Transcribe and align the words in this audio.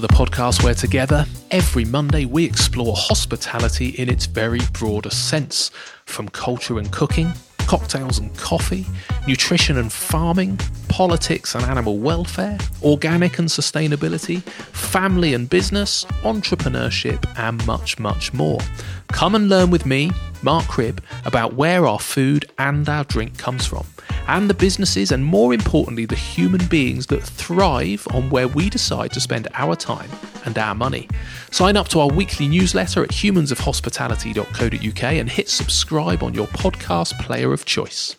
to 0.00 0.06
the 0.06 0.14
podcast 0.14 0.62
where 0.62 0.74
together, 0.74 1.26
every 1.50 1.84
Monday, 1.84 2.24
we 2.24 2.44
explore 2.44 2.94
hospitality 2.96 3.88
in 3.88 4.08
its 4.08 4.26
very 4.26 4.60
broadest 4.72 5.28
sense 5.28 5.72
from 6.04 6.28
culture 6.28 6.78
and 6.78 6.92
cooking, 6.92 7.32
cocktails 7.66 8.18
and 8.20 8.36
coffee, 8.36 8.86
nutrition 9.26 9.76
and 9.76 9.92
farming, 9.92 10.56
politics 10.88 11.56
and 11.56 11.64
animal 11.64 11.98
welfare, 11.98 12.56
organic 12.84 13.40
and 13.40 13.48
sustainability, 13.48 14.40
family 14.42 15.34
and 15.34 15.50
business, 15.50 16.04
entrepreneurship, 16.22 17.20
and 17.36 17.66
much, 17.66 17.98
much 17.98 18.32
more. 18.32 18.60
Come 19.08 19.34
and 19.34 19.48
learn 19.48 19.70
with 19.70 19.84
me, 19.84 20.12
Mark 20.42 20.66
Cribb, 20.66 21.02
about 21.24 21.54
where 21.54 21.86
our 21.86 21.98
food 21.98 22.50
and 22.58 22.88
our 22.88 23.04
drink 23.04 23.38
comes 23.38 23.66
from 23.66 23.86
and 24.28 24.48
the 24.48 24.54
businesses 24.54 25.10
and 25.10 25.24
more 25.24 25.52
importantly 25.54 26.04
the 26.04 26.14
human 26.14 26.64
beings 26.66 27.06
that 27.06 27.22
thrive 27.22 28.06
on 28.12 28.30
where 28.30 28.46
we 28.46 28.70
decide 28.70 29.10
to 29.12 29.20
spend 29.20 29.48
our 29.54 29.74
time 29.74 30.10
and 30.44 30.58
our 30.58 30.74
money. 30.74 31.08
Sign 31.50 31.76
up 31.76 31.88
to 31.88 32.00
our 32.00 32.08
weekly 32.08 32.46
newsletter 32.46 33.02
at 33.02 33.10
humansofhospitality.co.uk 33.10 35.02
and 35.02 35.30
hit 35.30 35.48
subscribe 35.48 36.22
on 36.22 36.34
your 36.34 36.46
podcast 36.48 37.18
player 37.20 37.52
of 37.52 37.64
choice. 37.64 38.16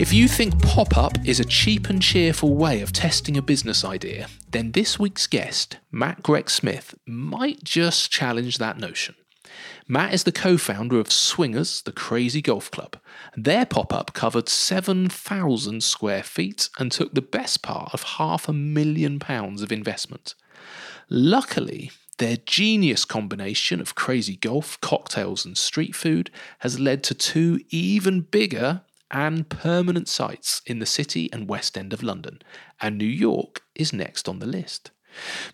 If 0.00 0.12
you 0.12 0.28
think 0.28 0.62
pop 0.62 0.96
up 0.96 1.18
is 1.26 1.40
a 1.40 1.44
cheap 1.44 1.88
and 1.88 2.00
cheerful 2.00 2.54
way 2.54 2.82
of 2.82 2.92
testing 2.92 3.36
a 3.36 3.42
business 3.42 3.84
idea, 3.84 4.28
then 4.48 4.70
this 4.70 4.96
week's 4.96 5.26
guest, 5.26 5.78
Matt 5.90 6.22
Grech 6.22 6.50
Smith, 6.50 6.94
might 7.04 7.64
just 7.64 8.08
challenge 8.08 8.58
that 8.58 8.78
notion. 8.78 9.16
Matt 9.88 10.14
is 10.14 10.22
the 10.22 10.30
co 10.30 10.56
founder 10.56 11.00
of 11.00 11.10
Swingers, 11.10 11.82
the 11.82 11.90
crazy 11.90 12.40
golf 12.40 12.70
club. 12.70 12.96
Their 13.36 13.66
pop 13.66 13.92
up 13.92 14.12
covered 14.14 14.48
7,000 14.48 15.82
square 15.82 16.22
feet 16.22 16.68
and 16.78 16.92
took 16.92 17.14
the 17.14 17.20
best 17.20 17.62
part 17.64 17.92
of 17.92 18.04
half 18.04 18.48
a 18.48 18.52
million 18.52 19.18
pounds 19.18 19.62
of 19.62 19.72
investment. 19.72 20.36
Luckily, 21.10 21.90
their 22.18 22.36
genius 22.36 23.04
combination 23.04 23.80
of 23.80 23.96
crazy 23.96 24.36
golf, 24.36 24.80
cocktails, 24.80 25.44
and 25.44 25.58
street 25.58 25.96
food 25.96 26.30
has 26.60 26.78
led 26.78 27.02
to 27.04 27.14
two 27.14 27.58
even 27.70 28.20
bigger 28.20 28.82
and 29.10 29.48
permanent 29.48 30.08
sites 30.08 30.62
in 30.66 30.78
the 30.78 30.86
city 30.86 31.30
and 31.32 31.48
West 31.48 31.76
End 31.76 31.92
of 31.92 32.02
London, 32.02 32.40
and 32.80 32.96
New 32.96 33.04
York 33.04 33.62
is 33.74 33.92
next 33.92 34.28
on 34.28 34.38
the 34.38 34.46
list. 34.46 34.90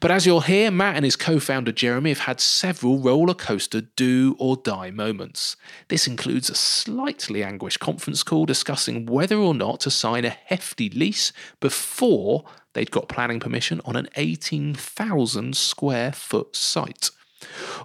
But 0.00 0.10
as 0.10 0.26
you'll 0.26 0.42
hear, 0.42 0.70
Matt 0.70 0.96
and 0.96 1.04
his 1.04 1.16
co 1.16 1.38
founder 1.38 1.72
Jeremy 1.72 2.10
have 2.10 2.20
had 2.20 2.40
several 2.40 2.98
roller 2.98 3.34
coaster 3.34 3.82
do 3.82 4.36
or 4.38 4.56
die 4.56 4.90
moments. 4.90 5.56
This 5.88 6.06
includes 6.06 6.50
a 6.50 6.54
slightly 6.54 7.42
anguished 7.42 7.80
conference 7.80 8.22
call 8.22 8.46
discussing 8.46 9.06
whether 9.06 9.36
or 9.36 9.54
not 9.54 9.80
to 9.80 9.90
sign 9.90 10.24
a 10.24 10.30
hefty 10.30 10.90
lease 10.90 11.32
before 11.60 12.44
they'd 12.72 12.90
got 12.90 13.08
planning 13.08 13.40
permission 13.40 13.80
on 13.84 13.96
an 13.96 14.08
18,000 14.16 15.56
square 15.56 16.12
foot 16.12 16.54
site. 16.56 17.10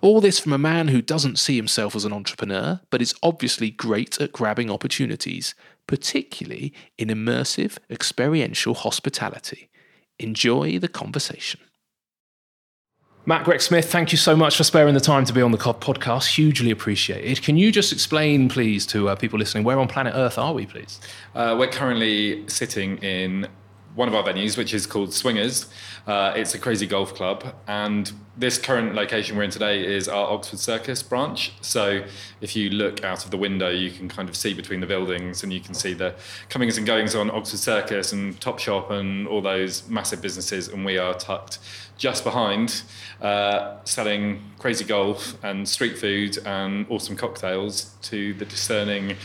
All 0.01 0.21
this 0.21 0.39
from 0.39 0.53
a 0.53 0.57
man 0.57 0.87
who 0.89 1.01
doesn't 1.01 1.39
see 1.39 1.55
himself 1.55 1.95
as 1.95 2.05
an 2.05 2.13
entrepreneur, 2.13 2.81
but 2.89 3.01
is 3.01 3.15
obviously 3.23 3.69
great 3.69 4.19
at 4.19 4.31
grabbing 4.31 4.69
opportunities, 4.69 5.55
particularly 5.87 6.73
in 6.97 7.09
immersive, 7.09 7.77
experiential 7.89 8.73
hospitality. 8.73 9.69
Enjoy 10.19 10.79
the 10.79 10.87
conversation. 10.87 11.59
Matt 13.25 13.45
Grech 13.45 13.61
Smith, 13.61 13.91
thank 13.91 14.11
you 14.11 14.17
so 14.17 14.35
much 14.35 14.57
for 14.57 14.63
sparing 14.63 14.95
the 14.95 14.99
time 14.99 15.23
to 15.25 15.33
be 15.33 15.41
on 15.41 15.51
the 15.51 15.57
podcast. 15.57 16.33
Hugely 16.33 16.71
appreciated. 16.71 17.43
Can 17.43 17.57
you 17.57 17.71
just 17.71 17.91
explain, 17.91 18.49
please, 18.49 18.87
to 18.87 19.09
uh, 19.09 19.15
people 19.15 19.37
listening, 19.37 19.63
where 19.63 19.77
on 19.77 19.87
planet 19.87 20.13
Earth 20.15 20.39
are 20.39 20.53
we, 20.53 20.65
please? 20.65 20.99
Uh, 21.35 21.55
we're 21.59 21.67
currently 21.67 22.47
sitting 22.47 22.97
in 22.99 23.47
one 23.93 24.07
of 24.07 24.15
our 24.15 24.23
venues, 24.23 24.57
which 24.57 24.73
is 24.73 24.87
called 24.87 25.13
Swingers. 25.13 25.67
Uh, 26.07 26.33
it's 26.35 26.55
a 26.55 26.59
crazy 26.59 26.87
golf 26.87 27.13
club, 27.13 27.53
and 27.67 28.11
this 28.39 28.57
current 28.57 28.95
location 28.95 29.35
we're 29.35 29.43
in 29.43 29.49
today 29.49 29.85
is 29.85 30.07
our 30.07 30.31
Oxford 30.31 30.59
Circus 30.59 31.03
branch. 31.03 31.51
So 31.59 32.03
if 32.39 32.55
you 32.55 32.69
look 32.69 33.03
out 33.03 33.25
of 33.25 33.31
the 33.31 33.37
window, 33.37 33.69
you 33.69 33.91
can 33.91 34.07
kind 34.07 34.29
of 34.29 34.35
see 34.35 34.53
between 34.53 34.79
the 34.79 34.87
buildings, 34.87 35.43
and 35.43 35.51
you 35.51 35.59
can 35.59 35.73
see 35.73 35.93
the 35.93 36.15
comings 36.47 36.77
and 36.77 36.87
goings 36.87 37.15
on 37.15 37.29
Oxford 37.29 37.59
Circus 37.59 38.13
and 38.13 38.39
Topshop 38.39 38.91
and 38.91 39.27
all 39.27 39.41
those 39.41 39.87
massive 39.89 40.21
businesses, 40.21 40.69
and 40.69 40.85
we 40.85 40.97
are 40.97 41.13
tucked 41.13 41.59
just 41.97 42.23
behind, 42.23 42.83
uh, 43.21 43.75
selling 43.83 44.41
crazy 44.57 44.85
golf 44.85 45.35
and 45.43 45.67
street 45.67 45.97
food 45.97 46.37
and 46.45 46.85
awesome 46.89 47.17
cocktails 47.17 47.93
to 48.03 48.33
the 48.35 48.45
discerning 48.45 49.17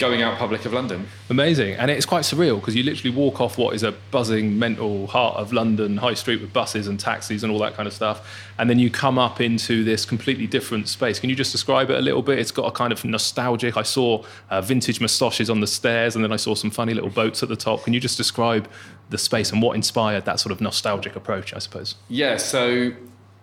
going 0.00 0.22
out 0.22 0.38
public 0.38 0.64
of 0.64 0.72
London. 0.72 1.06
Amazing. 1.28 1.74
And 1.74 1.90
it's 1.90 2.06
quite 2.06 2.22
surreal 2.22 2.58
because 2.58 2.74
you 2.74 2.82
literally 2.82 3.14
walk 3.14 3.40
off 3.40 3.58
what 3.58 3.74
is 3.74 3.82
a 3.82 3.92
buzzing 4.10 4.58
mental 4.58 5.06
heart 5.06 5.36
of 5.36 5.52
London 5.52 5.98
high 5.98 6.14
street 6.14 6.40
with 6.40 6.52
buses 6.54 6.88
and 6.88 6.98
taxis 6.98 7.44
and 7.44 7.52
all 7.52 7.58
that 7.58 7.74
kind 7.74 7.86
of 7.86 7.92
stuff. 7.92 8.50
And 8.60 8.68
then 8.68 8.78
you 8.78 8.90
come 8.90 9.18
up 9.18 9.40
into 9.40 9.82
this 9.84 10.04
completely 10.04 10.46
different 10.46 10.86
space. 10.86 11.18
Can 11.18 11.30
you 11.30 11.34
just 11.34 11.50
describe 11.50 11.88
it 11.88 11.96
a 11.96 12.02
little 12.02 12.20
bit? 12.20 12.38
It's 12.38 12.50
got 12.50 12.66
a 12.66 12.70
kind 12.70 12.92
of 12.92 13.02
nostalgic. 13.06 13.78
I 13.78 13.82
saw 13.82 14.22
uh, 14.50 14.60
vintage 14.60 15.00
moustaches 15.00 15.48
on 15.48 15.60
the 15.60 15.66
stairs 15.66 16.14
and 16.14 16.22
then 16.22 16.30
I 16.30 16.36
saw 16.36 16.54
some 16.54 16.70
funny 16.70 16.92
little 16.92 17.08
boats 17.08 17.42
at 17.42 17.48
the 17.48 17.56
top. 17.56 17.84
Can 17.84 17.94
you 17.94 18.00
just 18.00 18.18
describe 18.18 18.68
the 19.08 19.16
space 19.16 19.50
and 19.50 19.62
what 19.62 19.76
inspired 19.76 20.26
that 20.26 20.40
sort 20.40 20.52
of 20.52 20.60
nostalgic 20.60 21.16
approach, 21.16 21.54
I 21.54 21.58
suppose? 21.58 21.94
Yeah, 22.10 22.36
so 22.36 22.92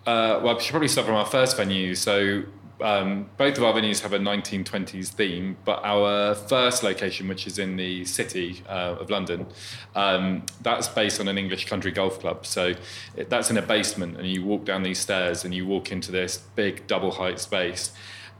uh, 0.06 0.39
well, 0.41 0.56
I 0.56 0.61
should 0.61 0.69
probably 0.69 0.88
start 0.88 1.07
from 1.07 1.16
our 1.16 1.25
first 1.25 1.57
venue. 1.57 1.95
So 1.95 2.44
um, 2.79 3.29
both 3.38 3.57
of 3.57 3.63
our 3.63 3.73
venues 3.73 4.01
have 4.01 4.13
a 4.13 4.19
1920s 4.19 5.09
theme, 5.09 5.57
but 5.65 5.81
our 5.83 6.35
first 6.35 6.83
location, 6.83 7.27
which 7.27 7.47
is 7.47 7.57
in 7.57 7.75
the 7.75 8.05
city 8.05 8.63
uh, 8.67 8.97
of 8.99 9.09
London, 9.09 9.47
um, 9.95 10.45
that's 10.61 10.88
based 10.88 11.19
on 11.19 11.27
an 11.27 11.38
English 11.38 11.65
country 11.65 11.91
golf 11.91 12.19
club. 12.19 12.45
So 12.45 12.73
it, 13.15 13.29
that's 13.29 13.49
in 13.49 13.57
a 13.57 13.61
basement, 13.61 14.17
and 14.17 14.27
you 14.27 14.43
walk 14.43 14.65
down 14.65 14.83
these 14.83 14.99
stairs 14.99 15.43
and 15.43 15.53
you 15.53 15.65
walk 15.65 15.91
into 15.91 16.11
this 16.11 16.38
big 16.55 16.85
double 16.88 17.11
height 17.11 17.39
space. 17.39 17.91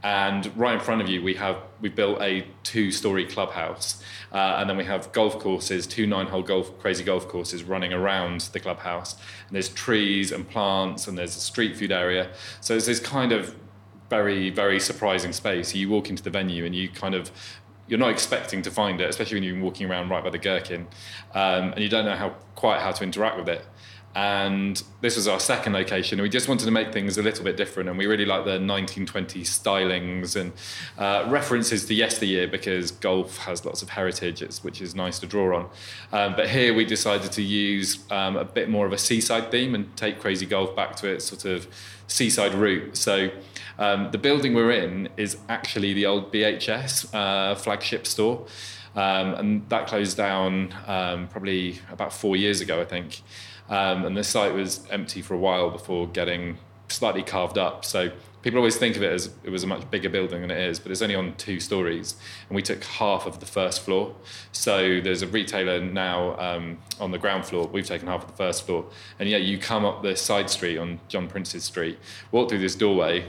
And 0.04 0.56
right 0.56 0.76
in 0.76 0.80
front 0.80 1.02
of 1.02 1.10
you, 1.10 1.24
we 1.24 1.34
have 1.36 1.58
we 1.82 1.90
built 1.90 2.22
a 2.22 2.46
two-story 2.62 3.26
clubhouse, 3.26 4.04
uh, 4.32 4.58
and 4.60 4.70
then 4.70 4.78
we 4.78 4.86
have 4.86 5.12
golf 5.12 5.40
courses, 5.40 5.88
two 5.88 6.06
nine-hole 6.06 6.44
golf 6.44 6.78
crazy 6.80 7.04
golf 7.04 7.28
courses 7.28 7.64
running 7.64 7.92
around 7.92 8.42
the 8.54 8.60
clubhouse. 8.60 9.14
And 9.48 9.56
there's 9.56 9.70
trees 9.70 10.32
and 10.32 10.48
plants, 10.48 11.08
and 11.08 11.18
there's 11.18 11.36
a 11.36 11.40
street 11.40 11.76
food 11.76 11.92
area. 11.92 12.30
So 12.62 12.76
it's 12.76 12.86
this 12.86 13.00
kind 13.00 13.32
of 13.32 13.56
very 14.10 14.50
very 14.50 14.80
surprising 14.80 15.34
space. 15.34 15.76
You 15.76 15.90
walk 15.90 16.10
into 16.10 16.24
the 16.24 16.30
venue 16.30 16.66
and 16.66 16.76
you 16.76 16.90
kind 16.90 17.16
of 17.16 17.32
you're 17.88 18.00
not 18.00 18.12
expecting 18.12 18.62
to 18.64 18.72
find 18.72 19.00
it, 19.00 19.10
especially 19.10 19.38
when 19.38 19.44
you're 19.44 19.64
walking 19.64 19.90
around 19.90 20.10
right 20.10 20.24
by 20.24 20.30
the 20.30 20.38
Gherkin, 20.38 20.88
um, 21.34 21.72
and 21.72 21.80
you 21.80 21.90
don't 21.90 22.06
know 22.06 22.16
how 22.16 22.30
quite 22.56 22.82
how 22.82 22.92
to 22.92 23.04
interact 23.04 23.38
with 23.38 23.50
it. 23.50 23.66
And 24.18 24.82
this 25.02 25.16
was 25.16 25.28
our 25.28 25.40
second 25.40 25.74
location, 25.74 26.18
and 26.18 26.24
we 26.24 26.30
just 26.30 26.48
wanted 26.48 26.66
to 26.66 26.72
make 26.72 26.92
things 26.92 27.20
a 27.20 27.22
little 27.22 27.44
bit 27.46 27.56
different. 27.56 27.88
And 27.88 28.00
we 28.00 28.08
really 28.08 28.26
like 28.26 28.46
the 28.46 28.58
1920s 28.58 29.44
stylings 29.44 30.36
and 30.36 30.54
uh, 30.98 31.30
references 31.30 31.86
to 31.86 31.94
yesteryear 31.94 32.48
because 32.48 32.90
golf 32.90 33.38
has 33.38 33.64
lots 33.64 33.84
of 33.84 33.90
heritage, 33.90 34.42
which 34.64 34.82
is 34.82 34.96
nice 34.96 35.20
to 35.20 35.28
draw 35.28 35.58
on. 35.58 35.70
Um, 36.12 36.36
but 36.36 36.50
here 36.50 36.74
we 36.74 36.84
decided 36.84 37.32
to 37.34 37.44
use 37.44 38.00
um, 38.10 38.38
a 38.38 38.44
bit 38.44 38.70
more 38.70 38.88
of 38.88 38.92
a 38.92 38.98
seaside 38.98 39.52
theme 39.52 39.76
and 39.76 39.96
take 39.96 40.20
Crazy 40.20 40.48
Golf 40.48 40.76
back 40.76 40.96
to 40.96 41.08
its 41.08 41.26
sort 41.26 41.46
of 41.46 41.68
seaside 42.08 42.56
route. 42.56 42.98
So 42.98 43.30
um, 43.78 44.10
the 44.10 44.18
building 44.18 44.56
we're 44.56 44.72
in 44.72 45.10
is 45.16 45.38
actually 45.48 45.94
the 45.94 46.08
old 46.08 46.34
BHS 46.34 47.14
uh, 47.14 47.54
flagship 47.54 48.08
store. 48.08 48.48
Um, 48.96 49.36
and 49.36 49.70
that 49.70 49.86
closed 49.86 50.18
down 50.18 50.74
um, 50.88 51.28
probably 51.28 51.78
about 51.92 52.12
four 52.12 52.36
years 52.36 52.62
ago, 52.62 52.82
I 52.82 52.86
think. 52.86 53.22
Um, 53.70 54.06
and 54.06 54.16
the 54.16 54.24
site 54.24 54.54
was 54.54 54.86
empty 54.90 55.22
for 55.22 55.34
a 55.34 55.38
while 55.38 55.70
before 55.70 56.08
getting 56.08 56.58
slightly 56.90 57.24
carved 57.24 57.58
up. 57.58 57.84
So 57.84 58.12
people 58.42 58.60
always 58.60 58.78
think 58.78 58.96
of 58.96 59.04
it 59.04 59.12
as 59.12 59.30
it 59.44 59.50
was 59.50 59.64
a 59.64 59.68
much 59.68 59.90
bigger 59.92 60.10
building 60.10 60.42
than 60.42 60.52
it 60.52 60.58
is, 60.58 60.80
but 60.80 60.92
it's 60.92 61.02
only 61.02 61.16
on 61.16 61.36
two 61.36 61.60
stories. 61.60 62.16
And 62.48 62.56
we 62.56 62.62
took 62.62 62.84
half 62.84 63.26
of 63.26 63.40
the 63.40 63.46
first 63.46 63.82
floor. 63.82 64.16
So 64.52 65.02
there's 65.02 65.22
a 65.22 65.28
retailer 65.28 65.82
now 65.82 66.40
um, 66.40 66.78
on 67.00 67.12
the 67.12 67.18
ground 67.18 67.46
floor. 67.46 67.68
We've 67.68 67.86
taken 67.86 68.08
half 68.08 68.24
of 68.24 68.32
the 68.32 68.38
first 68.38 68.66
floor. 68.66 68.86
And 69.20 69.28
yeah, 69.28 69.38
you 69.38 69.58
come 69.58 69.84
up 69.84 70.02
the 70.02 70.16
side 70.16 70.50
street 70.50 70.78
on 70.78 71.00
John 71.08 71.28
Prince's 71.28 71.66
Street, 71.66 72.00
walk 72.32 72.50
through 72.50 72.60
this 72.60 72.76
doorway, 72.76 73.26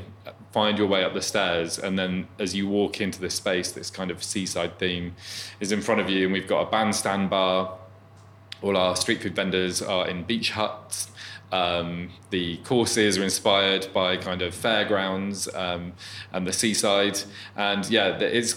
find 0.52 0.79
your 0.79 0.87
way 0.87 1.05
up 1.05 1.14
the 1.14 1.23
stairs, 1.23 1.79
and 1.79 1.99
then 1.99 2.26
as 2.38 2.55
you 2.55 2.69
walk 2.69 3.00
into 3.00 3.20
this 3.20 3.35
space, 3.35 3.73
this 3.73 3.90
kind 3.90 4.11
of 4.11 4.23
seaside 4.23 4.79
theme 4.79 5.14
is 5.61 5.73
in 5.73 5.81
front 5.82 6.00
of 6.00 6.08
you. 6.08 6.25
And 6.25 6.32
we've 6.32 6.49
got 6.49 6.61
a 6.61 6.70
bandstand 6.70 7.29
bar 7.29 7.76
all 8.62 8.76
our 8.76 8.96
street 8.96 9.22
food 9.22 9.34
vendors 9.34 9.82
are 9.82 10.08
in 10.08 10.25
beach 10.25 10.50
huts. 10.52 11.10
Um, 11.50 12.10
the 12.31 12.58
courses 12.58 13.16
are 13.16 13.25
inspired 13.25 13.88
by 13.94 14.16
kind 14.16 14.43
of 14.43 14.55
fairgrounds 14.55 15.49
um, 15.55 15.94
and 16.32 16.46
the 16.46 16.52
seaside. 16.52 17.20
And 17.56 17.88
yeah, 17.88 18.19
it's 18.19 18.55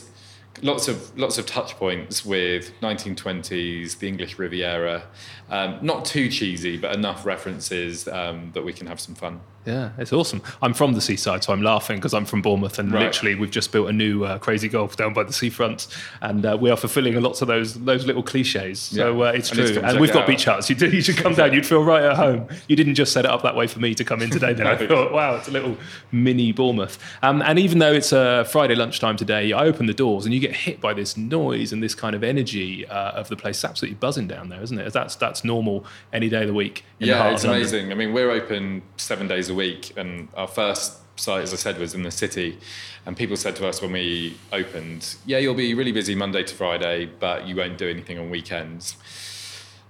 lots 0.62 0.88
of 0.88 1.18
lots 1.18 1.38
of 1.38 1.46
touch 1.46 1.76
points 1.76 2.26
with 2.26 2.72
1920s, 2.82 3.98
the 4.00 4.08
English 4.08 4.38
Riviera. 4.38 5.04
Um, 5.50 5.80
not 5.82 6.06
too 6.06 6.30
cheesy, 6.30 6.78
but 6.78 6.96
enough 6.96 7.26
references 7.26 8.08
um, 8.08 8.52
that 8.54 8.64
we 8.64 8.74
can 8.74 8.88
have 8.88 9.00
some 9.00 9.16
fun. 9.16 9.42
Yeah, 9.66 9.92
it's 10.00 10.12
awesome. 10.12 10.42
I'm 10.62 10.74
from 10.74 10.94
the 10.94 11.02
seaside, 11.02 11.44
so 11.44 11.54
I'm 11.54 11.62
laughing 11.62 11.98
because 11.98 12.16
I'm 12.16 12.26
from 12.26 12.42
Bournemouth, 12.42 12.80
and 12.80 12.92
right. 12.92 13.04
literally 13.06 13.36
we've 13.36 13.52
just 13.52 13.72
built 13.72 13.90
a 13.90 13.94
new 13.94 14.24
uh, 14.24 14.40
crazy 14.40 14.68
golf 14.68 14.96
down 14.96 15.14
by 15.14 15.24
the 15.24 15.34
seafront, 15.34 15.88
and 16.22 16.44
uh, 16.46 16.58
we 16.60 16.72
are 16.72 16.78
fulfilling 16.78 17.20
lots 17.22 17.44
of 17.44 17.48
those 17.48 17.76
those 17.76 18.08
little 18.08 18.24
cliches. 18.24 18.80
So 18.80 19.22
uh, 19.22 19.34
it's 19.36 19.50
true, 19.50 19.80
and 19.84 20.00
we've 20.00 20.12
got 20.12 20.26
beach 20.26 20.46
huts. 20.46 20.68
You, 20.70 20.76
do, 20.76 20.90
you 20.90 21.02
should 21.02 21.18
come 21.18 21.36
down. 21.36 21.54
You'd 21.54 21.68
feel 21.68 21.84
right 21.84 22.04
at 22.04 22.16
home. 22.16 22.48
You 22.68 22.76
didn't 22.76 22.96
just 22.96 23.12
set 23.12 23.26
it 23.26 23.30
up 23.30 23.44
that 23.44 23.56
way 23.56 23.68
for 23.68 23.80
me 23.80 23.94
to 23.94 24.04
come 24.04 24.24
in 24.24 24.32
today. 24.32 24.54
Then 24.54 24.66
I 24.68 24.76
thought, 24.76 25.12
wow, 25.12 25.36
it's 25.36 25.48
a 25.48 25.52
little 25.52 25.78
mini 26.12 26.52
Bournemouth. 26.52 26.98
Um, 27.22 27.44
and 27.44 27.60
even 27.60 27.78
though 27.78 27.94
it's 27.94 28.12
a 28.12 28.46
Friday 28.46 28.74
lunchtime 28.74 29.16
today, 29.16 29.52
I 29.52 29.66
open 29.66 29.86
the 29.86 29.94
doors 29.94 30.26
and 30.26 30.34
you 30.34 30.40
get 30.42 30.56
hit 30.56 30.82
by 30.82 30.94
this 30.94 31.16
noise 31.16 31.72
and 31.72 31.82
this 31.82 31.96
kind 31.96 32.16
of 32.16 32.24
energy 32.24 32.86
uh, 32.88 33.12
of 33.12 33.30
the 33.30 33.36
place. 33.36 33.58
It's 33.58 33.66
absolutely 33.66 33.96
buzzing 33.96 34.28
down 34.28 34.50
there, 34.50 34.62
isn't 34.62 34.78
it? 34.78 34.92
That's 34.92 35.16
that's 35.16 35.44
normal 35.44 35.86
any 36.12 36.30
day 36.30 36.42
of 36.42 36.48
the 36.48 36.54
week. 36.54 36.84
yeah, 37.00 37.28
the 37.28 37.34
it's 37.34 37.44
amazing. 37.44 37.92
I 37.92 37.96
mean, 37.96 38.14
we're 38.14 38.32
open 38.32 38.82
seven 38.98 39.28
days 39.28 39.50
a 39.50 39.54
week, 39.54 39.94
and 39.98 40.28
our 40.36 40.48
first 40.48 40.98
site, 41.20 41.44
as 41.44 41.54
I 41.54 41.58
said, 41.58 41.78
was 41.78 41.94
in 41.94 42.04
the 42.04 42.12
city. 42.12 42.58
And 43.06 43.16
people 43.16 43.36
said 43.38 43.56
to 43.58 43.68
us 43.68 43.82
when 43.82 43.94
we 43.94 44.38
opened, 44.52 45.16
"Yeah, 45.26 45.38
you'll 45.38 45.54
be 45.54 45.74
really 45.74 45.92
busy 45.92 46.16
Monday 46.16 46.44
to 46.44 46.54
Friday, 46.54 47.10
but 47.20 47.48
you 47.48 47.56
won't 47.56 47.78
do 47.78 47.90
anything 47.90 48.20
on 48.20 48.30
weekends." 48.30 48.98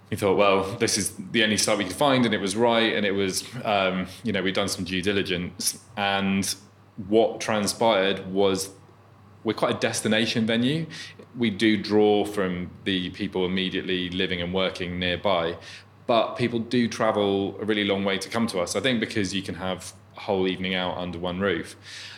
We 0.09 0.17
thought, 0.17 0.35
well, 0.35 0.75
this 0.75 0.97
is 0.97 1.13
the 1.31 1.41
only 1.41 1.55
site 1.55 1.77
we 1.77 1.85
could 1.85 1.95
find, 1.95 2.25
and 2.25 2.33
it 2.33 2.41
was 2.41 2.57
right, 2.57 2.93
and 2.93 3.05
it 3.05 3.13
was, 3.13 3.45
um, 3.63 4.07
you 4.23 4.33
know, 4.33 4.43
we'd 4.43 4.55
done 4.55 4.67
some 4.67 4.83
due 4.83 5.01
diligence, 5.01 5.79
and 5.95 6.53
what 7.07 7.39
transpired 7.39 8.27
was 8.27 8.71
we're 9.43 9.53
quite 9.53 9.75
a 9.75 9.79
destination 9.79 10.45
venue. 10.45 10.85
We 11.37 11.49
do 11.49 11.81
draw 11.81 12.25
from 12.25 12.71
the 12.83 13.09
people 13.11 13.45
immediately 13.45 14.09
living 14.09 14.41
and 14.41 14.53
working 14.53 14.99
nearby, 14.99 15.57
but 16.07 16.35
people 16.35 16.59
do 16.59 16.87
travel 16.87 17.57
a 17.61 17.65
really 17.65 17.85
long 17.85 18.03
way 18.03 18.17
to 18.17 18.29
come 18.29 18.47
to 18.47 18.59
us. 18.59 18.75
I 18.75 18.81
think 18.81 18.99
because 18.99 19.33
you 19.33 19.41
can 19.41 19.55
have 19.55 19.93
a 20.17 20.19
whole 20.21 20.47
evening 20.47 20.75
out 20.75 20.97
under 20.97 21.17
one 21.17 21.39
roof. 21.39 21.75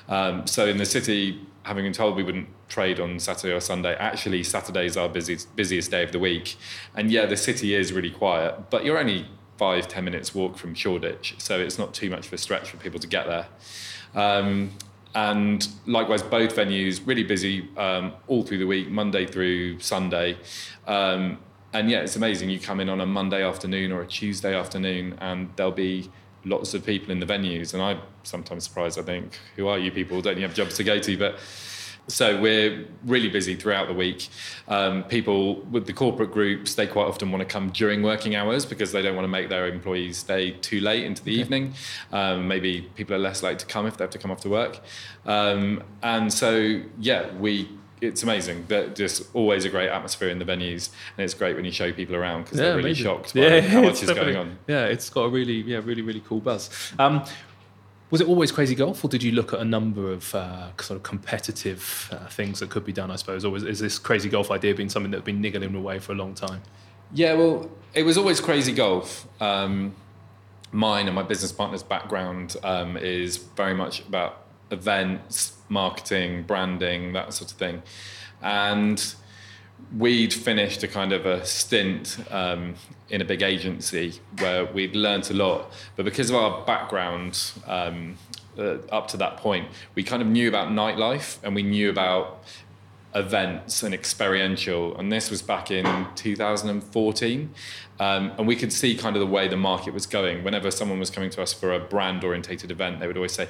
Um, 0.10 0.48
so 0.48 0.66
in 0.66 0.78
the 0.78 0.86
city, 0.86 1.40
having 1.64 1.86
been 1.86 1.94
told 1.94 2.16
we 2.16 2.24
wouldn't 2.24 2.50
trade 2.68 3.00
on 3.00 3.20
Saturday 3.20 3.54
or 3.54 3.60
Sunday, 3.60 3.96
actually 3.96 4.44
Saturday's 4.44 4.98
our 4.98 5.08
busiest, 5.08 5.56
busiest 5.56 5.92
day 5.92 6.04
of 6.04 6.12
the 6.12 6.20
week. 6.20 6.58
And 6.96 7.12
yeah, 7.12 7.26
the 7.26 7.38
city 7.38 7.76
is 7.76 7.94
really 7.94 8.12
quiet, 8.12 8.70
but 8.70 8.84
you're 8.84 8.98
only 8.98 9.28
five, 9.58 9.88
ten 9.88 10.04
minutes 10.04 10.34
walk 10.34 10.58
from 10.58 10.74
Shoreditch, 10.74 11.36
so 11.38 11.60
it's 11.60 11.78
not 11.78 11.94
too 11.94 12.10
much 12.10 12.28
of 12.28 12.34
a 12.34 12.38
stretch 12.38 12.72
for 12.72 12.78
people 12.78 13.00
to 13.00 13.08
get 13.08 13.28
there. 13.28 13.48
Um, 14.16 14.72
and 15.16 15.68
likewise, 15.86 16.24
both 16.24 16.56
venues 16.56 17.06
really 17.06 17.24
busy 17.24 17.70
um, 17.78 18.14
all 18.28 18.44
through 18.44 18.58
the 18.58 18.68
week, 18.68 18.90
Monday 18.90 19.26
through 19.26 19.80
Sunday. 19.80 20.38
Um, 20.88 21.38
and 21.74 21.90
yeah, 21.90 22.00
it's 22.00 22.16
amazing. 22.16 22.50
You 22.50 22.60
come 22.60 22.80
in 22.80 22.90
on 22.90 23.02
a 23.02 23.06
Monday 23.06 23.44
afternoon 23.44 23.92
or 23.92 24.02
a 24.02 24.08
Tuesday 24.08 24.56
afternoon, 24.56 25.18
and 25.22 25.50
there'll 25.56 25.72
be 25.72 26.10
lots 26.46 26.74
of 26.74 26.86
people 26.86 27.12
in 27.12 27.20
the 27.20 27.26
venues. 27.26 27.74
And 27.74 27.82
I'm 27.82 28.00
sometimes 28.24 28.64
surprised. 28.64 29.00
I 29.00 29.04
think, 29.04 29.40
who 29.56 29.68
are 29.68 29.80
you 29.80 29.92
people? 29.92 30.22
Don't 30.22 30.38
you 30.38 30.44
have 30.44 30.54
jobs 30.54 30.76
to 30.78 30.84
go 30.84 31.00
to? 31.00 31.18
But 31.18 31.40
so 32.08 32.40
we're 32.40 32.86
really 33.06 33.30
busy 33.30 33.56
throughout 33.56 33.88
the 33.88 33.94
week. 33.94 34.30
Um, 34.68 35.04
people 35.04 35.62
with 35.62 35.86
the 35.86 35.94
corporate 35.94 36.32
groups, 36.32 36.76
they 36.76 36.88
quite 36.88 37.06
often 37.06 37.32
want 37.32 37.42
to 37.42 37.46
come 37.46 37.70
during 37.70 38.04
working 38.04 38.36
hours 38.36 38.66
because 38.66 38.92
they 38.92 39.02
don't 39.02 39.16
want 39.16 39.24
to 39.26 39.30
make 39.30 39.50
their 39.50 39.68
employees 39.68 40.18
stay 40.18 40.52
too 40.52 40.82
late 40.82 41.06
into 41.06 41.24
the 41.24 41.34
okay. 41.34 41.42
evening. 41.42 41.74
Um, 42.12 42.48
maybe 42.48 42.90
people 42.96 43.16
are 43.16 43.20
less 43.20 43.42
likely 43.42 43.60
to 43.60 43.66
come 43.66 43.86
if 43.86 43.98
they 43.98 44.04
have 44.04 44.12
to 44.12 44.18
come 44.20 44.32
after 44.32 44.50
work. 44.50 44.80
Um, 45.26 45.84
and 46.02 46.32
so, 46.32 46.82
yeah, 47.00 47.34
we 47.38 47.70
it's 48.04 48.22
amazing. 48.22 48.66
That 48.68 48.96
just 48.96 49.34
always 49.34 49.66
a 49.66 49.70
great 49.70 49.90
atmosphere 49.90 50.30
in 50.30 50.38
the 50.38 50.46
venues, 50.46 50.90
and 51.18 51.24
it's 51.24 51.34
great 51.34 51.56
when 51.56 51.64
you 51.64 51.72
show 51.72 51.92
people 51.94 52.16
around 52.16 52.44
because 52.44 52.60
yeah, 52.60 52.66
they're 52.66 52.76
really 52.76 52.90
amazing. 52.90 53.06
shocked 53.06 53.34
by 53.34 53.42
yeah, 53.42 53.62
how 53.62 53.82
much 53.84 54.04
is 54.04 54.12
going 54.12 54.36
on. 54.36 54.58
Yeah, 54.68 54.86
it's 54.86 55.10
got 55.10 55.24
a 55.24 55.30
really, 55.30 55.62
yeah, 55.62 55.80
really, 55.84 56.02
really 56.02 56.22
cool 56.28 56.42
buzz. 56.42 56.70
Um, 57.00 57.24
was 58.14 58.22
it 58.22 58.28
always 58.28 58.52
crazy 58.52 58.76
golf, 58.76 59.04
or 59.04 59.08
did 59.08 59.24
you 59.24 59.32
look 59.32 59.54
at 59.54 59.60
a 59.60 59.66
number 59.66 60.12
of 60.12 60.36
uh, 60.36 60.68
sort 60.80 60.98
of 60.98 61.02
competitive 61.02 62.10
uh, 62.12 62.28
things 62.28 62.60
that 62.60 62.70
could 62.70 62.86
be 62.86 62.94
done? 62.94 63.10
I 63.10 63.16
suppose, 63.16 63.44
or 63.44 63.50
was, 63.50 63.64
is 63.64 63.80
this 63.80 63.98
crazy 63.98 64.30
golf 64.30 64.52
idea 64.52 64.76
been 64.76 64.88
something 64.88 65.10
that's 65.10 65.24
been 65.24 65.42
niggling 65.42 65.74
away 65.74 65.98
for 65.98 66.12
a 66.12 66.16
long 66.16 66.36
time? 66.36 66.62
Yeah, 67.12 67.34
well, 67.34 67.72
it 67.96 68.04
was 68.04 68.16
always 68.16 68.40
crazy 68.40 68.72
golf. 68.72 69.28
Um, 69.42 69.96
mine 70.72 71.08
and 71.08 71.16
my 71.16 71.24
business 71.24 71.52
partner's 71.52 71.82
background 71.82 72.56
um, 72.64 72.98
is 72.98 73.38
very 73.38 73.74
much 73.74 74.02
about 74.02 74.44
events, 74.70 75.58
marketing, 75.68 76.44
branding, 76.44 77.14
that 77.14 77.34
sort 77.34 77.50
of 77.52 77.58
thing, 77.58 77.82
and 78.44 79.16
we'd 79.98 80.34
finished 80.34 80.84
a 80.84 80.88
kind 80.88 81.14
of 81.14 81.26
a 81.26 81.46
stint 81.46 82.18
um, 82.32 82.76
in 83.10 83.22
a 83.22 83.26
big 83.26 83.42
agency 83.42 84.20
where 84.40 84.66
we'd 84.66 84.96
learnt 84.96 85.30
a 85.30 85.34
lot. 85.34 85.72
But 85.96 86.06
because 86.06 86.30
of 86.30 86.36
our 86.36 86.66
background 86.66 87.52
um, 87.68 88.18
uh, 88.58 88.78
up 88.92 89.08
to 89.10 89.18
that 89.18 89.38
point, 89.38 89.68
we 89.96 90.04
kind 90.04 90.22
of 90.22 90.28
knew 90.28 90.48
about 90.48 90.70
nightlife 90.70 91.38
and 91.44 91.54
we 91.54 91.64
knew 91.64 91.90
about 91.90 92.44
events 93.16 93.84
and 93.84 93.94
experiential. 93.94 94.98
And 94.98 95.12
this 95.12 95.30
was 95.30 95.42
back 95.42 95.70
in 95.70 96.08
2014. 96.16 97.54
Um, 98.00 98.32
and 98.38 98.48
we 98.48 98.56
could 98.56 98.74
see 98.74 98.96
kind 98.96 99.16
of 99.16 99.20
the 99.20 99.28
way 99.28 99.48
the 99.48 99.58
market 99.58 99.94
was 99.94 100.06
going. 100.06 100.44
Whenever 100.44 100.72
someone 100.72 101.00
was 101.00 101.10
coming 101.10 101.30
to 101.32 101.42
us 101.42 101.54
for 101.54 101.74
a 101.74 101.80
brand 101.80 102.24
orientated 102.24 102.72
event, 102.72 103.00
they 103.00 103.08
would 103.08 103.18
always 103.18 103.34
say, 103.34 103.48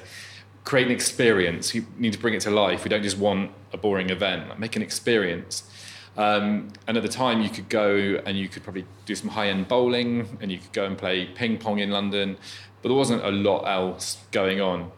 create 0.64 0.86
an 0.86 0.92
experience. 0.92 1.74
You 1.74 1.86
need 1.96 2.12
to 2.12 2.18
bring 2.18 2.34
it 2.34 2.40
to 2.42 2.50
life. 2.50 2.84
We 2.84 2.90
don't 2.90 3.02
just 3.02 3.18
want 3.18 3.52
a 3.72 3.76
boring 3.76 4.10
event. 4.10 4.48
Like 4.48 4.58
make 4.58 4.76
an 4.76 4.82
experience. 4.82 5.70
Um, 6.16 6.68
and 6.86 6.96
at 6.96 7.02
the 7.02 7.08
time, 7.08 7.42
you 7.42 7.48
could 7.48 7.68
go 7.68 8.20
and 8.24 8.38
you 8.38 8.48
could 8.48 8.62
probably 8.62 8.84
do 9.04 9.14
some 9.14 9.30
high 9.30 9.48
end 9.48 9.68
bowling 9.68 10.38
and 10.40 10.50
you 10.50 10.58
could 10.58 10.72
go 10.72 10.84
and 10.84 10.96
play 10.96 11.26
ping 11.26 11.58
pong 11.58 11.80
in 11.80 11.90
London, 11.90 12.36
but 12.82 12.88
there 12.88 12.96
wasn't 12.96 13.24
a 13.24 13.30
lot 13.30 13.62
else 13.62 14.18
going 14.30 14.60
on. 14.60 14.90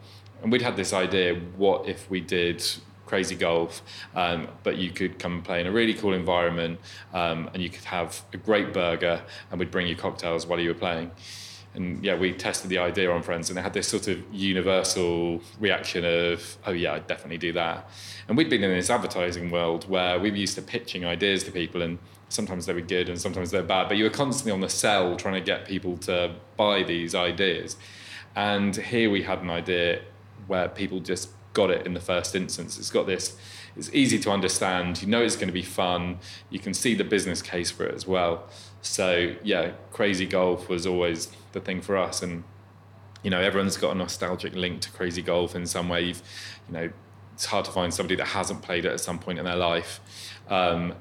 And 0.43 0.51
we'd 0.51 0.61
had 0.61 0.75
this 0.75 0.93
idea 0.93 1.35
what 1.55 1.87
if 1.87 2.09
we 2.09 2.21
did 2.21 2.63
crazy 3.07 3.35
golf, 3.35 3.81
um, 4.15 4.47
but 4.63 4.77
you 4.77 4.91
could 4.91 5.17
come 5.17 5.35
and 5.35 5.43
play 5.43 5.61
in 5.61 5.65
a 5.65 5.71
really 5.71 5.93
cool 5.93 6.13
environment 6.13 6.77
um, 7.13 7.49
and 7.53 7.63
you 7.63 7.69
could 7.69 7.85
have 7.85 8.21
a 8.33 8.37
great 8.37 8.73
burger 8.73 9.21
and 9.49 9.59
we'd 9.59 9.71
bring 9.71 9.87
you 9.87 9.95
cocktails 9.95 10.45
while 10.45 10.59
you 10.59 10.67
were 10.67 10.75
playing 10.75 11.09
and 11.77 12.03
yeah, 12.03 12.17
we 12.17 12.33
tested 12.33 12.69
the 12.69 12.79
idea 12.79 13.09
on 13.09 13.23
friends, 13.23 13.49
and 13.49 13.57
they 13.57 13.61
had 13.61 13.73
this 13.73 13.87
sort 13.87 14.09
of 14.09 14.21
universal 14.33 15.41
reaction 15.59 16.03
of, 16.03 16.57
"Oh 16.65 16.71
yeah, 16.71 16.93
I'd 16.93 17.07
definitely 17.07 17.37
do 17.37 17.53
that." 17.53 17.89
And 18.27 18.35
we'd 18.35 18.49
been 18.49 18.63
in 18.63 18.71
this 18.71 18.89
advertising 18.89 19.49
world 19.49 19.89
where 19.89 20.19
we 20.19 20.29
were 20.29 20.37
used 20.37 20.55
to 20.55 20.61
pitching 20.61 21.05
ideas 21.05 21.43
to 21.45 21.51
people, 21.51 21.81
and 21.81 21.99
sometimes 22.29 22.65
they 22.65 22.73
were 22.73 22.81
good 22.81 23.09
and 23.09 23.19
sometimes 23.19 23.51
they're 23.51 23.63
bad, 23.63 23.87
but 23.87 23.97
you 23.97 24.03
were 24.03 24.09
constantly 24.09 24.51
on 24.51 24.61
the 24.61 24.69
sell 24.69 25.15
trying 25.15 25.35
to 25.35 25.41
get 25.41 25.65
people 25.65 25.97
to 25.97 26.35
buy 26.57 26.83
these 26.83 27.15
ideas. 27.15 27.77
And 28.35 28.75
here 28.75 29.09
we 29.09 29.23
had 29.23 29.41
an 29.41 29.49
idea 29.49 30.01
where 30.47 30.67
people 30.67 30.99
just 30.99 31.29
got 31.53 31.71
it 31.71 31.85
in 31.85 31.93
the 31.93 31.99
first 31.99 32.35
instance. 32.35 32.77
It's 32.77 32.91
got 32.91 33.07
this. 33.07 33.37
It's 33.75 33.89
easy 33.93 34.19
to 34.19 34.31
understand. 34.31 35.01
You 35.01 35.07
know 35.07 35.21
it's 35.21 35.35
going 35.35 35.47
to 35.47 35.53
be 35.53 35.63
fun. 35.63 36.19
You 36.49 36.59
can 36.59 36.73
see 36.73 36.93
the 36.95 37.03
business 37.03 37.41
case 37.41 37.71
for 37.71 37.85
it 37.85 37.95
as 37.95 38.05
well. 38.07 38.47
So 38.87 39.35
yeah, 39.43 39.71
crazy 39.91 40.25
golf 40.25 40.69
was 40.69 40.87
always 40.87 41.29
the 41.51 41.59
thing 41.59 41.81
for 41.81 41.97
us, 41.97 42.21
and 42.21 42.43
you 43.23 43.29
know 43.29 43.39
everyone's 43.39 43.77
got 43.77 43.91
a 43.91 43.97
nostalgic 43.97 44.55
link 44.55 44.81
to 44.81 44.91
crazy 44.91 45.21
golf 45.21 45.55
in 45.55 45.65
some 45.65 45.89
way. 45.89 46.03
You've, 46.03 46.23
you 46.67 46.73
know, 46.73 46.89
it's 47.33 47.45
hard 47.45 47.65
to 47.65 47.71
find 47.71 47.93
somebody 47.93 48.15
that 48.15 48.27
hasn't 48.27 48.61
played 48.61 48.85
it 48.85 48.91
at 48.91 48.99
some 48.99 49.19
point 49.19 49.39
in 49.39 49.45
their 49.45 49.55
life. 49.55 49.99
Um, 50.49 50.93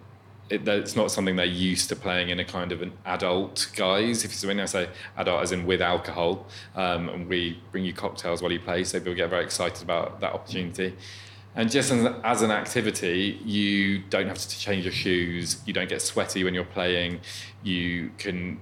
it, 0.49 0.67
it's 0.69 0.95
not 0.95 1.11
something 1.11 1.35
they're 1.37 1.45
used 1.45 1.89
to 1.89 1.97
playing 1.97 2.29
in 2.29 2.39
a 2.39 2.45
kind 2.45 2.71
of 2.73 2.83
an 2.83 2.93
adult 3.05 3.71
guise. 3.75 4.25
If 4.25 4.43
you 4.43 4.49
when 4.49 4.61
I 4.61 4.67
say 4.67 4.89
adult, 5.17 5.43
as 5.43 5.53
in 5.53 5.67
with 5.67 5.81
alcohol, 5.81 6.47
um, 6.75 7.09
and 7.09 7.29
we 7.29 7.61
bring 7.73 7.85
you 7.85 7.93
cocktails 7.93 8.43
while 8.43 8.53
you 8.53 8.61
play, 8.61 8.85
so 8.85 8.99
people 8.99 9.15
get 9.15 9.31
very 9.31 9.45
excited 9.45 9.83
about 9.83 10.21
that 10.21 10.33
opportunity. 10.33 10.95
And 11.57 11.71
just 11.71 11.91
as, 11.91 12.15
as, 12.23 12.43
an 12.43 12.51
activity, 12.51 13.41
you 13.45 14.01
don't 14.11 14.29
have 14.29 14.39
to 14.39 14.59
change 14.59 14.85
your 14.85 14.93
shoes. 14.93 15.63
You 15.65 15.73
don't 15.73 15.89
get 15.89 16.03
sweaty 16.03 16.45
when 16.45 16.53
you're 16.53 16.65
playing. 16.65 17.21
You 17.63 18.11
can 18.19 18.61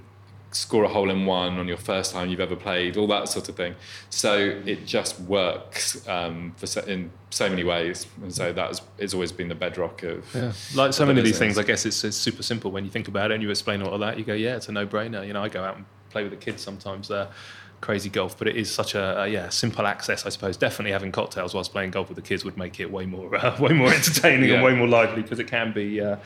score 0.55 0.85
a 0.85 0.89
hole 0.89 1.11
in 1.11 1.27
one 1.27 1.59
on 1.59 1.67
your 1.67 1.77
first 1.77 2.13
time 2.13 2.29
you've 2.31 2.41
ever 2.41 2.57
played, 2.57 2.97
all 2.97 3.09
that 3.09 3.29
sort 3.29 3.49
of 3.49 3.57
thing. 3.57 3.75
So 4.11 4.37
it 4.65 4.87
just 4.87 5.19
works 5.21 6.07
um, 6.09 6.55
for 6.57 6.67
so, 6.67 6.81
in 6.83 7.11
so 7.31 7.49
many 7.49 7.65
ways, 7.65 8.07
and 8.23 8.33
so 8.33 8.53
that's 8.53 8.81
it's 8.99 9.15
always 9.15 9.33
been 9.33 9.49
the 9.49 9.55
bedrock 9.55 10.03
of. 10.05 10.25
Yeah. 10.35 10.53
Like 10.75 10.93
so 10.93 11.05
many 11.05 11.19
of 11.19 11.25
these 11.25 11.39
things, 11.39 11.59
I 11.59 11.65
guess 11.65 11.85
it's, 11.85 12.05
it's, 12.05 12.17
super 12.17 12.43
simple 12.43 12.71
when 12.71 12.85
you 12.85 12.91
think 12.91 13.09
about 13.09 13.31
it 13.31 13.35
and 13.35 13.43
you 13.43 13.51
explain 13.51 13.83
all 13.83 13.93
of 13.93 14.01
that. 14.01 14.19
You 14.19 14.25
go, 14.25 14.35
yeah, 14.35 14.57
it's 14.57 14.69
a 14.69 14.73
no-brainer. 14.73 15.27
You 15.27 15.33
know, 15.33 15.43
I 15.43 15.49
go 15.49 15.63
out 15.63 15.77
and 15.77 15.85
play 16.11 16.23
with 16.23 16.31
the 16.31 16.39
kids 16.39 16.63
sometimes. 16.63 17.11
Uh, 17.11 17.31
crazy 17.85 18.09
golf, 18.09 18.37
but 18.39 18.49
it 18.49 18.57
is 18.57 18.73
such 18.73 18.95
a, 18.95 19.23
a, 19.23 19.29
yeah 19.29 19.51
simple 19.51 19.87
access, 19.87 20.25
I 20.25 20.31
suppose. 20.31 20.57
Definitely 20.57 20.93
having 20.93 21.13
cocktails 21.13 21.55
whilst 21.55 21.71
playing 21.71 21.91
golf 21.91 22.09
with 22.09 22.17
the 22.17 22.23
kids 22.23 22.45
would 22.45 22.57
make 22.57 22.81
it 22.81 22.91
way 22.91 23.05
more 23.05 23.37
uh, 23.37 23.57
way 23.61 23.73
more 23.75 23.93
entertaining 23.93 24.49
yeah. 24.49 24.57
and 24.57 24.65
way 24.65 24.75
more 24.75 24.89
lively 24.89 25.23
because 25.23 25.39
it 25.39 25.47
can 25.47 25.73
be. 25.73 26.01
Uh, 26.01 26.17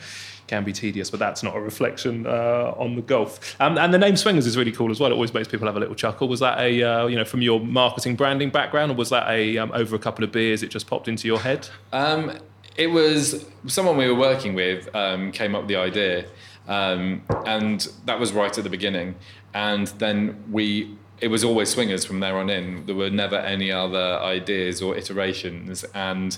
can 0.47 0.63
be 0.63 0.73
tedious, 0.73 1.11
but 1.11 1.19
that's 1.19 1.43
not 1.43 1.55
a 1.55 1.59
reflection 1.59 2.25
uh, 2.25 2.73
on 2.75 2.95
the 2.95 3.03
golf. 3.03 3.55
Um, 3.61 3.77
and 3.77 3.93
the 3.93 3.99
name 3.99 4.17
Swingers 4.17 4.47
is 4.47 4.57
really 4.57 4.71
cool 4.71 4.89
as 4.89 4.99
well. 4.99 5.11
It 5.11 5.13
always 5.13 5.31
makes 5.31 5.47
people 5.47 5.67
have 5.67 5.75
a 5.75 5.79
little 5.79 5.93
chuckle. 5.93 6.27
Was 6.27 6.39
that 6.39 6.57
a 6.59 6.81
uh, 6.81 7.05
you 7.05 7.15
know 7.15 7.23
from 7.23 7.43
your 7.43 7.59
marketing 7.59 8.15
branding 8.15 8.49
background, 8.49 8.91
or 8.91 8.95
was 8.95 9.11
that 9.11 9.29
a 9.29 9.59
um, 9.59 9.71
over 9.75 9.95
a 9.95 9.99
couple 9.99 10.23
of 10.23 10.31
beers 10.31 10.63
it 10.63 10.69
just 10.69 10.87
popped 10.87 11.07
into 11.07 11.27
your 11.27 11.39
head? 11.39 11.69
Um, 11.93 12.35
it 12.77 12.87
was 12.87 13.45
someone 13.67 13.95
we 13.95 14.07
were 14.07 14.15
working 14.15 14.55
with 14.55 14.89
um, 14.95 15.31
came 15.31 15.53
up 15.53 15.61
with 15.61 15.67
the 15.67 15.75
idea, 15.75 16.25
um, 16.67 17.21
and 17.45 17.87
that 18.05 18.19
was 18.19 18.33
right 18.33 18.57
at 18.57 18.63
the 18.63 18.71
beginning. 18.71 19.13
And 19.53 19.87
then 19.99 20.43
we, 20.51 20.95
it 21.21 21.27
was 21.27 21.43
always 21.43 21.69
swingers 21.69 22.05
from 22.05 22.19
there 22.19 22.37
on 22.37 22.49
in. 22.49 22.85
There 22.85 22.95
were 22.95 23.09
never 23.09 23.35
any 23.35 23.71
other 23.71 24.19
ideas 24.19 24.81
or 24.81 24.95
iterations, 24.95 25.83
and 25.93 26.37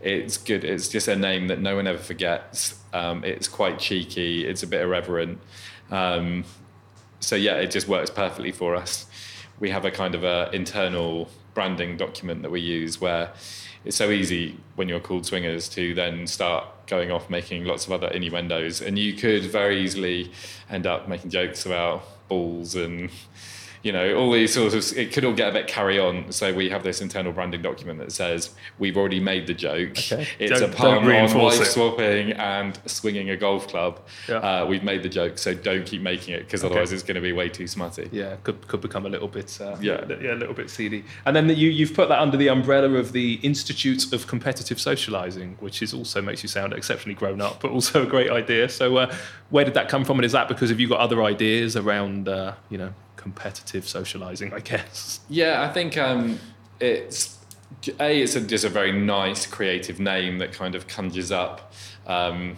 it's 0.00 0.36
good. 0.36 0.64
It's 0.64 0.88
just 0.88 1.08
a 1.08 1.16
name 1.16 1.48
that 1.48 1.60
no 1.60 1.76
one 1.76 1.86
ever 1.86 1.98
forgets. 1.98 2.78
Um, 2.92 3.24
it's 3.24 3.48
quite 3.48 3.78
cheeky. 3.78 4.44
It's 4.46 4.62
a 4.62 4.66
bit 4.66 4.82
irreverent. 4.82 5.38
Um, 5.90 6.44
so 7.20 7.36
yeah, 7.36 7.54
it 7.56 7.70
just 7.70 7.88
works 7.88 8.10
perfectly 8.10 8.52
for 8.52 8.74
us. 8.74 9.06
We 9.60 9.70
have 9.70 9.84
a 9.84 9.90
kind 9.90 10.14
of 10.14 10.24
a 10.24 10.50
internal 10.52 11.28
branding 11.54 11.96
document 11.96 12.42
that 12.42 12.50
we 12.50 12.60
use 12.60 13.00
where 13.00 13.32
it's 13.84 13.96
so 13.96 14.10
easy 14.10 14.56
when 14.76 14.88
you're 14.88 15.00
called 15.00 15.26
swingers 15.26 15.68
to 15.68 15.94
then 15.94 16.26
start 16.26 16.64
going 16.86 17.10
off 17.10 17.28
making 17.28 17.64
lots 17.64 17.86
of 17.86 17.92
other 17.92 18.08
innuendos 18.08 18.80
and 18.80 18.98
you 18.98 19.12
could 19.12 19.44
very 19.44 19.80
easily 19.80 20.30
end 20.70 20.86
up 20.86 21.08
making 21.08 21.30
jokes 21.30 21.66
about 21.66 22.28
balls 22.28 22.74
and 22.74 23.10
you 23.82 23.92
know, 23.92 24.14
all 24.14 24.30
these 24.30 24.54
sorts 24.54 24.74
of, 24.74 24.96
it 24.96 25.12
could 25.12 25.24
all 25.24 25.32
get 25.32 25.48
a 25.48 25.52
bit 25.52 25.66
carry 25.66 25.98
on. 25.98 26.30
So 26.30 26.54
we 26.54 26.70
have 26.70 26.84
this 26.84 27.00
internal 27.00 27.32
branding 27.32 27.62
document 27.62 27.98
that 27.98 28.12
says 28.12 28.50
we've 28.78 28.96
already 28.96 29.20
made 29.20 29.46
the 29.46 29.54
joke. 29.54 29.90
Okay. 29.90 30.28
It's 30.38 30.60
don't, 30.60 30.72
a 30.72 30.76
pun 30.76 30.98
on 30.98 31.34
wife 31.38 31.60
it. 31.60 31.64
swapping 31.66 32.32
and 32.32 32.78
swinging 32.86 33.30
a 33.30 33.36
golf 33.36 33.68
club. 33.68 34.00
Yeah. 34.28 34.36
Uh, 34.36 34.66
we've 34.66 34.84
made 34.84 35.02
the 35.02 35.08
joke, 35.08 35.38
so 35.38 35.52
don't 35.52 35.84
keep 35.84 36.00
making 36.00 36.34
it 36.34 36.44
because 36.44 36.62
okay. 36.62 36.72
otherwise 36.72 36.92
it's 36.92 37.02
going 37.02 37.16
to 37.16 37.20
be 37.20 37.32
way 37.32 37.48
too 37.48 37.66
smutty. 37.66 38.08
Yeah, 38.12 38.36
could, 38.44 38.66
could 38.68 38.80
become 38.80 39.04
a 39.04 39.08
little 39.08 39.28
bit, 39.28 39.60
uh, 39.60 39.76
yeah. 39.80 40.04
yeah, 40.20 40.34
a 40.34 40.36
little 40.36 40.54
bit 40.54 40.70
seedy. 40.70 41.04
And 41.26 41.34
then 41.34 41.48
you, 41.48 41.68
you've 41.70 41.94
put 41.94 42.08
that 42.08 42.20
under 42.20 42.36
the 42.36 42.48
umbrella 42.48 42.90
of 42.94 43.12
the 43.12 43.34
Institute 43.42 44.12
of 44.12 44.26
Competitive 44.26 44.80
Socializing, 44.80 45.56
which 45.58 45.82
is 45.82 45.92
also 45.92 46.22
makes 46.22 46.42
you 46.42 46.48
sound 46.48 46.72
exceptionally 46.72 47.14
grown 47.14 47.40
up, 47.40 47.60
but 47.60 47.72
also 47.72 48.04
a 48.04 48.06
great 48.06 48.30
idea. 48.30 48.68
So 48.68 48.96
uh, 48.96 49.14
where 49.50 49.64
did 49.64 49.74
that 49.74 49.88
come 49.88 50.04
from? 50.04 50.18
And 50.18 50.24
is 50.24 50.32
that 50.32 50.46
because 50.48 50.70
have 50.70 50.78
you 50.78 50.88
got 50.88 51.00
other 51.00 51.22
ideas 51.24 51.76
around, 51.76 52.28
uh, 52.28 52.54
you 52.70 52.78
know, 52.78 52.94
competitive 53.16 53.88
socializing, 53.88 54.52
I 54.52 54.60
guess. 54.60 55.20
Yeah, 55.28 55.62
I 55.62 55.72
think 55.72 55.96
um, 55.96 56.38
it's 56.80 57.38
a 57.98 58.22
it's 58.22 58.36
a, 58.36 58.40
just 58.40 58.64
a 58.64 58.68
very 58.68 58.92
nice 58.92 59.46
creative 59.46 60.00
name 60.00 60.38
that 60.38 60.52
kind 60.52 60.74
of 60.74 60.86
conjures 60.86 61.30
up. 61.30 61.72
Um, 62.06 62.56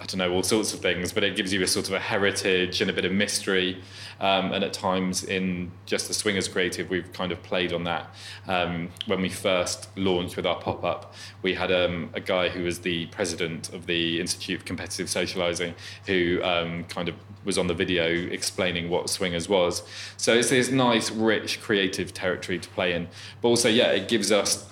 I 0.00 0.06
don't 0.06 0.16
know 0.16 0.32
all 0.32 0.42
sorts 0.42 0.72
of 0.72 0.80
things, 0.80 1.12
but 1.12 1.22
it 1.22 1.36
gives 1.36 1.52
you 1.52 1.62
a 1.62 1.66
sort 1.66 1.88
of 1.88 1.94
a 1.94 1.98
heritage 1.98 2.80
and 2.80 2.88
a 2.90 2.92
bit 2.92 3.04
of 3.04 3.12
mystery. 3.12 3.82
Um, 4.18 4.52
and 4.52 4.64
at 4.64 4.72
times 4.72 5.24
in 5.24 5.70
just 5.84 6.08
the 6.08 6.14
Swingers 6.14 6.48
Creative, 6.48 6.88
we've 6.88 7.12
kind 7.12 7.32
of 7.32 7.42
played 7.42 7.74
on 7.74 7.84
that. 7.84 8.14
Um, 8.48 8.88
when 9.06 9.20
we 9.20 9.28
first 9.28 9.88
launched 9.96 10.36
with 10.36 10.46
our 10.46 10.58
pop 10.58 10.84
up, 10.84 11.14
we 11.42 11.54
had 11.54 11.70
um, 11.70 12.10
a 12.14 12.20
guy 12.20 12.48
who 12.48 12.64
was 12.64 12.80
the 12.80 13.06
president 13.06 13.74
of 13.74 13.86
the 13.86 14.20
Institute 14.20 14.60
of 14.60 14.64
Competitive 14.64 15.10
Socializing 15.10 15.74
who 16.06 16.40
um, 16.42 16.84
kind 16.84 17.08
of 17.10 17.14
was 17.44 17.58
on 17.58 17.66
the 17.66 17.74
video 17.74 18.06
explaining 18.06 18.88
what 18.88 19.10
Swingers 19.10 19.48
was. 19.48 19.82
So 20.16 20.34
it's 20.34 20.48
this 20.48 20.70
nice, 20.70 21.10
rich, 21.10 21.60
creative 21.60 22.14
territory 22.14 22.58
to 22.58 22.68
play 22.70 22.94
in. 22.94 23.08
But 23.42 23.48
also, 23.48 23.68
yeah, 23.68 23.90
it 23.90 24.08
gives 24.08 24.32
us 24.32 24.66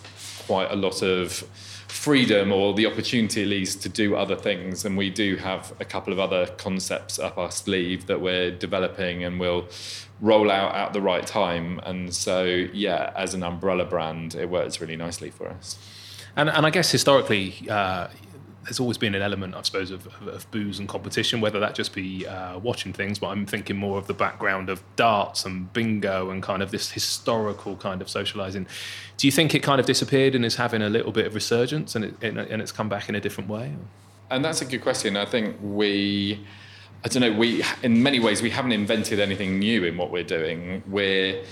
quite 0.47 0.71
a 0.71 0.77
lot 0.77 1.03
of 1.03 1.45
freedom 2.09 2.51
or 2.53 2.73
the 2.73 2.87
opportunity 2.87 3.43
at 3.43 3.49
least 3.49 3.83
to 3.83 3.89
do 3.91 4.17
other 4.17 4.35
things. 4.35 4.87
And 4.87 4.97
we 4.97 5.11
do 5.11 5.37
have 5.37 5.75
a 5.79 5.85
couple 5.85 6.11
of 6.11 6.19
other 6.19 6.47
concepts 6.57 7.19
up 7.19 7.37
our 7.37 7.51
sleeve 7.51 8.07
that 8.07 8.23
we're 8.23 8.51
developing 8.51 9.25
and 9.25 9.39
we'll 9.39 9.69
roll 10.23 10.51
out 10.51 10.75
at 10.75 10.95
the 10.95 11.03
right 11.03 11.27
time. 11.27 11.81
And 11.85 12.15
so, 12.15 12.45
yeah, 12.45 13.13
as 13.15 13.35
an 13.35 13.43
umbrella 13.43 13.85
brand, 13.85 14.35
it 14.35 14.49
works 14.49 14.81
really 14.81 14.97
nicely 14.97 15.29
for 15.31 15.49
us. 15.49 15.77
And, 16.35 16.49
and 16.49 16.65
I 16.65 16.71
guess 16.71 16.91
historically, 16.91 17.69
uh, 17.69 18.09
there's 18.69 18.81
always 18.81 18.99
been 18.99 19.15
an 19.15 19.23
element, 19.23 19.55
I 19.55 19.63
suppose, 19.63 19.91
of, 19.91 20.07
of, 20.07 20.29
of 20.29 20.51
booze 20.51 20.79
and 20.79 20.87
competition, 20.87 21.41
whether 21.41 21.59
that 21.59 21.75
just 21.75 21.95
be 21.95 22.27
uh, 22.27 22.59
watching 22.59 22.93
things, 22.93 23.19
but 23.19 23.29
I'm 23.29 23.47
thinking 23.47 23.77
more 23.77 23.97
of 23.97 24.07
the 24.07 24.13
background 24.13 24.69
of 24.69 24.83
darts 24.95 25.47
and 25.47 25.73
bingo 25.73 26.29
and 26.29 26.43
kind 26.43 26.63
of 26.63 26.71
this 26.71 26.91
historical 26.91 27.77
kind 27.77 28.03
of 28.03 28.11
socializing. 28.11 28.67
Do 29.17 29.27
you 29.27 29.33
think 29.33 29.55
it 29.55 29.61
kind 29.61 29.81
of 29.81 29.87
disappeared 29.87 30.35
and 30.35 30.45
is 30.45 30.57
having 30.57 30.83
a 30.83 30.91
little 30.91 31.13
bit 31.13 31.27
of 31.27 31.35
resurgence 31.35 31.95
and, 31.95 32.05
it, 32.05 32.23
and 32.23 32.61
it's 32.61 32.73
come 32.73 32.91
back 32.91 33.09
in 33.09 33.15
a 33.15 33.21
different 33.21 33.49
way? 33.49 33.75
And 34.31 34.45
that's 34.45 34.61
a 34.61 34.67
good 34.67 34.83
question. 34.83 35.17
I 35.17 35.25
think 35.25 35.57
we, 35.63 36.45
I 37.03 37.09
don't 37.09 37.23
know, 37.23 37.33
we, 37.33 37.65
in 37.83 38.03
many 38.03 38.21
ways, 38.21 38.43
we 38.43 38.51
haven't 38.51 38.73
invented 38.73 39.19
anything 39.19 39.59
new 39.59 39.85
in 39.85 39.97
what 39.97 40.11
we're 40.11 40.25
doing. 40.25 40.83
We're 40.87 41.43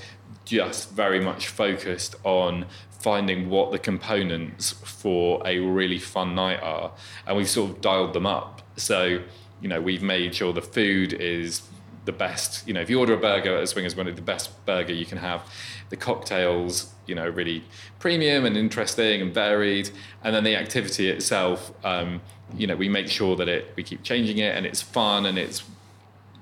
just 0.44 0.90
very 0.90 1.18
much 1.18 1.48
focused 1.48 2.14
on 2.24 2.66
finding 3.00 3.50
what 3.50 3.72
the 3.72 3.78
components 3.78 4.72
for 4.72 5.42
a 5.46 5.58
really 5.58 5.98
fun 5.98 6.34
night 6.34 6.62
are, 6.62 6.92
and 7.26 7.36
we've 7.36 7.48
sort 7.48 7.70
of 7.70 7.80
dialed 7.80 8.12
them 8.12 8.26
up. 8.26 8.62
So, 8.76 9.22
you 9.60 9.68
know, 9.68 9.80
we've 9.80 10.02
made 10.02 10.34
sure 10.34 10.52
the 10.52 10.62
food 10.62 11.12
is 11.12 11.62
the 12.04 12.12
best. 12.12 12.66
You 12.66 12.74
know, 12.74 12.80
if 12.80 12.88
you 12.88 12.98
order 12.98 13.14
a 13.14 13.18
burger 13.18 13.56
at 13.56 13.68
Swingers, 13.68 13.96
one 13.96 14.06
of 14.06 14.16
the 14.16 14.22
best 14.22 14.64
burger 14.64 14.92
you 14.92 15.06
can 15.06 15.18
have. 15.18 15.42
The 15.90 15.96
cocktails, 15.96 16.92
you 17.06 17.14
know, 17.14 17.28
really 17.28 17.64
premium 17.98 18.44
and 18.44 18.56
interesting 18.56 19.20
and 19.22 19.34
varied, 19.34 19.90
and 20.24 20.34
then 20.34 20.44
the 20.44 20.56
activity 20.56 21.08
itself. 21.08 21.72
Um, 21.84 22.20
you 22.56 22.66
know, 22.66 22.76
we 22.76 22.88
make 22.88 23.08
sure 23.08 23.36
that 23.36 23.48
it 23.48 23.72
we 23.76 23.82
keep 23.82 24.02
changing 24.02 24.38
it 24.38 24.56
and 24.56 24.64
it's 24.64 24.80
fun 24.80 25.26
and 25.26 25.36
it's 25.36 25.64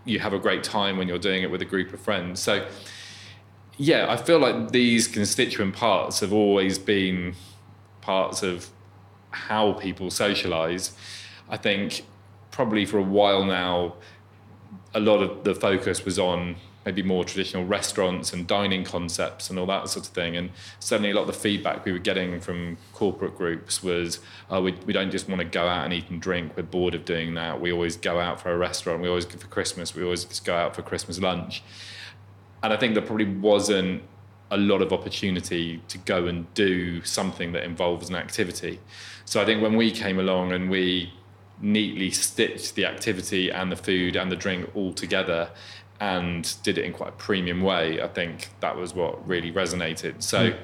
you 0.04 0.18
have 0.18 0.34
a 0.34 0.38
great 0.38 0.62
time 0.62 0.98
when 0.98 1.08
you're 1.08 1.18
doing 1.18 1.42
it 1.42 1.50
with 1.50 1.62
a 1.62 1.64
group 1.64 1.92
of 1.92 2.00
friends. 2.00 2.40
So 2.40 2.66
yeah, 3.76 4.06
I 4.08 4.16
feel 4.16 4.38
like 4.38 4.70
these 4.70 5.08
constituent 5.08 5.74
parts 5.74 6.20
have 6.20 6.32
always 6.32 6.78
been 6.78 7.34
parts 8.00 8.42
of 8.42 8.68
how 9.30 9.72
people 9.72 10.10
socialize. 10.10 10.96
I 11.48 11.56
think 11.56 12.04
probably 12.50 12.86
for 12.86 12.98
a 12.98 13.02
while 13.02 13.44
now, 13.44 13.94
a 14.94 15.00
lot 15.00 15.22
of 15.22 15.44
the 15.44 15.54
focus 15.54 16.04
was 16.04 16.18
on 16.18 16.56
maybe 16.84 17.02
more 17.02 17.24
traditional 17.24 17.64
restaurants 17.64 18.32
and 18.32 18.46
dining 18.46 18.84
concepts 18.84 19.48
and 19.48 19.58
all 19.58 19.66
that 19.66 19.88
sort 19.88 20.06
of 20.06 20.12
thing. 20.12 20.36
And 20.36 20.50
certainly 20.78 21.10
a 21.10 21.14
lot 21.14 21.22
of 21.22 21.28
the 21.28 21.32
feedback 21.32 21.84
we 21.84 21.92
were 21.92 21.98
getting 21.98 22.40
from 22.40 22.76
corporate 22.92 23.36
groups 23.36 23.82
was, 23.82 24.20
oh, 24.50 24.62
we, 24.62 24.72
we 24.86 24.92
don't 24.92 25.10
just 25.10 25.28
want 25.28 25.40
to 25.40 25.46
go 25.46 25.66
out 25.66 25.84
and 25.84 25.94
eat 25.94 26.10
and 26.10 26.20
drink. 26.20 26.52
We're 26.56 26.64
bored 26.64 26.94
of 26.94 27.04
doing 27.04 27.34
that. 27.34 27.60
We 27.60 27.72
always 27.72 27.96
go 27.96 28.20
out 28.20 28.40
for 28.40 28.52
a 28.52 28.58
restaurant. 28.58 29.00
We 29.00 29.08
always, 29.08 29.24
go 29.24 29.38
for 29.38 29.46
Christmas, 29.46 29.94
we 29.94 30.04
always 30.04 30.24
go 30.40 30.54
out 30.54 30.76
for 30.76 30.82
Christmas 30.82 31.18
lunch. 31.18 31.62
And 32.64 32.72
I 32.72 32.78
think 32.78 32.94
there 32.94 33.02
probably 33.02 33.26
wasn't 33.26 34.02
a 34.50 34.56
lot 34.56 34.80
of 34.80 34.90
opportunity 34.90 35.82
to 35.88 35.98
go 35.98 36.26
and 36.26 36.52
do 36.54 37.04
something 37.04 37.52
that 37.52 37.62
involves 37.62 38.08
an 38.08 38.16
activity. 38.16 38.80
So 39.26 39.42
I 39.42 39.44
think 39.44 39.60
when 39.60 39.76
we 39.76 39.90
came 39.90 40.18
along 40.18 40.52
and 40.52 40.70
we 40.70 41.12
neatly 41.60 42.10
stitched 42.10 42.74
the 42.74 42.86
activity 42.86 43.50
and 43.50 43.70
the 43.70 43.76
food 43.76 44.16
and 44.16 44.32
the 44.32 44.36
drink 44.36 44.70
all 44.74 44.94
together 44.94 45.50
and 46.00 46.54
did 46.62 46.78
it 46.78 46.86
in 46.86 46.94
quite 46.94 47.10
a 47.10 47.16
premium 47.16 47.60
way, 47.60 48.00
I 48.00 48.08
think 48.08 48.48
that 48.60 48.74
was 48.74 48.94
what 48.94 49.28
really 49.28 49.52
resonated. 49.52 50.22
So, 50.22 50.52
mm. 50.52 50.56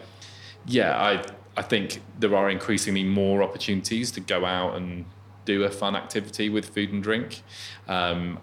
yeah, 0.64 0.98
I 0.98 1.22
I 1.58 1.62
think 1.62 2.00
there 2.18 2.34
are 2.34 2.48
increasingly 2.48 3.04
more 3.04 3.42
opportunities 3.42 4.10
to 4.12 4.20
go 4.20 4.46
out 4.46 4.74
and 4.74 5.04
do 5.44 5.64
a 5.64 5.70
fun 5.70 5.94
activity 5.96 6.48
with 6.48 6.64
food 6.70 6.94
and 6.94 7.02
drink. 7.02 7.42
Um, 7.88 8.38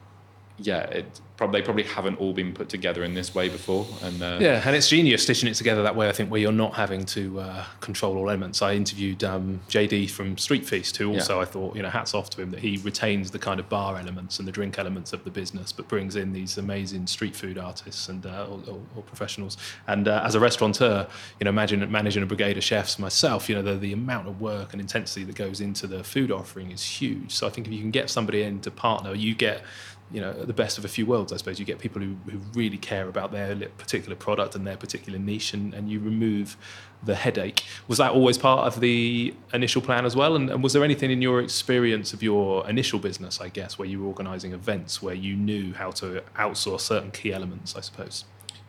yeah, 0.59 0.81
it, 0.81 1.21
probably, 1.37 1.61
they 1.61 1.65
probably 1.65 1.83
haven't 1.83 2.19
all 2.19 2.33
been 2.33 2.51
put 2.51 2.67
together 2.67 3.03
in 3.03 3.13
this 3.13 3.33
way 3.33 3.47
before. 3.47 3.85
And 4.01 4.21
uh, 4.21 4.39
yeah, 4.41 4.61
and 4.65 4.75
it's 4.75 4.89
genius 4.89 5.23
stitching 5.23 5.47
it 5.47 5.53
together 5.53 5.83
that 5.83 5.95
way. 5.95 6.09
I 6.09 6.11
think 6.11 6.31
where 6.31 6.41
you're 6.41 6.51
not 6.51 6.73
having 6.73 7.05
to 7.05 7.39
uh, 7.39 7.65
control 7.79 8.17
all 8.17 8.29
elements. 8.29 8.61
I 8.61 8.73
interviewed 8.73 9.23
um, 9.23 9.61
JD 9.69 10.09
from 10.09 10.37
Street 10.37 10.65
Feast, 10.65 10.97
who 10.97 11.13
also 11.13 11.35
yeah. 11.35 11.43
I 11.43 11.45
thought 11.45 11.75
you 11.75 11.83
know 11.83 11.89
hats 11.89 12.13
off 12.13 12.29
to 12.31 12.41
him 12.41 12.49
that 12.51 12.59
he 12.59 12.77
retains 12.77 13.31
the 13.31 13.39
kind 13.39 13.59
of 13.59 13.69
bar 13.69 13.97
elements 13.97 14.39
and 14.39 14.47
the 14.47 14.51
drink 14.51 14.79
elements 14.79 15.13
of 15.13 15.23
the 15.23 15.29
business, 15.29 15.71
but 15.71 15.87
brings 15.87 16.15
in 16.15 16.33
these 16.33 16.57
amazing 16.57 17.05
street 17.07 17.35
food 17.35 17.57
artists 17.57 18.09
and 18.09 18.25
uh, 18.25 18.47
or, 18.49 18.59
or, 18.67 18.81
or, 18.95 19.03
professionals. 19.03 19.57
And 19.85 20.07
uh, 20.07 20.23
as 20.25 20.33
a 20.33 20.39
restaurateur, 20.39 21.07
you 21.39 21.45
know, 21.45 21.49
imagine 21.49 21.89
managing 21.91 22.23
a 22.23 22.25
brigade 22.25 22.57
of 22.57 22.63
chefs 22.63 22.97
myself. 22.97 23.47
You 23.47 23.55
know, 23.55 23.61
the, 23.61 23.75
the 23.75 23.93
amount 23.93 24.27
of 24.27 24.41
work 24.41 24.73
and 24.73 24.81
intensity 24.81 25.23
that 25.25 25.35
goes 25.35 25.61
into 25.61 25.85
the 25.85 26.03
food 26.03 26.31
offering 26.31 26.71
is 26.71 26.83
huge. 26.83 27.33
So 27.33 27.45
I 27.45 27.51
think 27.51 27.67
if 27.67 27.73
you 27.73 27.79
can 27.79 27.91
get 27.91 28.09
somebody 28.09 28.41
in 28.41 28.59
to 28.61 28.71
partner, 28.71 29.13
you 29.13 29.35
get 29.35 29.61
you 30.11 30.21
know 30.21 30.31
the 30.31 30.53
best 30.53 30.77
of 30.77 30.85
a 30.85 30.87
few 30.87 31.05
worlds 31.05 31.33
i 31.33 31.37
suppose. 31.37 31.59
You 31.59 31.65
get 31.65 31.79
people 31.79 32.01
who, 32.01 32.15
who 32.29 32.39
really 32.53 32.77
care 32.77 33.07
about 33.07 33.31
their 33.31 33.55
particular 33.77 34.15
product 34.15 34.55
and 34.55 34.65
their 34.65 34.77
particular 34.77 35.19
niche 35.19 35.53
and, 35.53 35.73
and 35.73 35.89
you 35.89 35.99
remove 35.99 36.57
the 37.03 37.15
headache. 37.15 37.63
Was 37.87 37.99
that 37.99 38.11
always 38.11 38.37
part 38.37 38.65
of 38.65 38.79
the 38.79 39.33
initial 39.53 39.81
plan 39.81 40.03
as 40.05 40.15
well? 40.15 40.35
And, 40.35 40.49
and 40.49 40.63
was 40.63 40.73
there 40.73 40.83
anything 40.83 41.11
in 41.11 41.21
your 41.21 41.41
experience 41.41 42.13
of 42.13 42.23
your 42.23 42.67
initial 42.69 42.99
business 42.99 43.41
i 43.41 43.49
guess 43.49 43.77
where 43.77 43.87
you 43.87 44.01
were 44.01 44.07
organizing 44.07 44.53
events 44.53 45.01
where 45.01 45.15
you 45.15 45.35
knew 45.35 45.73
how 45.73 45.91
to 45.91 46.23
outsource 46.37 46.81
certain 46.81 47.11
key 47.11 47.33
elements 47.33 47.75
i 47.75 47.81
suppose? 47.81 48.25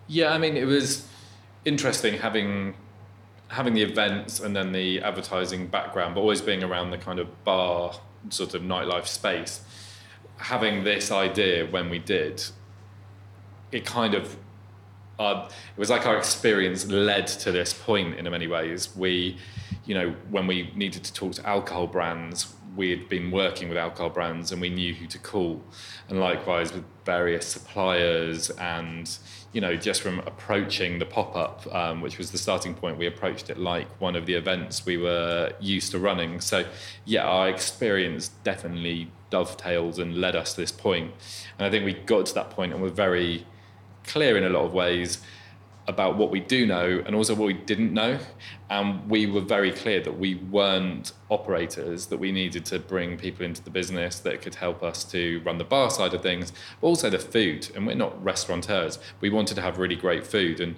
Yeah 0.06 0.32
i 0.32 0.38
mean 0.38 0.56
it 0.56 0.66
was 0.66 1.06
interesting 1.64 2.18
having 2.18 2.74
having 3.48 3.74
the 3.74 3.82
events 3.82 4.40
and 4.40 4.54
then 4.54 4.72
the 4.72 5.00
advertising 5.00 5.66
background 5.68 6.14
but 6.14 6.20
always 6.20 6.40
being 6.40 6.62
around 6.62 6.90
the 6.90 6.98
kind 6.98 7.18
of 7.18 7.44
bar 7.44 7.94
sort 8.30 8.54
of 8.54 8.62
nightlife 8.62 9.06
space 9.06 9.60
having 10.38 10.84
this 10.84 11.10
idea 11.10 11.66
when 11.66 11.90
we 11.90 11.98
did, 11.98 12.42
it 13.72 13.84
kind 13.84 14.14
of 14.14 14.36
uh, 15.18 15.48
it 15.48 15.80
was 15.80 15.90
like 15.90 16.06
our 16.06 16.16
experience 16.16 16.86
led 16.86 17.26
to 17.26 17.50
this 17.50 17.72
point 17.72 18.14
in 18.14 18.30
many 18.30 18.46
ways. 18.46 18.94
We, 18.96 19.36
you 19.84 19.94
know, 19.94 20.14
when 20.30 20.46
we 20.46 20.70
needed 20.76 21.02
to 21.04 21.12
talk 21.12 21.32
to 21.34 21.46
alcohol 21.46 21.88
brands, 21.88 22.54
we 22.76 22.90
had 22.90 23.08
been 23.08 23.32
working 23.32 23.68
with 23.68 23.76
alcohol 23.76 24.10
brands 24.10 24.52
and 24.52 24.60
we 24.60 24.70
knew 24.70 24.94
who 24.94 25.08
to 25.08 25.18
call. 25.18 25.60
And 26.08 26.20
likewise 26.20 26.72
with 26.72 26.84
various 27.04 27.46
suppliers 27.46 28.50
and, 28.50 29.10
you 29.52 29.60
know, 29.60 29.76
just 29.76 30.02
from 30.02 30.18
approaching 30.20 30.98
the 30.98 31.06
pop 31.06 31.34
up, 31.34 31.74
um, 31.74 32.00
which 32.00 32.18
was 32.18 32.30
the 32.30 32.38
starting 32.38 32.74
point, 32.74 32.98
we 32.98 33.06
approached 33.06 33.48
it 33.48 33.58
like 33.58 33.88
one 34.00 34.14
of 34.14 34.26
the 34.26 34.34
events 34.34 34.84
we 34.84 34.96
were 34.96 35.52
used 35.58 35.90
to 35.92 35.98
running. 35.98 36.40
So, 36.40 36.64
yeah, 37.04 37.24
our 37.24 37.48
experience 37.48 38.28
definitely 38.44 39.10
dovetailed 39.30 39.98
and 39.98 40.20
led 40.20 40.36
us 40.36 40.54
to 40.54 40.60
this 40.60 40.72
point. 40.72 41.12
And 41.58 41.66
I 41.66 41.70
think 41.70 41.84
we 41.84 41.94
got 41.94 42.26
to 42.26 42.34
that 42.34 42.50
point 42.50 42.72
and 42.72 42.82
we're 42.82 42.90
very 42.90 43.46
clear 44.04 44.36
in 44.36 44.44
a 44.44 44.50
lot 44.50 44.64
of 44.64 44.72
ways 44.72 45.18
about 45.88 46.18
what 46.18 46.30
we 46.30 46.38
do 46.38 46.66
know 46.66 47.02
and 47.06 47.16
also 47.16 47.34
what 47.34 47.46
we 47.46 47.54
didn't 47.54 47.94
know. 47.94 48.18
And 48.68 49.08
we 49.08 49.24
were 49.24 49.40
very 49.40 49.72
clear 49.72 50.00
that 50.02 50.18
we 50.18 50.34
weren't 50.34 51.12
operators, 51.30 52.06
that 52.06 52.18
we 52.18 52.30
needed 52.30 52.66
to 52.66 52.78
bring 52.78 53.16
people 53.16 53.46
into 53.46 53.62
the 53.64 53.70
business 53.70 54.20
that 54.20 54.42
could 54.42 54.54
help 54.54 54.82
us 54.82 55.02
to 55.04 55.40
run 55.46 55.56
the 55.56 55.64
bar 55.64 55.90
side 55.90 56.12
of 56.12 56.22
things, 56.22 56.52
but 56.80 56.88
also 56.88 57.08
the 57.08 57.18
food. 57.18 57.70
And 57.74 57.86
we're 57.86 57.96
not 57.96 58.22
restaurateurs. 58.22 58.98
We 59.22 59.30
wanted 59.30 59.54
to 59.54 59.62
have 59.62 59.78
really 59.78 59.96
great 59.96 60.26
food. 60.26 60.60
And 60.60 60.76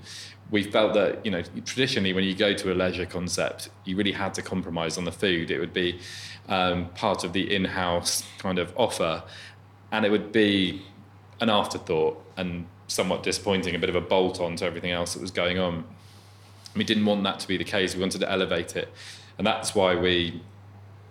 we 0.52 0.62
felt 0.62 0.95
that, 0.95 1.26
you 1.26 1.33
know, 1.33 1.43
traditionally 1.64 2.12
when 2.12 2.23
you 2.23 2.35
go 2.35 2.55
to 2.55 2.73
a 2.73 2.75
leisure 2.75 3.07
concept, 3.07 3.69
you 3.85 3.97
really 3.97 4.12
had 4.12 4.33
to 4.35 4.43
compromise 4.43 4.97
on 4.97 5.05
the 5.05 5.12
food. 5.12 5.50
It 5.50 5.59
would 5.59 5.73
be 5.73 5.99
um, 6.49 6.88
part 6.90 7.25
of 7.25 7.33
the 7.33 7.52
in 7.52 7.64
house 7.64 8.23
kind 8.38 8.61
of 8.61 8.73
offer. 8.76 9.25
And 9.90 10.07
it 10.07 10.11
would 10.11 10.31
be 10.31 10.83
an 11.40 11.50
afterthought. 11.50 12.25
And 12.37 12.69
somewhat 12.91 13.23
disappointing, 13.23 13.75
a 13.75 13.79
bit 13.79 13.89
of 13.89 13.95
a 13.95 14.01
bolt 14.01 14.41
on 14.41 14.57
to 14.57 14.65
everything 14.65 14.91
else 14.91 15.15
that 15.15 15.23
was 15.23 15.31
going 15.31 15.59
on. 15.59 15.85
We 16.75 16.85
didn't 16.85 17.07
want 17.07 17.23
that 17.25 17.39
to 17.41 17.49
be 17.49 17.57
the 17.57 17.65
case. 17.65 17.95
We 17.95 18.01
wanted 18.01 18.21
to 18.21 18.31
elevate 18.31 18.77
it. 18.77 18.93
And 19.39 19.47
that's 19.47 19.75
why 19.75 19.95
we 19.95 20.43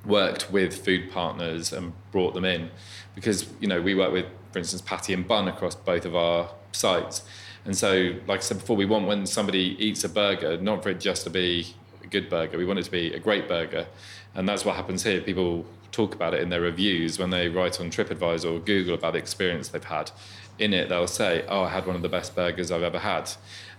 worked 0.05 0.51
with 0.51 0.85
food 0.85 1.09
partners 1.11 1.71
and 1.71 1.93
brought 2.11 2.33
them 2.33 2.45
in. 2.45 2.69
Because, 3.15 3.47
you 3.59 3.67
know, 3.67 3.81
we 3.81 3.95
work 3.95 4.11
with, 4.11 4.25
for 4.51 4.59
instance, 4.59 4.81
Patty 4.81 5.13
and 5.13 5.27
Bun 5.27 5.47
across 5.47 5.75
both 5.75 6.05
of 6.05 6.15
our 6.15 6.51
sites. 6.73 7.23
And 7.65 7.77
so, 7.77 8.15
like 8.27 8.39
I 8.39 8.43
said 8.43 8.59
before, 8.59 8.75
we 8.75 8.85
want 8.85 9.07
when 9.07 9.25
somebody 9.25 9.75
eats 9.79 10.03
a 10.03 10.09
burger, 10.09 10.57
not 10.57 10.83
for 10.83 10.89
it 10.89 10.99
just 10.99 11.23
to 11.23 11.29
be 11.29 11.75
a 12.03 12.07
good 12.07 12.29
burger, 12.29 12.57
we 12.57 12.65
want 12.65 12.79
it 12.79 12.83
to 12.83 12.91
be 12.91 13.13
a 13.13 13.19
great 13.19 13.47
burger. 13.47 13.87
And 14.35 14.47
that's 14.47 14.65
what 14.65 14.75
happens 14.75 15.03
here. 15.03 15.21
People 15.21 15.65
talk 15.91 16.13
about 16.13 16.33
it 16.33 16.41
in 16.41 16.49
their 16.49 16.61
reviews 16.61 17.17
when 17.19 17.29
they 17.29 17.49
write 17.49 17.79
on 17.79 17.89
TripAdvisor 17.89 18.53
or 18.53 18.59
Google 18.59 18.95
about 18.95 19.13
the 19.13 19.19
experience 19.19 19.69
they've 19.69 19.83
had 19.83 20.11
in 20.59 20.73
it, 20.73 20.89
they'll 20.89 21.07
say, 21.07 21.45
Oh, 21.47 21.63
I 21.63 21.69
had 21.69 21.85
one 21.85 21.95
of 21.95 22.01
the 22.01 22.09
best 22.09 22.35
burgers 22.35 22.71
I've 22.71 22.83
ever 22.83 22.99
had. 22.99 23.31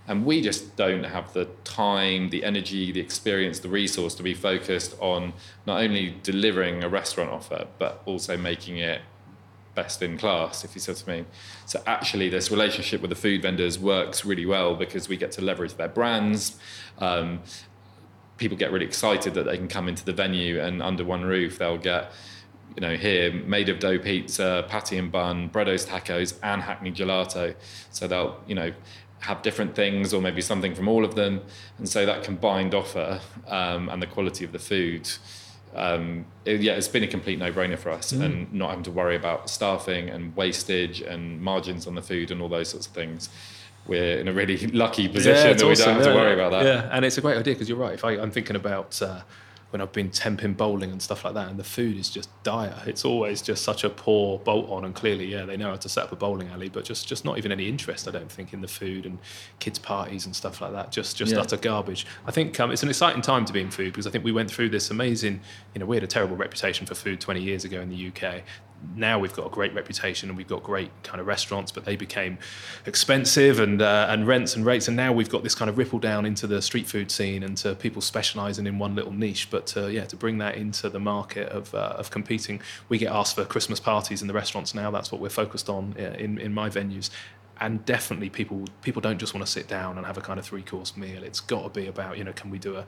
And 0.07 0.25
we 0.25 0.41
just 0.41 0.75
don't 0.75 1.03
have 1.03 1.31
the 1.33 1.45
time, 1.63 2.31
the 2.31 2.43
energy, 2.43 2.91
the 2.91 2.99
experience, 2.99 3.59
the 3.59 3.69
resource 3.69 4.15
to 4.15 4.23
be 4.23 4.33
focused 4.33 4.95
on 4.99 5.33
not 5.67 5.81
only 5.81 6.15
delivering 6.23 6.83
a 6.83 6.89
restaurant 6.89 7.29
offer, 7.29 7.67
but 7.77 8.01
also 8.05 8.35
making 8.35 8.77
it 8.77 9.01
best 9.75 10.01
in 10.01 10.17
class, 10.17 10.65
if 10.65 10.75
you 10.75 10.81
see 10.81 10.91
what 10.91 11.03
I 11.07 11.11
mean. 11.11 11.25
So 11.65 11.81
actually, 11.85 12.29
this 12.29 12.51
relationship 12.51 13.01
with 13.01 13.09
the 13.09 13.15
food 13.15 13.41
vendors 13.41 13.79
works 13.79 14.25
really 14.25 14.45
well 14.45 14.75
because 14.75 15.07
we 15.07 15.17
get 15.17 15.31
to 15.33 15.41
leverage 15.41 15.75
their 15.75 15.87
brands. 15.87 16.59
Um, 16.97 17.41
people 18.37 18.57
get 18.57 18.71
really 18.71 18.85
excited 18.85 19.35
that 19.35 19.43
they 19.43 19.55
can 19.55 19.67
come 19.67 19.87
into 19.87 20.03
the 20.03 20.13
venue 20.13 20.59
and 20.59 20.81
under 20.81 21.05
one 21.05 21.23
roof 21.23 21.59
they'll 21.59 21.77
get 21.77 22.11
you 22.75 22.81
know, 22.81 22.95
here 22.95 23.31
made 23.31 23.69
of 23.69 23.79
dough 23.79 23.99
pizza, 23.99 24.65
patty 24.69 24.97
and 24.97 25.11
bun, 25.11 25.49
Breddo's 25.49 25.85
tacos, 25.85 26.37
and 26.43 26.61
Hackney 26.61 26.91
gelato. 26.91 27.55
So 27.91 28.07
they'll, 28.07 28.39
you 28.47 28.55
know, 28.55 28.71
have 29.19 29.41
different 29.41 29.75
things 29.75 30.13
or 30.13 30.21
maybe 30.21 30.41
something 30.41 30.73
from 30.73 30.87
all 30.87 31.05
of 31.05 31.15
them. 31.15 31.41
And 31.77 31.87
so 31.87 32.05
that 32.05 32.23
combined 32.23 32.73
offer 32.73 33.21
um, 33.47 33.89
and 33.89 34.01
the 34.01 34.07
quality 34.07 34.45
of 34.45 34.51
the 34.51 34.59
food, 34.59 35.09
um, 35.75 36.25
it, 36.45 36.61
yeah, 36.61 36.73
it's 36.73 36.87
been 36.87 37.03
a 37.03 37.07
complete 37.07 37.39
no-brainer 37.39 37.77
for 37.77 37.91
us, 37.91 38.11
mm. 38.11 38.23
and 38.23 38.53
not 38.53 38.69
having 38.69 38.83
to 38.83 38.91
worry 38.91 39.15
about 39.15 39.49
staffing 39.49 40.09
and 40.09 40.35
wastage 40.35 41.01
and 41.01 41.41
margins 41.41 41.87
on 41.87 41.95
the 41.95 42.01
food 42.01 42.31
and 42.31 42.41
all 42.41 42.49
those 42.49 42.69
sorts 42.69 42.87
of 42.87 42.93
things 42.93 43.29
we're 43.87 44.19
in 44.19 44.27
a 44.27 44.33
really 44.33 44.57
lucky 44.67 45.07
position 45.07 45.47
yeah, 45.47 45.53
that 45.53 45.67
we 45.67 45.75
don't 45.75 45.95
have 45.95 46.03
to 46.03 46.13
worry 46.13 46.33
about 46.33 46.51
that. 46.51 46.65
Yeah, 46.65 46.89
and 46.91 47.03
it's 47.03 47.17
a 47.17 47.21
great 47.21 47.37
idea 47.37 47.53
because 47.53 47.67
you're 47.67 47.77
right. 47.77 47.93
If 47.93 48.05
I, 48.05 48.13
am 48.13 48.31
thinking 48.31 48.55
about 48.55 49.01
uh, 49.01 49.21
when 49.71 49.81
I've 49.81 49.91
been 49.91 50.09
tenpin 50.09 50.53
bowling 50.53 50.91
and 50.91 51.01
stuff 51.01 51.25
like 51.25 51.33
that, 51.33 51.49
and 51.49 51.57
the 51.57 51.63
food 51.63 51.97
is 51.97 52.09
just 52.09 52.29
dire. 52.43 52.81
It's 52.85 53.03
always 53.03 53.41
just 53.41 53.63
such 53.63 53.83
a 53.83 53.89
poor 53.89 54.37
bolt 54.39 54.69
on, 54.69 54.85
and 54.85 54.93
clearly, 54.93 55.25
yeah, 55.25 55.45
they 55.45 55.57
know 55.57 55.69
how 55.69 55.77
to 55.77 55.89
set 55.89 56.05
up 56.05 56.11
a 56.11 56.15
bowling 56.15 56.49
alley, 56.49 56.69
but 56.69 56.85
just 56.85 57.07
just 57.07 57.25
not 57.25 57.37
even 57.37 57.51
any 57.51 57.67
interest, 57.67 58.07
I 58.07 58.11
don't 58.11 58.31
think, 58.31 58.53
in 58.53 58.61
the 58.61 58.67
food 58.67 59.05
and 59.05 59.17
kids' 59.59 59.79
parties 59.79 60.25
and 60.25 60.35
stuff 60.35 60.61
like 60.61 60.73
that. 60.73 60.91
Just 60.91 61.17
just 61.17 61.33
yeah. 61.33 61.39
utter 61.39 61.57
garbage. 61.57 62.05
I 62.25 62.31
think 62.31 62.59
um, 62.59 62.71
it's 62.71 62.83
an 62.83 62.89
exciting 62.89 63.21
time 63.21 63.45
to 63.45 63.53
be 63.53 63.61
in 63.61 63.71
food 63.71 63.93
because 63.93 64.07
I 64.07 64.11
think 64.11 64.23
we 64.23 64.31
went 64.31 64.51
through 64.51 64.69
this 64.69 64.91
amazing. 64.91 65.41
You 65.73 65.79
know, 65.79 65.85
we 65.85 65.95
had 65.95 66.03
a 66.03 66.07
terrible 66.07 66.35
reputation 66.35 66.85
for 66.85 66.95
food 66.95 67.21
20 67.21 67.41
years 67.41 67.65
ago 67.65 67.81
in 67.81 67.89
the 67.89 68.07
UK 68.07 68.43
now 68.95 69.19
we've 69.19 69.33
got 69.33 69.47
a 69.47 69.49
great 69.49 69.73
reputation 69.73 70.29
and 70.29 70.37
we've 70.37 70.47
got 70.47 70.63
great 70.63 70.91
kind 71.03 71.19
of 71.19 71.27
restaurants, 71.27 71.71
but 71.71 71.85
they 71.85 71.95
became 71.95 72.37
expensive 72.85 73.59
and 73.59 73.81
uh, 73.81 74.07
and 74.09 74.27
rents 74.27 74.55
and 74.55 74.65
rates, 74.65 74.87
and 74.87 74.97
now 74.97 75.11
we've 75.11 75.29
got 75.29 75.43
this 75.43 75.55
kind 75.55 75.69
of 75.69 75.77
ripple 75.77 75.99
down 75.99 76.25
into 76.25 76.47
the 76.47 76.61
street 76.61 76.87
food 76.87 77.11
scene 77.11 77.43
and 77.43 77.57
to 77.57 77.75
people 77.75 78.01
specialising 78.01 78.67
in 78.67 78.79
one 78.79 78.95
little 78.95 79.13
niche. 79.13 79.49
But 79.49 79.75
uh, 79.77 79.87
yeah, 79.87 80.05
to 80.05 80.15
bring 80.15 80.37
that 80.39 80.55
into 80.55 80.89
the 80.89 80.99
market 80.99 81.49
of 81.49 81.73
uh, 81.73 81.95
of 81.97 82.11
competing, 82.11 82.61
we 82.89 82.97
get 82.97 83.11
asked 83.11 83.35
for 83.35 83.45
Christmas 83.45 83.79
parties 83.79 84.21
in 84.21 84.27
the 84.27 84.33
restaurants 84.33 84.73
now. 84.73 84.91
That's 84.91 85.11
what 85.11 85.21
we're 85.21 85.29
focused 85.29 85.69
on 85.69 85.95
uh, 85.97 86.15
in 86.17 86.37
in 86.37 86.53
my 86.53 86.69
venues, 86.69 87.09
and 87.61 87.85
definitely 87.85 88.29
people 88.29 88.65
people 88.81 89.01
don't 89.01 89.19
just 89.19 89.35
want 89.35 89.45
to 89.45 89.51
sit 89.51 89.67
down 89.67 89.97
and 89.97 90.05
have 90.05 90.17
a 90.17 90.21
kind 90.21 90.39
of 90.39 90.45
three 90.45 90.63
course 90.63 90.97
meal. 90.97 91.23
It's 91.23 91.39
got 91.39 91.61
to 91.61 91.69
be 91.69 91.87
about 91.87 92.17
you 92.17 92.23
know 92.23 92.33
can 92.33 92.49
we 92.49 92.57
do 92.57 92.75
a 92.75 92.85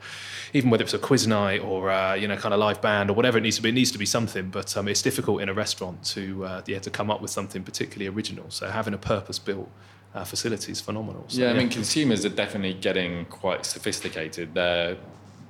even 0.51 0.71
whether 0.71 0.83
it's 0.83 0.95
a 0.95 0.99
quiz 0.99 1.27
night 1.27 1.61
or 1.61 1.91
uh, 1.91 2.15
you 2.15 2.27
know 2.27 2.35
kind 2.35 2.53
of 2.53 2.59
live 2.59 2.81
band 2.81 3.09
or 3.09 3.13
whatever 3.13 3.37
it 3.37 3.41
needs 3.41 3.55
to 3.57 3.61
be. 3.61 3.69
It 3.69 3.73
needs 3.73 3.91
to 3.91 3.99
be 3.99 4.07
something, 4.07 4.49
but 4.49 4.75
um, 4.75 4.87
it's 4.87 5.03
difficult 5.03 5.41
in 5.41 5.47
a 5.47 5.53
restaurant 5.53 6.03
to 6.05 6.45
uh, 6.45 6.61
yeah 6.65 6.79
to 6.79 6.89
come 6.89 7.11
up 7.11 7.21
with 7.21 7.29
something 7.31 7.63
particularly 7.63 8.13
original. 8.13 8.49
So 8.49 8.69
having 8.69 8.93
a 8.93 8.99
purpose 8.99 9.39
built. 9.39 9.69
Uh, 10.15 10.23
facility 10.23 10.71
is 10.71 10.79
phenomenal. 10.79 11.25
So, 11.27 11.41
yeah, 11.41 11.49
I 11.49 11.53
mean, 11.53 11.69
consumers 11.69 12.23
are 12.23 12.29
definitely 12.29 12.75
getting 12.75 13.25
quite 13.25 13.65
sophisticated. 13.65 14.53
They're 14.53 14.95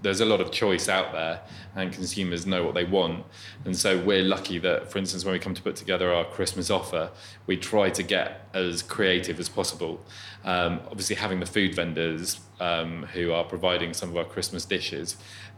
there's 0.04 0.20
a 0.20 0.26
lot 0.26 0.42
of 0.42 0.52
choice 0.52 0.88
out 0.90 1.14
there 1.14 1.42
and 1.76 1.92
consumers 1.92 2.46
know 2.46 2.64
what 2.64 2.76
they 2.76 2.84
want. 2.84 3.26
And 3.66 3.76
so 3.76 3.98
we're 3.98 4.22
lucky 4.22 4.60
that 4.60 4.92
for 4.92 5.00
instance 5.00 5.26
when 5.26 5.32
we 5.32 5.40
come 5.40 5.56
to 5.56 5.62
put 5.62 5.76
together 5.76 6.14
our 6.14 6.26
christmas 6.26 6.70
offer 6.70 7.10
we 7.48 7.58
try 7.58 7.90
to 7.90 8.04
get 8.04 8.48
as 8.54 8.84
creative 8.84 9.40
as 9.40 9.50
possible. 9.50 10.06
Um, 10.44 10.82
obviously 10.92 11.16
having 11.16 11.40
the 11.40 11.46
food 11.46 11.74
vendors 11.74 12.40
um, 12.60 13.04
who 13.14 13.32
are 13.32 13.46
providing 13.46 13.94
some 13.94 14.10
of 14.10 14.18
our 14.18 14.26
christmas 14.26 14.66
dishes 14.66 15.16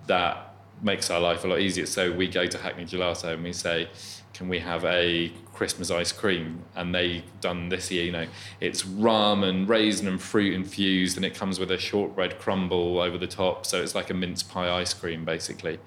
that 0.08 0.56
makes 0.82 1.10
our 1.10 1.20
life 1.20 1.44
a 1.44 1.48
lot 1.48 1.60
easier. 1.60 1.86
So 1.86 2.12
we 2.12 2.28
go 2.28 2.46
to 2.46 2.58
hackney 2.58 2.86
gelato 2.86 3.34
and 3.34 3.44
we 3.44 3.54
say 3.54 3.90
can 4.36 4.50
we 4.50 4.60
have 4.60 4.84
a 4.84 5.32
Christmas 5.54 5.90
ice 5.90 6.12
cream? 6.12 6.66
And 6.76 6.94
they 6.94 7.24
done 7.40 7.70
this 7.70 7.90
year, 7.90 8.04
you 8.04 8.12
know, 8.12 8.28
it's 8.60 8.86
rum 8.86 9.46
and 9.46 9.68
raisin 9.68 10.10
and 10.10 10.22
fruit 10.22 10.54
infused, 10.54 11.16
and 11.16 11.26
it 11.26 11.34
comes 11.34 11.58
with 11.58 11.72
a 11.72 11.78
shortbread 11.78 12.38
crumble 12.38 13.00
over 13.00 13.18
the 13.18 13.28
top. 13.28 13.66
So 13.66 13.82
it's 13.82 13.96
like 13.96 14.10
a 14.10 14.14
mince 14.14 14.44
pie 14.44 14.70
ice 14.70 14.94
cream, 14.94 15.24
basically. 15.24 15.80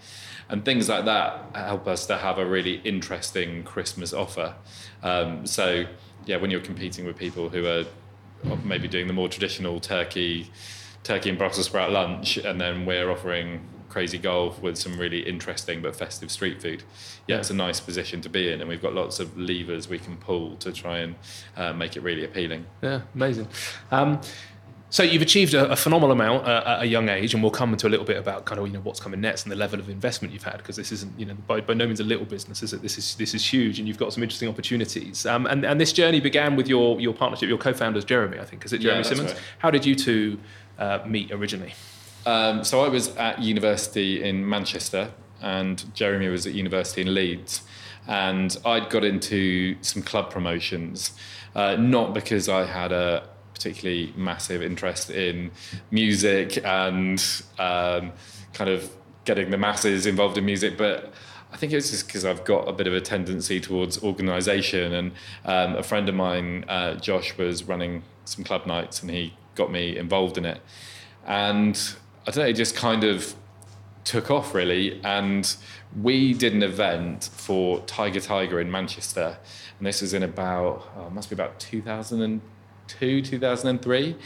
And 0.48 0.64
things 0.64 0.88
like 0.88 1.04
that 1.04 1.54
help 1.54 1.86
us 1.86 2.06
to 2.06 2.16
have 2.16 2.38
a 2.38 2.46
really 2.46 2.76
interesting 2.84 3.64
Christmas 3.64 4.14
offer. 4.14 4.54
Um, 5.02 5.46
so, 5.46 5.84
yeah, 6.24 6.38
when 6.38 6.50
you're 6.50 6.60
competing 6.60 7.04
with 7.04 7.18
people 7.18 7.50
who 7.50 7.66
are 7.66 7.84
maybe 8.64 8.88
doing 8.88 9.08
the 9.08 9.12
more 9.12 9.28
traditional 9.28 9.78
turkey, 9.78 10.50
turkey 11.04 11.28
and 11.28 11.36
Brussels 11.36 11.66
sprout 11.66 11.90
lunch, 11.90 12.38
and 12.38 12.58
then 12.58 12.86
we're 12.86 13.10
offering 13.10 13.60
crazy 13.88 14.18
golf 14.18 14.60
with 14.62 14.76
some 14.76 14.98
really 14.98 15.20
interesting 15.20 15.82
but 15.82 15.96
festive 15.96 16.30
street 16.30 16.60
food. 16.60 16.82
Yeah, 17.26 17.36
yeah, 17.36 17.40
it's 17.40 17.50
a 17.50 17.54
nice 17.54 17.80
position 17.80 18.20
to 18.22 18.28
be 18.28 18.52
in, 18.52 18.60
and 18.60 18.68
we've 18.68 18.82
got 18.82 18.94
lots 18.94 19.20
of 19.20 19.36
levers 19.38 19.88
we 19.88 19.98
can 19.98 20.16
pull 20.16 20.56
to 20.56 20.72
try 20.72 20.98
and 20.98 21.14
uh, 21.56 21.72
make 21.72 21.96
it 21.96 22.02
really 22.02 22.24
appealing. 22.24 22.66
Yeah, 22.82 23.02
amazing. 23.14 23.48
Um, 23.90 24.20
so 24.90 25.02
you've 25.02 25.22
achieved 25.22 25.52
a, 25.52 25.70
a 25.70 25.76
phenomenal 25.76 26.12
amount 26.12 26.46
uh, 26.46 26.62
at 26.66 26.82
a 26.82 26.86
young 26.86 27.08
age, 27.10 27.34
and 27.34 27.42
we'll 27.42 27.52
come 27.52 27.72
into 27.72 27.86
a 27.86 27.90
little 27.90 28.06
bit 28.06 28.16
about 28.16 28.46
kind 28.46 28.58
of 28.58 28.66
you 28.66 28.72
know 28.72 28.80
what's 28.80 29.00
coming 29.00 29.20
next 29.20 29.44
and 29.44 29.52
the 29.52 29.56
level 29.56 29.78
of 29.78 29.90
investment 29.90 30.32
you've 30.32 30.42
had 30.42 30.58
because 30.58 30.76
this 30.76 30.92
isn't 30.92 31.18
you 31.18 31.26
know 31.26 31.34
by, 31.46 31.60
by 31.60 31.74
no 31.74 31.86
means 31.86 32.00
a 32.00 32.04
little 32.04 32.24
business, 32.24 32.62
is 32.62 32.72
it? 32.72 32.80
This 32.80 32.96
is 32.96 33.14
this 33.16 33.34
is 33.34 33.44
huge, 33.52 33.78
and 33.78 33.86
you've 33.86 33.98
got 33.98 34.12
some 34.12 34.22
interesting 34.22 34.48
opportunities. 34.48 35.26
Um, 35.26 35.46
and 35.46 35.64
and 35.64 35.80
this 35.80 35.92
journey 35.92 36.20
began 36.20 36.56
with 36.56 36.68
your 36.68 36.98
your 37.00 37.12
partnership, 37.12 37.48
your 37.48 37.58
co-founders, 37.58 38.04
Jeremy, 38.04 38.38
I 38.38 38.44
think, 38.44 38.64
is 38.64 38.72
it 38.72 38.80
Jeremy 38.80 39.02
yeah, 39.02 39.08
Simmons? 39.08 39.32
Right. 39.32 39.42
How 39.58 39.70
did 39.70 39.84
you 39.84 39.94
two 39.94 40.38
uh, 40.78 41.00
meet 41.06 41.32
originally? 41.32 41.74
Um, 42.28 42.62
so 42.62 42.84
I 42.84 42.88
was 42.88 43.16
at 43.16 43.40
university 43.40 44.22
in 44.22 44.46
Manchester, 44.46 45.12
and 45.40 45.82
Jeremy 45.94 46.28
was 46.28 46.46
at 46.46 46.52
university 46.52 47.00
in 47.00 47.14
Leeds. 47.14 47.62
And 48.06 48.54
I'd 48.66 48.90
got 48.90 49.02
into 49.02 49.76
some 49.80 50.02
club 50.02 50.30
promotions, 50.30 51.12
uh, 51.54 51.76
not 51.76 52.12
because 52.12 52.46
I 52.50 52.66
had 52.66 52.92
a 52.92 53.26
particularly 53.54 54.12
massive 54.14 54.62
interest 54.62 55.08
in 55.08 55.52
music 55.90 56.62
and 56.66 57.18
um, 57.58 58.12
kind 58.52 58.68
of 58.68 58.90
getting 59.24 59.50
the 59.50 59.56
masses 59.56 60.04
involved 60.04 60.36
in 60.36 60.44
music, 60.44 60.76
but 60.76 61.14
I 61.50 61.56
think 61.56 61.72
it 61.72 61.76
was 61.76 61.90
just 61.90 62.08
because 62.08 62.26
I've 62.26 62.44
got 62.44 62.68
a 62.68 62.74
bit 62.74 62.86
of 62.86 62.92
a 62.92 63.00
tendency 63.00 63.58
towards 63.58 64.02
organisation. 64.04 64.92
And 64.92 65.12
um, 65.46 65.76
a 65.76 65.82
friend 65.82 66.06
of 66.10 66.14
mine, 66.14 66.66
uh, 66.68 66.96
Josh, 66.96 67.38
was 67.38 67.64
running 67.64 68.02
some 68.26 68.44
club 68.44 68.66
nights 68.66 69.00
and 69.00 69.10
he 69.10 69.34
got 69.54 69.72
me 69.72 69.96
involved 69.96 70.36
in 70.36 70.44
it. 70.44 70.60
And 71.26 71.78
I 72.28 72.30
don't 72.30 72.44
know, 72.44 72.50
it 72.50 72.56
just 72.56 72.76
kind 72.76 73.04
of 73.04 73.34
took 74.04 74.30
off 74.30 74.54
really. 74.54 75.00
And 75.02 75.56
we 75.98 76.34
did 76.34 76.52
an 76.52 76.62
event 76.62 77.30
for 77.32 77.80
Tiger 77.86 78.20
Tiger 78.20 78.60
in 78.60 78.70
Manchester. 78.70 79.38
And 79.78 79.86
this 79.86 80.02
was 80.02 80.12
in 80.12 80.22
about, 80.22 80.86
oh, 80.94 81.08
must 81.08 81.30
be 81.30 81.34
about 81.34 81.58
2002, 81.58 83.22
2003. 83.22 84.16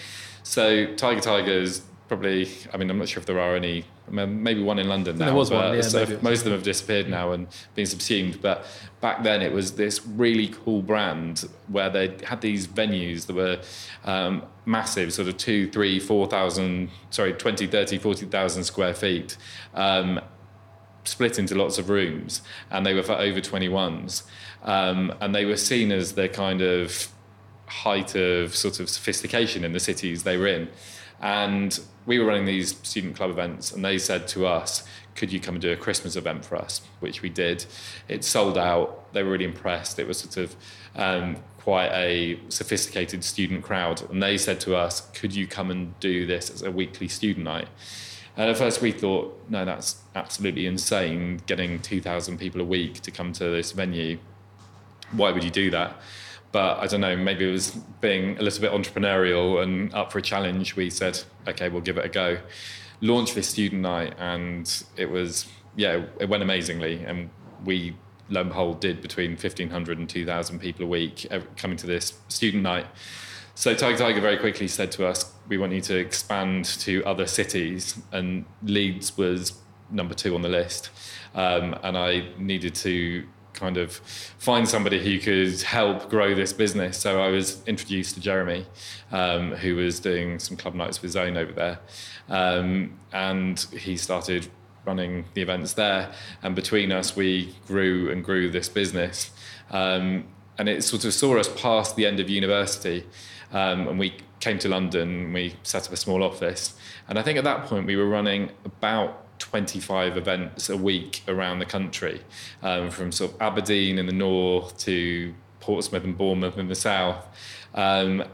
So 0.42 0.92
Tiger 0.96 1.20
Tigers 1.20 1.82
probably, 2.08 2.48
I 2.74 2.76
mean, 2.76 2.90
I'm 2.90 2.98
not 2.98 3.08
sure 3.08 3.20
if 3.20 3.26
there 3.26 3.38
are 3.38 3.54
any, 3.54 3.84
maybe 4.10 4.62
one 4.62 4.78
in 4.78 4.88
London 4.88 5.18
now. 5.18 5.26
There 5.26 5.34
was 5.34 5.50
one, 5.50 5.74
yeah, 5.74 5.80
so 5.82 6.04
most 6.22 6.40
of 6.40 6.44
them 6.44 6.52
have 6.52 6.62
disappeared 6.62 7.08
now 7.08 7.32
and 7.32 7.46
been 7.74 7.86
subsumed. 7.86 8.42
But 8.42 8.66
back 9.00 9.22
then 9.22 9.42
it 9.42 9.52
was 9.52 9.72
this 9.72 10.04
really 10.06 10.48
cool 10.48 10.82
brand 10.82 11.48
where 11.68 11.88
they 11.88 12.16
had 12.24 12.40
these 12.40 12.66
venues 12.66 13.26
that 13.26 13.34
were 13.34 13.60
um, 14.04 14.44
massive, 14.66 15.12
sort 15.12 15.28
of 15.28 15.36
two, 15.36 15.70
three, 15.70 15.98
four 15.98 16.26
thousand, 16.26 16.90
sorry, 17.10 17.32
20, 17.32 17.66
30, 17.66 17.98
40,000 17.98 18.64
square 18.64 18.94
feet. 18.94 19.36
Um, 19.74 20.20
split 21.04 21.38
into 21.38 21.54
lots 21.54 21.78
of 21.78 21.90
rooms 21.90 22.42
and 22.70 22.86
they 22.86 22.94
were 22.94 23.02
for 23.02 23.14
over 23.14 23.40
21s 23.40 24.22
um, 24.62 25.12
and 25.20 25.34
they 25.34 25.44
were 25.44 25.56
seen 25.56 25.90
as 25.90 26.12
the 26.12 26.28
kind 26.28 26.60
of 26.60 27.08
height 27.66 28.14
of 28.14 28.54
sort 28.54 28.78
of 28.78 28.88
sophistication 28.88 29.64
in 29.64 29.72
the 29.72 29.80
cities 29.80 30.22
they 30.22 30.36
were 30.36 30.46
in 30.46 30.68
and 31.20 31.80
we 32.06 32.18
were 32.18 32.26
running 32.26 32.46
these 32.46 32.76
student 32.82 33.16
club 33.16 33.30
events, 33.30 33.72
and 33.72 33.84
they 33.84 33.98
said 33.98 34.28
to 34.28 34.46
us, 34.46 34.84
Could 35.14 35.32
you 35.32 35.40
come 35.40 35.56
and 35.56 35.62
do 35.62 35.72
a 35.72 35.76
Christmas 35.76 36.16
event 36.16 36.44
for 36.44 36.56
us? 36.56 36.82
Which 37.00 37.22
we 37.22 37.28
did. 37.28 37.64
It 38.08 38.24
sold 38.24 38.58
out. 38.58 39.12
They 39.12 39.22
were 39.22 39.32
really 39.32 39.44
impressed. 39.44 39.98
It 39.98 40.06
was 40.06 40.18
sort 40.18 40.36
of 40.36 40.56
um, 40.96 41.36
quite 41.58 41.92
a 41.92 42.38
sophisticated 42.48 43.22
student 43.22 43.62
crowd. 43.62 44.02
And 44.10 44.22
they 44.22 44.36
said 44.36 44.60
to 44.60 44.74
us, 44.74 45.02
Could 45.12 45.34
you 45.34 45.46
come 45.46 45.70
and 45.70 45.98
do 46.00 46.26
this 46.26 46.50
as 46.50 46.62
a 46.62 46.70
weekly 46.70 47.08
student 47.08 47.44
night? 47.44 47.68
And 48.36 48.48
at 48.48 48.56
first 48.56 48.80
we 48.80 48.92
thought, 48.92 49.38
no, 49.48 49.64
that's 49.64 50.00
absolutely 50.14 50.66
insane 50.66 51.42
getting 51.46 51.80
2,000 51.80 52.38
people 52.38 52.60
a 52.60 52.64
week 52.64 53.00
to 53.02 53.10
come 53.10 53.32
to 53.34 53.44
this 53.50 53.72
venue. 53.72 54.18
Why 55.12 55.32
would 55.32 55.44
you 55.44 55.50
do 55.50 55.70
that? 55.70 56.00
But 56.52 56.78
I 56.80 56.86
don't 56.86 57.00
know, 57.00 57.16
maybe 57.16 57.48
it 57.48 57.52
was 57.52 57.70
being 58.00 58.38
a 58.38 58.42
little 58.42 58.60
bit 58.60 58.72
entrepreneurial 58.72 59.62
and 59.62 59.92
up 59.94 60.12
for 60.12 60.18
a 60.18 60.22
challenge. 60.22 60.76
We 60.76 60.90
said, 60.90 61.18
okay, 61.48 61.70
we'll 61.70 61.80
give 61.80 61.96
it 61.96 62.04
a 62.04 62.10
go. 62.10 62.38
Launched 63.00 63.34
this 63.34 63.48
student 63.48 63.80
night, 63.80 64.14
and 64.18 64.84
it 64.96 65.10
was, 65.10 65.46
yeah, 65.76 66.04
it 66.20 66.28
went 66.28 66.42
amazingly. 66.42 67.02
And 67.04 67.30
we, 67.64 67.96
lo 68.28 68.42
and 68.42 68.50
behold, 68.50 68.80
did 68.80 69.00
between 69.00 69.30
1,500 69.30 69.98
and 69.98 70.08
2,000 70.08 70.58
people 70.58 70.84
a 70.84 70.88
week 70.88 71.26
coming 71.56 71.78
to 71.78 71.86
this 71.86 72.18
student 72.28 72.62
night. 72.62 72.86
So 73.54 73.74
Tiger 73.74 73.98
Tiger 73.98 74.20
very 74.20 74.36
quickly 74.38 74.68
said 74.68 74.92
to 74.92 75.06
us, 75.06 75.32
we 75.48 75.58
want 75.58 75.72
you 75.72 75.80
to 75.82 75.96
expand 75.96 76.64
to 76.64 77.02
other 77.04 77.26
cities. 77.26 78.00
And 78.12 78.44
Leeds 78.62 79.16
was 79.16 79.54
number 79.90 80.14
two 80.14 80.34
on 80.34 80.42
the 80.42 80.48
list. 80.48 80.90
Um, 81.34 81.74
and 81.82 81.96
I 81.96 82.28
needed 82.38 82.74
to 82.76 83.26
kind 83.62 83.76
of 83.76 83.92
find 84.38 84.68
somebody 84.68 84.98
who 84.98 85.20
could 85.20 85.62
help 85.62 86.10
grow 86.10 86.34
this 86.34 86.52
business. 86.52 86.98
So 86.98 87.22
I 87.22 87.28
was 87.28 87.62
introduced 87.64 88.16
to 88.16 88.20
Jeremy, 88.20 88.66
um, 89.12 89.52
who 89.52 89.76
was 89.76 90.00
doing 90.00 90.40
some 90.40 90.56
club 90.56 90.74
nights 90.74 91.00
with 91.00 91.12
Zone 91.12 91.36
over 91.36 91.52
there. 91.52 91.78
Um, 92.28 92.98
and 93.12 93.60
he 93.86 93.96
started 93.96 94.48
running 94.84 95.26
the 95.34 95.42
events 95.42 95.74
there. 95.74 96.12
And 96.42 96.56
between 96.56 96.90
us, 96.90 97.14
we 97.14 97.54
grew 97.68 98.10
and 98.10 98.24
grew 98.24 98.50
this 98.50 98.68
business. 98.68 99.30
Um, 99.70 100.24
and 100.58 100.68
it 100.68 100.82
sort 100.82 101.04
of 101.04 101.14
saw 101.14 101.38
us 101.38 101.48
past 101.48 101.94
the 101.94 102.04
end 102.04 102.18
of 102.18 102.28
university. 102.28 103.06
Um, 103.52 103.86
and 103.86 103.96
we 103.96 104.16
came 104.40 104.58
to 104.58 104.68
London, 104.68 105.32
we 105.32 105.54
set 105.62 105.86
up 105.86 105.92
a 105.92 105.96
small 105.96 106.24
office. 106.24 106.74
And 107.08 107.16
I 107.16 107.22
think 107.22 107.38
at 107.38 107.44
that 107.44 107.66
point, 107.66 107.86
we 107.86 107.94
were 107.94 108.08
running 108.08 108.50
about 108.64 109.21
25 109.42 110.16
events 110.16 110.70
a 110.70 110.76
week 110.76 111.22
around 111.26 111.58
the 111.58 111.66
country, 111.66 112.20
um, 112.62 112.90
from 112.90 113.10
sort 113.10 113.32
of 113.32 113.42
Aberdeen 113.42 113.98
in 113.98 114.06
the 114.06 114.12
north 114.12 114.78
to 114.78 115.34
Portsmouth 115.58 116.04
and 116.04 116.16
Bournemouth 116.16 116.58
in 116.58 116.68
the 116.68 116.76
south. 116.76 117.26
Um, 117.74 118.24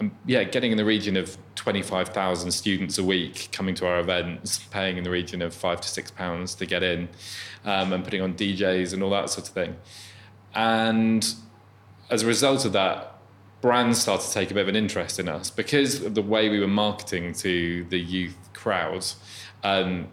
and 0.00 0.10
yeah, 0.26 0.42
getting 0.42 0.72
in 0.72 0.76
the 0.76 0.84
region 0.84 1.16
of 1.16 1.38
25,000 1.54 2.50
students 2.50 2.98
a 2.98 3.04
week 3.04 3.48
coming 3.52 3.74
to 3.76 3.86
our 3.86 4.00
events, 4.00 4.58
paying 4.70 4.96
in 4.96 5.04
the 5.04 5.10
region 5.10 5.42
of 5.42 5.54
five 5.54 5.80
to 5.80 5.88
six 5.88 6.10
pounds 6.10 6.56
to 6.56 6.66
get 6.66 6.82
in, 6.82 7.08
um, 7.64 7.92
and 7.92 8.02
putting 8.02 8.20
on 8.20 8.34
DJs 8.34 8.92
and 8.92 9.02
all 9.02 9.10
that 9.10 9.30
sort 9.30 9.46
of 9.46 9.54
thing. 9.54 9.76
And 10.54 11.34
as 12.10 12.24
a 12.24 12.26
result 12.26 12.64
of 12.64 12.72
that, 12.72 13.14
brands 13.60 14.00
started 14.00 14.26
to 14.26 14.32
take 14.32 14.50
a 14.50 14.54
bit 14.54 14.62
of 14.62 14.68
an 14.68 14.76
interest 14.76 15.20
in 15.20 15.28
us 15.28 15.50
because 15.50 16.02
of 16.02 16.14
the 16.14 16.22
way 16.22 16.48
we 16.48 16.58
were 16.58 16.66
marketing 16.66 17.32
to 17.32 17.84
the 17.90 17.98
youth 17.98 18.36
crowds. 18.54 19.16
Um, 19.62 20.08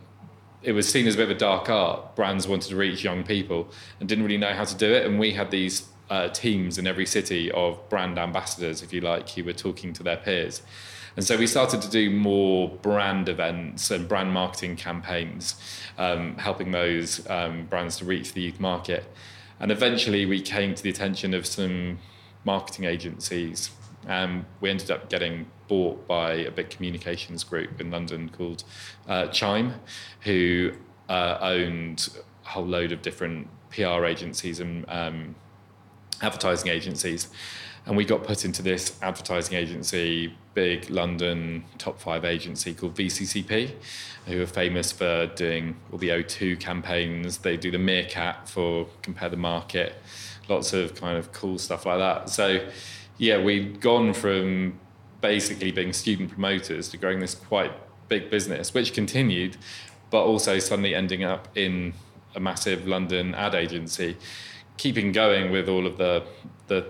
it 0.65 0.73
was 0.73 0.89
seen 0.89 1.07
as 1.07 1.15
a 1.15 1.17
bit 1.17 1.29
of 1.29 1.35
a 1.35 1.39
dark 1.39 1.69
art. 1.69 2.15
Brands 2.15 2.47
wanted 2.47 2.69
to 2.69 2.75
reach 2.75 3.03
young 3.03 3.23
people 3.23 3.69
and 3.99 4.09
didn't 4.09 4.23
really 4.23 4.37
know 4.37 4.53
how 4.53 4.63
to 4.63 4.75
do 4.75 4.91
it. 4.91 5.05
And 5.05 5.19
we 5.19 5.31
had 5.31 5.51
these 5.51 5.87
uh, 6.09 6.29
teams 6.29 6.77
in 6.77 6.87
every 6.87 7.05
city 7.05 7.51
of 7.51 7.87
brand 7.89 8.17
ambassadors, 8.17 8.81
if 8.81 8.91
you 8.91 9.01
like, 9.01 9.29
who 9.29 9.43
were 9.43 9.53
talking 9.53 9.93
to 9.93 10.03
their 10.03 10.17
peers. 10.17 10.61
And 11.15 11.25
so 11.25 11.37
we 11.37 11.47
started 11.47 11.81
to 11.81 11.89
do 11.89 12.09
more 12.09 12.69
brand 12.69 13.29
events 13.29 13.89
and 13.89 14.07
brand 14.07 14.31
marketing 14.31 14.75
campaigns, 14.75 15.55
um, 15.97 16.35
helping 16.37 16.71
those 16.71 17.27
um, 17.29 17.67
brands 17.67 17.97
to 17.97 18.05
reach 18.05 18.33
the 18.33 18.41
youth 18.41 18.59
market. 18.59 19.05
And 19.59 19.71
eventually 19.71 20.25
we 20.25 20.41
came 20.41 20.75
to 20.75 20.83
the 20.83 20.89
attention 20.89 21.33
of 21.33 21.45
some 21.45 21.99
marketing 22.43 22.85
agencies. 22.85 23.69
Um, 24.07 24.45
we 24.61 24.69
ended 24.69 24.91
up 24.91 25.09
getting 25.09 25.47
bought 25.67 26.07
by 26.07 26.33
a 26.33 26.51
big 26.51 26.69
communications 26.69 27.43
group 27.43 27.81
in 27.81 27.91
London 27.91 28.29
called 28.29 28.63
uh, 29.07 29.27
Chime, 29.27 29.73
who 30.21 30.73
uh, 31.09 31.37
owned 31.41 32.09
a 32.45 32.49
whole 32.49 32.65
load 32.65 32.91
of 32.91 33.01
different 33.01 33.47
PR 33.71 34.05
agencies 34.05 34.59
and 34.59 34.85
um, 34.87 35.35
advertising 36.21 36.69
agencies. 36.69 37.29
And 37.85 37.95
we 37.95 38.03
got 38.03 38.23
put 38.23 38.45
into 38.45 38.63
this 38.63 38.97
advertising 39.03 39.57
agency, 39.57 40.33
big 40.55 40.89
London 40.89 41.65
top 41.77 41.99
five 41.99 42.25
agency 42.25 42.73
called 42.73 42.95
VCCP, 42.95 43.73
who 44.25 44.41
are 44.41 44.47
famous 44.47 44.91
for 44.91 45.27
doing 45.27 45.75
all 45.91 45.99
the 45.99 46.09
O2 46.09 46.59
campaigns. 46.59 47.39
They 47.39 47.57
do 47.57 47.69
the 47.69 47.77
Meerkat 47.77 48.49
for 48.49 48.87
Compare 49.03 49.29
the 49.29 49.37
Market, 49.37 49.95
lots 50.49 50.73
of 50.73 50.95
kind 50.95 51.17
of 51.17 51.31
cool 51.31 51.59
stuff 51.59 51.85
like 51.85 51.99
that. 51.99 52.29
So, 52.29 52.67
yeah, 53.17 53.41
we'd 53.41 53.81
gone 53.81 54.13
from 54.13 54.79
basically 55.21 55.71
being 55.71 55.93
student 55.93 56.29
promoters 56.29 56.89
to 56.89 56.97
growing 56.97 57.19
this 57.19 57.35
quite 57.35 57.71
big 58.07 58.29
business, 58.29 58.73
which 58.73 58.93
continued, 58.93 59.57
but 60.11 60.23
also 60.23 60.59
suddenly 60.59 60.93
ending 60.93 61.23
up 61.23 61.47
in 61.55 61.93
a 62.35 62.39
massive 62.39 62.87
London 62.87 63.33
ad 63.33 63.55
agency, 63.55 64.17
keeping 64.77 65.11
going 65.11 65.51
with 65.51 65.69
all 65.69 65.87
of 65.87 65.97
the 65.97 66.23
the 66.67 66.85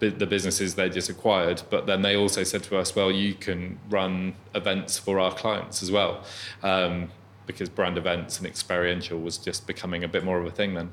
the 0.00 0.26
businesses 0.26 0.74
they 0.74 0.90
just 0.90 1.08
acquired. 1.08 1.62
But 1.70 1.86
then 1.86 2.02
they 2.02 2.14
also 2.16 2.42
said 2.42 2.62
to 2.64 2.76
us, 2.76 2.94
well, 2.94 3.10
you 3.10 3.32
can 3.32 3.78
run 3.88 4.34
events 4.54 4.98
for 4.98 5.18
our 5.18 5.32
clients 5.32 5.82
as 5.82 5.90
well, 5.90 6.24
um, 6.62 7.10
because 7.46 7.68
brand 7.70 7.96
events 7.96 8.38
and 8.38 8.46
experiential 8.46 9.18
was 9.18 9.38
just 9.38 9.66
becoming 9.66 10.04
a 10.04 10.08
bit 10.08 10.24
more 10.24 10.38
of 10.38 10.46
a 10.46 10.50
thing 10.50 10.74
then. 10.74 10.92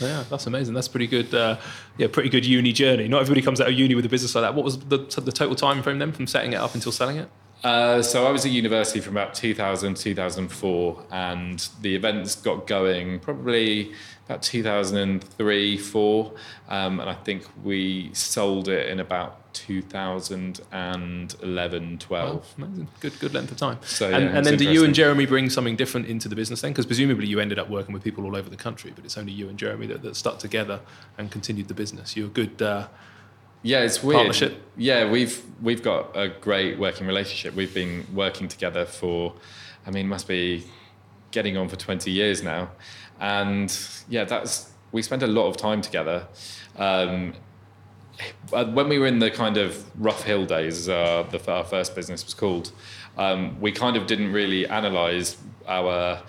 Yeah, 0.00 0.24
that's 0.28 0.46
amazing. 0.46 0.74
That's 0.74 0.88
pretty 0.88 1.06
good. 1.06 1.34
Uh, 1.34 1.58
yeah, 1.96 2.08
pretty 2.08 2.28
good 2.28 2.46
uni 2.46 2.72
journey. 2.72 3.08
Not 3.08 3.20
everybody 3.20 3.42
comes 3.42 3.60
out 3.60 3.68
of 3.68 3.74
uni 3.74 3.94
with 3.94 4.04
a 4.04 4.08
business 4.08 4.34
like 4.34 4.42
that. 4.42 4.54
What 4.54 4.64
was 4.64 4.78
the, 4.78 4.98
the 4.98 5.32
total 5.32 5.54
time 5.54 5.82
frame 5.82 5.98
then 5.98 6.12
from 6.12 6.26
setting 6.26 6.52
it 6.52 6.56
up 6.56 6.74
until 6.74 6.92
selling 6.92 7.16
it? 7.16 7.28
Uh, 7.64 8.00
so 8.02 8.24
I 8.26 8.30
was 8.30 8.46
at 8.46 8.52
university 8.52 9.00
from 9.00 9.16
about 9.16 9.34
2000 9.34 9.96
2004, 9.96 11.04
and 11.10 11.68
the 11.80 11.96
events 11.96 12.36
got 12.36 12.66
going 12.66 13.18
probably 13.18 13.92
about 14.28 14.42
2003, 14.42 15.78
four, 15.78 16.32
um, 16.68 17.00
and 17.00 17.08
I 17.08 17.14
think 17.14 17.46
we 17.64 18.10
sold 18.12 18.68
it 18.68 18.90
in 18.90 19.00
about 19.00 19.54
2011, 19.54 21.98
12. 21.98 22.54
amazing. 22.58 22.88
Good, 23.00 23.18
good 23.20 23.32
length 23.32 23.52
of 23.52 23.56
time. 23.56 23.78
So, 23.82 24.12
and, 24.12 24.24
yeah, 24.24 24.36
and 24.36 24.44
then 24.44 24.58
do 24.58 24.70
you 24.70 24.84
and 24.84 24.94
Jeremy 24.94 25.24
bring 25.24 25.48
something 25.48 25.76
different 25.76 26.08
into 26.08 26.28
the 26.28 26.36
business 26.36 26.60
then? 26.60 26.72
Because 26.72 26.84
presumably 26.84 27.26
you 27.26 27.40
ended 27.40 27.58
up 27.58 27.70
working 27.70 27.94
with 27.94 28.04
people 28.04 28.26
all 28.26 28.36
over 28.36 28.50
the 28.50 28.56
country, 28.56 28.92
but 28.94 29.06
it's 29.06 29.16
only 29.16 29.32
you 29.32 29.48
and 29.48 29.58
Jeremy 29.58 29.86
that, 29.86 30.02
that 30.02 30.14
stuck 30.14 30.38
together 30.38 30.80
and 31.16 31.30
continued 31.30 31.68
the 31.68 31.74
business. 31.74 32.14
You're 32.14 32.26
a 32.26 32.30
good. 32.30 32.60
Uh, 32.60 32.88
yeah, 33.62 33.80
it's 33.80 34.02
weird. 34.02 34.16
Partnership. 34.16 34.62
Yeah, 34.76 35.10
we've 35.10 35.42
we've 35.62 35.82
got 35.82 36.14
a 36.14 36.28
great 36.28 36.78
working 36.78 37.06
relationship. 37.06 37.54
We've 37.54 37.72
been 37.72 38.06
working 38.14 38.46
together 38.46 38.84
for, 38.84 39.32
I 39.86 39.90
mean, 39.90 40.06
must 40.06 40.28
be 40.28 40.66
getting 41.30 41.56
on 41.56 41.70
for 41.70 41.76
twenty 41.76 42.10
years 42.10 42.42
now, 42.42 42.72
and 43.20 43.76
yeah, 44.08 44.24
that's 44.24 44.72
we 44.92 45.02
spent 45.02 45.22
a 45.22 45.26
lot 45.26 45.48
of 45.48 45.56
time 45.56 45.80
together. 45.82 46.26
Um, 46.76 47.34
when 48.50 48.88
we 48.88 48.98
were 48.98 49.06
in 49.06 49.20
the 49.20 49.30
kind 49.30 49.56
of 49.56 49.84
rough 50.00 50.24
hill 50.24 50.44
days, 50.44 50.88
uh, 50.88 51.24
the, 51.30 51.52
our 51.52 51.64
first 51.64 51.94
business 51.94 52.24
was 52.24 52.34
called. 52.34 52.72
Um, 53.16 53.60
we 53.60 53.70
kind 53.70 53.96
of 53.96 54.06
didn't 54.06 54.32
really 54.32 54.66
analyze 54.66 55.36
our 55.66 56.22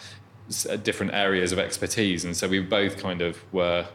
different 0.83 1.13
areas 1.13 1.51
of 1.51 1.59
expertise, 1.59 2.25
and 2.25 2.35
so 2.35 2.47
we 2.47 2.59
both 2.59 2.97
kind 2.97 3.21
of 3.21 3.41
were 3.53 3.87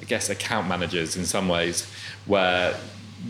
I 0.00 0.04
guess, 0.04 0.30
account 0.30 0.66
managers 0.66 1.16
in 1.16 1.26
some 1.26 1.48
ways, 1.48 1.86
where 2.26 2.74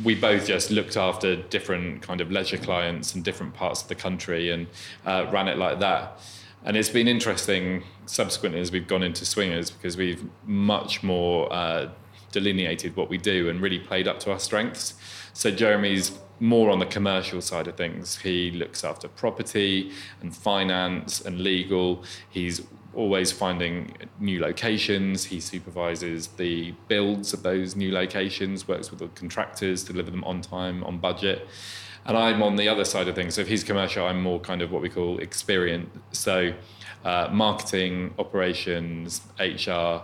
we 0.04 0.14
both 0.14 0.46
just 0.46 0.70
looked 0.70 0.96
after 0.96 1.36
different 1.36 2.02
kind 2.02 2.20
of 2.20 2.30
leisure 2.30 2.58
clients 2.58 3.14
in 3.14 3.22
different 3.22 3.54
parts 3.54 3.82
of 3.82 3.88
the 3.88 3.96
country 3.96 4.50
and 4.50 4.68
uh, 5.04 5.26
ran 5.32 5.48
it 5.48 5.58
like 5.58 5.80
that. 5.80 6.20
And 6.64 6.76
it's 6.76 6.90
been 6.90 7.08
interesting 7.08 7.84
subsequently 8.06 8.60
as 8.60 8.70
we've 8.70 8.86
gone 8.86 9.02
into 9.02 9.24
swingers 9.24 9.70
because 9.70 9.96
we've 9.96 10.24
much 10.44 11.02
more 11.02 11.50
uh, 11.52 11.88
delineated 12.32 12.96
what 12.96 13.08
we 13.08 13.18
do 13.18 13.48
and 13.48 13.60
really 13.60 13.78
played 13.78 14.06
up 14.06 14.20
to 14.20 14.30
our 14.30 14.38
strengths. 14.38 14.94
So 15.32 15.50
Jeremy's 15.50 16.18
more 16.38 16.70
on 16.70 16.78
the 16.78 16.86
commercial 16.86 17.40
side 17.40 17.66
of 17.68 17.76
things. 17.76 18.18
He 18.18 18.50
looks 18.50 18.82
after 18.84 19.08
property 19.08 19.92
and 20.20 20.34
finance 20.34 21.20
and 21.20 21.40
legal. 21.40 22.04
He's 22.30 22.62
always 22.94 23.30
finding 23.30 23.94
new 24.18 24.40
locations. 24.40 25.24
He 25.24 25.40
supervises 25.40 26.28
the 26.28 26.72
builds 26.88 27.32
of 27.32 27.42
those 27.42 27.76
new 27.76 27.92
locations, 27.92 28.66
works 28.66 28.90
with 28.90 29.00
the 29.00 29.08
contractors 29.08 29.84
to 29.84 29.92
deliver 29.92 30.10
them 30.10 30.24
on 30.24 30.40
time, 30.40 30.82
on 30.84 30.98
budget. 30.98 31.46
And 32.06 32.16
I'm 32.16 32.42
on 32.42 32.56
the 32.56 32.68
other 32.68 32.84
side 32.84 33.08
of 33.08 33.14
things. 33.14 33.34
So 33.34 33.42
if 33.42 33.48
he's 33.48 33.64
commercial, 33.64 34.06
I'm 34.06 34.22
more 34.22 34.40
kind 34.40 34.62
of 34.62 34.72
what 34.72 34.82
we 34.82 34.88
call 34.88 35.18
experience. 35.18 35.90
So 36.12 36.52
uh, 37.04 37.28
marketing, 37.32 38.14
operations, 38.18 39.22
HR, 39.38 40.02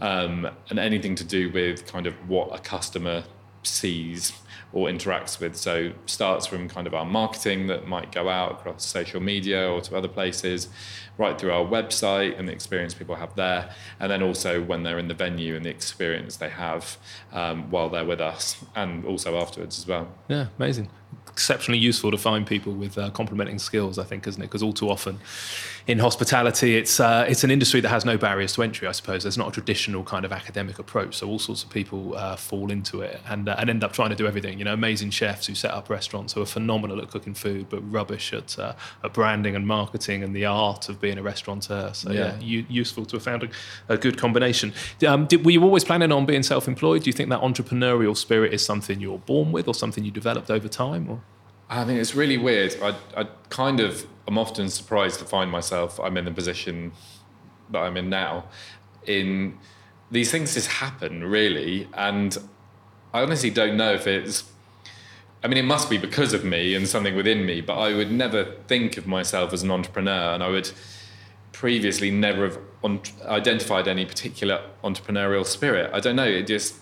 um, 0.00 0.48
and 0.70 0.78
anything 0.78 1.14
to 1.16 1.24
do 1.24 1.50
with 1.52 1.86
kind 1.86 2.06
of 2.06 2.14
what 2.28 2.48
a 2.54 2.58
customer 2.58 3.24
sees 3.62 4.32
or 4.72 4.88
interacts 4.88 5.38
with. 5.38 5.54
So 5.54 5.92
starts 6.06 6.46
from 6.46 6.68
kind 6.68 6.86
of 6.86 6.94
our 6.94 7.04
marketing 7.04 7.66
that 7.66 7.86
might 7.86 8.10
go 8.10 8.28
out 8.28 8.52
across 8.52 8.84
social 8.84 9.20
media 9.20 9.70
or 9.70 9.80
to 9.82 9.96
other 9.96 10.08
places, 10.08 10.68
right 11.18 11.38
through 11.38 11.52
our 11.52 11.64
website 11.64 12.38
and 12.38 12.48
the 12.48 12.52
experience 12.52 12.94
people 12.94 13.16
have 13.16 13.34
there, 13.36 13.70
and 14.00 14.10
then 14.10 14.22
also 14.22 14.62
when 14.62 14.82
they're 14.82 14.98
in 14.98 15.08
the 15.08 15.14
venue 15.14 15.54
and 15.56 15.64
the 15.64 15.70
experience 15.70 16.36
they 16.36 16.48
have 16.48 16.96
um, 17.32 17.70
while 17.70 17.88
they're 17.88 18.04
with 18.04 18.20
us, 18.20 18.64
and 18.74 19.04
also 19.04 19.38
afterwards 19.38 19.78
as 19.78 19.86
well. 19.86 20.08
Yeah, 20.28 20.46
amazing 20.56 20.88
exceptionally 21.32 21.78
useful 21.78 22.10
to 22.10 22.18
find 22.18 22.46
people 22.46 22.72
with 22.72 22.98
uh, 22.98 23.10
complementing 23.10 23.58
skills, 23.58 23.98
I 23.98 24.04
think, 24.04 24.26
isn't 24.26 24.42
it? 24.42 24.46
Because 24.46 24.62
all 24.62 24.72
too 24.72 24.90
often 24.90 25.18
in 25.86 25.98
hospitality, 25.98 26.76
it's 26.76 27.00
uh, 27.00 27.24
it's 27.28 27.44
an 27.44 27.50
industry 27.50 27.80
that 27.80 27.88
has 27.88 28.04
no 28.04 28.16
barriers 28.16 28.52
to 28.54 28.62
entry. 28.62 28.86
I 28.86 28.92
suppose 28.92 29.22
there's 29.24 29.38
not 29.38 29.48
a 29.48 29.52
traditional 29.52 30.04
kind 30.04 30.24
of 30.24 30.32
academic 30.32 30.78
approach, 30.78 31.16
so 31.16 31.28
all 31.28 31.38
sorts 31.38 31.64
of 31.64 31.70
people 31.70 32.16
uh, 32.16 32.36
fall 32.36 32.70
into 32.70 33.00
it 33.00 33.20
and 33.28 33.48
uh, 33.48 33.56
and 33.58 33.68
end 33.68 33.82
up 33.82 33.92
trying 33.92 34.10
to 34.10 34.16
do 34.16 34.26
everything. 34.26 34.58
You 34.58 34.64
know, 34.64 34.72
amazing 34.72 35.10
chefs 35.10 35.46
who 35.46 35.54
set 35.54 35.72
up 35.72 35.90
restaurants 35.90 36.32
who 36.34 36.42
are 36.42 36.46
phenomenal 36.46 37.00
at 37.00 37.10
cooking 37.10 37.34
food, 37.34 37.68
but 37.68 37.80
rubbish 37.90 38.32
at, 38.32 38.58
uh, 38.58 38.74
at 39.02 39.12
branding 39.12 39.56
and 39.56 39.66
marketing 39.66 40.22
and 40.22 40.34
the 40.36 40.44
art 40.44 40.88
of 40.88 41.00
being 41.00 41.18
a 41.18 41.22
restaurateur. 41.22 41.92
So 41.94 42.12
yeah, 42.12 42.36
yeah 42.40 42.62
useful 42.68 43.04
to 43.06 43.16
have 43.16 43.24
found 43.24 43.42
a, 43.42 43.48
a 43.88 43.96
good 43.96 44.18
combination. 44.18 44.72
Um, 45.06 45.26
did, 45.26 45.44
were 45.44 45.50
you 45.50 45.62
always 45.62 45.84
planning 45.84 46.12
on 46.12 46.26
being 46.26 46.42
self-employed? 46.42 47.02
Do 47.02 47.08
you 47.08 47.12
think 47.12 47.30
that 47.30 47.40
entrepreneurial 47.40 48.16
spirit 48.16 48.54
is 48.54 48.64
something 48.64 49.00
you're 49.00 49.18
born 49.18 49.52
with, 49.52 49.66
or 49.66 49.74
something 49.74 50.04
you 50.04 50.10
developed 50.10 50.50
over 50.50 50.68
time? 50.68 51.10
Or? 51.10 51.20
I 51.72 51.84
mean, 51.84 51.96
it's 51.96 52.14
really 52.14 52.36
weird. 52.36 52.76
I, 52.82 52.94
I 53.16 53.24
kind 53.48 53.80
of 53.80 54.06
I'm 54.26 54.38
often 54.38 54.68
surprised 54.68 55.18
to 55.18 55.24
find 55.24 55.50
myself, 55.50 55.98
I'm 55.98 56.16
in 56.16 56.24
the 56.24 56.30
position 56.30 56.92
that 57.70 57.78
I'm 57.80 57.96
in 57.96 58.08
now. 58.08 58.44
In 59.06 59.58
these 60.10 60.30
things 60.30 60.54
just 60.54 60.68
happen, 60.68 61.24
really. 61.24 61.88
And 61.94 62.36
I 63.12 63.22
honestly 63.22 63.50
don't 63.50 63.76
know 63.76 63.92
if 63.92 64.06
it's, 64.06 64.44
I 65.42 65.48
mean, 65.48 65.58
it 65.58 65.64
must 65.64 65.90
be 65.90 65.98
because 65.98 66.34
of 66.34 66.44
me 66.44 66.74
and 66.74 66.86
something 66.86 67.16
within 67.16 67.44
me, 67.44 67.60
but 67.60 67.78
I 67.78 67.94
would 67.94 68.12
never 68.12 68.44
think 68.68 68.96
of 68.96 69.06
myself 69.06 69.52
as 69.52 69.62
an 69.62 69.70
entrepreneur. 69.70 70.34
And 70.34 70.42
I 70.42 70.48
would 70.48 70.70
previously 71.52 72.10
never 72.10 72.44
have 72.44 72.58
on, 72.84 73.00
identified 73.24 73.88
any 73.88 74.06
particular 74.06 74.62
entrepreneurial 74.84 75.44
spirit. 75.44 75.90
I 75.92 76.00
don't 76.00 76.16
know. 76.16 76.24
It 76.24 76.46
just, 76.46 76.76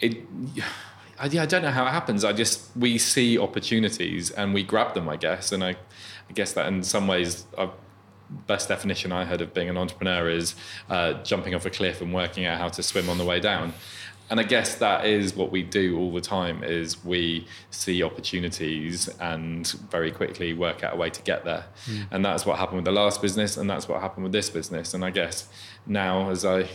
it, 0.00 0.18
I, 1.22 1.26
yeah, 1.26 1.42
I 1.44 1.46
don't 1.46 1.62
know 1.62 1.70
how 1.70 1.86
it 1.86 1.90
happens. 1.90 2.24
I 2.24 2.32
just 2.32 2.76
we 2.76 2.98
see 2.98 3.38
opportunities 3.38 4.32
and 4.32 4.52
we 4.52 4.64
grab 4.64 4.94
them, 4.94 5.08
I 5.08 5.16
guess. 5.16 5.52
And 5.52 5.62
I, 5.62 5.70
I 5.70 6.32
guess 6.34 6.52
that 6.54 6.66
in 6.66 6.82
some 6.82 7.06
ways, 7.06 7.46
a 7.56 7.68
best 8.48 8.68
definition 8.68 9.12
I 9.12 9.24
heard 9.24 9.40
of 9.40 9.54
being 9.54 9.68
an 9.68 9.76
entrepreneur 9.76 10.28
is 10.28 10.56
uh, 10.90 11.12
jumping 11.22 11.54
off 11.54 11.64
a 11.64 11.70
cliff 11.70 12.00
and 12.00 12.12
working 12.12 12.44
out 12.44 12.58
how 12.58 12.68
to 12.68 12.82
swim 12.82 13.08
on 13.08 13.18
the 13.18 13.24
way 13.24 13.38
down. 13.38 13.72
And 14.30 14.40
I 14.40 14.44
guess 14.44 14.76
that 14.76 15.04
is 15.04 15.36
what 15.36 15.52
we 15.52 15.62
do 15.62 15.96
all 15.96 16.12
the 16.12 16.20
time: 16.20 16.64
is 16.64 17.04
we 17.04 17.46
see 17.70 18.02
opportunities 18.02 19.08
and 19.20 19.68
very 19.90 20.10
quickly 20.10 20.54
work 20.54 20.82
out 20.82 20.94
a 20.94 20.96
way 20.96 21.10
to 21.10 21.22
get 21.22 21.44
there. 21.44 21.66
Mm. 21.86 22.06
And 22.10 22.24
that's 22.24 22.44
what 22.44 22.58
happened 22.58 22.78
with 22.78 22.84
the 22.86 22.92
last 22.92 23.22
business, 23.22 23.56
and 23.56 23.70
that's 23.70 23.86
what 23.86 24.00
happened 24.00 24.24
with 24.24 24.32
this 24.32 24.50
business. 24.50 24.92
And 24.92 25.04
I 25.04 25.10
guess 25.10 25.48
now, 25.86 26.30
as 26.30 26.44
I 26.44 26.68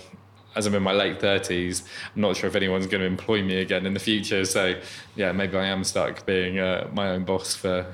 as 0.55 0.65
I'm 0.65 0.73
in 0.75 0.83
my 0.83 0.93
late 0.93 1.19
30s, 1.19 1.83
I'm 2.15 2.21
not 2.21 2.35
sure 2.35 2.47
if 2.47 2.55
anyone's 2.55 2.87
going 2.87 3.01
to 3.01 3.07
employ 3.07 3.43
me 3.43 3.61
again 3.61 3.85
in 3.85 3.93
the 3.93 3.99
future. 3.99 4.43
So, 4.45 4.79
yeah, 5.15 5.31
maybe 5.31 5.57
I 5.57 5.65
am 5.65 5.83
stuck 5.83 6.25
being 6.25 6.59
uh, 6.59 6.89
my 6.93 7.09
own 7.09 7.25
boss 7.25 7.55
for 7.55 7.85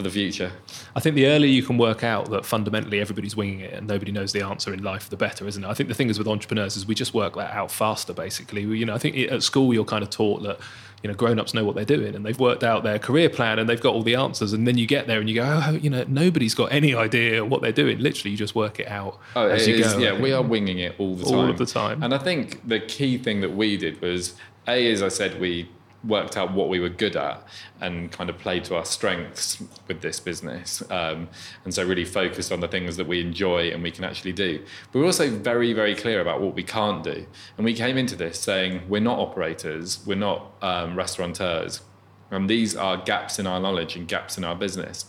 for 0.00 0.04
the 0.04 0.10
future. 0.10 0.50
I 0.96 1.00
think 1.00 1.14
the 1.14 1.26
earlier 1.26 1.50
you 1.50 1.62
can 1.62 1.76
work 1.76 2.02
out 2.02 2.30
that 2.30 2.46
fundamentally 2.46 3.00
everybody's 3.00 3.36
winging 3.36 3.60
it 3.60 3.74
and 3.74 3.86
nobody 3.86 4.10
knows 4.10 4.32
the 4.32 4.40
answer 4.40 4.72
in 4.72 4.82
life, 4.82 5.10
the 5.10 5.16
better, 5.16 5.46
isn't 5.46 5.62
it? 5.62 5.68
I 5.68 5.74
think 5.74 5.90
the 5.90 5.94
thing 5.94 6.08
is 6.08 6.18
with 6.18 6.26
entrepreneurs 6.26 6.74
is 6.74 6.86
we 6.86 6.94
just 6.94 7.12
work 7.12 7.34
that 7.34 7.52
out 7.52 7.70
faster. 7.70 8.14
Basically, 8.14 8.62
you 8.62 8.86
know, 8.86 8.94
I 8.94 8.98
think 8.98 9.16
at 9.30 9.42
school 9.42 9.74
you're 9.74 9.84
kind 9.84 10.02
of 10.02 10.08
taught 10.08 10.42
that 10.42 10.58
you 11.02 11.08
know 11.08 11.14
grown-ups 11.14 11.54
know 11.54 11.64
what 11.64 11.74
they're 11.74 11.84
doing 11.84 12.14
and 12.14 12.24
they've 12.24 12.38
worked 12.38 12.62
out 12.62 12.82
their 12.82 12.98
career 12.98 13.28
plan 13.28 13.58
and 13.58 13.68
they've 13.68 13.80
got 13.80 13.94
all 13.94 14.02
the 14.02 14.14
answers 14.14 14.52
and 14.52 14.66
then 14.66 14.76
you 14.76 14.86
get 14.86 15.06
there 15.06 15.20
and 15.20 15.28
you 15.28 15.34
go 15.34 15.62
oh 15.64 15.70
you 15.72 15.88
know 15.88 16.04
nobody's 16.08 16.54
got 16.54 16.70
any 16.72 16.94
idea 16.94 17.44
what 17.44 17.62
they're 17.62 17.72
doing. 17.72 17.98
Literally 17.98 18.32
you 18.32 18.36
just 18.36 18.54
work 18.54 18.80
it 18.80 18.88
out 18.88 19.18
oh, 19.36 19.46
as 19.46 19.66
you 19.66 19.76
is, 19.76 19.94
go. 19.94 19.98
Yeah 19.98 20.20
we 20.20 20.32
are 20.32 20.42
winging 20.42 20.78
it 20.78 20.94
all 20.98 21.14
the 21.16 21.24
time 21.24 21.34
all 21.34 21.50
of 21.50 21.58
the 21.58 21.66
time. 21.66 22.02
And 22.02 22.14
i 22.14 22.18
think 22.18 22.66
the 22.68 22.80
key 22.80 23.18
thing 23.18 23.40
that 23.40 23.54
we 23.54 23.76
did 23.76 24.00
was 24.00 24.34
a 24.68 24.90
as 24.92 25.02
i 25.02 25.08
said 25.08 25.40
we 25.40 25.68
worked 26.04 26.36
out 26.36 26.52
what 26.52 26.68
we 26.68 26.80
were 26.80 26.88
good 26.88 27.16
at 27.16 27.46
and 27.80 28.10
kind 28.10 28.30
of 28.30 28.38
played 28.38 28.64
to 28.64 28.76
our 28.76 28.84
strengths 28.84 29.62
with 29.86 30.00
this 30.00 30.18
business. 30.18 30.82
Um, 30.90 31.28
and 31.64 31.74
so 31.74 31.84
really 31.84 32.04
focused 32.04 32.52
on 32.52 32.60
the 32.60 32.68
things 32.68 32.96
that 32.96 33.06
we 33.06 33.20
enjoy 33.20 33.70
and 33.70 33.82
we 33.82 33.90
can 33.90 34.04
actually 34.04 34.32
do. 34.32 34.64
But 34.92 35.00
we're 35.00 35.06
also 35.06 35.30
very, 35.30 35.72
very 35.72 35.94
clear 35.94 36.20
about 36.20 36.40
what 36.40 36.54
we 36.54 36.62
can't 36.62 37.04
do. 37.04 37.26
And 37.56 37.64
we 37.64 37.74
came 37.74 37.96
into 37.98 38.16
this 38.16 38.38
saying 38.38 38.82
we're 38.88 39.00
not 39.00 39.18
operators, 39.18 40.04
we're 40.06 40.14
not 40.14 40.52
um, 40.62 40.96
restaurateurs. 40.96 41.82
And 42.30 42.48
these 42.48 42.76
are 42.76 42.96
gaps 42.96 43.38
in 43.38 43.46
our 43.46 43.60
knowledge 43.60 43.96
and 43.96 44.06
gaps 44.06 44.38
in 44.38 44.44
our 44.44 44.54
business. 44.54 45.06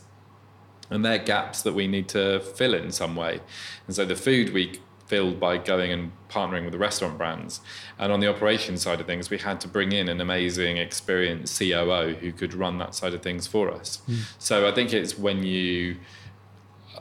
And 0.90 1.06
they're 1.06 1.20
gaps 1.20 1.62
that 1.62 1.74
we 1.74 1.88
need 1.88 2.10
to 2.10 2.42
fill 2.42 2.74
in 2.74 2.92
some 2.92 3.16
way. 3.16 3.40
And 3.88 3.96
so 3.96 4.04
the 4.04 4.16
food 4.16 4.54
we 4.54 4.82
filled 5.12 5.42
by 5.42 5.58
going 5.58 5.92
and 5.92 6.10
partnering 6.30 6.64
with 6.64 6.72
the 6.72 6.78
restaurant 6.78 7.18
brands. 7.18 7.60
And 8.00 8.14
on 8.14 8.22
the 8.22 8.30
operations 8.30 8.82
side 8.82 9.02
of 9.02 9.08
things, 9.08 9.30
we 9.30 9.40
had 9.40 9.60
to 9.60 9.68
bring 9.68 9.92
in 9.92 10.08
an 10.08 10.22
amazing, 10.22 10.78
experienced 10.78 11.60
COO 11.60 12.16
who 12.22 12.32
could 12.32 12.54
run 12.54 12.78
that 12.78 12.96
side 12.96 13.14
of 13.14 13.22
things 13.22 13.46
for 13.46 13.70
us. 13.70 14.02
Mm. 14.08 14.20
So 14.40 14.70
I 14.70 14.72
think 14.72 14.94
it's 14.94 15.20
when 15.20 15.44
you 15.44 15.98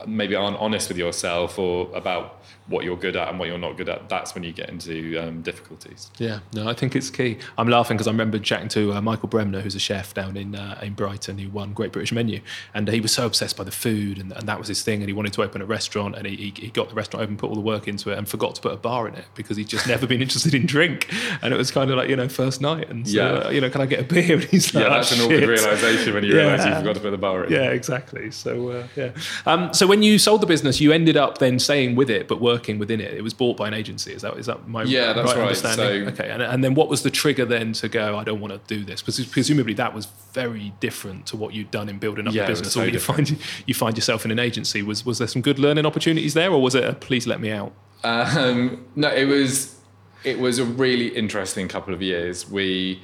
maybe 0.05 0.35
aren't 0.35 0.57
honest 0.57 0.89
with 0.89 0.97
yourself 0.97 1.57
or 1.57 1.89
about 1.95 2.40
what 2.67 2.85
you're 2.85 2.97
good 2.97 3.15
at 3.15 3.27
and 3.27 3.39
what 3.39 3.47
you're 3.47 3.57
not 3.57 3.77
good 3.77 3.89
at, 3.89 4.07
that's 4.09 4.33
when 4.33 4.43
you 4.43 4.51
get 4.51 4.69
into 4.69 5.17
um, 5.17 5.41
difficulties. 5.41 6.09
Yeah, 6.17 6.39
no, 6.53 6.67
I 6.67 6.73
think 6.73 6.95
it's 6.95 7.09
key. 7.09 7.37
I'm 7.57 7.67
laughing 7.67 7.97
because 7.97 8.07
I 8.07 8.11
remember 8.11 8.39
chatting 8.39 8.69
to 8.69 8.93
uh, 8.93 9.01
Michael 9.01 9.27
Bremner, 9.27 9.61
who's 9.61 9.75
a 9.75 9.79
chef 9.79 10.13
down 10.13 10.37
in 10.37 10.55
uh, 10.55 10.79
in 10.81 10.93
Brighton, 10.93 11.37
who 11.37 11.49
won 11.49 11.73
Great 11.73 11.91
British 11.91 12.11
Menu, 12.11 12.41
and 12.73 12.87
he 12.87 13.01
was 13.01 13.11
so 13.11 13.25
obsessed 13.25 13.57
by 13.57 13.63
the 13.63 13.71
food, 13.71 14.17
and, 14.17 14.31
and 14.31 14.47
that 14.47 14.57
was 14.57 14.67
his 14.67 14.83
thing, 14.83 15.01
and 15.01 15.09
he 15.09 15.13
wanted 15.13 15.33
to 15.33 15.43
open 15.43 15.61
a 15.61 15.65
restaurant, 15.65 16.15
and 16.15 16.25
he, 16.25 16.35
he, 16.35 16.53
he 16.55 16.69
got 16.69 16.89
the 16.89 16.95
restaurant 16.95 17.23
open, 17.23 17.37
put 17.37 17.49
all 17.49 17.55
the 17.55 17.61
work 17.61 17.87
into 17.87 18.11
it, 18.11 18.17
and 18.17 18.27
forgot 18.27 18.55
to 18.55 18.61
put 18.61 18.73
a 18.73 18.77
bar 18.77 19.07
in 19.07 19.15
it 19.15 19.25
because 19.35 19.57
he'd 19.57 19.67
just 19.67 19.87
never 19.87 20.07
been 20.07 20.21
interested 20.21 20.53
in 20.53 20.65
drink, 20.65 21.11
and 21.41 21.53
it 21.53 21.57
was 21.57 21.71
kind 21.71 21.91
of 21.91 21.97
like 21.97 22.09
you 22.09 22.15
know 22.15 22.29
first 22.29 22.61
night, 22.61 22.89
and 22.89 23.07
so, 23.07 23.15
yeah. 23.15 23.31
Uh, 23.31 23.49
you 23.49 23.61
know, 23.61 23.69
can 23.69 23.81
I 23.81 23.85
get 23.85 23.99
a 23.99 24.03
beer? 24.03 24.21
And 24.31 24.43
he's 24.45 24.73
like, 24.73 24.83
yeah, 24.83 24.89
that's 24.89 25.11
oh, 25.11 25.15
an 25.15 25.21
awkward 25.21 25.49
realization 25.49 26.13
when 26.13 26.23
you 26.23 26.35
yeah. 26.35 26.43
realise 26.43 26.65
you 26.65 26.73
forgot 26.75 26.95
to 26.95 27.01
put 27.01 27.11
the 27.11 27.17
bar 27.17 27.45
in. 27.45 27.51
Yeah, 27.51 27.71
exactly. 27.71 28.31
So 28.31 28.69
uh, 28.69 28.87
yeah, 28.95 29.11
um, 29.45 29.73
so 29.73 29.87
when 29.87 30.03
you 30.03 30.19
sold 30.19 30.41
the 30.41 30.45
business, 30.45 30.79
you 30.79 30.91
ended 30.91 31.17
up 31.17 31.39
then 31.39 31.59
staying 31.59 31.95
with 31.95 32.09
it, 32.09 32.27
but 32.27 32.39
working 32.51 32.79
within 32.79 32.99
it. 32.99 33.13
It 33.13 33.21
was 33.21 33.33
bought 33.33 33.57
by 33.57 33.67
an 33.67 33.73
agency. 33.73 34.13
Is 34.13 34.21
that 34.21 34.37
is 34.37 34.45
that 34.45 34.67
my 34.67 34.83
yeah? 34.83 35.13
That's 35.13 35.27
right. 35.27 35.37
right. 35.37 35.43
Understanding? 35.43 36.05
So, 36.05 36.11
okay, 36.13 36.29
and, 36.29 36.41
and 36.41 36.63
then 36.63 36.73
what 36.73 36.89
was 36.89 37.03
the 37.03 37.11
trigger 37.11 37.45
then 37.45 37.73
to 37.73 37.89
go? 37.89 38.17
I 38.17 38.23
don't 38.23 38.39
want 38.39 38.53
to 38.53 38.75
do 38.75 38.83
this. 38.83 39.01
Because 39.01 39.25
presumably 39.25 39.73
that 39.75 39.93
was 39.93 40.07
very 40.33 40.73
different 40.79 41.25
to 41.27 41.37
what 41.37 41.53
you'd 41.53 41.71
done 41.71 41.89
in 41.89 41.97
building 41.99 42.27
up 42.27 42.33
yeah, 42.33 42.43
the 42.43 42.51
business. 42.51 42.73
So 42.73 42.81
or 42.81 42.85
you 42.85 42.91
different. 42.91 43.29
find 43.29 43.39
you 43.65 43.73
find 43.73 43.97
yourself 43.97 44.25
in 44.25 44.31
an 44.31 44.39
agency. 44.39 44.81
Was 44.81 45.05
was 45.05 45.17
there 45.17 45.27
some 45.27 45.41
good 45.41 45.59
learning 45.59 45.85
opportunities 45.85 46.33
there, 46.33 46.51
or 46.51 46.61
was 46.61 46.75
it 46.75 46.83
a 46.83 46.93
please 46.93 47.27
let 47.27 47.39
me 47.39 47.51
out? 47.51 47.73
Um, 48.03 48.85
no, 48.95 49.09
it 49.09 49.25
was 49.25 49.79
it 50.23 50.39
was 50.39 50.59
a 50.59 50.65
really 50.65 51.07
interesting 51.07 51.67
couple 51.67 51.93
of 51.93 52.01
years. 52.01 52.49
We 52.49 53.01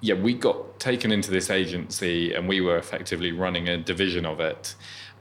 yeah, 0.00 0.14
we 0.14 0.34
got 0.34 0.78
taken 0.78 1.10
into 1.10 1.30
this 1.30 1.50
agency 1.50 2.32
and 2.32 2.48
we 2.48 2.60
were 2.60 2.76
effectively 2.76 3.32
running 3.32 3.68
a 3.68 3.78
division 3.78 4.26
of 4.26 4.40
it. 4.40 4.74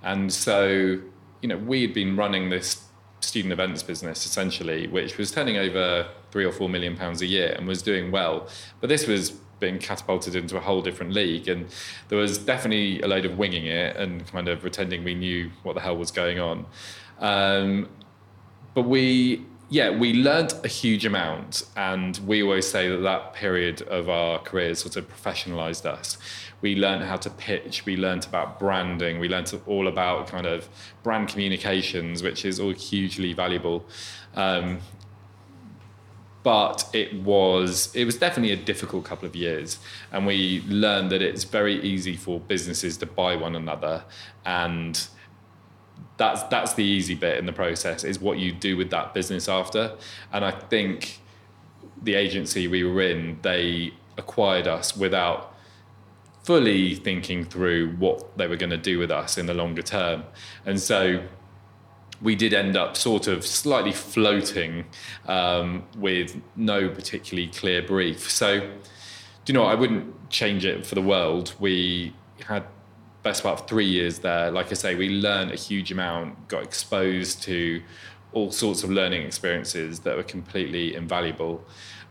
And 0.03 0.31
so, 0.31 0.99
you 1.41 1.49
know, 1.49 1.57
we 1.57 1.81
had 1.81 1.93
been 1.93 2.15
running 2.15 2.49
this 2.49 2.84
student 3.25 3.51
events 3.51 3.83
business 3.83 4.25
essentially, 4.25 4.87
which 4.87 5.17
was 5.17 5.31
turning 5.31 5.57
over 5.57 6.07
three 6.31 6.45
or 6.45 6.51
four 6.51 6.69
million 6.69 6.95
pounds 6.95 7.21
a 7.21 7.25
year 7.25 7.53
and 7.57 7.67
was 7.67 7.81
doing 7.81 8.11
well. 8.11 8.47
But 8.81 8.87
this 8.87 9.07
was 9.07 9.31
being 9.59 9.79
catapulted 9.79 10.35
into 10.35 10.57
a 10.57 10.59
whole 10.59 10.81
different 10.81 11.13
league, 11.13 11.47
and 11.47 11.67
there 12.09 12.19
was 12.19 12.37
definitely 12.37 13.01
a 13.01 13.07
load 13.07 13.25
of 13.25 13.37
winging 13.37 13.67
it 13.67 13.95
and 13.95 14.25
kind 14.27 14.47
of 14.47 14.59
pretending 14.59 15.03
we 15.03 15.15
knew 15.15 15.49
what 15.63 15.73
the 15.73 15.81
hell 15.81 15.97
was 15.97 16.11
going 16.11 16.39
on. 16.39 16.65
Um, 17.19 17.89
but 18.73 18.83
we 18.83 19.45
yeah, 19.69 19.89
we 19.89 20.13
learned 20.13 20.53
a 20.63 20.67
huge 20.67 21.05
amount, 21.05 21.63
and 21.75 22.17
we 22.25 22.43
always 22.43 22.67
say 22.67 22.89
that 22.89 22.97
that 22.97 23.33
period 23.33 23.81
of 23.83 24.09
our 24.09 24.39
careers 24.39 24.79
sort 24.79 24.95
of 24.95 25.07
professionalized 25.07 25.85
us. 25.85 26.17
We 26.61 26.75
learned 26.75 27.03
how 27.03 27.17
to 27.17 27.29
pitch, 27.29 27.85
we 27.85 27.97
learned 27.97 28.25
about 28.25 28.59
branding, 28.59 29.19
we 29.19 29.27
learned 29.27 29.53
all 29.65 29.87
about 29.87 30.27
kind 30.27 30.45
of 30.45 30.69
brand 31.03 31.29
communications, 31.29 32.21
which 32.21 32.45
is 32.45 32.59
all 32.59 32.73
hugely 32.73 33.33
valuable. 33.33 33.85
Um, 34.35 34.81
but 36.45 36.87
it 36.93 37.11
was 37.23 37.93
it 37.95 38.05
was 38.05 38.17
definitely 38.17 38.51
a 38.51 38.63
difficult 38.71 39.03
couple 39.03 39.27
of 39.27 39.35
years 39.35 39.79
and 40.11 40.27
we 40.27 40.63
learned 40.67 41.09
that 41.09 41.19
it's 41.19 41.43
very 41.43 41.81
easy 41.81 42.15
for 42.15 42.39
businesses 42.39 42.97
to 42.97 43.05
buy 43.07 43.35
one 43.35 43.55
another 43.55 44.03
and 44.45 45.07
that's 46.17 46.43
that's 46.43 46.73
the 46.73 46.83
easy 46.83 47.15
bit 47.15 47.37
in 47.37 47.45
the 47.45 47.53
process 47.53 48.03
is 48.03 48.19
what 48.19 48.37
you 48.37 48.51
do 48.51 48.77
with 48.77 48.89
that 48.91 49.13
business 49.13 49.49
after. 49.49 49.95
And 50.31 50.45
i 50.45 50.51
think 50.51 51.19
the 52.01 52.15
agency 52.15 52.67
we 52.67 52.83
were 52.83 53.01
in 53.01 53.39
they 53.41 53.93
acquired 54.17 54.67
us 54.67 54.95
without 54.95 55.55
fully 56.43 56.93
thinking 56.93 57.43
through 57.43 57.89
what 57.97 58.37
they 58.37 58.47
were 58.47 58.55
going 58.55 58.69
to 58.69 58.77
do 58.77 58.99
with 58.99 59.09
us 59.09 59.35
in 59.37 59.47
the 59.47 59.53
longer 59.53 59.81
term. 59.81 60.23
And 60.63 60.79
so 60.79 61.23
we 62.21 62.35
did 62.35 62.53
end 62.53 62.77
up 62.77 62.95
sort 62.95 63.27
of 63.27 63.43
slightly 63.45 63.91
floating 63.91 64.85
um, 65.27 65.83
with 65.97 66.39
no 66.55 66.87
particularly 66.87 67.47
clear 67.47 67.81
brief. 67.81 68.29
So 68.29 68.59
do 68.59 68.67
you 69.47 69.53
know 69.53 69.63
what? 69.63 69.71
i 69.71 69.75
wouldn't 69.75 70.29
change 70.29 70.65
it 70.65 70.85
for 70.85 70.93
the 70.93 71.01
world. 71.01 71.55
We 71.59 72.13
had 72.45 72.63
best 73.25 73.41
part 73.43 73.59
of 73.59 73.67
three 73.67 73.87
years 73.87 74.19
there, 74.19 74.51
like 74.51 74.67
I 74.71 74.75
say, 74.75 74.93
we 74.95 75.09
learned 75.09 75.51
a 75.51 75.55
huge 75.55 75.91
amount, 75.91 76.47
got 76.47 76.63
exposed 76.63 77.41
to 77.43 77.81
all 78.31 78.51
sorts 78.51 78.83
of 78.83 78.91
learning 78.91 79.23
experiences 79.23 80.01
that 80.01 80.15
were 80.15 80.29
completely 80.37 80.95
invaluable. 80.95 81.65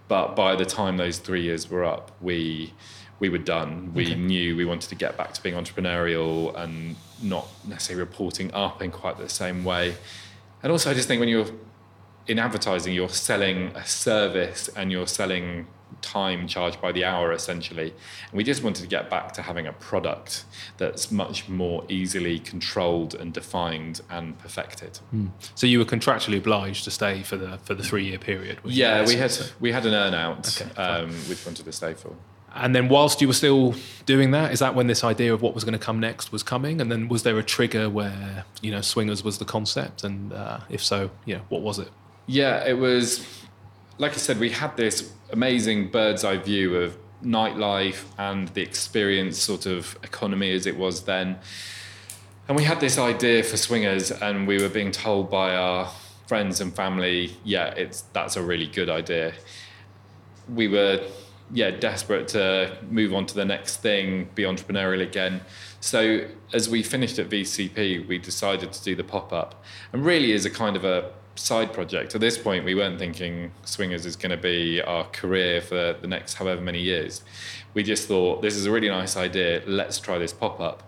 But 0.08 0.34
by 0.34 0.56
the 0.56 0.64
time 0.64 0.96
those 0.96 1.18
three 1.18 1.42
years 1.42 1.70
were 1.70 1.84
up, 1.84 2.10
we 2.20 2.74
we 3.20 3.28
were 3.28 3.44
done. 3.56 3.94
We 3.94 4.06
okay. 4.06 4.16
knew 4.16 4.56
we 4.56 4.64
wanted 4.64 4.88
to 4.88 4.96
get 4.96 5.16
back 5.16 5.32
to 5.34 5.42
being 5.42 5.54
entrepreneurial 5.54 6.36
and 6.56 6.96
not 7.22 7.46
necessarily 7.66 8.00
reporting 8.00 8.52
up 8.52 8.82
in 8.82 8.90
quite 8.90 9.16
the 9.16 9.28
same 9.28 9.62
way. 9.64 9.94
And 10.62 10.72
also, 10.72 10.90
I 10.90 10.94
just 10.94 11.06
think 11.06 11.20
when 11.20 11.28
you're 11.28 11.52
in 12.26 12.38
advertising, 12.40 12.92
you're 12.92 13.16
selling 13.30 13.68
a 13.76 13.86
service 13.86 14.68
and 14.76 14.90
you're 14.90 15.06
selling 15.06 15.68
time 16.02 16.46
charged 16.46 16.80
by 16.80 16.92
the 16.92 17.04
hour 17.04 17.32
essentially. 17.32 17.90
And 18.30 18.32
we 18.32 18.44
just 18.44 18.62
wanted 18.62 18.82
to 18.82 18.88
get 18.88 19.10
back 19.10 19.32
to 19.32 19.42
having 19.42 19.66
a 19.66 19.72
product 19.72 20.44
that's 20.76 21.10
much 21.10 21.48
more 21.48 21.84
easily 21.88 22.38
controlled 22.38 23.14
and 23.14 23.32
defined 23.32 24.00
and 24.10 24.38
perfected. 24.38 25.00
Mm. 25.14 25.30
So 25.54 25.66
you 25.66 25.78
were 25.78 25.84
contractually 25.84 26.38
obliged 26.38 26.84
to 26.84 26.90
stay 26.90 27.22
for 27.22 27.36
the 27.36 27.58
for 27.58 27.74
the 27.74 27.82
three 27.82 28.04
year 28.04 28.18
period. 28.18 28.58
Yeah, 28.64 29.06
we 29.06 29.16
had 29.16 29.36
we 29.60 29.72
had 29.72 29.86
an 29.86 29.92
earnout 29.92 30.62
okay, 30.62 30.80
um, 30.80 31.10
which 31.28 31.44
wanted 31.44 31.64
to 31.64 31.72
stay 31.72 31.94
for. 31.94 32.14
And 32.56 32.74
then, 32.74 32.88
whilst 32.88 33.20
you 33.20 33.26
were 33.26 33.34
still 33.34 33.74
doing 34.06 34.30
that, 34.30 34.52
is 34.52 34.60
that 34.60 34.76
when 34.76 34.86
this 34.86 35.02
idea 35.02 35.34
of 35.34 35.42
what 35.42 35.54
was 35.54 35.64
going 35.64 35.72
to 35.72 35.84
come 35.84 35.98
next 35.98 36.30
was 36.30 36.44
coming? 36.44 36.80
And 36.80 36.90
then, 36.90 37.08
was 37.08 37.24
there 37.24 37.36
a 37.36 37.42
trigger 37.42 37.90
where 37.90 38.44
you 38.62 38.70
know 38.70 38.80
swingers 38.80 39.24
was 39.24 39.38
the 39.38 39.44
concept? 39.44 40.04
And 40.04 40.32
uh, 40.32 40.60
if 40.68 40.82
so, 40.82 41.10
yeah, 41.24 41.40
what 41.48 41.62
was 41.62 41.80
it? 41.80 41.88
Yeah, 42.26 42.64
it 42.64 42.78
was 42.78 43.26
like 43.98 44.12
I 44.12 44.16
said, 44.16 44.38
we 44.38 44.50
had 44.50 44.76
this 44.76 45.12
amazing 45.32 45.90
bird's 45.90 46.24
eye 46.24 46.36
view 46.36 46.76
of 46.76 46.96
nightlife 47.22 48.04
and 48.18 48.48
the 48.48 48.62
experience 48.62 49.38
sort 49.38 49.66
of 49.66 49.98
economy 50.02 50.52
as 50.52 50.66
it 50.66 50.76
was 50.76 51.04
then. 51.04 51.38
And 52.46 52.56
we 52.56 52.64
had 52.64 52.80
this 52.80 52.98
idea 52.98 53.42
for 53.42 53.56
swingers, 53.56 54.10
and 54.10 54.46
we 54.46 54.60
were 54.60 54.68
being 54.68 54.90
told 54.90 55.30
by 55.30 55.54
our 55.54 55.90
friends 56.26 56.60
and 56.60 56.74
family, 56.74 57.36
yeah, 57.44 57.68
it's 57.68 58.02
that's 58.12 58.36
a 58.36 58.42
really 58.42 58.66
good 58.66 58.90
idea. 58.90 59.32
We 60.52 60.68
were, 60.68 61.00
yeah, 61.50 61.70
desperate 61.70 62.28
to 62.28 62.76
move 62.90 63.14
on 63.14 63.24
to 63.26 63.34
the 63.34 63.46
next 63.46 63.78
thing, 63.78 64.28
be 64.34 64.42
entrepreneurial 64.42 65.02
again. 65.02 65.40
So 65.80 66.26
as 66.52 66.68
we 66.68 66.82
finished 66.82 67.18
at 67.18 67.30
VCP, 67.30 68.06
we 68.06 68.18
decided 68.18 68.72
to 68.72 68.84
do 68.84 68.94
the 68.94 69.04
pop 69.04 69.32
up, 69.32 69.64
and 69.92 70.04
really 70.04 70.32
is 70.32 70.44
a 70.44 70.50
kind 70.50 70.76
of 70.76 70.84
a 70.84 71.12
side 71.34 71.72
project. 71.72 72.14
At 72.14 72.20
this 72.20 72.38
point, 72.38 72.64
we 72.64 72.74
weren't 72.74 72.98
thinking 72.98 73.52
Swingers 73.64 74.06
is 74.06 74.16
going 74.16 74.30
to 74.30 74.36
be 74.36 74.80
our 74.82 75.04
career 75.04 75.60
for 75.60 75.96
the 76.00 76.06
next 76.06 76.34
however 76.34 76.60
many 76.60 76.80
years. 76.80 77.22
We 77.74 77.82
just 77.82 78.06
thought 78.08 78.42
this 78.42 78.56
is 78.56 78.66
a 78.66 78.70
really 78.70 78.88
nice 78.88 79.16
idea. 79.16 79.62
Let's 79.66 79.98
try 79.98 80.18
this 80.18 80.32
pop 80.32 80.60
up. 80.60 80.82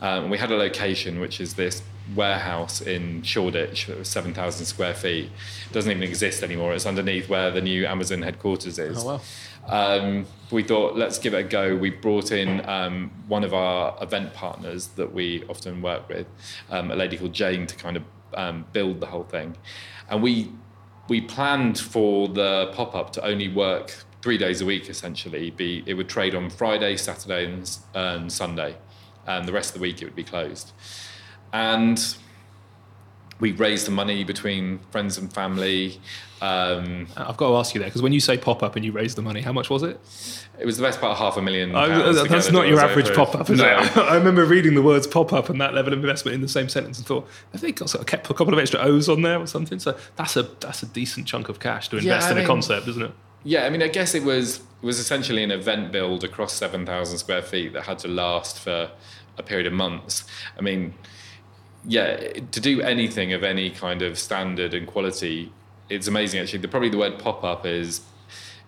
Um, 0.00 0.30
we 0.30 0.38
had 0.38 0.50
a 0.50 0.56
location 0.56 1.20
which 1.20 1.40
is 1.40 1.54
this 1.54 1.82
warehouse 2.14 2.80
in 2.80 3.22
Shoreditch 3.22 3.86
that 3.86 3.98
was 3.98 4.08
7,000 4.08 4.64
square 4.64 4.94
feet. 4.94 5.26
It 5.26 5.72
doesn't 5.72 5.90
even 5.90 6.02
exist 6.02 6.42
anymore. 6.42 6.72
It's 6.72 6.86
underneath 6.86 7.28
where 7.28 7.50
the 7.50 7.60
new 7.60 7.86
Amazon 7.86 8.22
headquarters 8.22 8.78
is. 8.78 9.04
Oh, 9.04 9.06
wow. 9.06 9.20
Um, 9.68 10.26
we 10.50 10.62
thought, 10.62 10.96
let's 10.96 11.18
give 11.18 11.34
it 11.34 11.38
a 11.38 11.42
go. 11.44 11.76
We 11.76 11.90
brought 11.90 12.32
in 12.32 12.66
um, 12.68 13.10
one 13.28 13.44
of 13.44 13.54
our 13.54 13.96
event 14.02 14.32
partners 14.32 14.88
that 14.96 15.12
we 15.12 15.44
often 15.48 15.82
work 15.82 16.08
with, 16.08 16.26
um, 16.70 16.90
a 16.90 16.96
lady 16.96 17.18
called 17.18 17.34
Jane, 17.34 17.66
to 17.66 17.76
kind 17.76 17.96
of 17.96 18.02
um, 18.34 18.66
build 18.72 19.00
the 19.00 19.06
whole 19.06 19.24
thing. 19.24 19.56
And 20.08 20.22
we 20.22 20.52
we 21.08 21.20
planned 21.20 21.78
for 21.78 22.28
the 22.28 22.72
pop 22.74 22.94
up 22.94 23.12
to 23.14 23.24
only 23.24 23.48
work 23.48 24.04
three 24.22 24.38
days 24.38 24.60
a 24.60 24.66
week. 24.66 24.88
Essentially, 24.88 25.50
be 25.50 25.82
it 25.86 25.94
would 25.94 26.08
trade 26.08 26.34
on 26.34 26.50
Friday, 26.50 26.96
Saturday, 26.96 27.46
and, 27.46 27.78
and 27.94 28.32
Sunday, 28.32 28.76
and 29.26 29.46
the 29.46 29.52
rest 29.52 29.70
of 29.70 29.74
the 29.74 29.82
week 29.82 30.02
it 30.02 30.04
would 30.04 30.16
be 30.16 30.24
closed. 30.24 30.72
And 31.52 32.16
we 33.40 33.52
raised 33.52 33.86
the 33.86 33.90
money 33.90 34.22
between 34.22 34.78
friends 34.90 35.18
and 35.18 35.32
family. 35.32 36.00
Um, 36.42 37.06
I've 37.16 37.36
got 37.36 37.48
to 37.48 37.56
ask 37.56 37.74
you 37.74 37.80
there 37.80 37.88
because 37.88 38.02
when 38.02 38.12
you 38.12 38.20
say 38.20 38.38
pop 38.38 38.62
up 38.62 38.76
and 38.76 38.84
you 38.84 38.92
raise 38.92 39.14
the 39.14 39.22
money, 39.22 39.40
how 39.40 39.52
much 39.52 39.68
was 39.68 39.82
it? 39.82 39.98
It 40.58 40.66
was 40.66 40.76
the 40.76 40.82
best 40.82 41.00
part 41.00 41.12
of 41.12 41.18
half 41.18 41.36
a 41.36 41.42
million. 41.42 41.74
Oh, 41.74 42.12
that's 42.12 42.52
not 42.52 42.66
your 42.66 42.80
average 42.80 43.14
pop 43.14 43.34
up, 43.34 43.48
is 43.48 43.58
no. 43.58 43.80
it? 43.80 43.96
I 43.96 44.16
remember 44.16 44.44
reading 44.44 44.74
the 44.74 44.82
words 44.82 45.06
pop 45.06 45.32
up 45.32 45.48
and 45.48 45.60
that 45.60 45.74
level 45.74 45.92
of 45.92 46.00
investment 46.00 46.34
in 46.34 46.42
the 46.42 46.48
same 46.48 46.68
sentence 46.68 46.98
and 46.98 47.06
thought, 47.06 47.26
I 47.54 47.58
think 47.58 47.80
I 47.82 47.86
sort 47.86 48.00
of 48.02 48.06
kept 48.06 48.30
a 48.30 48.34
couple 48.34 48.52
of 48.52 48.58
extra 48.58 48.80
O's 48.80 49.08
on 49.08 49.22
there 49.22 49.40
or 49.40 49.46
something. 49.46 49.78
So 49.78 49.96
that's 50.16 50.36
a 50.36 50.42
that's 50.60 50.82
a 50.82 50.86
decent 50.86 51.26
chunk 51.26 51.48
of 51.48 51.60
cash 51.60 51.88
to 51.88 51.96
invest 51.96 52.26
yeah, 52.26 52.30
in 52.30 52.36
mean, 52.36 52.44
a 52.44 52.48
concept, 52.48 52.88
isn't 52.88 53.02
it? 53.02 53.12
Yeah, 53.42 53.64
I 53.64 53.70
mean, 53.70 53.82
I 53.82 53.88
guess 53.88 54.14
it 54.14 54.22
was 54.22 54.58
it 54.58 54.86
was 54.86 54.98
essentially 54.98 55.42
an 55.42 55.50
event 55.50 55.92
build 55.92 56.24
across 56.24 56.52
seven 56.52 56.84
thousand 56.84 57.18
square 57.18 57.42
feet 57.42 57.72
that 57.72 57.82
had 57.82 57.98
to 58.00 58.08
last 58.08 58.58
for 58.58 58.90
a 59.38 59.42
period 59.42 59.66
of 59.66 59.72
months. 59.72 60.24
I 60.58 60.60
mean 60.60 60.94
yeah, 61.84 62.32
to 62.32 62.60
do 62.60 62.80
anything 62.82 63.32
of 63.32 63.42
any 63.42 63.70
kind 63.70 64.02
of 64.02 64.18
standard 64.18 64.74
and 64.74 64.86
quality, 64.86 65.52
it's 65.88 66.06
amazing. 66.06 66.40
Actually, 66.40 66.60
the, 66.60 66.68
probably 66.68 66.88
the 66.88 66.98
word 66.98 67.18
pop 67.18 67.42
up 67.44 67.66
is 67.66 68.02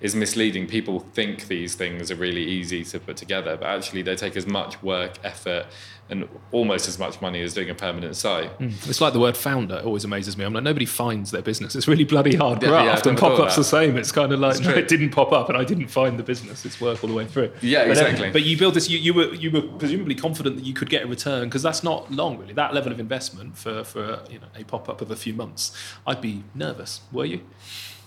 is 0.02 0.16
misleading. 0.16 0.66
People 0.66 1.00
think 1.00 1.46
these 1.46 1.74
things 1.74 2.10
are 2.10 2.16
really 2.16 2.44
easy 2.44 2.84
to 2.84 2.98
put 2.98 3.16
together, 3.16 3.56
but 3.56 3.66
actually 3.66 4.02
they 4.02 4.16
take 4.16 4.36
as 4.36 4.46
much 4.46 4.82
work, 4.82 5.18
effort, 5.22 5.66
and 6.10 6.28
almost 6.50 6.88
as 6.88 6.98
much 6.98 7.20
money 7.22 7.40
as 7.40 7.54
doing 7.54 7.70
a 7.70 7.74
permanent 7.74 8.16
site. 8.16 8.58
Mm. 8.58 8.88
It's 8.88 9.00
like 9.00 9.12
the 9.12 9.20
word 9.20 9.36
founder 9.36 9.76
it 9.76 9.84
always 9.84 10.04
amazes 10.04 10.36
me. 10.36 10.44
I'm 10.44 10.52
like, 10.52 10.64
nobody 10.64 10.86
finds 10.86 11.30
their 11.30 11.40
business. 11.40 11.76
It's 11.76 11.86
really 11.86 12.04
bloody 12.04 12.34
hard 12.34 12.60
graft, 12.60 13.06
yeah, 13.06 13.10
and 13.10 13.18
pop 13.18 13.38
up's 13.38 13.56
the 13.56 13.64
same. 13.64 13.96
It's 13.96 14.12
kind 14.12 14.32
of 14.32 14.40
like 14.40 14.60
no, 14.60 14.70
it 14.70 14.88
didn't 14.88 15.10
pop 15.10 15.32
up, 15.32 15.48
and 15.48 15.56
I 15.56 15.64
didn't 15.64 15.86
find 15.86 16.18
the 16.18 16.24
business. 16.24 16.66
It's 16.66 16.80
work 16.80 17.02
all 17.02 17.08
the 17.08 17.16
way 17.16 17.24
through. 17.24 17.52
Yeah, 17.62 17.84
but 17.84 17.92
exactly. 17.92 18.24
Then, 18.24 18.32
but 18.32 18.42
you 18.42 18.58
build 18.58 18.74
this. 18.74 18.90
You, 18.90 18.98
you 18.98 19.14
were 19.14 19.32
you 19.34 19.52
were 19.52 19.62
presumably 19.62 20.16
confident 20.16 20.56
that 20.56 20.64
you 20.64 20.74
could 20.74 20.90
get 20.90 21.04
a 21.04 21.06
return 21.06 21.44
because 21.44 21.62
that's 21.62 21.84
not 21.84 22.10
long 22.10 22.38
really. 22.38 22.52
That 22.52 22.74
level 22.74 22.92
of 22.92 22.98
investment 22.98 23.56
for 23.56 23.84
for 23.84 24.20
you 24.28 24.40
know 24.40 24.48
a 24.56 24.64
pop 24.64 24.88
up 24.88 25.00
of 25.00 25.12
a 25.12 25.16
few 25.16 25.32
months, 25.32 25.72
I'd 26.06 26.20
be 26.20 26.42
nervous. 26.54 27.02
Were 27.12 27.24
you? 27.24 27.42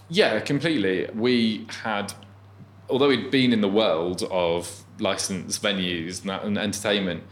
Yeah, 0.10 0.40
completely. 0.40 1.10
We 1.14 1.68
had, 1.84 2.14
although 2.90 3.08
we'd 3.08 3.32
been 3.32 3.52
in 3.52 3.62
the 3.62 3.70
world 3.70 4.24
of 4.30 4.84
licensed 5.00 5.62
venues 5.62 6.24
and, 6.24 6.58
entertainment, 6.58 7.24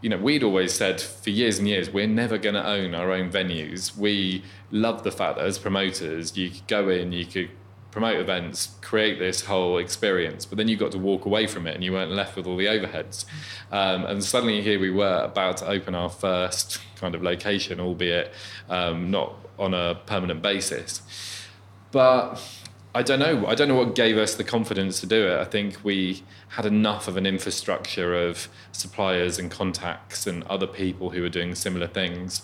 you 0.00 0.10
know, 0.10 0.18
we'd 0.18 0.44
always 0.44 0.72
said 0.72 1.00
for 1.00 1.30
years 1.30 1.58
and 1.58 1.66
years, 1.66 1.90
we're 1.90 2.06
never 2.06 2.38
going 2.38 2.54
to 2.54 2.64
own 2.64 2.94
our 2.94 3.10
own 3.12 3.30
venues. 3.30 3.96
We 3.96 4.44
love 4.70 5.02
the 5.02 5.10
fact 5.10 5.36
that 5.36 5.46
as 5.46 5.58
promoters, 5.58 6.36
you 6.36 6.50
could 6.50 6.66
go 6.66 6.88
in, 6.88 7.12
you 7.12 7.26
could 7.26 7.50
promote 7.90 8.20
events, 8.20 8.76
create 8.80 9.18
this 9.18 9.46
whole 9.46 9.78
experience, 9.78 10.44
but 10.44 10.58
then 10.58 10.68
you 10.68 10.76
got 10.76 10.92
to 10.92 10.98
walk 10.98 11.24
away 11.24 11.46
from 11.46 11.66
it 11.66 11.74
and 11.74 11.82
you 11.82 11.92
weren't 11.92 12.12
left 12.12 12.36
with 12.36 12.46
all 12.46 12.56
the 12.56 12.66
overheads. 12.66 13.24
Um, 13.72 14.04
and 14.04 14.22
suddenly 14.22 14.60
here 14.60 14.78
we 14.78 14.90
were 14.90 15.22
about 15.24 15.56
to 15.58 15.66
open 15.66 15.94
our 15.94 16.10
first 16.10 16.80
kind 16.96 17.14
of 17.14 17.22
location, 17.22 17.80
albeit 17.80 18.32
um, 18.68 19.10
not 19.10 19.34
on 19.58 19.74
a 19.74 19.96
permanent 20.06 20.42
basis. 20.42 21.02
But 21.90 22.40
I 22.94 23.02
don't 23.02 23.18
know. 23.18 23.46
I 23.46 23.54
don't 23.54 23.68
know 23.68 23.76
what 23.76 23.94
gave 23.94 24.18
us 24.18 24.34
the 24.34 24.44
confidence 24.44 25.00
to 25.00 25.06
do 25.06 25.28
it. 25.28 25.38
I 25.38 25.44
think 25.44 25.78
we 25.84 26.22
had 26.48 26.66
enough 26.66 27.06
of 27.08 27.16
an 27.16 27.26
infrastructure 27.26 28.14
of 28.14 28.48
suppliers 28.72 29.38
and 29.38 29.50
contacts 29.50 30.26
and 30.26 30.42
other 30.44 30.66
people 30.66 31.10
who 31.10 31.22
were 31.22 31.28
doing 31.28 31.54
similar 31.54 31.86
things. 31.86 32.42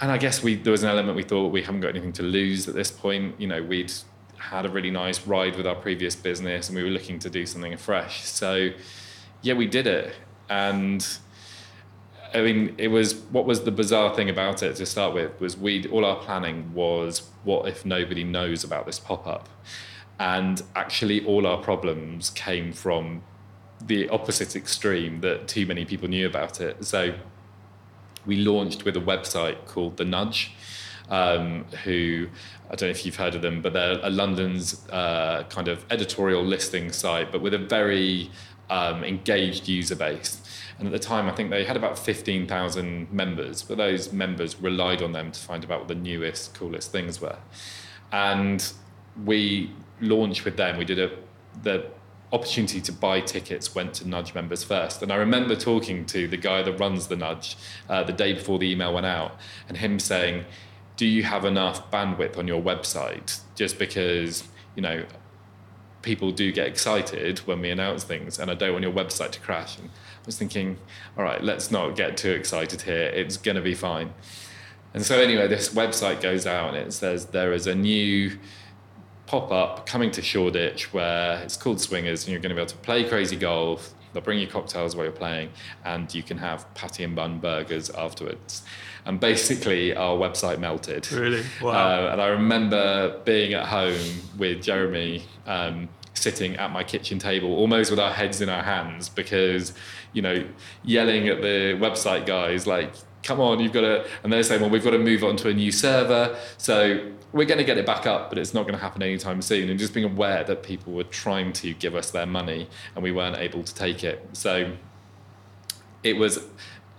And 0.00 0.12
I 0.12 0.18
guess 0.18 0.42
we 0.42 0.56
there 0.56 0.72
was 0.72 0.82
an 0.82 0.90
element 0.90 1.16
we 1.16 1.22
thought 1.22 1.52
we 1.52 1.62
haven't 1.62 1.80
got 1.80 1.88
anything 1.88 2.12
to 2.14 2.22
lose 2.22 2.68
at 2.68 2.74
this 2.74 2.90
point. 2.90 3.40
You 3.40 3.46
know, 3.46 3.62
we'd 3.62 3.92
had 4.36 4.66
a 4.66 4.68
really 4.68 4.90
nice 4.90 5.26
ride 5.26 5.56
with 5.56 5.66
our 5.66 5.74
previous 5.74 6.14
business 6.14 6.68
and 6.68 6.76
we 6.76 6.82
were 6.82 6.90
looking 6.90 7.18
to 7.20 7.30
do 7.30 7.46
something 7.46 7.76
fresh. 7.76 8.24
So 8.24 8.70
yeah, 9.42 9.54
we 9.54 9.66
did 9.66 9.86
it. 9.86 10.14
And 10.48 11.06
I 12.34 12.42
mean, 12.42 12.74
it 12.78 12.88
was 12.88 13.14
what 13.30 13.46
was 13.46 13.64
the 13.64 13.70
bizarre 13.70 14.14
thing 14.14 14.28
about 14.28 14.62
it 14.62 14.76
to 14.76 14.86
start 14.86 15.14
with 15.14 15.40
was 15.40 15.56
we 15.56 15.86
all 15.88 16.04
our 16.04 16.16
planning 16.16 16.72
was 16.74 17.28
what 17.44 17.68
if 17.68 17.84
nobody 17.84 18.24
knows 18.24 18.64
about 18.64 18.86
this 18.86 18.98
pop 18.98 19.26
up, 19.26 19.48
and 20.18 20.62
actually 20.74 21.24
all 21.24 21.46
our 21.46 21.58
problems 21.58 22.30
came 22.30 22.72
from 22.72 23.22
the 23.84 24.08
opposite 24.08 24.56
extreme 24.56 25.20
that 25.20 25.46
too 25.48 25.66
many 25.66 25.84
people 25.84 26.08
knew 26.08 26.26
about 26.26 26.60
it. 26.60 26.84
So 26.84 27.14
we 28.24 28.36
launched 28.36 28.84
with 28.84 28.96
a 28.96 29.00
website 29.00 29.66
called 29.66 29.96
The 29.96 30.04
Nudge, 30.04 30.52
um, 31.08 31.64
who 31.84 32.28
I 32.70 32.74
don't 32.74 32.88
know 32.88 32.90
if 32.90 33.06
you've 33.06 33.16
heard 33.16 33.34
of 33.34 33.42
them, 33.42 33.62
but 33.62 33.72
they're 33.72 34.00
a 34.02 34.10
London's 34.10 34.88
uh, 34.90 35.44
kind 35.48 35.68
of 35.68 35.84
editorial 35.90 36.44
listing 36.44 36.90
site, 36.90 37.30
but 37.30 37.40
with 37.40 37.54
a 37.54 37.58
very 37.58 38.30
um, 38.70 39.04
engaged 39.04 39.68
user 39.68 39.94
base. 39.94 40.42
And 40.78 40.86
at 40.86 40.92
the 40.92 40.98
time, 40.98 41.26
I 41.26 41.32
think 41.32 41.50
they 41.50 41.64
had 41.64 41.76
about 41.76 41.98
15,000 41.98 43.10
members, 43.10 43.62
but 43.62 43.78
those 43.78 44.12
members 44.12 44.60
relied 44.60 45.00
on 45.02 45.12
them 45.12 45.32
to 45.32 45.40
find 45.40 45.64
out 45.64 45.80
what 45.80 45.88
the 45.88 45.94
newest, 45.94 46.54
coolest 46.54 46.92
things 46.92 47.20
were. 47.20 47.38
And 48.12 48.72
we 49.24 49.70
launched 50.00 50.44
with 50.44 50.56
them. 50.56 50.76
We 50.76 50.84
did 50.84 50.98
a 50.98 51.10
the 51.62 51.86
opportunity 52.32 52.80
to 52.82 52.92
buy 52.92 53.20
tickets 53.20 53.74
went 53.74 53.94
to 53.94 54.06
Nudge 54.06 54.34
members 54.34 54.62
first. 54.64 55.02
And 55.02 55.12
I 55.12 55.16
remember 55.16 55.54
talking 55.56 56.04
to 56.06 56.28
the 56.28 56.36
guy 56.36 56.62
that 56.62 56.78
runs 56.78 57.06
the 57.06 57.16
Nudge 57.16 57.56
uh, 57.88 58.02
the 58.02 58.12
day 58.12 58.32
before 58.32 58.58
the 58.58 58.70
email 58.70 58.92
went 58.92 59.06
out, 59.06 59.36
and 59.68 59.78
him 59.78 59.98
saying, 59.98 60.44
"Do 60.96 61.06
you 61.06 61.22
have 61.22 61.44
enough 61.44 61.90
bandwidth 61.90 62.36
on 62.36 62.46
your 62.46 62.60
website? 62.62 63.40
Just 63.54 63.78
because 63.78 64.44
you 64.74 64.82
know." 64.82 65.04
People 66.02 66.30
do 66.30 66.52
get 66.52 66.68
excited 66.68 67.40
when 67.48 67.60
we 67.60 67.68
announce 67.68 68.04
things, 68.04 68.38
and 68.38 68.48
I 68.48 68.54
don't 68.54 68.70
want 68.74 68.84
your 68.84 68.92
website 68.92 69.32
to 69.32 69.40
crash. 69.40 69.76
And 69.76 69.90
was 70.26 70.36
thinking, 70.36 70.76
all 71.16 71.24
right, 71.24 71.42
let's 71.42 71.70
not 71.70 71.96
get 71.96 72.16
too 72.16 72.32
excited 72.32 72.82
here. 72.82 73.04
It's 73.04 73.36
going 73.36 73.56
to 73.56 73.62
be 73.62 73.74
fine. 73.74 74.12
And 74.92 75.04
so, 75.04 75.20
anyway, 75.20 75.46
this 75.46 75.70
website 75.70 76.20
goes 76.20 76.46
out 76.46 76.74
and 76.74 76.76
it 76.76 76.92
says 76.92 77.26
there 77.26 77.52
is 77.52 77.66
a 77.66 77.74
new 77.74 78.38
pop 79.26 79.50
up 79.50 79.86
coming 79.86 80.10
to 80.12 80.22
Shoreditch 80.22 80.92
where 80.92 81.40
it's 81.42 81.56
called 81.56 81.80
Swingers 81.80 82.24
and 82.24 82.32
you're 82.32 82.40
going 82.40 82.50
to 82.50 82.54
be 82.54 82.60
able 82.60 82.70
to 82.70 82.76
play 82.78 83.04
crazy 83.04 83.36
golf. 83.36 83.92
They'll 84.12 84.22
bring 84.22 84.38
you 84.38 84.46
cocktails 84.46 84.96
while 84.96 85.04
you're 85.04 85.12
playing 85.12 85.50
and 85.84 86.12
you 86.14 86.22
can 86.22 86.38
have 86.38 86.72
patty 86.74 87.04
and 87.04 87.14
bun 87.14 87.38
burgers 87.38 87.90
afterwards. 87.90 88.62
And 89.04 89.20
basically, 89.20 89.94
our 89.94 90.16
website 90.16 90.58
melted. 90.58 91.10
Really? 91.12 91.44
Wow. 91.62 91.70
Uh, 91.70 92.12
and 92.12 92.20
I 92.20 92.28
remember 92.28 93.20
being 93.24 93.52
at 93.52 93.66
home 93.66 94.00
with 94.38 94.62
Jeremy. 94.62 95.24
Um, 95.46 95.88
sitting 96.16 96.56
at 96.56 96.70
my 96.72 96.82
kitchen 96.82 97.18
table, 97.18 97.54
almost 97.54 97.90
with 97.90 98.00
our 98.00 98.12
heads 98.12 98.40
in 98.40 98.48
our 98.48 98.62
hands, 98.62 99.08
because 99.08 99.72
you 100.12 100.22
know, 100.22 100.44
yelling 100.84 101.28
at 101.28 101.42
the 101.42 101.76
website 101.78 102.26
guys 102.26 102.66
like, 102.66 102.92
"Come 103.22 103.40
on, 103.40 103.60
you've 103.60 103.72
got 103.72 103.82
to," 103.82 104.06
and 104.22 104.32
they're 104.32 104.42
saying, 104.42 104.60
"Well, 104.60 104.70
we've 104.70 104.84
got 104.84 104.90
to 104.90 104.98
move 104.98 105.22
on 105.22 105.36
to 105.36 105.48
a 105.48 105.54
new 105.54 105.72
server." 105.72 106.36
So 106.58 107.12
we're 107.32 107.44
going 107.44 107.58
to 107.58 107.64
get 107.64 107.76
it 107.76 107.84
back 107.84 108.06
up, 108.06 108.30
but 108.30 108.38
it's 108.38 108.54
not 108.54 108.62
going 108.62 108.74
to 108.74 108.80
happen 108.80 109.02
anytime 109.02 109.42
soon. 109.42 109.68
And 109.68 109.78
just 109.78 109.92
being 109.92 110.06
aware 110.06 110.42
that 110.44 110.62
people 110.62 110.92
were 110.94 111.04
trying 111.04 111.52
to 111.54 111.74
give 111.74 111.94
us 111.94 112.10
their 112.10 112.26
money 112.26 112.68
and 112.94 113.02
we 113.02 113.12
weren't 113.12 113.36
able 113.36 113.62
to 113.62 113.74
take 113.74 114.02
it. 114.02 114.26
So 114.32 114.72
it 116.02 116.14
was 116.14 116.46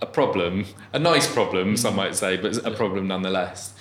a 0.00 0.06
problem, 0.06 0.66
a 0.92 0.98
nice 0.98 1.32
problem, 1.32 1.76
some 1.76 1.96
might 1.96 2.14
say, 2.14 2.36
but 2.36 2.56
a 2.64 2.70
problem 2.70 3.08
nonetheless. 3.08 3.74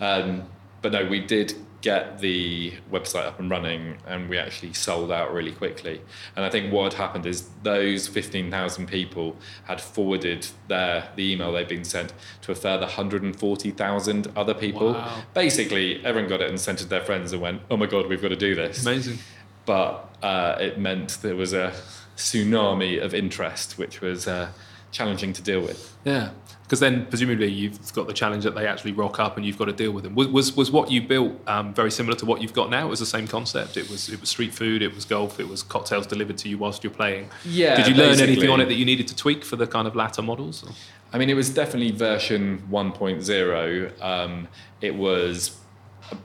Um, 0.00 0.44
but 0.82 0.92
no, 0.92 1.04
we 1.06 1.20
did 1.20 1.54
get 1.84 2.18
the 2.20 2.72
website 2.90 3.26
up 3.26 3.38
and 3.38 3.50
running 3.50 3.98
and 4.06 4.30
we 4.30 4.38
actually 4.38 4.72
sold 4.72 5.12
out 5.12 5.34
really 5.34 5.52
quickly. 5.52 6.00
And 6.34 6.42
I 6.42 6.48
think 6.48 6.72
what 6.72 6.94
had 6.94 6.94
happened 6.94 7.26
is 7.26 7.50
those 7.62 8.08
15,000 8.08 8.86
people 8.86 9.36
had 9.64 9.82
forwarded 9.82 10.46
their 10.66 11.10
the 11.14 11.30
email 11.30 11.52
they'd 11.52 11.68
been 11.68 11.84
sent 11.84 12.14
to 12.40 12.52
a 12.52 12.54
further 12.54 12.86
140,000 12.86 14.32
other 14.34 14.54
people. 14.54 14.94
Wow. 14.94 15.22
Basically, 15.34 16.02
everyone 16.06 16.30
got 16.30 16.40
it 16.40 16.48
and 16.48 16.58
sent 16.58 16.80
it 16.80 16.84
to 16.84 16.88
their 16.88 17.04
friends 17.04 17.34
and 17.34 17.42
went, 17.42 17.60
"Oh 17.70 17.76
my 17.76 17.86
god, 17.86 18.06
we've 18.06 18.22
got 18.22 18.28
to 18.28 18.36
do 18.36 18.54
this." 18.54 18.86
Amazing. 18.86 19.18
But 19.66 20.08
uh, 20.22 20.56
it 20.58 20.78
meant 20.78 21.18
there 21.20 21.36
was 21.36 21.52
a 21.52 21.74
tsunami 22.16 23.02
of 23.02 23.12
interest, 23.12 23.76
which 23.76 24.00
was 24.00 24.26
uh, 24.26 24.48
challenging 24.94 25.34
to 25.34 25.42
deal 25.42 25.60
with. 25.60 25.94
Yeah 26.04 26.30
because 26.64 26.80
then 26.80 27.06
presumably 27.06 27.46
you've 27.46 27.92
got 27.92 28.06
the 28.06 28.12
challenge 28.12 28.42
that 28.42 28.54
they 28.54 28.66
actually 28.66 28.92
rock 28.92 29.20
up 29.20 29.36
and 29.36 29.44
you've 29.44 29.58
got 29.58 29.66
to 29.66 29.72
deal 29.72 29.92
with 29.92 30.02
them. 30.02 30.14
Was 30.14 30.28
was, 30.28 30.56
was 30.56 30.70
what 30.70 30.90
you 30.90 31.02
built 31.02 31.34
um, 31.46 31.74
very 31.74 31.90
similar 31.90 32.16
to 32.16 32.26
what 32.26 32.40
you've 32.40 32.54
got 32.54 32.70
now? 32.70 32.86
It 32.86 32.90
was 32.90 33.00
the 33.00 33.06
same 33.06 33.28
concept. 33.28 33.76
It 33.76 33.88
was 33.90 34.08
it 34.08 34.20
was 34.20 34.30
street 34.30 34.54
food. 34.54 34.82
It 34.82 34.94
was 34.94 35.04
golf. 35.04 35.38
It 35.38 35.48
was 35.48 35.62
cocktails 35.62 36.06
delivered 36.06 36.38
to 36.38 36.48
you 36.48 36.56
whilst 36.56 36.82
you're 36.82 36.92
playing. 36.92 37.28
Yeah. 37.44 37.76
Did 37.76 37.88
you 37.88 37.94
learn 37.94 38.18
anything 38.18 38.48
on 38.48 38.60
it 38.60 38.66
that 38.66 38.74
you 38.74 38.84
needed 38.84 39.06
to 39.08 39.16
tweak 39.16 39.44
for 39.44 39.56
the 39.56 39.66
kind 39.66 39.86
of 39.86 39.94
latter 39.94 40.22
models? 40.22 40.64
Or? 40.64 40.70
I 41.12 41.18
mean, 41.18 41.28
it 41.28 41.34
was 41.34 41.50
definitely 41.50 41.92
version 41.92 42.66
1.0. 42.70 44.02
Um, 44.02 44.48
it 44.80 44.94
was 44.94 45.56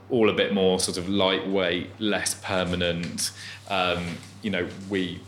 all 0.08 0.30
a 0.30 0.34
bit 0.34 0.52
more 0.52 0.80
sort 0.80 0.96
of 0.96 1.08
lightweight, 1.08 2.00
less 2.00 2.34
permanent. 2.34 3.30
Um, 3.68 4.04
you 4.42 4.50
know, 4.50 4.66
we 4.88 5.20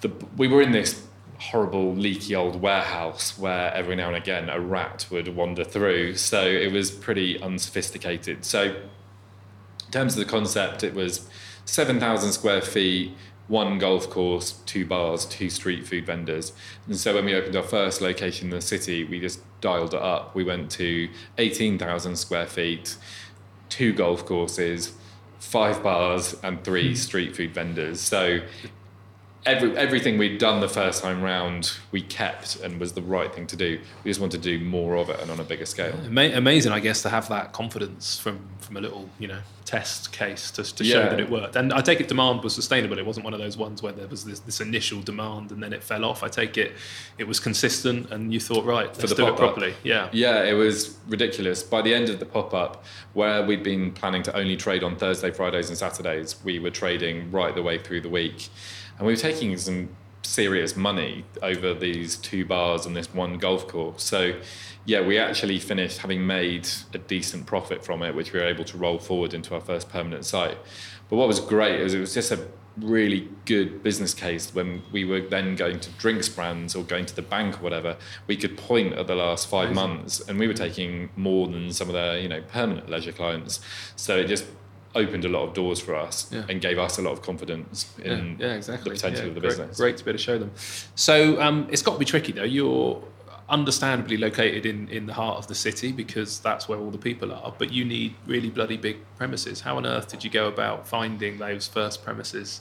the, 0.00 0.10
we 0.36 0.48
were 0.48 0.62
in 0.62 0.72
this 0.72 1.06
horrible 1.40 1.94
leaky 1.94 2.34
old 2.34 2.60
warehouse 2.60 3.38
where 3.38 3.72
every 3.72 3.96
now 3.96 4.08
and 4.08 4.16
again 4.16 4.50
a 4.50 4.60
rat 4.60 5.06
would 5.10 5.34
wander 5.34 5.64
through. 5.64 6.14
So 6.14 6.46
it 6.46 6.70
was 6.70 6.90
pretty 6.90 7.40
unsophisticated. 7.40 8.44
So 8.44 8.64
in 8.64 9.90
terms 9.90 10.12
of 10.12 10.18
the 10.18 10.30
concept, 10.30 10.84
it 10.84 10.94
was 10.94 11.28
7,000 11.64 12.32
square 12.32 12.60
feet, 12.60 13.14
one 13.48 13.78
golf 13.78 14.10
course, 14.10 14.52
two 14.66 14.84
bars, 14.84 15.24
two 15.24 15.48
street 15.48 15.86
food 15.86 16.04
vendors. 16.04 16.52
And 16.86 16.96
so 16.96 17.14
when 17.14 17.24
we 17.24 17.34
opened 17.34 17.56
our 17.56 17.62
first 17.62 18.02
location 18.02 18.48
in 18.48 18.50
the 18.50 18.60
city, 18.60 19.04
we 19.04 19.18
just 19.18 19.40
dialed 19.62 19.94
it 19.94 20.02
up. 20.02 20.34
We 20.34 20.44
went 20.44 20.70
to 20.72 21.08
18,000 21.38 22.16
square 22.16 22.46
feet, 22.46 22.96
two 23.70 23.94
golf 23.94 24.26
courses, 24.26 24.92
five 25.38 25.82
bars, 25.82 26.36
and 26.42 26.62
three 26.62 26.88
hmm. 26.88 26.94
street 26.94 27.34
food 27.34 27.54
vendors. 27.54 28.00
So 28.00 28.40
every, 29.46 29.76
everything 29.76 30.18
we'd 30.18 30.38
done 30.38 30.60
the 30.60 30.68
first 30.68 31.02
time 31.02 31.22
round, 31.22 31.72
we 31.92 32.02
kept 32.02 32.56
and 32.56 32.78
was 32.78 32.92
the 32.92 33.02
right 33.02 33.34
thing 33.34 33.46
to 33.48 33.56
do. 33.56 33.80
We 34.04 34.10
just 34.10 34.20
wanted 34.20 34.42
to 34.42 34.58
do 34.58 34.64
more 34.64 34.96
of 34.96 35.08
it 35.10 35.20
and 35.20 35.30
on 35.30 35.40
a 35.40 35.44
bigger 35.44 35.66
scale. 35.66 35.98
Amazing, 36.06 36.72
I 36.72 36.80
guess, 36.80 37.02
to 37.02 37.08
have 37.08 37.28
that 37.28 37.52
confidence 37.52 38.18
from 38.18 38.40
from 38.60 38.76
a 38.76 38.80
little, 38.80 39.08
you 39.18 39.26
know, 39.26 39.40
test 39.64 40.12
case 40.12 40.50
to, 40.50 40.62
to 40.62 40.84
show 40.84 41.00
yeah. 41.00 41.08
that 41.08 41.18
it 41.18 41.30
worked. 41.30 41.56
And 41.56 41.72
I 41.72 41.80
take 41.80 42.00
it 42.00 42.08
demand 42.08 42.44
was 42.44 42.54
sustainable. 42.54 42.98
It 42.98 43.06
wasn't 43.06 43.24
one 43.24 43.32
of 43.32 43.40
those 43.40 43.56
ones 43.56 43.82
where 43.82 43.92
there 43.92 44.06
was 44.06 44.24
this, 44.24 44.40
this 44.40 44.60
initial 44.60 45.00
demand 45.00 45.50
and 45.50 45.62
then 45.62 45.72
it 45.72 45.82
fell 45.82 46.04
off. 46.04 46.22
I 46.22 46.28
take 46.28 46.58
it 46.58 46.72
it 47.18 47.24
was 47.24 47.40
consistent 47.40 48.10
and 48.12 48.32
you 48.32 48.38
thought, 48.38 48.64
right, 48.64 48.86
let's 48.86 49.00
For 49.00 49.06
the 49.06 49.14
do 49.14 49.28
it 49.28 49.36
properly. 49.36 49.74
Yeah. 49.82 50.08
Yeah, 50.12 50.44
it 50.44 50.52
was 50.52 50.98
ridiculous. 51.08 51.62
By 51.62 51.82
the 51.82 51.94
end 51.94 52.10
of 52.10 52.20
the 52.20 52.26
pop 52.26 52.52
up, 52.52 52.84
where 53.14 53.44
we'd 53.44 53.62
been 53.62 53.92
planning 53.92 54.22
to 54.24 54.36
only 54.36 54.56
trade 54.56 54.84
on 54.84 54.96
Thursday, 54.96 55.30
Fridays, 55.30 55.68
and 55.68 55.78
Saturdays, 55.78 56.36
we 56.44 56.58
were 56.58 56.70
trading 56.70 57.30
right 57.32 57.54
the 57.54 57.62
way 57.62 57.78
through 57.78 58.02
the 58.02 58.10
week 58.10 58.50
and 59.00 59.06
we 59.06 59.14
were 59.14 59.16
taking 59.16 59.56
some 59.56 59.88
serious 60.22 60.76
money 60.76 61.24
over 61.42 61.72
these 61.72 62.16
two 62.16 62.44
bars 62.44 62.84
and 62.84 62.94
this 62.94 63.14
one 63.14 63.38
golf 63.38 63.66
course. 63.66 64.02
So, 64.02 64.38
yeah, 64.84 65.00
we 65.00 65.16
actually 65.16 65.58
finished 65.58 65.98
having 65.98 66.26
made 66.26 66.68
a 66.92 66.98
decent 66.98 67.46
profit 67.46 67.82
from 67.82 68.02
it, 68.02 68.14
which 68.14 68.34
we 68.34 68.40
were 68.40 68.44
able 68.44 68.64
to 68.64 68.76
roll 68.76 68.98
forward 68.98 69.32
into 69.32 69.54
our 69.54 69.60
first 69.62 69.88
permanent 69.88 70.26
site. 70.26 70.58
But 71.08 71.16
what 71.16 71.28
was 71.28 71.40
great 71.40 71.80
is 71.80 71.94
it 71.94 71.98
was 71.98 72.12
just 72.12 72.30
a 72.30 72.46
really 72.76 73.26
good 73.46 73.82
business 73.82 74.12
case 74.12 74.54
when 74.54 74.82
we 74.92 75.06
were 75.06 75.22
then 75.22 75.56
going 75.56 75.80
to 75.80 75.90
drinks 75.92 76.28
brands 76.28 76.76
or 76.76 76.84
going 76.84 77.06
to 77.06 77.16
the 77.16 77.22
bank 77.22 77.58
or 77.58 77.62
whatever 77.62 77.96
we 78.26 78.36
could 78.36 78.56
point 78.56 78.92
at 78.94 79.06
the 79.06 79.14
last 79.14 79.48
five 79.48 79.74
months 79.74 80.20
and 80.20 80.38
we 80.38 80.46
were 80.46 80.54
taking 80.54 81.10
more 81.16 81.48
than 81.48 81.72
some 81.72 81.88
of 81.88 81.94
their 81.94 82.18
you 82.18 82.28
know 82.28 82.40
permanent 82.42 82.88
leisure 82.88 83.12
clients 83.12 83.60
so 83.96 84.16
it 84.16 84.28
just 84.28 84.46
opened 84.94 85.24
a 85.24 85.28
lot 85.28 85.46
of 85.46 85.54
doors 85.54 85.78
for 85.80 85.94
us 85.94 86.28
yeah. 86.32 86.44
and 86.48 86.60
gave 86.60 86.78
us 86.78 86.98
a 86.98 87.02
lot 87.02 87.12
of 87.12 87.22
confidence 87.22 87.92
in 88.02 88.36
yeah, 88.38 88.48
yeah 88.48 88.54
exactly. 88.54 88.90
the 88.90 88.96
potential 88.96 89.28
of 89.28 89.34
the 89.34 89.40
great, 89.40 89.50
business. 89.50 89.76
Great 89.76 89.96
to 89.96 90.04
be 90.04 90.10
able 90.10 90.18
to 90.18 90.24
show 90.24 90.38
them. 90.38 90.50
So 90.94 91.40
um, 91.40 91.68
it's 91.70 91.82
got 91.82 91.92
to 91.92 91.98
be 91.98 92.04
tricky 92.04 92.32
though. 92.32 92.42
You're 92.42 93.02
understandably 93.48 94.16
located 94.16 94.64
in, 94.64 94.88
in 94.88 95.06
the 95.06 95.12
heart 95.12 95.36
of 95.36 95.48
the 95.48 95.54
city 95.54 95.92
because 95.92 96.40
that's 96.40 96.68
where 96.68 96.78
all 96.78 96.90
the 96.90 96.98
people 96.98 97.32
are, 97.32 97.52
but 97.58 97.72
you 97.72 97.84
need 97.84 98.14
really 98.26 98.48
bloody 98.48 98.76
big 98.76 98.98
premises. 99.16 99.60
How 99.60 99.76
on 99.76 99.86
earth 99.86 100.08
did 100.08 100.22
you 100.24 100.30
go 100.30 100.46
about 100.46 100.86
finding 100.86 101.38
those 101.38 101.66
first 101.66 102.04
premises? 102.04 102.60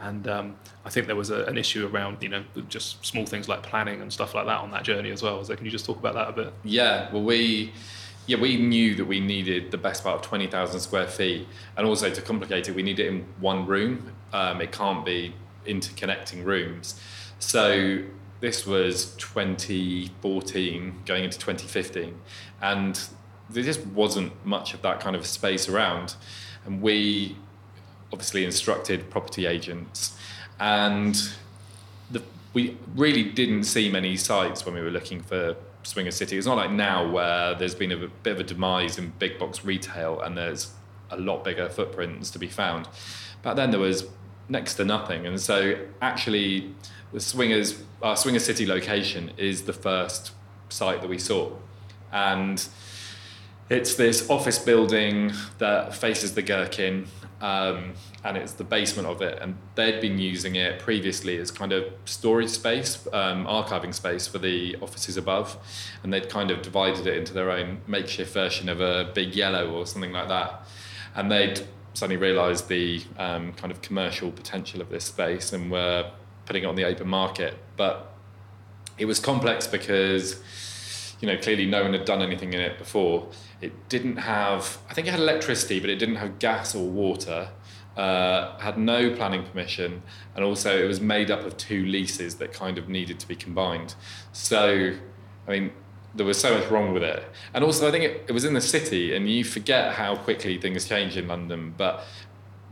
And 0.00 0.26
um, 0.28 0.56
I 0.84 0.88
think 0.88 1.06
there 1.06 1.16
was 1.16 1.30
a, 1.30 1.44
an 1.44 1.58
issue 1.58 1.86
around, 1.86 2.22
you 2.22 2.30
know, 2.30 2.42
just 2.68 3.04
small 3.04 3.26
things 3.26 3.48
like 3.48 3.62
planning 3.62 4.00
and 4.00 4.10
stuff 4.10 4.34
like 4.34 4.46
that 4.46 4.60
on 4.60 4.70
that 4.70 4.82
journey 4.82 5.10
as 5.10 5.22
well. 5.22 5.44
So 5.44 5.54
can 5.54 5.64
you 5.64 5.70
just 5.70 5.84
talk 5.84 5.98
about 5.98 6.14
that 6.14 6.28
a 6.28 6.32
bit? 6.32 6.54
Yeah, 6.64 7.12
well, 7.12 7.22
we 7.22 7.72
yeah, 8.26 8.38
we 8.38 8.56
knew 8.56 8.94
that 8.94 9.04
we 9.04 9.20
needed 9.20 9.70
the 9.70 9.78
best 9.78 10.04
part 10.04 10.16
of 10.16 10.22
20,000 10.22 10.80
square 10.80 11.06
feet. 11.06 11.48
And 11.76 11.86
also 11.86 12.10
to 12.10 12.22
complicate 12.22 12.68
it, 12.68 12.74
we 12.74 12.82
need 12.82 13.00
it 13.00 13.06
in 13.06 13.26
one 13.40 13.66
room. 13.66 14.12
Um, 14.32 14.60
it 14.60 14.72
can't 14.72 15.04
be 15.04 15.34
interconnecting 15.66 16.44
rooms. 16.44 17.00
So 17.38 18.02
this 18.40 18.66
was 18.66 19.14
2014 19.16 21.02
going 21.06 21.24
into 21.24 21.38
2015. 21.38 22.14
And 22.62 23.00
there 23.48 23.62
just 23.62 23.84
wasn't 23.86 24.32
much 24.46 24.74
of 24.74 24.82
that 24.82 25.00
kind 25.00 25.16
of 25.16 25.26
space 25.26 25.68
around. 25.68 26.14
And 26.64 26.80
we 26.80 27.36
obviously 28.12 28.44
instructed 28.44 29.10
property 29.10 29.46
agents. 29.46 30.16
And 30.58 31.16
the 32.10 32.22
we 32.52 32.76
really 32.94 33.24
didn't 33.24 33.64
see 33.64 33.90
many 33.90 34.16
sites 34.16 34.66
when 34.66 34.74
we 34.74 34.80
were 34.80 34.90
looking 34.90 35.20
for 35.20 35.56
Swinger 35.82 36.10
City. 36.10 36.36
It's 36.36 36.46
not 36.46 36.56
like 36.56 36.70
now 36.70 37.10
where 37.10 37.54
there's 37.54 37.74
been 37.74 37.92
a 37.92 38.08
bit 38.08 38.32
of 38.32 38.40
a 38.40 38.44
demise 38.44 38.98
in 38.98 39.12
big 39.18 39.38
box 39.38 39.64
retail 39.64 40.20
and 40.20 40.36
there's 40.36 40.72
a 41.10 41.16
lot 41.16 41.44
bigger 41.44 41.68
footprints 41.68 42.30
to 42.30 42.38
be 42.38 42.46
found. 42.46 42.88
Back 43.42 43.56
then 43.56 43.70
there 43.70 43.80
was 43.80 44.06
next 44.48 44.74
to 44.74 44.84
nothing, 44.84 45.26
and 45.26 45.40
so 45.40 45.74
actually 46.02 46.74
the 47.12 47.20
Swingers, 47.20 47.82
our 48.02 48.16
Swinger 48.16 48.38
City 48.38 48.66
location 48.66 49.32
is 49.36 49.62
the 49.62 49.72
first 49.72 50.32
site 50.68 51.00
that 51.00 51.08
we 51.08 51.18
saw, 51.18 51.52
and 52.12 52.66
it's 53.68 53.94
this 53.94 54.28
office 54.28 54.58
building 54.58 55.32
that 55.58 55.94
faces 55.94 56.34
the 56.34 56.42
Gherkin, 56.42 57.06
um, 57.40 57.94
and 58.24 58.36
it's 58.36 58.52
the 58.52 58.64
basement 58.64 59.08
of 59.08 59.22
it. 59.22 59.38
And 59.40 59.56
they'd 59.74 60.00
been 60.00 60.18
using 60.18 60.56
it 60.56 60.78
previously 60.78 61.38
as 61.38 61.50
kind 61.50 61.72
of 61.72 61.84
storage 62.04 62.50
space, 62.50 63.06
um, 63.12 63.46
archiving 63.46 63.94
space 63.94 64.26
for 64.26 64.38
the 64.38 64.76
offices 64.76 65.16
above, 65.16 65.56
and 66.02 66.12
they'd 66.12 66.28
kind 66.28 66.50
of 66.50 66.62
divided 66.62 67.06
it 67.06 67.16
into 67.16 67.32
their 67.32 67.50
own 67.50 67.80
makeshift 67.86 68.32
version 68.32 68.68
of 68.68 68.80
a 68.80 69.10
big 69.14 69.34
yellow 69.34 69.70
or 69.70 69.86
something 69.86 70.12
like 70.12 70.28
that. 70.28 70.66
And 71.14 71.30
they'd 71.30 71.62
suddenly 71.94 72.16
realised 72.16 72.68
the 72.68 73.02
um, 73.18 73.52
kind 73.54 73.72
of 73.72 73.82
commercial 73.82 74.30
potential 74.30 74.80
of 74.80 74.90
this 74.90 75.04
space 75.04 75.52
and 75.52 75.70
were 75.70 76.10
putting 76.46 76.64
it 76.64 76.66
on 76.66 76.76
the 76.76 76.84
open 76.84 77.08
market. 77.08 77.56
But 77.76 78.12
it 78.98 79.06
was 79.06 79.18
complex 79.18 79.66
because, 79.66 80.42
you 81.20 81.26
know, 81.26 81.36
clearly 81.38 81.66
no 81.66 81.82
one 81.82 81.94
had 81.94 82.04
done 82.04 82.22
anything 82.22 82.52
in 82.52 82.60
it 82.60 82.78
before 82.78 83.28
it 83.60 83.88
didn't 83.88 84.16
have, 84.16 84.78
I 84.88 84.94
think 84.94 85.06
it 85.06 85.10
had 85.10 85.20
electricity, 85.20 85.80
but 85.80 85.90
it 85.90 85.96
didn't 85.96 86.16
have 86.16 86.38
gas 86.38 86.74
or 86.74 86.86
water. 86.88 87.48
Uh, 88.00 88.58
had 88.58 88.78
no 88.78 89.14
planning 89.14 89.44
permission, 89.44 90.02
and 90.34 90.42
also 90.42 90.70
it 90.84 90.86
was 90.86 91.02
made 91.02 91.30
up 91.30 91.42
of 91.44 91.52
two 91.58 91.84
leases 91.84 92.36
that 92.36 92.50
kind 92.50 92.78
of 92.78 92.88
needed 92.88 93.20
to 93.20 93.28
be 93.28 93.36
combined. 93.36 93.94
So, 94.32 94.94
I 95.46 95.50
mean, 95.50 95.70
there 96.14 96.24
was 96.24 96.38
so 96.40 96.50
much 96.56 96.66
wrong 96.70 96.94
with 96.94 97.02
it. 97.02 97.22
And 97.52 97.62
also, 97.62 97.86
I 97.86 97.90
think 97.90 98.04
it, 98.04 98.24
it 98.28 98.32
was 98.32 98.46
in 98.46 98.54
the 98.54 98.66
city, 98.76 99.14
and 99.14 99.28
you 99.28 99.44
forget 99.44 99.92
how 100.00 100.16
quickly 100.16 100.56
things 100.56 100.88
change 100.88 101.18
in 101.18 101.28
London. 101.28 101.74
But 101.76 101.94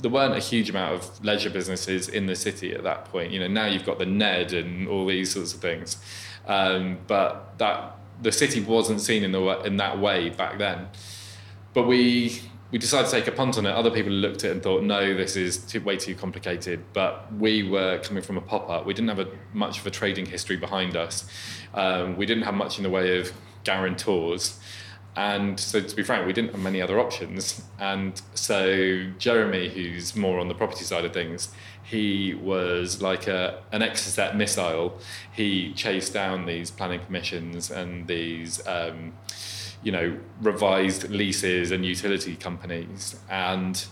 there 0.00 0.10
weren't 0.10 0.34
a 0.34 0.44
huge 0.52 0.70
amount 0.70 0.94
of 0.94 1.22
leisure 1.22 1.50
businesses 1.50 2.08
in 2.08 2.24
the 2.24 2.34
city 2.34 2.72
at 2.72 2.82
that 2.84 3.04
point. 3.12 3.30
You 3.30 3.40
know, 3.40 3.48
now 3.48 3.66
you've 3.66 3.84
got 3.84 3.98
the 3.98 4.06
Ned 4.06 4.54
and 4.54 4.88
all 4.88 5.04
these 5.04 5.34
sorts 5.34 5.52
of 5.52 5.60
things. 5.60 5.98
Um, 6.46 7.00
but 7.06 7.58
that 7.58 7.98
the 8.22 8.32
city 8.32 8.60
wasn't 8.62 9.02
seen 9.02 9.22
in 9.24 9.32
the 9.32 9.42
in 9.68 9.76
that 9.76 9.98
way 9.98 10.30
back 10.30 10.56
then. 10.56 10.88
But 11.74 11.86
we 11.86 12.40
we 12.70 12.78
decided 12.78 13.06
to 13.06 13.12
take 13.12 13.26
a 13.26 13.32
punt 13.32 13.56
on 13.56 13.64
it. 13.64 13.70
Other 13.70 13.90
people 13.90 14.12
looked 14.12 14.44
at 14.44 14.50
it 14.50 14.52
and 14.52 14.62
thought, 14.62 14.82
no, 14.82 15.14
this 15.14 15.36
is 15.36 15.58
too, 15.58 15.80
way 15.80 15.96
too 15.96 16.14
complicated. 16.14 16.84
But 16.92 17.32
we 17.34 17.62
were 17.62 17.98
coming 17.98 18.22
from 18.22 18.36
a 18.36 18.42
pop 18.42 18.68
up. 18.68 18.84
We 18.84 18.92
didn't 18.92 19.08
have 19.08 19.20
a, 19.20 19.28
much 19.54 19.78
of 19.78 19.86
a 19.86 19.90
trading 19.90 20.26
history 20.26 20.56
behind 20.56 20.96
us. 20.96 21.28
Um, 21.72 22.16
we 22.16 22.26
didn't 22.26 22.42
have 22.42 22.54
much 22.54 22.76
in 22.76 22.82
the 22.82 22.90
way 22.90 23.18
of 23.18 23.32
guarantors. 23.64 24.60
And 25.16 25.58
so, 25.58 25.80
to 25.80 25.96
be 25.96 26.02
frank, 26.02 26.26
we 26.26 26.32
didn't 26.32 26.52
have 26.52 26.60
many 26.60 26.80
other 26.80 27.00
options. 27.00 27.62
And 27.80 28.20
so, 28.34 29.10
Jeremy, 29.18 29.68
who's 29.68 30.14
more 30.14 30.38
on 30.38 30.48
the 30.48 30.54
property 30.54 30.84
side 30.84 31.04
of 31.04 31.12
things, 31.12 31.48
he 31.82 32.34
was 32.34 33.00
like 33.00 33.26
a, 33.26 33.62
an 33.72 33.80
Exocet 33.80 34.36
missile. 34.36 34.98
He 35.32 35.72
chased 35.72 36.12
down 36.12 36.44
these 36.44 36.70
planning 36.70 37.00
permissions 37.00 37.70
and 37.70 38.06
these, 38.06 38.64
um, 38.66 39.14
you 39.82 39.92
know, 39.92 40.18
revised 40.40 41.08
leases 41.10 41.70
and 41.70 41.84
utility 41.84 42.36
companies. 42.36 43.16
And 43.30 43.84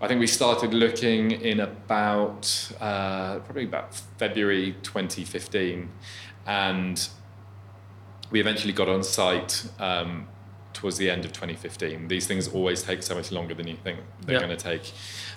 I 0.00 0.08
think 0.08 0.20
we 0.20 0.26
started 0.26 0.74
looking 0.74 1.30
in 1.30 1.60
about 1.60 2.72
uh, 2.80 3.38
probably 3.40 3.64
about 3.64 3.94
February 3.94 4.76
2015, 4.82 5.88
and 6.46 7.08
we 8.30 8.40
eventually 8.40 8.72
got 8.72 8.88
on 8.88 9.04
site 9.04 9.68
um, 9.78 10.26
towards 10.72 10.96
the 10.96 11.08
end 11.08 11.24
of 11.24 11.32
2015. 11.32 12.08
These 12.08 12.26
things 12.26 12.48
always 12.48 12.82
take 12.82 13.02
so 13.02 13.14
much 13.14 13.30
longer 13.30 13.54
than 13.54 13.68
you 13.68 13.76
think 13.76 14.00
they're 14.22 14.40
yeah. 14.40 14.46
going 14.46 14.56
to 14.56 14.62
take. 14.62 14.92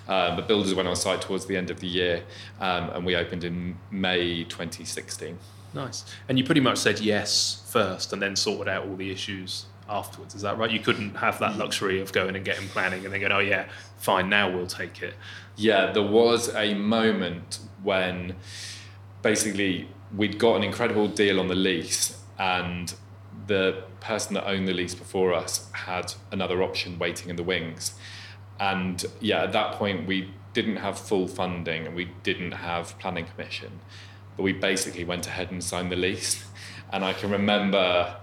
Um, 0.08 0.36
but 0.36 0.48
builders 0.48 0.74
went 0.74 0.88
on 0.88 0.96
site 0.96 1.20
towards 1.20 1.46
the 1.46 1.56
end 1.56 1.70
of 1.70 1.78
the 1.78 1.86
year, 1.86 2.24
um, 2.60 2.90
and 2.90 3.06
we 3.06 3.14
opened 3.14 3.44
in 3.44 3.78
May 3.90 4.44
2016. 4.44 5.38
Nice. 5.74 6.04
And 6.28 6.38
you 6.38 6.44
pretty 6.44 6.60
much 6.60 6.78
said 6.78 7.00
yes 7.00 7.62
first, 7.70 8.12
and 8.12 8.20
then 8.20 8.34
sorted 8.34 8.68
out 8.68 8.86
all 8.88 8.96
the 8.96 9.12
issues 9.12 9.66
afterwards. 9.88 10.34
Is 10.34 10.42
that 10.42 10.58
right? 10.58 10.70
You 10.70 10.80
couldn't 10.80 11.16
have 11.16 11.38
that 11.38 11.56
luxury 11.56 12.00
of 12.00 12.12
going 12.12 12.36
and 12.36 12.44
getting 12.44 12.68
planning 12.68 13.04
and 13.04 13.12
then 13.12 13.20
going, 13.20 13.32
oh 13.32 13.38
yeah, 13.38 13.66
fine, 13.98 14.28
now 14.28 14.50
we'll 14.50 14.66
take 14.66 15.02
it. 15.02 15.14
Yeah, 15.56 15.92
there 15.92 16.02
was 16.02 16.54
a 16.54 16.74
moment 16.74 17.60
when 17.82 18.36
basically 19.22 19.88
we'd 20.14 20.38
got 20.38 20.56
an 20.56 20.62
incredible 20.62 21.08
deal 21.08 21.40
on 21.40 21.48
the 21.48 21.54
lease 21.54 22.22
and 22.38 22.94
the 23.46 23.84
person 24.00 24.34
that 24.34 24.46
owned 24.46 24.68
the 24.68 24.72
lease 24.72 24.94
before 24.94 25.32
us 25.32 25.70
had 25.72 26.12
another 26.30 26.62
option 26.62 26.98
waiting 26.98 27.30
in 27.30 27.36
the 27.36 27.42
wings. 27.42 27.94
And 28.58 29.04
yeah, 29.20 29.42
at 29.42 29.52
that 29.52 29.72
point, 29.72 30.06
we 30.06 30.30
didn't 30.52 30.76
have 30.76 30.98
full 30.98 31.28
funding 31.28 31.86
and 31.86 31.94
we 31.94 32.10
didn't 32.22 32.52
have 32.52 32.98
planning 32.98 33.26
permission, 33.26 33.80
but 34.36 34.42
we 34.42 34.52
basically 34.52 35.04
went 35.04 35.26
ahead 35.26 35.50
and 35.50 35.62
signed 35.62 35.92
the 35.92 35.96
lease. 35.96 36.44
And 36.92 37.04
I 37.04 37.12
can 37.12 37.30
remember 37.30 38.16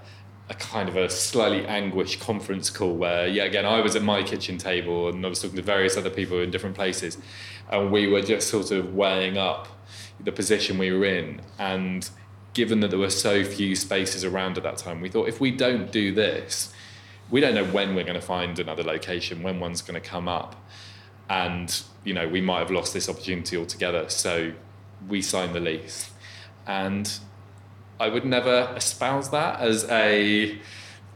a 0.49 0.53
kind 0.53 0.89
of 0.89 0.95
a 0.95 1.09
slightly 1.09 1.65
anguished 1.65 2.19
conference 2.19 2.69
call 2.69 2.95
where, 2.95 3.27
yeah, 3.27 3.43
again, 3.43 3.65
I 3.65 3.79
was 3.79 3.95
at 3.95 4.03
my 4.03 4.23
kitchen 4.23 4.57
table 4.57 5.07
and 5.07 5.25
I 5.25 5.29
was 5.29 5.41
talking 5.41 5.55
to 5.55 5.63
various 5.63 5.95
other 5.95 6.09
people 6.09 6.41
in 6.41 6.51
different 6.51 6.75
places, 6.75 7.17
and 7.71 7.91
we 7.91 8.07
were 8.07 8.21
just 8.21 8.49
sort 8.49 8.71
of 8.71 8.93
weighing 8.93 9.37
up 9.37 9.67
the 10.19 10.31
position 10.31 10.77
we 10.77 10.91
were 10.91 11.05
in. 11.05 11.41
And 11.57 12.09
given 12.53 12.81
that 12.81 12.89
there 12.89 12.99
were 12.99 13.09
so 13.09 13.43
few 13.43 13.75
spaces 13.75 14.23
around 14.23 14.57
at 14.57 14.63
that 14.63 14.77
time, 14.77 15.01
we 15.01 15.09
thought 15.09 15.27
if 15.27 15.39
we 15.39 15.49
don't 15.49 15.91
do 15.91 16.13
this, 16.13 16.73
we 17.31 17.39
don't 17.39 17.55
know 17.55 17.65
when 17.65 17.95
we're 17.95 18.03
going 18.03 18.19
to 18.19 18.25
find 18.25 18.59
another 18.59 18.83
location, 18.83 19.41
when 19.43 19.59
one's 19.59 19.81
going 19.81 19.99
to 19.99 20.07
come 20.07 20.27
up. 20.27 20.55
And, 21.29 21.81
you 22.03 22.13
know, 22.13 22.27
we 22.27 22.41
might 22.41 22.59
have 22.59 22.69
lost 22.69 22.93
this 22.93 23.07
opportunity 23.07 23.55
altogether. 23.57 24.09
So 24.09 24.51
we 25.07 25.21
signed 25.21 25.55
the 25.55 25.61
lease. 25.61 26.11
And 26.67 27.11
I 28.03 28.09
would 28.09 28.25
never 28.25 28.73
espouse 28.75 29.29
that 29.29 29.61
as 29.61 29.85
a 29.89 30.57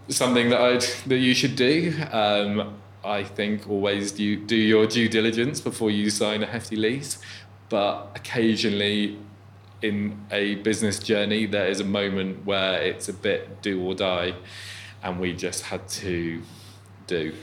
something 0.07 0.49
that 0.51 0.61
I'd 0.61 0.85
that 1.07 1.17
you 1.17 1.33
should 1.33 1.57
do. 1.57 1.93
Um, 2.11 2.77
I 3.03 3.23
think 3.23 3.69
always 3.69 4.13
do 4.13 4.37
do 4.37 4.55
your 4.55 4.87
due 4.87 5.09
diligence 5.09 5.59
before 5.59 5.91
you 5.91 6.09
sign 6.09 6.43
a 6.43 6.45
hefty 6.45 6.77
lease, 6.77 7.19
but 7.67 8.09
occasionally 8.15 9.17
in 9.81 10.17
a 10.31 10.55
business 10.55 10.97
journey 10.99 11.45
there 11.45 11.67
is 11.67 11.81
a 11.81 11.89
moment 11.99 12.45
where 12.45 12.81
it's 12.81 13.09
a 13.09 13.13
bit 13.13 13.61
do 13.61 13.73
or 13.85 13.93
die 13.93 14.33
and 15.03 15.19
we 15.19 15.33
just 15.33 15.63
had 15.63 15.87
to 15.89 16.41
do. 17.05 17.33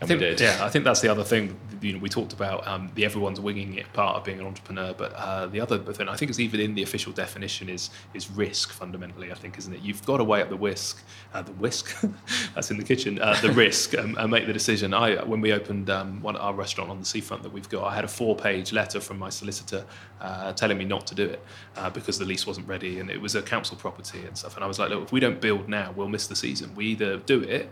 And 0.00 0.08
think, 0.08 0.20
we 0.20 0.26
did. 0.26 0.40
Yeah, 0.40 0.58
I 0.60 0.68
think 0.68 0.84
that's 0.84 1.00
the 1.00 1.08
other 1.08 1.24
thing. 1.24 1.58
You 1.80 1.94
know, 1.94 1.98
we 1.98 2.08
talked 2.08 2.32
about 2.32 2.66
um, 2.66 2.90
the 2.94 3.04
everyone's 3.04 3.40
winging 3.40 3.74
it 3.74 3.92
part 3.92 4.16
of 4.16 4.24
being 4.24 4.40
an 4.40 4.46
entrepreneur, 4.46 4.94
but 4.96 5.12
uh, 5.14 5.46
the 5.46 5.60
other 5.60 5.78
thing 5.78 6.08
I 6.08 6.16
think 6.16 6.30
is 6.30 6.40
even 6.40 6.60
in 6.60 6.74
the 6.74 6.82
official 6.82 7.12
definition 7.12 7.68
is 7.68 7.90
is 8.14 8.30
risk 8.30 8.72
fundamentally. 8.72 9.30
I 9.30 9.34
think, 9.34 9.58
isn't 9.58 9.72
it? 9.72 9.80
You've 9.80 10.04
got 10.04 10.18
to 10.18 10.24
weigh 10.24 10.42
up 10.42 10.48
the 10.48 10.56
whisk, 10.56 11.02
uh, 11.32 11.42
the 11.42 11.52
whisk, 11.52 11.94
that's 12.54 12.70
in 12.70 12.76
the 12.76 12.84
kitchen, 12.84 13.20
uh, 13.20 13.38
the 13.40 13.52
risk, 13.52 13.96
um, 13.96 14.16
and 14.18 14.30
make 14.30 14.46
the 14.46 14.52
decision. 14.52 14.92
I 14.94 15.22
when 15.24 15.40
we 15.40 15.52
opened 15.52 15.90
um, 15.90 16.20
one 16.22 16.36
our 16.36 16.54
restaurant 16.54 16.90
on 16.90 16.98
the 16.98 17.04
seafront 17.04 17.42
that 17.42 17.52
we've 17.52 17.68
got, 17.68 17.84
I 17.84 17.94
had 17.94 18.04
a 18.04 18.08
four-page 18.08 18.72
letter 18.72 19.00
from 19.00 19.18
my 19.18 19.28
solicitor 19.28 19.84
uh, 20.20 20.52
telling 20.52 20.78
me 20.78 20.84
not 20.84 21.06
to 21.06 21.14
do 21.14 21.24
it 21.24 21.42
uh, 21.76 21.90
because 21.90 22.18
the 22.18 22.24
lease 22.24 22.46
wasn't 22.46 22.66
ready 22.68 23.00
and 23.00 23.10
it 23.10 23.20
was 23.20 23.34
a 23.34 23.42
council 23.42 23.76
property 23.76 24.24
and 24.26 24.36
stuff. 24.36 24.54
And 24.54 24.64
I 24.64 24.66
was 24.66 24.78
like, 24.78 24.90
look, 24.90 25.02
if 25.02 25.12
we 25.12 25.20
don't 25.20 25.40
build 25.40 25.68
now, 25.68 25.92
we'll 25.96 26.08
miss 26.08 26.26
the 26.26 26.36
season. 26.36 26.74
We 26.74 26.86
either 26.86 27.18
do 27.18 27.40
it 27.42 27.70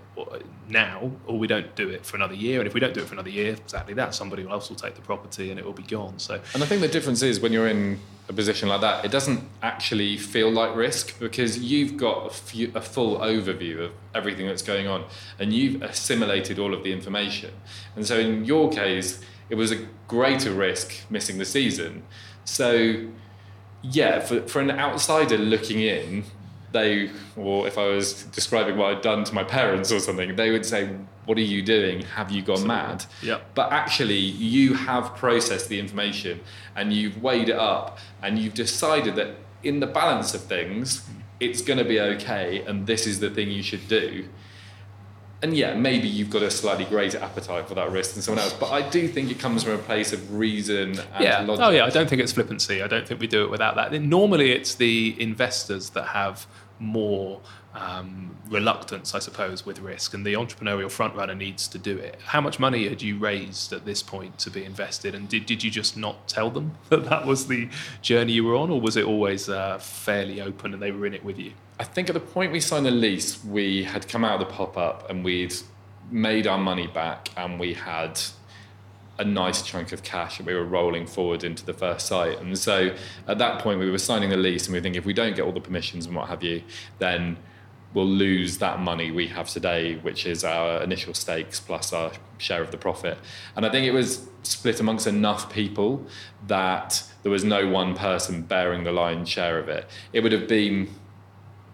now 0.69 1.13
or 1.27 1.39
we 1.39 1.47
don't 1.47 1.75
do 1.77 1.89
it 1.91 2.07
for 2.07 2.17
another 2.17 2.35
year. 2.35 2.61
And 2.61 2.67
if 2.67 2.75
we 2.75 2.81
don't 2.81 2.95
do 2.95 3.01
it 3.01 3.07
for 3.07 3.15
another 3.15 3.31
year, 3.31 3.53
exactly 3.53 3.95
that, 3.99 4.15
somebody 4.15 4.49
else 4.49 4.69
will 4.69 4.77
take 4.77 4.95
the 4.95 5.03
property 5.03 5.51
and 5.51 5.59
it 5.59 5.65
will 5.65 5.73
be 5.73 5.83
gone. 5.83 6.19
So, 6.19 6.41
and 6.55 6.63
I 6.63 6.67
think 6.67 6.81
the 6.81 6.89
difference 6.89 7.23
is 7.23 7.41
when 7.41 7.53
you're 7.53 7.69
in 7.69 8.01
a 8.29 8.33
position 8.33 8.69
like 8.69 8.81
that, 8.81 9.05
it 9.05 9.11
doesn't 9.11 9.43
actually 9.63 10.17
feel 10.17 10.51
like 10.51 10.75
risk 10.75 11.19
because 11.19 11.59
you've 11.59 11.97
got 11.97 12.27
a, 12.27 12.31
few, 12.31 12.73
a 12.75 12.81
full 12.81 13.19
overview 13.19 13.85
of 13.85 13.93
everything 14.15 14.47
that's 14.47 14.63
going 14.63 14.87
on 14.87 15.05
and 15.39 15.53
you've 15.53 15.83
assimilated 15.83 16.59
all 16.59 16.75
of 16.75 16.83
the 16.83 16.93
information. 16.93 17.53
And 17.97 18.07
so 18.07 18.19
in 18.19 18.45
your 18.45 18.71
case, 18.71 19.21
it 19.51 19.55
was 19.55 19.73
a 19.73 19.87
greater 20.07 20.53
risk 20.53 20.93
missing 21.11 21.39
the 21.39 21.45
season. 21.45 22.03
So, 22.45 23.07
yeah, 23.83 24.21
for, 24.21 24.43
for 24.43 24.61
an 24.61 24.71
outsider 24.71 25.39
looking 25.39 25.81
in, 25.81 26.25
they, 26.73 27.11
or 27.37 27.67
if 27.67 27.79
I 27.79 27.87
was 27.87 28.25
describing 28.25 28.77
what 28.77 28.95
I'd 28.95 29.03
done 29.03 29.25
to 29.25 29.35
my 29.35 29.45
parents 29.45 29.91
or 29.91 30.01
something, 30.01 30.37
they 30.37 30.51
would 30.51 30.67
say, 30.67 30.91
What 31.25 31.39
are 31.39 31.43
you 31.43 31.63
doing? 31.63 32.03
Have 32.03 32.31
you 32.31 32.43
gone 32.43 32.67
mad? 32.67 33.05
Yeah. 33.23 33.41
But 33.55 33.73
actually, 33.73 34.19
you 34.19 34.75
have 34.75 35.15
processed 35.17 35.69
the 35.69 35.79
information 35.79 36.41
and 36.77 36.93
you've 36.93 37.23
weighed 37.23 37.49
it 37.49 37.57
up 37.57 37.99
and 38.23 38.39
you've 38.39 38.55
decided 38.55 39.17
that 39.17 39.37
in 39.63 39.81
the 39.81 39.87
balance 39.87 40.35
of 40.35 40.43
things, 40.43 41.09
it's 41.41 41.63
going 41.63 41.79
to 41.79 41.85
be 41.85 42.01
okay 42.01 42.65
and 42.67 42.87
this 42.87 43.07
is 43.07 43.21
the 43.21 43.31
thing 43.31 43.51
you 43.51 43.63
should 43.63 43.87
do. 43.89 44.29
And 45.41 45.57
yeah, 45.57 45.75
maybe 45.75 46.09
you've 46.09 46.31
got 46.31 46.43
a 46.43 46.51
slightly 46.51 46.85
greater 46.85 47.19
appetite 47.19 47.69
for 47.69 47.75
that 47.75 47.93
risk 47.93 48.15
than 48.15 48.23
someone 48.23 48.43
else. 48.43 48.53
But 48.53 48.73
I 48.73 48.89
do 48.89 49.07
think 49.07 49.31
it 49.31 49.39
comes 49.39 49.63
from 49.63 49.75
a 49.75 49.79
place 49.79 50.13
of 50.13 50.35
reason 50.35 50.99
and 50.99 51.25
yeah. 51.25 51.41
logic. 51.41 51.65
Oh 51.65 51.71
yeah, 51.71 51.85
I 51.85 51.91
don't 51.91 52.09
think 52.09 52.21
it's 52.21 52.33
flippancy. 52.33 52.83
I 52.83 52.89
don't 52.89 53.07
think 53.07 53.21
we 53.21 53.29
do 53.29 53.45
it 53.45 53.51
without 53.51 53.77
that. 53.77 53.93
Normally, 54.03 54.51
it's 54.51 54.75
the 54.75 55.15
investors 55.21 55.91
that 55.91 56.09
have 56.09 56.47
more 56.81 57.41
um, 57.75 58.37
reluctance, 58.49 59.15
I 59.15 59.21
suppose, 59.21 59.65
with 59.65 59.79
risk, 59.79 60.13
and 60.13 60.27
the 60.27 60.33
entrepreneurial 60.35 60.87
frontrunner 60.87 61.37
needs 61.37 61.69
to 61.69 61.79
do 61.79 61.97
it. 61.97 62.19
How 62.25 62.41
much 62.41 62.59
money 62.59 62.89
had 62.89 63.01
you 63.01 63.19
raised 63.19 63.73
at 63.73 63.85
this 63.85 64.03
point 64.03 64.39
to 64.41 64.51
be 64.51 64.65
invested, 64.65 65.15
and 65.15 65.29
did, 65.29 65.47
did 65.47 65.63
you 65.63 65.71
just 65.71 65.97
not 65.97 66.27
tell 66.27 66.51
them 66.51 66.77
that 66.89 67.05
that 67.05 67.27
was 67.27 67.47
the 67.47 67.69
journey 68.03 68.33
you 68.33 68.45
were 68.45 68.57
on, 68.57 68.71
or 68.71 68.81
was 68.81 68.97
it 68.97 69.05
always 69.05 69.49
uh, 69.49 69.79
fairly 69.79 70.41
open 70.41 70.73
and 70.75 70.83
they 70.83 70.91
were 70.91 71.07
in 71.07 71.15
it 71.15 71.25
with 71.25 71.39
you? 71.39 71.53
I 71.81 71.85
think 71.85 72.09
at 72.09 72.15
the 72.15 72.21
point 72.21 72.51
we 72.51 72.61
signed 72.61 72.87
the 72.87 72.91
lease, 72.91 73.45
we 73.45 73.85
had 73.85 74.09
come 74.09 74.25
out 74.25 74.41
of 74.41 74.49
the 74.49 74.53
pop 74.53 74.77
up 74.77 75.09
and 75.09 75.25
we'd 75.25 75.55
made 76.11 76.47
our 76.47 76.59
money 76.59 76.87
back, 76.87 77.31
and 77.37 77.61
we 77.61 77.75
had 77.75 78.19
a 79.19 79.25
nice 79.25 79.63
chunk 79.63 79.93
of 79.93 80.03
cash 80.03 80.39
and 80.39 80.47
we 80.47 80.55
were 80.55 80.65
rolling 80.65 81.07
forward 81.07 81.43
into 81.43 81.65
the 81.65 81.73
first 81.73 82.07
site. 82.07 82.39
And 82.41 82.57
so 82.57 82.95
at 83.27 83.39
that 83.39 83.61
point, 83.61 83.81
we 83.81 83.91
were 83.91 83.99
signing 83.99 84.31
the 84.31 84.37
lease 84.37 84.67
and 84.67 84.75
we 84.75 84.81
think 84.81 84.97
if 84.97 85.05
we 85.05 85.13
don't 85.13 85.35
get 85.35 85.45
all 85.45 85.53
the 85.53 85.61
permissions 85.61 86.07
and 86.07 86.15
what 86.15 86.29
have 86.29 86.43
you, 86.43 86.63
then 86.99 87.37
we'll 87.95 88.07
lose 88.07 88.59
that 88.59 88.79
money 88.79 89.11
we 89.11 89.27
have 89.29 89.49
today, 89.49 89.97
which 89.97 90.25
is 90.25 90.45
our 90.45 90.83
initial 90.83 91.15
stakes 91.15 91.59
plus 91.59 91.93
our 91.93 92.13
share 92.39 92.63
of 92.63 92.71
the 92.71 92.77
profit. 92.77 93.19
And 93.57 93.67
I 93.67 93.71
think 93.71 93.87
it 93.87 93.93
was 93.93 94.29
split 94.45 94.79
amongst 94.79 95.07
enough 95.07 95.53
people 95.53 96.07
that 96.47 97.03
there 97.23 97.33
was 97.33 97.43
no 97.43 97.67
one 97.67 97.97
person 97.97 98.43
bearing 98.43 98.85
the 98.85 98.93
lion's 98.93 99.29
share 99.29 99.59
of 99.59 99.69
it. 99.69 99.87
It 100.13 100.23
would 100.23 100.33
have 100.33 100.47
been 100.47 100.91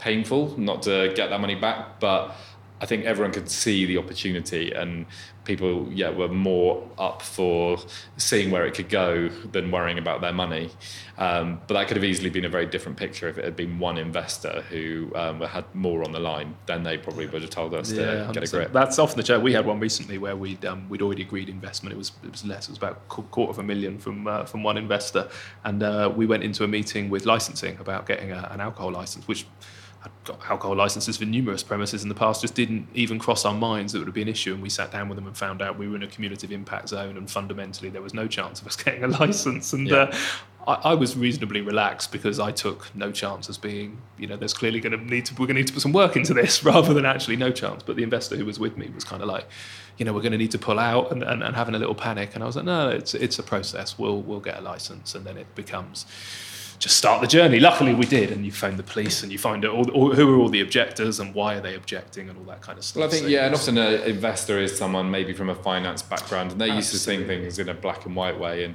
painful 0.05 0.55
not 0.59 0.83
to 0.83 1.13
get 1.17 1.31
that 1.31 1.41
money 1.41 1.55
back, 1.55 1.99
but 1.99 2.37
I 2.81 2.87
think 2.87 3.07
everyone 3.07 3.33
could 3.33 3.49
see 3.49 3.87
the 3.87 3.97
opportunity 3.97 4.73
and 4.73 5.07
people 5.45 5.89
yeah 5.93 6.11
were 6.11 6.29
more 6.29 6.87
up 6.99 7.23
for 7.23 7.79
seeing 8.17 8.51
where 8.51 8.67
it 8.67 8.75
could 8.75 8.89
go 8.89 9.29
than 9.53 9.71
worrying 9.71 9.99
about 9.99 10.21
their 10.21 10.33
money. 10.33 10.71
Um, 11.17 11.63
but 11.67 11.75
that 11.75 11.87
could 11.89 11.97
have 11.97 12.05
easily 12.05 12.29
been 12.29 12.45
a 12.45 12.49
very 12.51 12.67
different 12.67 12.99
picture 12.99 13.29
if 13.29 13.39
it 13.39 13.45
had 13.45 13.57
been 13.57 13.79
one 13.79 13.97
investor 13.97 14.65
who 14.69 15.11
um, 15.15 15.41
had 15.41 15.65
more 15.75 16.05
on 16.05 16.13
the 16.13 16.19
line. 16.19 16.57
Then 16.67 16.83
they 16.83 16.99
probably 16.99 17.27
would 17.27 17.41
have 17.41 17.51
told 17.51 17.73
us 17.73 17.91
yeah, 17.91 18.27
to 18.27 18.33
get 18.35 18.45
a 18.45 18.51
grip. 18.51 18.73
That's 18.73 18.99
often 18.99 19.17
the 19.17 19.23
chat. 19.23 19.41
We 19.41 19.53
had 19.55 19.65
one 19.65 19.81
recently 19.81 20.19
where 20.19 20.37
we'd 20.37 20.65
um, 20.67 20.87
we'd 20.91 21.01
already 21.01 21.23
agreed 21.23 21.49
investment. 21.49 21.95
It 21.95 21.99
was 21.99 22.13
it 22.23 22.33
was 22.33 22.45
less. 22.45 22.69
It 22.69 22.73
was 22.73 22.79
about 22.79 22.97
a 22.97 23.23
quarter 23.23 23.51
of 23.51 23.59
a 23.59 23.63
million 23.63 23.99
from 23.99 24.27
uh, 24.27 24.45
from 24.45 24.63
one 24.63 24.77
investor, 24.77 25.29
and 25.65 25.83
uh, 25.83 26.13
we 26.15 26.27
went 26.27 26.43
into 26.43 26.65
a 26.65 26.69
meeting 26.69 27.09
with 27.09 27.25
licensing 27.25 27.79
about 27.79 28.05
getting 28.07 28.33
a, 28.33 28.49
an 28.51 28.61
alcohol 28.61 28.91
license, 28.91 29.27
which 29.27 29.47
I'd 30.05 30.11
got 30.25 30.51
alcohol 30.51 30.77
licenses 30.77 31.17
for 31.17 31.25
numerous 31.25 31.63
premises 31.63 32.03
in 32.03 32.11
the 32.11 32.15
past, 32.15 32.43
just 32.43 32.55
didn't 32.55 32.89
even 32.93 33.19
cross 33.19 33.47
our 33.47 33.55
minds 33.55 33.95
that 33.95 34.01
it 34.01 34.05
would 34.05 34.13
be 34.13 34.21
an 34.21 34.29
issue. 34.29 34.53
And 34.53 34.63
we 34.63 34.69
sat 34.69 34.93
down 34.93 35.09
with 35.09 35.17
them 35.17 35.27
and 35.27 35.37
found 35.37 35.63
out 35.63 35.79
we 35.79 35.89
were 35.89 35.97
in 35.97 36.03
a 36.03 36.07
cumulative 36.07 36.53
impact 36.53 36.91
zone, 36.91 37.17
and 37.17 37.31
fundamentally 37.31 37.89
there 37.89 38.03
was 38.03 38.13
no 38.13 38.27
chance 38.27 38.61
of 38.61 38.67
us 38.67 38.77
getting 38.83 39.03
a 39.03 39.09
license. 39.09 39.73
And 39.73 39.89
yeah. 39.89 39.97
uh, 39.97 40.17
I, 40.67 40.91
I, 40.91 40.95
was 40.95 41.17
reasonably 41.17 41.63
relaxed 41.63 42.13
because 42.13 42.39
I 42.39 42.53
took 42.53 42.95
no 42.95 43.13
chance 43.13 43.49
as 43.49 43.57
being, 43.57 43.97
you 44.19 44.27
know, 44.27 44.37
there's 44.37 44.53
clearly 44.53 44.79
going 44.79 44.99
to 44.99 45.03
need 45.03 45.25
to 45.27 45.35
we're 45.35 45.47
going 45.47 45.57
to 45.57 45.63
need 45.63 45.69
to 45.69 45.73
put 45.73 45.83
some 45.83 45.93
work 45.93 46.17
into 46.17 46.35
this 46.35 46.63
rather 46.65 46.93
than 46.93 47.07
actually 47.07 47.37
no 47.37 47.51
chance. 47.51 47.83
But 47.83 47.97
the 47.97 48.03
investor 48.03 48.37
who 48.37 48.45
was 48.45 48.59
with 48.59 48.77
me 48.77 48.91
was 48.95 49.05
kind 49.05 49.23
of 49.23 49.29
like, 49.29 49.47
you 49.97 50.05
know, 50.05 50.13
we're 50.13 50.23
going 50.23 50.33
to 50.33 50.39
need 50.39 50.51
to 50.51 50.59
pull 50.59 50.79
out 50.79 51.13
and, 51.13 51.23
and, 51.23 51.43
and 51.43 51.57
having 51.57 51.75
a 51.75 51.79
little 51.79 51.95
panic. 51.95 52.35
And 52.35 52.43
I 52.43 52.47
was 52.47 52.57
like, 52.57 52.67
no, 52.67 52.91
it's 52.91 53.15
it's 53.15 53.39
a 53.39 53.43
process. 53.43 53.99
We'll 53.99 54.21
we'll 54.21 54.41
get 54.41 54.59
a 54.59 54.61
license, 54.61 55.15
and 55.15 55.25
then 55.25 55.39
it 55.39 55.55
becomes 55.55 56.05
just 56.79 56.97
start 56.97 57.21
the 57.21 57.27
journey. 57.27 57.61
Luckily, 57.61 57.95
we 57.95 58.07
did, 58.07 58.31
and 58.31 58.45
you 58.45 58.53
phone 58.53 58.77
the 58.77 58.83
police 58.83 59.23
and 59.23 59.33
you 59.33 59.39
find 59.39 59.65
out 59.65 59.73
all, 59.73 59.91
all, 59.91 60.15
who 60.15 60.35
are 60.35 60.39
all 60.39 60.49
the 60.49 60.61
objectors 60.61 61.21
and 61.21 61.35
why 61.35 61.55
are 61.55 61.61
they 61.61 61.75
objecting 61.75 62.29
and 62.29 62.39
all 62.39 62.45
that 62.45 62.61
kind 62.61 62.79
of 62.79 62.85
stuff. 62.85 63.01
Well, 63.01 63.09
I 63.09 63.11
think 63.11 63.25
so, 63.25 63.29
yeah, 63.29 63.47
and 63.47 63.55
often 63.55 63.79
an 63.79 64.03
investor 64.03 64.59
is 64.59 64.77
someone 64.77 65.11
maybe 65.11 65.33
from 65.33 65.51
a 65.51 65.55
finance 65.55 66.03
background, 66.03 66.53
and 66.53 66.61
they're 66.61 66.69
used 66.69 66.91
to 66.93 66.99
seeing 66.99 67.27
things 67.27 67.59
in 67.59 67.69
a 67.69 67.75
black 67.75 68.07
and 68.07 68.15
white 68.15 68.39
way, 68.39 68.65
and 68.65 68.75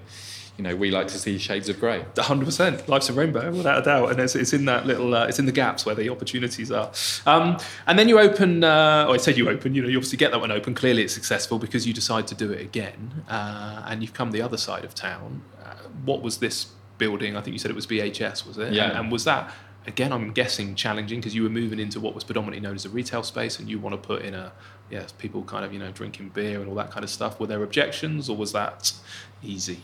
you 0.58 0.64
know 0.64 0.76
we 0.76 0.92
like 0.92 1.08
to 1.08 1.18
see 1.18 1.38
shades 1.38 1.70
of 1.70 1.80
grey. 1.80 2.04
hundred 2.18 2.46
percent, 2.46 2.88
life's 2.90 3.10
a 3.10 3.14
rainbow 3.14 3.52
without 3.52 3.80
a 3.80 3.82
doubt, 3.82 4.12
and 4.12 4.20
it's, 4.20 4.36
it's 4.36 4.54
in 4.54 4.66
that 4.66 4.86
little, 4.86 5.14
uh, 5.14 5.28
it's 5.28 5.40
in 5.40 5.46
the 5.46 5.52
gaps 5.52 5.86
where 5.86 5.96
the 5.96 6.10
opportunities 6.10 6.72
are. 6.72 6.92
Um, 7.26 7.58
and 7.88 7.98
then 8.00 8.10
you 8.10 8.20
open, 8.20 8.64
uh, 8.64 9.06
or 9.08 9.14
I 9.14 9.18
said 9.18 9.38
you 9.38 9.50
open, 9.50 9.76
you 9.76 9.82
know, 9.82 9.88
you 9.88 9.98
obviously 9.98 10.18
get 10.18 10.32
that 10.32 10.40
one 10.40 10.52
open. 10.52 10.74
Clearly, 10.74 11.04
it's 11.04 11.14
successful 11.14 11.60
because 11.60 11.86
you 11.88 11.94
decide 11.94 12.28
to 12.28 12.36
do 12.36 12.52
it 12.52 12.62
again, 12.62 13.24
uh, 13.30 13.86
and 13.88 14.02
you've 14.02 14.14
come 14.14 14.32
the 14.32 14.42
other 14.42 14.58
side 14.58 14.84
of 14.84 14.96
town. 14.96 15.44
Uh, 15.64 15.74
what 16.06 16.22
was 16.22 16.40
this 16.40 16.68
building. 17.00 17.36
I 17.36 17.42
think 17.42 17.54
you 17.54 17.60
said 17.60 17.72
it 17.72 17.76
was 17.76 17.88
BHS, 17.88 18.46
was 18.46 18.60
it? 18.60 18.74
Yeah. 18.74 18.90
And, 18.90 19.00
and 19.00 19.12
was 19.12 19.24
that 19.24 19.52
again? 19.88 20.14
I'm 20.14 20.32
guessing 20.32 20.76
challenging 20.76 21.20
because 21.20 21.34
you 21.34 21.42
were 21.42 21.50
moving 21.50 21.80
into 21.80 22.00
what 22.00 22.14
was 22.14 22.24
predominantly 22.24 22.60
known 22.60 22.76
as 22.76 22.86
a 22.86 22.90
retail 22.90 23.24
space, 23.24 23.58
and 23.58 23.68
you 23.68 23.80
want 23.80 24.00
to 24.00 24.08
put 24.08 24.22
in 24.22 24.36
a 24.36 24.52
yes, 24.92 25.12
people 25.14 25.44
kind 25.44 25.66
of 25.66 25.74
you 25.74 25.80
know 25.80 25.92
drinking 25.92 26.30
beer 26.30 26.60
and 26.60 26.70
all 26.70 26.76
that 26.76 26.92
kind 26.92 27.04
of 27.04 27.10
stuff. 27.10 27.40
Were 27.40 27.48
there 27.48 27.64
objections, 27.64 28.30
or 28.30 28.38
was 28.38 28.52
that 28.52 28.94
easy? 29.42 29.80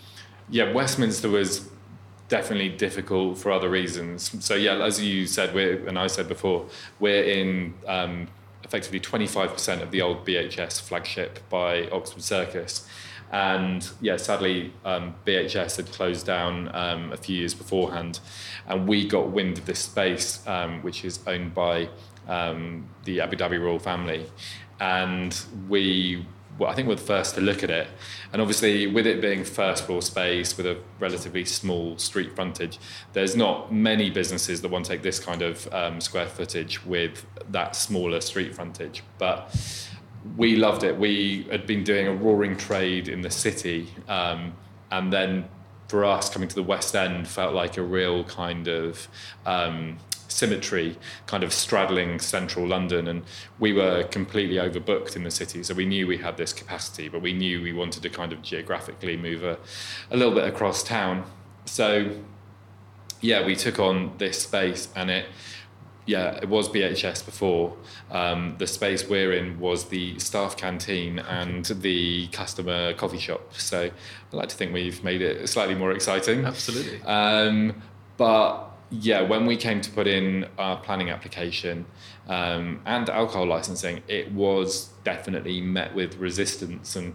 Yeah, 0.50 0.72
Westminster 0.72 1.30
was 1.30 1.68
definitely 2.28 2.70
difficult 2.70 3.40
for 3.40 3.52
other 3.52 3.70
reasons. 3.70 4.44
So 4.46 4.54
yeah, 4.54 4.84
as 4.84 5.02
you 5.02 5.26
said, 5.26 5.56
we're 5.56 5.88
and 5.88 5.98
I 5.98 6.06
said 6.08 6.28
before, 6.28 6.68
we're 7.00 7.24
in. 7.24 7.74
Um, 7.88 8.28
effectively 8.66 9.00
25% 9.00 9.82
of 9.82 9.92
the 9.92 10.02
old 10.02 10.26
BHS 10.26 10.82
flagship 10.82 11.40
by 11.50 11.88
Oxford 11.90 12.24
Circus. 12.24 12.88
And 13.36 13.90
yeah, 14.00 14.16
sadly, 14.16 14.72
um, 14.86 15.14
BHS 15.26 15.76
had 15.76 15.92
closed 15.92 16.26
down 16.26 16.74
um, 16.74 17.12
a 17.12 17.18
few 17.18 17.36
years 17.36 17.54
beforehand, 17.54 18.22
and 18.66 18.88
we 18.88 19.06
got 19.06 19.28
wind 19.28 19.58
of 19.58 19.66
this 19.66 19.80
space, 19.80 20.42
um, 20.48 20.82
which 20.84 21.04
is 21.04 21.20
owned 21.28 21.54
by 21.54 21.90
um, 22.30 22.88
the 23.04 23.20
Abu 23.20 23.36
Dhabi 23.36 23.62
royal 23.62 23.78
family, 23.78 24.26
and 24.80 25.38
we. 25.68 26.26
Well, 26.58 26.70
I 26.70 26.74
think 26.74 26.88
we're 26.88 26.96
the 26.96 27.02
first 27.02 27.36
to 27.36 27.42
look 27.42 27.62
at 27.62 27.70
it, 27.70 27.90
and 28.32 28.42
obviously, 28.42 28.88
with 28.88 29.06
it 29.06 29.20
being 29.20 29.44
first 29.44 29.86
floor 29.86 30.02
space 30.02 30.56
with 30.56 30.66
a 30.66 30.78
relatively 31.02 31.44
small 31.44 31.98
street 31.98 32.34
frontage, 32.34 32.80
there's 33.12 33.36
not 33.36 33.74
many 33.74 34.10
businesses 34.10 34.62
that 34.62 34.72
want 34.72 34.86
to 34.86 34.92
take 34.92 35.02
this 35.02 35.20
kind 35.20 35.42
of 35.42 35.68
um, 35.74 36.00
square 36.00 36.28
footage 36.28 36.86
with 36.86 37.26
that 37.50 37.76
smaller 37.76 38.22
street 38.22 38.56
frontage. 38.56 39.04
But 39.18 39.54
we 40.38 40.56
loved 40.56 40.84
it. 40.84 40.98
We 40.98 41.48
had 41.52 41.68
been 41.68 41.84
doing 41.84 42.08
a 42.08 42.14
roaring 42.14 42.58
trade 42.58 43.08
in 43.08 43.22
the 43.22 43.30
city, 43.30 43.90
um, 44.08 44.54
and 44.92 45.12
then 45.12 45.48
for 45.88 46.04
us 46.04 46.30
coming 46.30 46.48
to 46.48 46.56
the 46.56 46.64
West 46.64 46.96
End 46.96 47.28
felt 47.28 47.54
like 47.54 47.78
a 47.78 47.84
real 47.84 48.24
kind 48.24 48.68
of 48.68 49.08
um, 49.46 49.98
symmetry, 50.28 50.98
kind 51.28 51.44
of 51.44 51.54
straddling 51.54 52.20
central 52.20 52.68
London, 52.68 53.08
and 53.08 53.24
we 53.60 53.72
were 53.72 54.04
completely 54.04 54.56
overbooked 54.56 55.16
in 55.16 55.24
the 55.24 55.32
city. 55.32 55.64
So 55.64 55.74
we 55.74 55.86
knew 55.86 56.08
we 56.08 56.18
had 56.18 56.38
this 56.38 56.54
capacity, 56.54 57.08
but 57.08 57.22
we 57.22 57.34
knew 57.34 57.62
we 57.62 57.74
wanted 57.74 58.04
to 58.04 58.10
kind 58.10 58.34
of 58.34 58.42
geographically 58.42 59.18
move 59.18 59.44
a, 59.44 59.58
a 60.12 60.18
little 60.18 60.34
bit 60.34 60.48
across 60.48 60.84
town. 60.84 61.24
So 61.66 62.12
yeah, 63.22 63.46
we 63.46 63.56
took 63.56 63.80
on 63.80 64.14
this 64.18 64.42
space, 64.42 64.90
and 64.96 65.10
it 65.10 65.28
yeah, 66.06 66.36
it 66.36 66.50
was 66.50 66.70
BHS 66.70 67.26
before. 67.26 67.76
Um, 68.12 68.56
the 68.60 68.68
space 68.68 69.08
we're 69.08 69.34
in 69.34 69.60
was 69.60 69.86
the 69.86 70.18
staff 70.20 70.56
canteen 70.56 71.20
and 71.20 71.66
the 71.66 72.28
customer 72.28 72.94
coffee 72.94 73.18
shop. 73.18 73.54
So 73.54 73.90
I 74.32 74.36
like 74.36 74.50
to 74.50 74.56
think 74.56 74.74
we've 74.74 75.04
made 75.04 75.22
it 75.22 75.48
slightly 75.50 75.76
more 75.76 75.92
exciting. 75.92 76.46
Absolutely. 76.46 77.02
Um, 77.04 77.82
but 78.18 78.72
yeah, 78.92 79.22
when 79.22 79.48
we 79.48 79.58
came 79.58 79.82
to 79.82 79.90
put 79.90 80.06
in 80.06 80.48
our 80.60 80.78
planning 80.78 81.10
application 81.10 81.86
um, 82.28 82.82
and 82.86 83.10
alcohol 83.10 83.48
licensing, 83.48 84.04
it 84.08 84.32
was 84.32 84.90
definitely 85.04 85.62
met 85.62 85.94
with 85.96 86.18
resistance 86.18 86.96
and. 86.96 87.14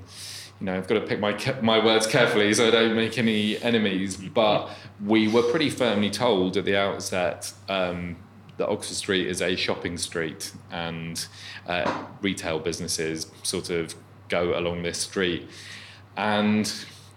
You 0.59 0.67
know, 0.67 0.77
I've 0.77 0.87
got 0.87 0.97
to 0.97 1.07
pick 1.07 1.21
my 1.21 1.35
my 1.63 1.83
words 1.83 2.07
carefully 2.07 2.53
so 2.53 2.69
I 2.69 2.71
don't 2.71 2.95
make 2.95 3.17
any 3.17 3.57
enemies. 3.63 4.19
But 4.35 4.69
we 5.03 5.27
were 5.27 5.41
pretty 5.41 5.71
firmly 5.71 6.11
told 6.11 6.59
at 6.59 6.67
the 6.67 6.77
outset 6.77 7.51
um, 7.67 8.17
that 8.61 8.69
Oxford 8.69 8.95
Street 8.95 9.27
is 9.27 9.41
a 9.41 9.57
shopping 9.57 9.97
street 9.97 10.53
and 10.71 11.27
uh, 11.67 12.05
retail 12.21 12.59
businesses 12.59 13.27
sort 13.43 13.71
of 13.71 13.95
go 14.29 14.57
along 14.57 14.83
this 14.83 14.99
street. 14.99 15.49
And 16.17 16.73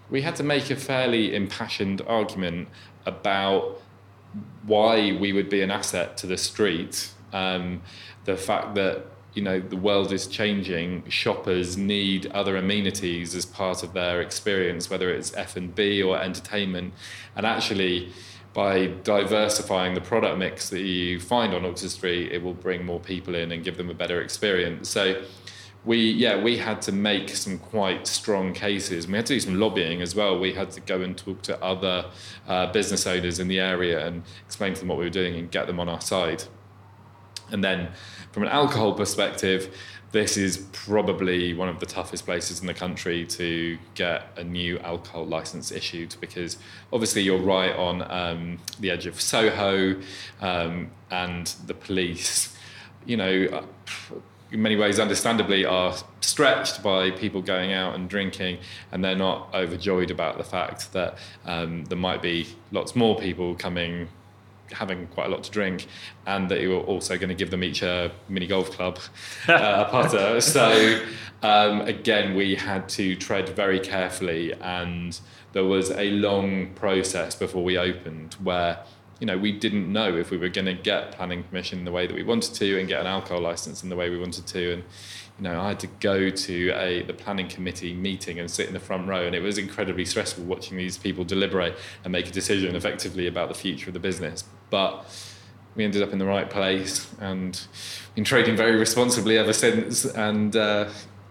we 0.08 0.22
had 0.22 0.36
to 0.36 0.42
make 0.42 0.70
a 0.70 0.76
fairly 0.76 1.34
impassioned 1.34 2.00
argument 2.06 2.68
about 3.04 3.82
why 4.66 5.12
we 5.12 5.34
would 5.34 5.50
be 5.50 5.60
an 5.60 5.70
asset 5.70 6.16
to 6.18 6.26
the 6.26 6.38
street. 6.38 7.10
Um, 7.34 7.82
the 8.24 8.38
fact 8.38 8.74
that 8.76 9.04
you 9.34 9.42
know 9.42 9.60
the 9.60 9.76
world 9.76 10.12
is 10.12 10.26
changing 10.26 11.08
shoppers 11.10 11.76
need 11.76 12.26
other 12.28 12.56
amenities 12.56 13.34
as 13.34 13.44
part 13.44 13.82
of 13.82 13.92
their 13.92 14.20
experience 14.20 14.88
whether 14.88 15.10
it's 15.10 15.34
f&b 15.34 16.00
or 16.04 16.16
entertainment 16.16 16.94
and 17.34 17.44
actually 17.44 18.12
by 18.54 18.86
diversifying 19.02 19.94
the 19.94 20.00
product 20.00 20.38
mix 20.38 20.70
that 20.70 20.80
you 20.80 21.20
find 21.20 21.52
on 21.52 21.66
Oxford 21.66 21.90
Street, 21.90 22.32
it 22.32 22.42
will 22.42 22.54
bring 22.54 22.86
more 22.86 23.00
people 23.00 23.34
in 23.34 23.52
and 23.52 23.64
give 23.64 23.76
them 23.76 23.90
a 23.90 23.94
better 23.94 24.22
experience. 24.22 24.88
So 24.88 25.22
we 25.84 25.98
yeah 26.12 26.42
we 26.42 26.56
had 26.56 26.80
to 26.80 26.92
make 26.92 27.28
some 27.30 27.58
quite 27.58 28.06
strong 28.06 28.54
cases. 28.54 29.06
We 29.06 29.14
had 29.14 29.26
to 29.26 29.34
do 29.34 29.40
some 29.40 29.60
lobbying 29.60 30.00
as 30.00 30.14
well. 30.14 30.38
We 30.38 30.54
had 30.54 30.70
to 30.72 30.80
go 30.80 31.02
and 31.02 31.16
talk 31.16 31.42
to 31.42 31.62
other 31.62 32.06
uh, 32.48 32.72
business 32.72 33.06
owners 33.06 33.38
in 33.38 33.48
the 33.48 33.60
area 33.60 34.06
and 34.06 34.22
explain 34.46 34.72
to 34.74 34.80
them 34.80 34.88
what 34.88 34.98
we 34.98 35.04
were 35.04 35.10
doing 35.10 35.34
and 35.34 35.50
get 35.50 35.66
them 35.66 35.78
on 35.80 35.88
our 35.88 36.00
side. 36.00 36.44
And 37.50 37.62
then 37.62 37.90
from 38.32 38.44
an 38.44 38.48
alcohol 38.48 38.94
perspective, 38.94 39.76
this 40.14 40.36
is 40.36 40.58
probably 40.70 41.54
one 41.54 41.68
of 41.68 41.80
the 41.80 41.86
toughest 41.86 42.24
places 42.24 42.60
in 42.60 42.68
the 42.68 42.72
country 42.72 43.26
to 43.26 43.76
get 43.96 44.28
a 44.36 44.44
new 44.44 44.78
alcohol 44.78 45.26
license 45.26 45.72
issued 45.72 46.14
because 46.20 46.56
obviously 46.92 47.20
you're 47.20 47.36
right 47.36 47.74
on 47.74 48.00
um, 48.08 48.58
the 48.78 48.92
edge 48.92 49.06
of 49.06 49.20
Soho 49.20 50.00
um, 50.40 50.88
and 51.10 51.48
the 51.66 51.74
police, 51.74 52.56
you 53.04 53.16
know, 53.16 53.64
in 54.52 54.62
many 54.62 54.76
ways, 54.76 55.00
understandably, 55.00 55.64
are 55.64 55.96
stretched 56.20 56.80
by 56.80 57.10
people 57.10 57.42
going 57.42 57.72
out 57.72 57.96
and 57.96 58.08
drinking, 58.08 58.58
and 58.92 59.04
they're 59.04 59.16
not 59.16 59.52
overjoyed 59.52 60.12
about 60.12 60.38
the 60.38 60.44
fact 60.44 60.92
that 60.92 61.18
um, 61.44 61.86
there 61.86 61.98
might 61.98 62.22
be 62.22 62.46
lots 62.70 62.94
more 62.94 63.18
people 63.18 63.56
coming 63.56 64.06
having 64.72 65.06
quite 65.08 65.26
a 65.26 65.30
lot 65.30 65.44
to 65.44 65.50
drink, 65.50 65.86
and 66.26 66.48
that 66.50 66.60
you 66.60 66.70
were 66.70 66.80
also 66.80 67.16
going 67.16 67.28
to 67.28 67.34
give 67.34 67.50
them 67.50 67.62
each 67.62 67.82
a 67.82 68.12
mini 68.28 68.46
golf 68.46 68.70
club, 68.70 68.98
uh, 69.48 69.84
a 69.86 69.90
putter. 69.90 70.40
So 70.40 71.00
um, 71.42 71.82
again, 71.82 72.34
we 72.34 72.54
had 72.54 72.88
to 72.90 73.16
tread 73.16 73.48
very 73.50 73.80
carefully, 73.80 74.52
and 74.54 75.18
there 75.52 75.64
was 75.64 75.90
a 75.90 76.10
long 76.10 76.72
process 76.74 77.34
before 77.34 77.64
we 77.64 77.78
opened 77.78 78.34
where. 78.34 78.78
You 79.20 79.28
know, 79.28 79.38
we 79.38 79.52
didn't 79.52 79.90
know 79.90 80.16
if 80.16 80.32
we 80.32 80.36
were 80.36 80.48
going 80.48 80.66
to 80.66 80.74
get 80.74 81.12
planning 81.12 81.44
permission 81.44 81.84
the 81.84 81.92
way 81.92 82.08
that 82.08 82.14
we 82.14 82.24
wanted 82.24 82.52
to, 82.54 82.78
and 82.78 82.88
get 82.88 83.00
an 83.00 83.06
alcohol 83.06 83.40
license 83.40 83.82
in 83.82 83.88
the 83.88 83.94
way 83.94 84.10
we 84.10 84.18
wanted 84.18 84.44
to, 84.48 84.72
and 84.72 84.82
you 85.38 85.44
know, 85.44 85.60
I 85.60 85.68
had 85.68 85.80
to 85.80 85.88
go 85.98 86.30
to 86.30 86.70
a 86.70 87.02
the 87.02 87.12
planning 87.12 87.48
committee 87.48 87.92
meeting 87.92 88.38
and 88.38 88.50
sit 88.50 88.68
in 88.68 88.72
the 88.72 88.80
front 88.80 89.08
row, 89.08 89.26
and 89.26 89.34
it 89.34 89.42
was 89.42 89.58
incredibly 89.58 90.04
stressful 90.04 90.44
watching 90.44 90.76
these 90.76 90.96
people 90.96 91.24
deliberate 91.24 91.76
and 92.04 92.12
make 92.12 92.28
a 92.28 92.30
decision 92.30 92.76
effectively 92.76 93.26
about 93.26 93.48
the 93.48 93.54
future 93.54 93.90
of 93.90 93.94
the 93.94 94.00
business. 94.00 94.44
But 94.70 95.04
we 95.74 95.84
ended 95.84 96.02
up 96.02 96.12
in 96.12 96.18
the 96.18 96.26
right 96.26 96.48
place 96.48 97.12
and 97.20 97.60
been 98.14 98.24
trading 98.24 98.56
very 98.56 98.76
responsibly 98.76 99.36
ever 99.36 99.52
since. 99.52 100.04
And 100.04 100.54
uh, 100.54 100.88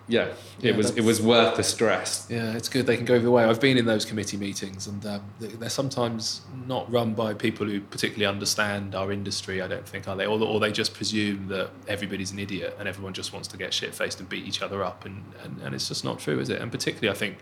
yeah, 0.07 0.25
it 0.25 0.35
yeah, 0.59 0.75
was 0.75 0.97
it 0.97 1.03
was 1.03 1.21
worth 1.21 1.55
the 1.55 1.63
stress. 1.63 2.27
Yeah, 2.29 2.53
it's 2.53 2.67
good 2.67 2.85
they 2.85 2.97
can 2.97 3.05
go 3.05 3.15
either 3.15 3.31
way. 3.31 3.45
I've 3.45 3.61
been 3.61 3.77
in 3.77 3.85
those 3.85 4.03
committee 4.03 4.35
meetings, 4.35 4.87
and 4.87 5.05
um, 5.05 5.21
they're 5.39 5.69
sometimes 5.69 6.41
not 6.67 6.91
run 6.91 7.13
by 7.13 7.33
people 7.33 7.65
who 7.65 7.79
particularly 7.79 8.25
understand 8.25 8.95
our 8.95 9.11
industry. 9.11 9.61
I 9.61 9.67
don't 9.67 9.87
think 9.87 10.07
are 10.07 10.15
they, 10.15 10.25
or, 10.25 10.41
or 10.41 10.59
they 10.59 10.71
just 10.71 10.93
presume 10.93 11.47
that 11.47 11.69
everybody's 11.87 12.31
an 12.31 12.39
idiot 12.39 12.75
and 12.79 12.87
everyone 12.87 13.13
just 13.13 13.31
wants 13.31 13.47
to 13.49 13.57
get 13.57 13.73
shit 13.73 13.95
faced 13.95 14.19
and 14.19 14.27
beat 14.27 14.45
each 14.45 14.61
other 14.61 14.83
up, 14.83 15.05
and, 15.05 15.23
and 15.43 15.61
and 15.61 15.73
it's 15.73 15.87
just 15.87 16.03
not 16.03 16.19
true, 16.19 16.39
is 16.39 16.49
it? 16.49 16.61
And 16.61 16.71
particularly, 16.71 17.15
I 17.15 17.17
think 17.17 17.37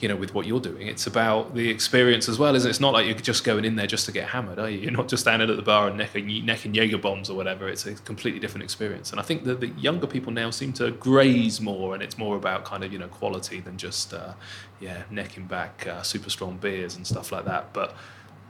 you 0.00 0.08
know, 0.08 0.16
with 0.16 0.34
what 0.34 0.46
you're 0.46 0.60
doing. 0.60 0.86
It's 0.86 1.06
about 1.06 1.54
the 1.54 1.68
experience 1.68 2.28
as 2.28 2.38
well, 2.38 2.54
isn't 2.54 2.66
it? 2.66 2.70
It's 2.70 2.80
not 2.80 2.94
like 2.94 3.06
you're 3.06 3.14
just 3.14 3.44
going 3.44 3.64
in 3.64 3.76
there 3.76 3.86
just 3.86 4.06
to 4.06 4.12
get 4.12 4.28
hammered, 4.28 4.58
are 4.58 4.68
you? 4.70 4.78
You're 4.78 4.92
not 4.92 5.08
just 5.08 5.22
standing 5.22 5.50
at 5.50 5.56
the 5.56 5.62
bar 5.62 5.88
and 5.88 5.98
necking, 5.98 6.44
necking 6.46 6.74
Jaeger 6.74 6.98
bombs 6.98 7.28
or 7.28 7.36
whatever. 7.36 7.68
It's 7.68 7.86
a 7.86 7.94
completely 7.94 8.40
different 8.40 8.64
experience. 8.64 9.10
And 9.10 9.20
I 9.20 9.22
think 9.22 9.44
that 9.44 9.60
the 9.60 9.68
younger 9.68 10.06
people 10.06 10.32
now 10.32 10.50
seem 10.50 10.72
to 10.74 10.90
graze 10.92 11.60
more, 11.60 11.92
and 11.94 12.02
it's 12.02 12.16
more 12.16 12.36
about 12.36 12.64
kind 12.64 12.82
of 12.82 12.92
you 12.92 12.98
know 12.98 13.08
quality 13.08 13.60
than 13.60 13.76
just 13.76 14.14
uh, 14.14 14.32
yeah 14.80 15.02
necking 15.10 15.46
back 15.46 15.86
uh, 15.86 16.02
super 16.02 16.30
strong 16.30 16.56
beers 16.56 16.96
and 16.96 17.06
stuff 17.06 17.30
like 17.30 17.44
that. 17.44 17.72
But 17.72 17.94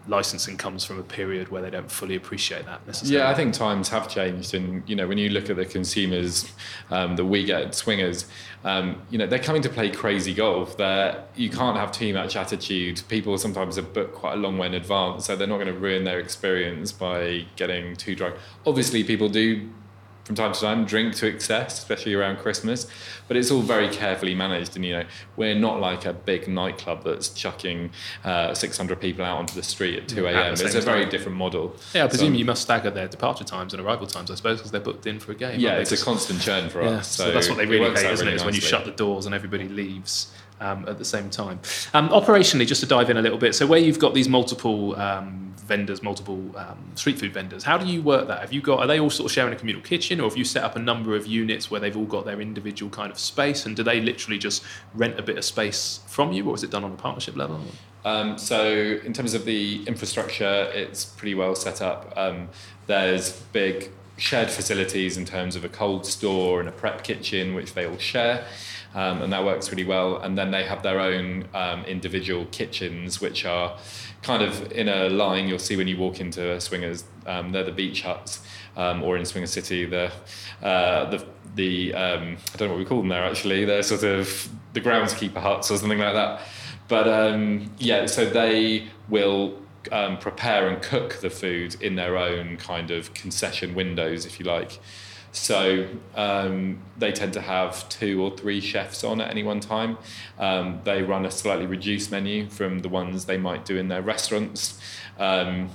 licensing 0.09 0.57
comes 0.57 0.85
from 0.85 0.99
a 0.99 1.03
period 1.03 1.49
where 1.49 1.63
they 1.63 1.71
don't 1.71 1.91
fully 1.91 2.17
appreciate 2.17 2.65
that 2.67 2.87
necessarily. 2.87 3.19
Yeah, 3.19 3.31
I 3.31 3.35
think 3.35 3.55
times 3.55 3.89
have 3.91 4.09
changed, 4.09 4.55
and 4.55 4.83
you 4.89 4.97
know 4.97 5.07
when 5.07 5.19
you 5.19 5.31
look 5.31 5.51
at 5.51 5.57
the 5.57 5.65
consumers 5.65 6.51
um, 6.91 7.17
that 7.17 7.25
we 7.25 7.45
get 7.45 7.75
swingers, 7.75 8.27
um, 8.65 9.01
you 9.11 9.19
know 9.19 9.27
they're 9.27 9.39
coming 9.39 9.63
to 9.63 9.69
play 9.69 9.91
crazy 9.91 10.35
golf. 10.35 10.77
There, 10.77 11.25
you 11.37 11.51
can't 11.51 11.77
have 11.77 11.93
too 11.93 12.13
much 12.15 12.37
attitude. 12.37 13.03
People 13.09 13.37
sometimes 13.39 13.77
have 13.77 13.93
booked 13.93 14.15
quite 14.15 14.35
a 14.35 14.37
long 14.37 14.59
way 14.59 14.67
in 14.67 14.75
advance, 14.75 15.27
so 15.27 15.37
they're 15.37 15.47
not 15.47 15.57
going 15.57 15.73
to 15.73 15.79
ruin 15.79 16.05
their 16.05 16.19
experience 16.19 16.93
by 16.93 17.47
getting 17.57 17.97
too 17.97 18.15
drunk. 18.15 18.37
Obviously, 18.67 19.05
people 19.05 19.29
do 19.29 19.69
from 20.31 20.37
time 20.37 20.53
to 20.53 20.61
time 20.61 20.85
drink 20.85 21.13
to 21.13 21.27
excess, 21.27 21.77
especially 21.77 22.15
around 22.15 22.39
Christmas. 22.39 22.87
But 23.27 23.37
it's 23.37 23.51
all 23.51 23.63
very 23.63 23.89
carefully 23.89 24.33
managed, 24.33 24.77
and 24.77 24.85
you 24.85 24.93
know 24.93 25.05
we're 25.37 25.57
not 25.57 25.81
like 25.81 26.07
a 26.07 26.13
big 26.13 26.47
nightclub 26.47 27.03
that's 27.03 27.31
chucking 27.31 27.91
uh, 28.23 28.55
600 28.55 29.01
people 29.01 29.25
out 29.25 29.39
onto 29.39 29.55
the 29.55 29.63
street 29.65 29.99
at 29.99 30.09
2 30.09 30.27
a.m. 30.27 30.53
It's 30.53 30.75
a 30.77 30.81
very 30.83 31.07
different 31.07 31.37
model. 31.37 31.75
Yeah, 31.95 32.05
I 32.05 32.07
presume 32.07 32.35
so, 32.35 32.39
you 32.39 32.45
must 32.45 32.63
stagger 32.63 32.91
their 32.91 33.09
departure 33.09 33.43
times 33.43 33.75
and 33.75 33.83
arrival 33.85 34.07
times, 34.07 34.31
I 34.31 34.37
suppose, 34.37 34.59
because 34.59 34.71
they're 34.71 34.81
booked 34.81 35.07
in 35.07 35.19
for 35.19 35.33
a 35.33 35.35
game. 35.35 35.59
Yeah, 35.59 35.79
it's 35.79 35.91
a 35.91 35.97
constant 35.97 36.41
churn 36.41 36.71
for 36.71 36.81
yeah, 36.81 36.91
us. 36.91 37.09
So, 37.09 37.25
so, 37.25 37.33
that's 37.33 37.49
what 37.49 37.59
they 37.59 37.67
really 37.67 37.91
hate, 37.91 38.13
isn't 38.13 38.25
really 38.25 38.35
it? 38.35 38.37
Is 38.37 38.45
when 38.45 38.55
you 38.55 38.61
shut 38.61 38.85
the 38.85 38.93
doors 38.93 39.27
and 39.27 39.35
everybody 39.35 39.69
leaves. 39.69 40.33
Um, 40.63 40.87
at 40.87 40.99
the 40.99 41.07
same 41.07 41.31
time. 41.31 41.59
Um, 41.95 42.11
operationally, 42.11 42.67
just 42.67 42.83
to 42.83 42.87
dive 42.87 43.09
in 43.09 43.17
a 43.17 43.23
little 43.23 43.39
bit, 43.39 43.55
so 43.55 43.67
where 43.67 43.81
you've 43.81 43.99
got 43.99 44.13
these 44.13 44.29
multiple 44.29 44.95
um, 44.97 45.55
vendors, 45.71 46.03
multiple 46.03 46.51
um, 46.57 46.77
street 46.97 47.17
food 47.19 47.33
vendors. 47.33 47.63
How 47.63 47.79
do 47.79 47.87
you 47.87 48.03
work 48.03 48.27
that? 48.27 48.41
Have 48.41 48.53
you 48.53 48.61
got 48.61 48.81
are 48.81 48.87
they 48.89 48.99
all 48.99 49.09
sort 49.09 49.31
of 49.31 49.33
sharing 49.33 49.53
a 49.53 49.57
communal 49.57 49.83
kitchen, 49.83 50.21
or 50.21 50.29
have 50.29 50.37
you 50.37 50.45
set 50.45 50.65
up 50.65 50.75
a 50.75 50.81
number 50.81 51.15
of 51.15 51.29
units 51.29 51.71
where 51.71 51.81
they've 51.81 51.97
all 51.97 52.11
got 52.17 52.25
their 52.25 52.41
individual 52.41 52.91
kind 52.91 53.11
of 53.13 53.19
space? 53.19 53.65
And 53.67 53.77
do 53.77 53.83
they 53.85 54.01
literally 54.01 54.39
just 54.39 54.65
rent 54.95 55.19
a 55.19 55.23
bit 55.23 55.39
of 55.39 55.45
space 55.45 56.01
from 56.09 56.33
you, 56.33 56.49
or 56.49 56.57
is 56.57 56.63
it 56.65 56.71
done 56.71 56.85
on 56.85 56.93
a 56.93 56.97
partnership 56.97 57.37
level? 57.37 57.61
Um, 58.05 58.37
so 58.37 58.65
in 59.05 59.13
terms 59.13 59.33
of 59.33 59.45
the 59.45 59.85
infrastructure, 59.87 60.71
it's 60.75 61.05
pretty 61.05 61.37
well 61.37 61.55
set 61.55 61.81
up. 61.81 62.13
Um, 62.17 62.49
there's 62.87 63.41
big 63.53 63.91
shared 64.17 64.51
facilities 64.51 65.17
in 65.17 65.25
terms 65.25 65.57
of 65.57 65.65
a 65.65 65.69
cold 65.69 66.05
store 66.05 66.61
and 66.61 66.69
a 66.69 66.73
prep 66.73 67.05
kitchen, 67.05 67.55
which 67.55 67.75
they 67.75 67.87
all 67.87 67.99
share. 67.99 68.45
Um, 68.95 69.23
and 69.23 69.33
that 69.33 69.45
works 69.45 69.71
really 69.71 69.85
well. 69.85 70.17
And 70.17 70.37
then 70.37 70.51
they 70.51 70.65
have 70.65 70.83
their 70.83 70.99
own 70.99 71.49
um, 71.55 71.85
individual 71.85 72.47
kitchens, 72.47 73.21
which 73.21 73.45
are 73.45 73.79
kind 74.23 74.43
of 74.43 74.73
in 74.73 74.89
a 74.89 75.09
line 75.09 75.49
you'll 75.49 75.59
see 75.59 75.77
when 75.77 75.89
you 75.89 75.97
walk 75.97 76.21
into 76.21 76.61
Swingers. 76.61 77.05
Um, 77.27 77.53
they're 77.53 77.65
the 77.65 77.73
beach 77.73 78.03
huts, 78.03 78.43
um, 78.77 79.03
or 79.03 79.17
in 79.17 79.25
Swinger 79.25 79.47
City, 79.47 79.87
the 79.87 80.11
uh, 80.63 81.09
the 81.11 81.25
the 81.55 81.95
um, 81.95 82.37
I 82.53 82.57
don't 82.57 82.69
know 82.69 82.75
what 82.75 82.79
we 82.79 82.85
call 82.85 82.99
them 82.99 83.09
there 83.09 83.25
actually. 83.25 83.65
They're 83.65 83.83
sort 83.83 84.03
of 84.03 84.49
the 84.73 84.81
groundskeeper 84.81 85.41
huts 85.41 85.71
or 85.71 85.79
something 85.79 85.99
like 85.99 86.15
that. 86.15 86.41
But 86.89 87.07
um, 87.07 87.71
yeah, 87.79 88.07
so 88.07 88.29
they 88.29 88.89
will 89.09 89.57
um, 89.93 90.19
prepare 90.19 90.69
and 90.69 90.83
cook 90.83 91.21
the 91.21 91.31
food 91.31 91.81
in 91.81 91.95
their 91.95 92.17
own 92.17 92.57
kind 92.57 92.91
of 92.91 93.15
concession 93.15 93.75
windows, 93.75 94.27
if 94.27 94.39
you 94.41 94.47
like. 94.47 94.81
So 95.33 95.87
um, 96.17 96.81
they 96.99 97.13
tend 97.13 97.33
to 97.35 97.41
have 97.41 97.89
two 97.89 98.23
or 98.23 98.37
three 98.37 98.61
chefs 98.61 99.05
on 99.05 99.21
at 99.21 99.31
any 99.31 99.43
one 99.43 99.61
time. 99.61 99.97
Um, 100.39 100.81
they 100.85 101.03
run 101.03 101.25
a 101.25 101.31
slightly 101.31 101.67
reduced 101.67 102.11
menu 102.11 102.49
from 102.49 102.81
the 102.81 102.89
ones 102.89 103.27
they 103.27 103.37
might 103.39 103.65
do 103.65 103.77
in 103.77 103.89
their 103.89 104.03
restaurants. 104.03 104.81
Um, 105.19 105.71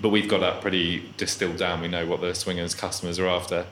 but 0.00 0.08
we've 0.08 0.28
got 0.28 0.40
that 0.40 0.62
pretty 0.62 1.12
distilled 1.16 1.58
down. 1.58 1.80
We 1.80 1.88
know 1.88 2.06
what 2.06 2.20
the 2.20 2.34
swingers 2.34 2.74
customers 2.74 3.18
are 3.18 3.28
after. 3.28 3.66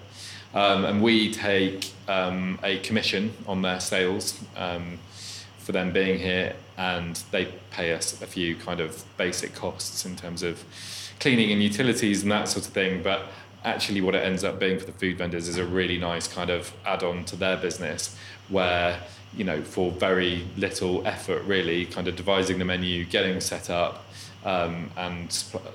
Um, 0.54 0.84
and 0.84 1.02
we 1.02 1.32
take 1.32 1.92
um, 2.06 2.58
a 2.62 2.78
commission 2.78 3.32
on 3.46 3.62
their 3.62 3.80
sales 3.80 4.38
um, 4.56 4.98
for 5.58 5.72
them 5.72 5.92
being 5.92 6.18
here, 6.18 6.54
and 6.76 7.16
they 7.30 7.52
pay 7.70 7.92
us 7.92 8.20
a 8.22 8.26
few 8.26 8.56
kind 8.56 8.80
of 8.80 9.04
basic 9.16 9.54
costs 9.54 10.06
in 10.06 10.16
terms 10.16 10.42
of 10.42 10.64
cleaning 11.20 11.50
and 11.52 11.62
utilities 11.62 12.22
and 12.22 12.32
that 12.32 12.48
sort 12.48 12.66
of 12.66 12.72
thing. 12.72 13.02
But 13.02 13.26
actually 13.64 14.00
what 14.00 14.14
it 14.14 14.24
ends 14.24 14.44
up 14.44 14.58
being 14.58 14.78
for 14.78 14.86
the 14.86 14.92
food 14.92 15.18
vendors 15.18 15.48
is 15.48 15.56
a 15.56 15.64
really 15.64 15.98
nice 15.98 16.28
kind 16.28 16.50
of 16.50 16.72
add-on 16.86 17.24
to 17.24 17.36
their 17.36 17.56
business 17.56 18.16
where 18.48 19.00
you 19.36 19.44
know 19.44 19.62
for 19.62 19.90
very 19.92 20.46
little 20.56 21.06
effort 21.06 21.42
really 21.42 21.84
kind 21.84 22.08
of 22.08 22.16
devising 22.16 22.58
the 22.58 22.64
menu 22.64 23.04
getting 23.04 23.40
set 23.40 23.68
up 23.68 24.04
um, 24.48 24.90
and 24.96 25.30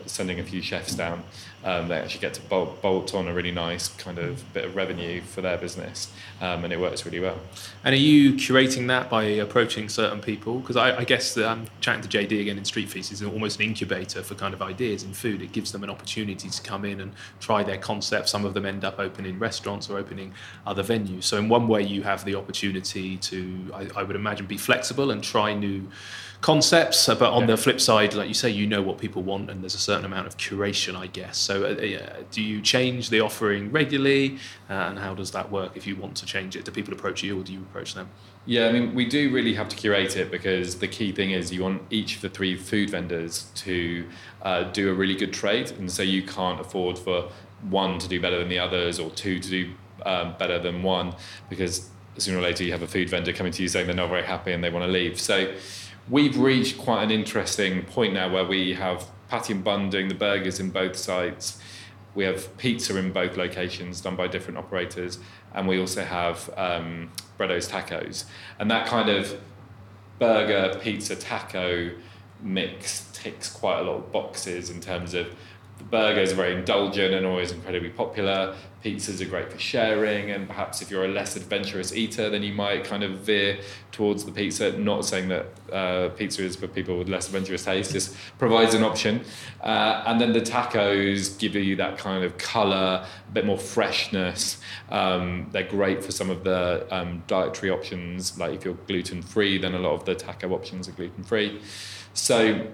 sending 0.05 0.39
a 0.39 0.43
few 0.43 0.61
chefs 0.61 0.95
down 0.95 1.23
um, 1.65 1.87
they 1.87 1.95
actually 1.95 2.19
get 2.19 2.33
to 2.33 2.41
bolt, 2.41 2.81
bolt, 2.81 3.15
on 3.15 3.27
a 3.27 3.33
really 3.33 3.51
nice 3.51 3.87
kind 3.87 4.17
of 4.17 4.51
bit 4.53 4.65
of 4.65 4.75
revenue 4.75 5.21
for 5.21 5.41
their 5.41 5.57
business, 5.57 6.11
um, 6.41 6.65
and 6.65 6.73
it 6.73 6.79
works 6.79 7.05
really 7.05 7.21
well. 7.21 7.39
And 7.85 7.93
are 7.93 7.97
you 7.97 8.33
curating 8.33 8.87
that 8.87 9.09
by 9.09 9.23
approaching 9.23 9.87
certain 9.87 10.19
people? 10.19 10.59
Because 10.59 10.75
I, 10.75 10.97
I, 10.97 11.03
guess 11.05 11.33
that 11.35 11.47
I'm 11.47 11.67
chatting 11.79 12.01
to 12.01 12.09
JD 12.09 12.41
again 12.41 12.57
in 12.57 12.65
Street 12.65 12.89
Feast 12.89 13.13
is 13.13 13.23
almost 13.23 13.59
an 13.59 13.65
incubator 13.65 14.23
for 14.23 14.35
kind 14.35 14.53
of 14.53 14.61
ideas 14.61 15.03
in 15.03 15.13
food. 15.13 15.41
It 15.41 15.53
gives 15.53 15.71
them 15.71 15.83
an 15.83 15.89
opportunity 15.89 16.49
to 16.49 16.61
come 16.63 16.83
in 16.83 16.99
and 16.99 17.13
try 17.39 17.63
their 17.63 17.77
concept. 17.77 18.27
Some 18.27 18.43
of 18.43 18.53
them 18.53 18.65
end 18.65 18.83
up 18.83 18.99
opening 18.99 19.39
restaurants 19.39 19.89
or 19.89 19.97
opening 19.97 20.33
other 20.67 20.83
venues. 20.83 21.23
So 21.23 21.37
in 21.37 21.47
one 21.47 21.69
way, 21.69 21.81
you 21.83 22.03
have 22.03 22.25
the 22.25 22.35
opportunity 22.35 23.15
to, 23.17 23.71
I, 23.73 23.87
I 23.95 24.03
would 24.03 24.17
imagine, 24.17 24.47
be 24.47 24.57
flexible 24.57 25.11
and 25.11 25.23
try 25.23 25.53
new 25.53 25.87
concepts. 26.43 27.07
But 27.07 27.21
on 27.21 27.41
yeah. 27.41 27.47
the 27.47 27.57
flip 27.57 27.81
side, 27.81 28.13
like 28.13 28.27
you 28.27 28.35
say, 28.35 28.51
you 28.51 28.67
know 28.67 28.83
what 28.83 28.99
people 28.99 29.23
want, 29.23 29.49
and 29.49 29.63
there's 29.63 29.73
a 29.73 29.79
certain 29.79 30.05
amount 30.05 30.27
of 30.27 30.37
curation, 30.37 30.95
I 30.95 31.07
guess. 31.07 31.39
So, 31.39 31.63
uh, 31.63 31.69
uh, 31.69 32.23
do 32.29 32.43
you 32.43 32.61
change 32.61 33.09
the 33.09 33.21
offering 33.21 33.71
regularly, 33.71 34.37
uh, 34.69 34.73
and 34.73 34.99
how 34.99 35.15
does 35.15 35.31
that 35.31 35.51
work? 35.51 35.75
If 35.75 35.87
you 35.87 35.95
want 35.95 36.15
to 36.17 36.27
change 36.27 36.55
it, 36.55 36.65
do 36.65 36.71
people 36.71 36.93
approach 36.93 37.23
you, 37.23 37.39
or 37.39 37.43
do 37.43 37.51
you 37.51 37.61
approach 37.61 37.95
them? 37.95 38.09
Yeah, 38.45 38.67
I 38.67 38.73
mean, 38.73 38.93
we 38.93 39.05
do 39.05 39.31
really 39.31 39.53
have 39.55 39.69
to 39.69 39.75
curate 39.75 40.17
it 40.17 40.29
because 40.29 40.79
the 40.79 40.87
key 40.87 41.13
thing 41.13 41.31
is 41.31 41.51
you 41.51 41.63
want 41.63 41.81
each 41.89 42.17
of 42.17 42.21
the 42.21 42.29
three 42.29 42.57
food 42.57 42.89
vendors 42.89 43.49
to 43.55 44.05
uh, 44.41 44.63
do 44.63 44.91
a 44.91 44.93
really 44.93 45.15
good 45.15 45.33
trade, 45.33 45.71
and 45.71 45.89
so 45.89 46.03
you 46.03 46.21
can't 46.21 46.59
afford 46.59 46.99
for 46.99 47.31
one 47.69 47.97
to 47.99 48.07
do 48.09 48.19
better 48.21 48.37
than 48.37 48.49
the 48.49 48.59
others, 48.59 48.99
or 48.99 49.09
two 49.11 49.39
to 49.39 49.49
do 49.49 49.73
um, 50.05 50.35
better 50.37 50.59
than 50.59 50.83
one, 50.83 51.15
because 51.49 51.89
sooner 52.17 52.37
or 52.37 52.41
later 52.41 52.63
you 52.63 52.71
have 52.71 52.83
a 52.83 52.87
food 52.87 53.09
vendor 53.09 53.33
coming 53.33 53.51
to 53.51 53.63
you 53.63 53.67
saying 53.67 53.87
they're 53.87 53.95
not 53.95 54.09
very 54.09 54.23
happy 54.23 54.51
and 54.51 54.63
they 54.63 54.69
want 54.69 54.85
to 54.85 54.91
leave. 54.91 55.19
So 55.19 55.51
we've 56.09 56.37
reached 56.37 56.77
quite 56.77 57.03
an 57.03 57.11
interesting 57.11 57.83
point 57.83 58.13
now 58.13 58.31
where 58.31 58.45
we 58.45 58.73
have 58.73 59.09
Patty 59.29 59.53
and 59.53 59.63
Bun 59.63 59.89
doing 59.89 60.09
the 60.09 60.15
burgers 60.15 60.59
in 60.59 60.69
both 60.69 60.95
sites. 60.95 61.59
we 62.15 62.23
have 62.25 62.55
pizza 62.57 62.95
in 62.97 63.11
both 63.11 63.37
locations 63.37 63.99
done 63.99 64.15
by 64.15 64.27
different 64.27 64.57
operators, 64.57 65.17
and 65.53 65.67
we 65.67 65.79
also 65.79 66.03
have 66.03 66.49
um, 66.57 67.09
Breddo's 67.37 67.67
Tacos. 67.67 68.25
And 68.59 68.69
that 68.69 68.85
kind 68.85 69.09
of 69.09 69.39
burger, 70.19 70.77
pizza, 70.79 71.15
taco 71.15 71.91
mix 72.41 73.09
ticks 73.13 73.49
quite 73.49 73.79
a 73.79 73.83
lot 73.83 73.95
of 73.95 74.11
boxes 74.11 74.69
in 74.69 74.79
terms 74.79 75.13
of 75.13 75.33
the 75.77 75.83
burgers 75.85 76.33
are 76.33 76.35
very 76.35 76.53
indulgent 76.53 77.13
and 77.13 77.25
always 77.25 77.51
incredibly 77.51 77.89
popular. 77.89 78.55
Pizzas 78.83 79.21
are 79.21 79.29
great 79.29 79.49
for 79.49 79.57
sharing, 79.57 80.31
and 80.31 80.45
perhaps 80.45 80.81
if 80.81 80.91
you're 80.91 81.05
a 81.05 81.07
less 81.07 81.37
adventurous 81.37 81.93
eater, 81.93 82.29
then 82.29 82.43
you 82.43 82.53
might 82.53 82.83
kind 82.83 83.01
of 83.01 83.19
veer 83.19 83.59
towards 83.93 84.25
the 84.25 84.31
pizza. 84.31 84.77
Not 84.77 85.05
saying 85.05 85.29
that 85.29 85.45
uh, 85.71 86.09
pizza 86.09 86.43
is 86.43 86.57
for 86.57 86.67
people 86.67 86.97
with 86.97 87.07
less 87.07 87.27
adventurous 87.27 87.63
taste, 87.63 87.93
just 87.93 88.13
provides 88.37 88.73
an 88.73 88.83
option. 88.83 89.23
Uh, 89.61 90.03
and 90.05 90.19
then 90.19 90.33
the 90.33 90.41
tacos 90.41 91.39
give 91.39 91.55
you 91.55 91.77
that 91.77 91.97
kind 91.97 92.25
of 92.25 92.37
color, 92.37 93.05
a 93.27 93.31
bit 93.31 93.45
more 93.45 93.57
freshness. 93.57 94.59
Um, 94.89 95.47
they're 95.53 95.63
great 95.63 96.03
for 96.03 96.11
some 96.11 96.29
of 96.29 96.43
the 96.43 96.85
um, 96.91 97.23
dietary 97.27 97.71
options, 97.71 98.37
like 98.37 98.53
if 98.53 98.65
you're 98.65 98.73
gluten 98.87 99.21
free, 99.21 99.57
then 99.57 99.75
a 99.75 99.79
lot 99.79 99.93
of 99.93 100.03
the 100.03 100.15
taco 100.15 100.53
options 100.53 100.89
are 100.89 100.91
gluten 100.91 101.23
free. 101.23 101.61
So 102.13 102.67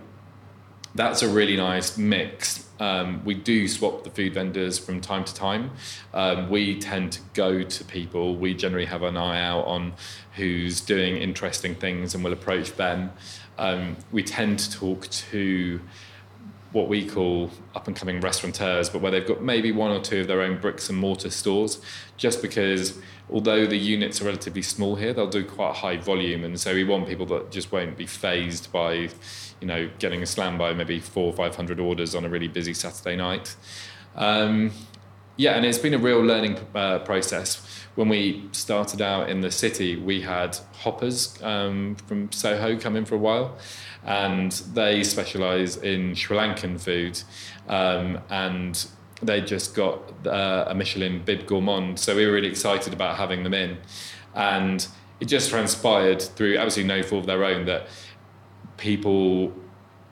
that's 0.96 1.22
a 1.22 1.30
really 1.30 1.56
nice 1.56 2.00
mix 2.00 2.69
um, 2.80 3.24
we 3.26 3.34
do 3.34 3.68
swap 3.68 4.04
the 4.04 4.10
food 4.10 4.34
vendors 4.34 4.80
from 4.80 5.02
time 5.02 5.24
to 5.26 5.34
time. 5.34 5.72
Um, 6.14 6.50
we 6.50 6.80
tend 6.80 7.12
to 7.14 7.22
go 7.34 7.64
to 7.64 7.84
people. 7.84 8.36
We 8.36 8.54
generally 8.54 8.86
have 8.86 9.04
an 9.04 9.18
eye 9.18 9.42
out 9.42 9.66
on 9.66 9.94
who's 10.36 10.82
doing 10.82 11.18
interesting 11.18 11.76
things 11.76 12.16
and 12.16 12.24
we'll 12.24 12.34
approach 12.34 12.74
them. 12.74 13.12
Um, 13.58 13.98
we 14.12 14.24
tend 14.24 14.60
to 14.60 14.72
talk 14.72 15.08
to 15.10 15.82
what 16.72 16.88
we 16.88 17.08
call 17.08 17.50
up 17.76 17.88
and 17.88 17.96
coming 17.96 18.22
restaurateurs, 18.22 18.90
but 18.90 19.02
where 19.02 19.12
they've 19.12 19.28
got 19.28 19.42
maybe 19.42 19.72
one 19.72 19.92
or 19.92 20.00
two 20.00 20.22
of 20.22 20.28
their 20.28 20.42
own 20.42 20.60
bricks 20.60 20.90
and 20.90 20.98
mortar 20.98 21.30
stores, 21.30 21.82
just 22.16 22.42
because 22.42 23.00
although 23.30 23.66
the 23.66 23.78
units 23.78 24.22
are 24.22 24.26
relatively 24.26 24.62
small 24.62 24.96
here, 24.96 25.14
they'll 25.14 25.28
do 25.28 25.44
quite 25.44 25.72
a 25.72 25.74
high 25.74 25.98
volume. 25.98 26.44
And 26.44 26.60
so 26.60 26.74
we 26.74 26.84
want 26.84 27.08
people 27.08 27.26
that 27.28 27.52
just 27.52 27.72
won't 27.72 27.98
be 27.98 28.06
fazed 28.06 28.72
by 28.72 29.10
you 29.60 29.68
know, 29.68 29.90
getting 30.00 30.26
slammed 30.26 30.58
by 30.58 30.74
maybe 30.74 31.00
four 31.00 31.26
or 31.26 31.34
500 31.34 31.80
orders 31.80 32.16
on 32.16 32.26
a 32.26 32.30
really 32.30 32.48
busy 32.48 32.74
Saturday 32.74 33.16
night. 33.16 33.56
Um, 34.16 34.72
yeah, 35.40 35.54
and 35.54 35.66
it's 35.66 35.78
been 35.78 35.94
a 35.94 35.98
real 35.98 36.20
learning 36.20 36.58
uh, 36.76 37.00
process. 37.00 37.66
When 37.96 38.10
we 38.10 38.50
started 38.52 39.02
out 39.02 39.30
in 39.30 39.40
the 39.40 39.50
city, 39.50 39.96
we 39.96 40.20
had 40.20 40.58
hoppers 40.74 41.42
um, 41.42 41.96
from 42.08 42.30
Soho 42.34 42.78
come 42.78 42.98
in 42.98 43.06
for 43.06 43.16
a 43.16 43.20
while, 43.20 43.58
and 44.04 44.52
they 44.74 45.02
specialise 45.02 45.78
in 45.78 46.14
Sri 46.14 46.36
Lankan 46.36 46.78
food, 46.78 47.22
um, 47.70 48.20
and 48.30 48.86
they 49.22 49.40
just 49.40 49.76
got 49.76 50.02
uh, 50.28 50.66
a 50.68 50.76
Michelin 50.76 51.24
Bib 51.24 51.48
Gourmand, 51.48 52.00
so 52.00 52.18
we 52.18 52.26
were 52.26 52.34
really 52.34 52.50
excited 52.50 52.92
about 52.92 53.16
having 53.16 53.44
them 53.44 53.54
in, 53.54 53.78
and 54.36 54.86
it 55.22 55.30
just 55.30 55.52
transpired 55.52 56.22
through 56.22 56.58
absolutely 56.58 56.94
no 56.96 57.02
fault 57.02 57.22
of 57.22 57.28
their 57.28 57.46
own 57.46 57.66
that 57.66 57.88
people 58.76 59.54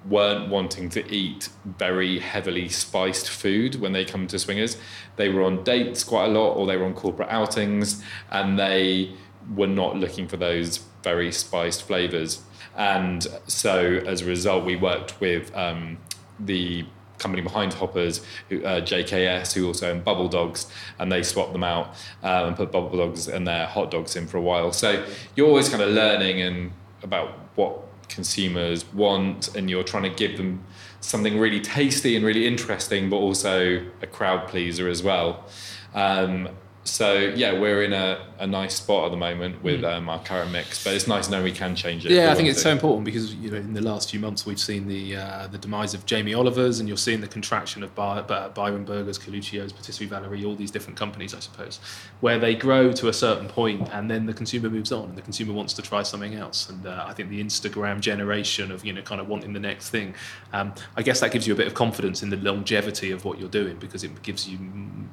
weren't 0.05 0.49
wanting 0.49 0.89
to 0.89 1.05
eat 1.13 1.49
very 1.65 2.19
heavily 2.19 2.69
spiced 2.69 3.29
food 3.29 3.75
when 3.75 3.93
they 3.93 4.05
come 4.05 4.27
to 4.27 4.39
swingers. 4.39 4.77
They 5.15 5.29
were 5.29 5.43
on 5.43 5.63
dates 5.63 6.03
quite 6.03 6.25
a 6.25 6.29
lot, 6.29 6.53
or 6.53 6.65
they 6.65 6.77
were 6.77 6.85
on 6.85 6.93
corporate 6.93 7.29
outings, 7.29 8.03
and 8.31 8.57
they 8.57 9.13
were 9.55 9.67
not 9.67 9.97
looking 9.97 10.27
for 10.27 10.37
those 10.37 10.77
very 11.03 11.31
spiced 11.31 11.83
flavors. 11.83 12.41
And 12.75 13.25
so, 13.47 14.01
as 14.05 14.21
a 14.21 14.25
result, 14.25 14.65
we 14.65 14.75
worked 14.75 15.19
with 15.19 15.55
um, 15.55 15.97
the 16.39 16.85
company 17.17 17.41
behind 17.41 17.73
Hoppers, 17.73 18.19
uh, 18.51 18.81
JKS, 18.81 19.53
who 19.53 19.67
also 19.67 19.89
own 19.91 20.01
Bubble 20.01 20.27
Dogs, 20.27 20.71
and 20.99 21.11
they 21.11 21.23
swapped 21.23 21.53
them 21.53 21.63
out 21.63 21.95
uh, 22.23 22.45
and 22.45 22.55
put 22.55 22.71
Bubble 22.71 22.97
Dogs 22.97 23.27
and 23.27 23.47
their 23.47 23.65
hot 23.65 23.91
dogs 23.91 24.15
in 24.15 24.27
for 24.27 24.37
a 24.37 24.41
while. 24.41 24.71
So 24.71 25.05
you're 25.35 25.47
always 25.47 25.69
kind 25.69 25.81
of 25.81 25.89
learning 25.89 26.41
and 26.41 26.71
about 27.03 27.39
what 27.55 27.86
consumers 28.09 28.85
want 28.93 29.55
and 29.55 29.69
you're 29.69 29.83
trying 29.83 30.03
to 30.03 30.09
give 30.09 30.37
them 30.37 30.63
something 30.99 31.37
really 31.37 31.61
tasty 31.61 32.15
and 32.15 32.25
really 32.25 32.47
interesting 32.47 33.09
but 33.09 33.17
also 33.17 33.85
a 34.01 34.07
crowd 34.07 34.47
pleaser 34.47 34.87
as 34.87 35.03
well. 35.03 35.45
Um, 35.93 36.49
so 36.83 37.17
yeah, 37.35 37.59
we're 37.59 37.83
in 37.83 37.93
a, 37.93 38.19
a 38.39 38.47
nice 38.47 38.75
spot 38.75 39.05
at 39.05 39.11
the 39.11 39.17
moment 39.17 39.63
with 39.63 39.81
mm. 39.81 39.93
um, 39.93 40.09
our 40.09 40.19
current 40.23 40.51
mix, 40.51 40.83
but 40.83 40.93
it's 40.93 41.07
nice 41.07 41.25
to 41.25 41.31
know 41.31 41.43
we 41.43 41.51
can 41.51 41.75
change 41.75 42.05
it. 42.05 42.11
Yeah, 42.11 42.31
I 42.31 42.35
think 42.35 42.49
it's 42.49 42.61
so 42.61 42.71
important 42.71 43.05
because 43.05 43.33
you 43.35 43.49
know 43.49 43.57
in 43.57 43.73
the 43.73 43.81
last 43.81 44.11
few 44.11 44.19
months 44.19 44.45
we've 44.45 44.59
seen 44.59 44.87
the 44.87 45.15
uh, 45.15 45.47
the 45.47 45.57
demise 45.57 45.93
of 45.93 46.05
Jamie 46.05 46.33
Oliver's, 46.33 46.79
and 46.79 46.87
you're 46.87 46.97
seeing 46.97 47.21
the 47.21 47.27
contraction 47.27 47.83
of 47.83 47.93
By- 47.95 48.21
Byron 48.21 48.85
Burgers, 48.85 49.17
Carluccio's, 49.17 49.73
Patisserie 49.73 50.07
Valerie, 50.07 50.45
all 50.45 50.55
these 50.55 50.71
different 50.71 50.97
companies, 50.97 51.33
I 51.33 51.39
suppose, 51.39 51.79
where 52.21 52.37
they 52.37 52.55
grow 52.55 52.91
to 52.93 53.07
a 53.07 53.13
certain 53.13 53.47
point 53.47 53.89
and 53.91 54.09
then 54.09 54.25
the 54.25 54.33
consumer 54.33 54.69
moves 54.69 54.91
on, 54.91 55.09
and 55.09 55.17
the 55.17 55.21
consumer 55.21 55.53
wants 55.53 55.73
to 55.73 55.81
try 55.81 56.03
something 56.03 56.35
else. 56.35 56.69
And 56.69 56.85
uh, 56.85 57.05
I 57.07 57.13
think 57.13 57.29
the 57.29 57.43
Instagram 57.43 57.99
generation 57.99 58.71
of 58.71 58.85
you 58.85 58.93
know 58.93 59.01
kind 59.01 59.19
of 59.19 59.27
wanting 59.27 59.53
the 59.53 59.59
next 59.59 59.89
thing, 59.89 60.13
um, 60.53 60.73
I 60.95 61.01
guess 61.01 61.19
that 61.21 61.31
gives 61.31 61.47
you 61.47 61.53
a 61.53 61.57
bit 61.57 61.67
of 61.67 61.73
confidence 61.73 62.23
in 62.23 62.29
the 62.29 62.37
longevity 62.37 63.11
of 63.11 63.25
what 63.25 63.39
you're 63.39 63.49
doing 63.49 63.77
because 63.77 64.03
it 64.03 64.21
gives 64.21 64.47
you 64.47 64.57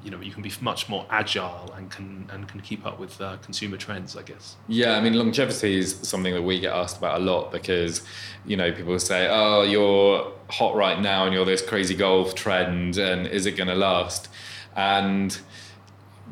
you 0.03 0.11
know 0.11 0.20
you 0.20 0.33
can 0.33 0.43
be 0.43 0.53
much 0.61 0.89
more 0.89 1.07
agile 1.11 1.72
and 1.77 1.91
can 1.91 2.29
and 2.33 2.47
can 2.49 2.61
keep 2.61 2.85
up 2.87 2.99
with 2.99 3.13
uh, 3.20 3.36
consumer 3.38 3.76
trends, 3.76 4.16
I 4.16 4.22
guess. 4.22 4.56
Yeah, 4.68 4.96
I 4.96 5.00
mean, 5.00 5.14
longevity 5.14 5.78
is 5.78 5.94
something 6.02 6.34
that 6.34 6.42
we 6.42 6.60
get 6.60 6.72
asked 6.72 6.98
about 6.98 7.20
a 7.20 7.24
lot 7.24 7.52
because, 7.52 8.02
you 8.44 8.56
know, 8.56 8.72
people 8.72 8.98
say, 8.98 9.28
"Oh, 9.30 9.62
you're 9.62 10.32
hot 10.50 10.74
right 10.74 11.00
now, 11.00 11.24
and 11.24 11.34
you're 11.34 11.44
this 11.44 11.62
crazy 11.62 11.94
golf 11.94 12.34
trend, 12.34 12.98
and 12.98 13.26
is 13.26 13.46
it 13.46 13.52
going 13.52 13.68
to 13.68 13.74
last?" 13.74 14.28
And 14.76 15.38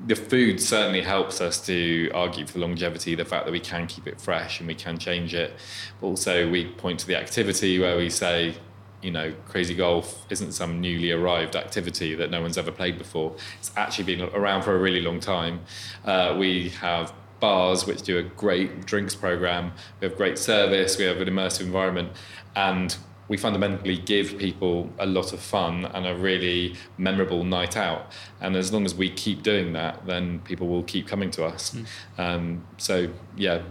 the 0.06 0.16
food 0.16 0.60
certainly 0.60 1.02
helps 1.02 1.40
us 1.40 1.64
to 1.66 2.10
argue 2.14 2.46
for 2.46 2.58
longevity, 2.58 3.14
the 3.14 3.24
fact 3.24 3.44
that 3.44 3.52
we 3.52 3.60
can 3.60 3.86
keep 3.86 4.06
it 4.06 4.20
fresh 4.20 4.58
and 4.58 4.66
we 4.66 4.74
can 4.74 4.98
change 4.98 5.34
it. 5.34 5.54
But 6.00 6.06
also, 6.08 6.50
we 6.50 6.66
point 6.66 7.00
to 7.00 7.06
the 7.06 7.16
activity 7.16 7.78
where 7.78 7.96
we 7.96 8.10
say, 8.10 8.54
you 9.02 9.10
know, 9.10 9.34
crazy 9.46 9.74
golf 9.74 10.24
isn't 10.30 10.52
some 10.52 10.80
newly 10.80 11.10
arrived 11.10 11.56
activity 11.56 12.14
that 12.14 12.30
no 12.30 12.40
one's 12.40 12.56
ever 12.56 12.70
played 12.70 12.98
before. 12.98 13.34
It's 13.58 13.72
actually 13.76 14.04
been 14.04 14.22
around 14.34 14.62
for 14.62 14.74
a 14.74 14.78
really 14.78 15.00
long 15.00 15.20
time. 15.20 15.60
Uh, 16.04 16.36
we 16.38 16.70
have 16.70 17.12
bars 17.40 17.86
which 17.86 18.02
do 18.02 18.18
a 18.18 18.22
great 18.22 18.86
drinks 18.86 19.14
program. 19.14 19.72
We 20.00 20.08
have 20.08 20.16
great 20.16 20.38
service. 20.38 20.96
We 20.96 21.04
have 21.04 21.20
an 21.20 21.28
immersive 21.28 21.62
environment, 21.62 22.12
and 22.54 22.96
we 23.28 23.36
fundamentally 23.36 23.96
give 23.96 24.38
people 24.38 24.92
a 24.98 25.06
lot 25.06 25.32
of 25.32 25.40
fun 25.40 25.86
and 25.86 26.06
a 26.06 26.14
really 26.14 26.76
memorable 26.98 27.44
night 27.44 27.76
out. 27.76 28.12
And 28.40 28.56
as 28.56 28.72
long 28.72 28.84
as 28.84 28.94
we 28.94 29.10
keep 29.10 29.42
doing 29.42 29.72
that, 29.72 30.06
then 30.06 30.40
people 30.40 30.68
will 30.68 30.82
keep 30.82 31.08
coming 31.08 31.30
to 31.32 31.44
us. 31.44 31.74
Mm. 31.74 31.86
Um, 32.18 32.66
so 32.76 33.08
yeah, 33.36 33.62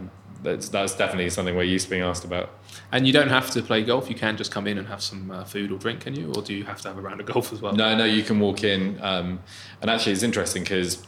that's, 0.42 0.70
that's 0.70 0.96
definitely 0.96 1.30
something 1.30 1.56
we're 1.56 1.64
used 1.64 1.86
to 1.86 1.89
being 1.89 2.02
asked 2.02 2.26
about. 2.26 2.50
And 2.92 3.06
you 3.08 3.14
don't 3.14 3.30
have 3.30 3.50
to 3.52 3.62
play 3.62 3.84
golf. 3.84 4.10
You 4.10 4.16
can 4.16 4.38
just 4.38 4.52
come 4.52 4.68
in 4.68 4.78
and 4.78 4.88
have 4.88 5.02
some 5.02 5.32
uh, 5.32 5.44
food 5.44 5.72
or 5.72 5.78
drink, 5.78 6.02
can 6.02 6.16
you? 6.16 6.32
Or 6.34 6.42
do 6.42 6.54
you 6.54 6.64
have 6.66 6.82
to 6.82 6.88
have 6.89 6.98
a 6.98 7.02
round 7.02 7.20
of 7.20 7.28
golf 7.28 7.54
as 7.54 7.62
well? 7.62 7.74
No, 7.74 7.96
no, 7.96 8.06
you 8.06 8.24
can 8.24 8.39
walk 8.39 8.64
in. 8.64 9.00
Um, 9.02 9.39
and 9.82 9.89
actually, 9.89 10.14
it's 10.14 10.24
interesting 10.24 10.64
because 10.64 11.06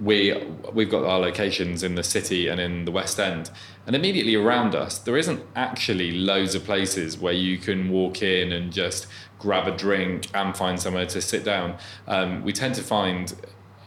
we 0.00 0.34
we've 0.72 0.90
got 0.90 1.04
our 1.04 1.20
locations 1.20 1.82
in 1.82 1.94
the 1.94 2.02
city 2.02 2.48
and 2.48 2.60
in 2.60 2.84
the 2.84 2.90
West 2.90 3.20
End, 3.20 3.50
and 3.86 3.94
immediately 3.94 4.34
around 4.34 4.74
us 4.74 4.98
there 4.98 5.16
isn't 5.16 5.40
actually 5.54 6.10
loads 6.10 6.54
of 6.54 6.64
places 6.64 7.16
where 7.16 7.32
you 7.32 7.58
can 7.58 7.88
walk 7.90 8.22
in 8.22 8.52
and 8.52 8.72
just 8.72 9.06
grab 9.38 9.68
a 9.68 9.76
drink 9.76 10.26
and 10.34 10.56
find 10.56 10.80
somewhere 10.80 11.06
to 11.06 11.20
sit 11.20 11.44
down. 11.44 11.76
Um, 12.08 12.42
we 12.42 12.52
tend 12.52 12.74
to 12.74 12.82
find 12.82 13.34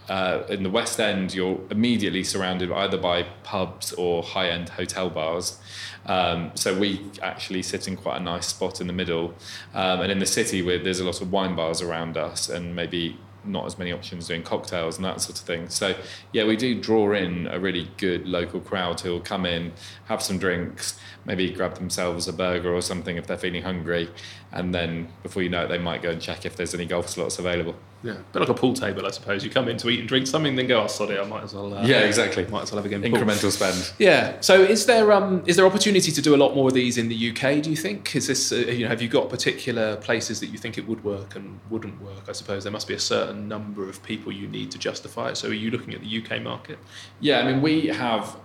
uh, 0.10 0.44
in 0.50 0.64
the 0.64 0.70
West 0.70 1.00
End, 1.00 1.34
you're 1.34 1.60
immediately 1.70 2.24
surrounded 2.24 2.72
either 2.72 2.98
by 2.98 3.24
pubs 3.44 3.92
or 3.94 4.24
high 4.24 4.50
end 4.50 4.70
hotel 4.70 5.10
bars. 5.10 5.60
Um, 6.06 6.52
so 6.56 6.78
we 6.78 7.06
actually 7.22 7.62
sit 7.64 7.88
in 7.88 7.98
quite 7.98 8.18
a 8.18 8.24
nice 8.24 8.48
spot 8.48 8.80
in 8.80 8.88
the 8.88 8.94
middle. 8.94 9.34
Um, 9.74 10.02
and 10.02 10.12
in 10.12 10.20
the 10.20 10.26
city, 10.26 10.62
where 10.62 10.80
there's 10.80 11.00
a 11.00 11.06
lot 11.06 11.22
of 11.22 11.32
wine 11.32 11.56
bars 11.56 11.82
around 11.82 12.18
us 12.18 12.48
and 12.48 12.76
maybe 12.76 13.18
not 13.48 13.66
as 13.66 13.78
many 13.78 13.92
options 13.92 14.28
doing 14.28 14.44
cocktails 14.44 14.98
and 14.98 15.06
that 15.06 15.22
sort 15.22 15.40
of 15.40 15.46
thing. 15.46 15.70
So 15.70 15.96
yeah, 16.34 16.46
we 16.46 16.56
do 16.56 16.80
draw 16.80 17.14
in 17.14 17.48
a 17.48 17.60
really 17.60 17.90
good 17.98 18.28
local 18.28 18.60
crowd 18.60 19.00
who 19.00 19.12
will 19.12 19.22
come 19.22 19.46
in, 19.46 19.74
have 20.06 20.22
some 20.22 20.38
drinks, 20.38 21.00
maybe 21.26 21.50
grab 21.52 21.76
themselves 21.76 22.28
a 22.28 22.34
burger 22.34 22.74
or 22.74 22.82
something 22.82 23.18
if 23.18 23.28
they're 23.28 23.38
feeling 23.38 23.64
hungry, 23.64 24.10
and 24.52 24.74
then 24.74 25.10
before 25.24 25.44
you 25.44 25.50
know 25.50 25.64
it, 25.64 25.68
they 25.68 25.78
might 25.78 26.02
go 26.02 26.12
and 26.12 26.22
check 26.22 26.46
if 26.46 26.56
there's 26.56 26.74
any 26.74 26.86
golf 26.86 27.10
slots 27.10 27.40
available. 27.40 27.76
Yeah, 28.08 28.16
bit 28.32 28.40
like 28.40 28.48
a 28.48 28.54
pool 28.54 28.74
table, 28.74 29.06
I 29.06 29.12
suppose. 29.12 29.44
You 29.44 29.50
come 29.50 29.68
in 29.68 29.76
to 29.80 29.90
eat 29.90 30.00
and 30.00 30.08
drink 30.08 30.28
something, 30.28 30.56
then 30.56 30.66
go, 30.66 30.82
oh, 30.82 30.88
sorry, 30.88 31.20
I 31.20 31.26
might 31.26 31.44
as 31.44 31.54
well. 31.54 31.74
Uh, 31.74 31.86
yeah, 31.86 32.00
exactly. 32.00 32.48
Might 32.48 32.62
as 32.62 32.72
well 32.72 32.82
have 32.82 32.86
a 32.86 32.98
game. 32.98 33.02
Incremental 33.02 33.42
pool. 33.42 33.52
spend. 33.52 33.92
Yeah. 34.00 34.40
So, 34.40 34.62
is 34.62 34.86
there 34.86 35.12
um, 35.12 35.44
is 35.46 35.58
there 35.58 35.66
opportunity 35.66 36.14
to 36.14 36.22
do 36.22 36.34
a 36.34 36.38
lot 36.38 36.56
more 36.56 36.70
of 36.70 36.74
these 36.74 36.98
in 36.98 37.10
the 37.10 37.32
UK? 37.32 37.62
Do 37.62 37.70
you 37.70 37.76
think? 37.76 38.16
Is 38.16 38.28
this 38.28 38.54
uh, 38.54 38.56
you 38.56 38.84
know 38.86 38.90
have 38.90 39.02
you 39.02 39.10
got 39.10 39.30
particular 39.30 39.98
places 39.98 40.40
that 40.40 40.48
you 40.48 40.58
think 40.58 40.78
it 40.78 40.88
would 40.88 41.04
work 41.04 41.36
and 41.36 41.60
wouldn't 41.70 42.02
work? 42.02 42.30
I 42.30 42.32
suppose 42.32 42.64
there 42.64 42.72
must 42.72 42.88
be 42.88 42.94
a 42.94 43.00
certain 43.00 43.50
number 43.50 43.90
of 43.90 44.02
people 44.04 44.32
you 44.32 44.48
need 44.48 44.72
to 44.72 44.78
justify 44.78 45.32
it. 45.32 45.36
So, 45.36 45.50
are 45.50 45.54
you 45.54 45.70
looking 45.70 45.94
at 45.94 46.00
the 46.00 46.24
UK 46.24 46.42
market? 46.42 46.80
Yeah, 47.20 47.42
I 47.42 47.52
mean, 47.52 47.62
we 47.62 47.88
have 47.88 48.38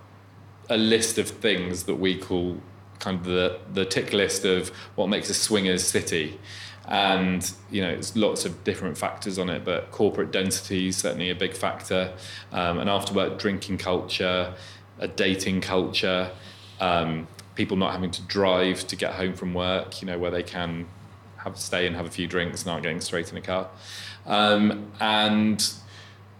a 0.70 0.76
list 0.76 1.18
of 1.18 1.28
things 1.28 1.84
that 1.84 1.96
we 1.96 2.18
call 2.18 2.60
kind 2.98 3.20
of 3.20 3.24
the 3.26 3.60
the 3.72 3.84
tick 3.84 4.12
list 4.12 4.44
of 4.44 4.70
what 4.96 5.08
makes 5.08 5.30
a 5.30 5.34
swingers 5.34 5.84
city 5.84 6.40
and 6.86 7.52
you 7.70 7.80
know 7.80 7.88
it's 7.88 8.16
lots 8.16 8.44
of 8.44 8.64
different 8.64 8.98
factors 8.98 9.38
on 9.38 9.48
it 9.48 9.64
but 9.64 9.90
corporate 9.92 10.32
density 10.32 10.88
is 10.88 10.96
certainly 10.96 11.30
a 11.30 11.34
big 11.34 11.54
factor. 11.54 12.12
Um, 12.52 12.78
an 12.78 12.88
after 12.88 13.14
work 13.14 13.38
drinking 13.38 13.78
culture 13.78 14.54
a 14.98 15.08
dating 15.08 15.60
culture 15.60 16.30
um, 16.80 17.26
people 17.54 17.76
not 17.76 17.92
having 17.92 18.10
to 18.10 18.22
drive 18.22 18.86
to 18.88 18.96
get 18.96 19.14
home 19.14 19.34
from 19.34 19.54
work 19.54 20.00
you 20.02 20.06
know 20.06 20.18
where 20.18 20.30
they 20.30 20.42
can 20.42 20.86
have 21.36 21.58
stay 21.58 21.86
and 21.86 21.96
have 21.96 22.06
a 22.06 22.10
few 22.10 22.26
drinks 22.26 22.64
not 22.64 22.82
getting 22.82 23.00
straight 23.00 23.30
in 23.32 23.36
a 23.36 23.40
car. 23.40 23.68
Um, 24.26 24.92
and 25.00 25.72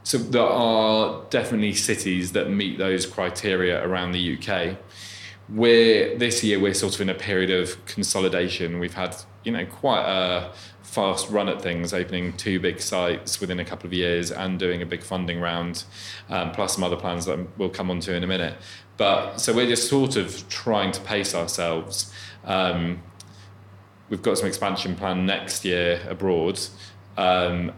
so 0.05 0.19
there 0.19 0.43
are 0.43 1.25
definitely 1.31 1.75
cities 1.75 2.33
that 2.33 2.49
meet 2.49 2.79
those 2.79 3.05
criteria 3.05 3.85
around 3.85 4.13
the 4.13 4.39
UK 4.39 4.77
we're 5.49 6.17
this 6.17 6.43
year 6.43 6.59
we're 6.59 6.75
sort 6.75 6.95
of 6.95 7.01
in 7.01 7.09
a 7.09 7.15
period 7.15 7.51
of 7.51 7.85
consolidation. 7.87 8.79
We've 8.79 8.95
had 8.95 9.17
you 9.45 9.53
know 9.53 9.67
quite 9.67 10.05
a 10.05 10.53
fast 10.83 11.31
run 11.31 11.49
at 11.49 11.63
things, 11.63 11.95
opening 11.95 12.35
two 12.35 12.61
big 12.61 12.81
sites 12.81 13.41
within 13.41 13.59
a 13.59 13.65
couple 13.65 13.87
of 13.87 13.93
years 13.95 14.31
and 14.31 14.59
doing 14.59 14.83
a 14.83 14.87
big 14.87 15.03
funding 15.03 15.41
round, 15.41 15.85
um, 16.29 16.53
plus 16.53 16.75
some 16.75 16.85
other 16.85 16.97
plans 16.97 17.25
that 17.25 17.39
we'll 17.59 17.71
come 17.71 17.91
on 17.91 18.01
to 18.01 18.15
in 18.15 18.23
a 18.23 18.27
minute. 18.27 18.57
But 18.99 19.39
so 19.39 19.55
we're 19.55 19.67
just 19.67 19.89
sort 19.89 20.17
of 20.17 20.49
trying 20.49 20.93
to 20.93 21.01
pace 21.01 21.35
ourselves. 21.35 22.13
Um, 22.45 23.03
we've 24.11 24.23
got 24.23 24.37
some 24.37 24.47
expansion 24.47 24.95
plan 24.95 25.25
next 25.25 25.65
year 25.65 26.01
abroad. 26.09 26.61
Um, 27.17 27.73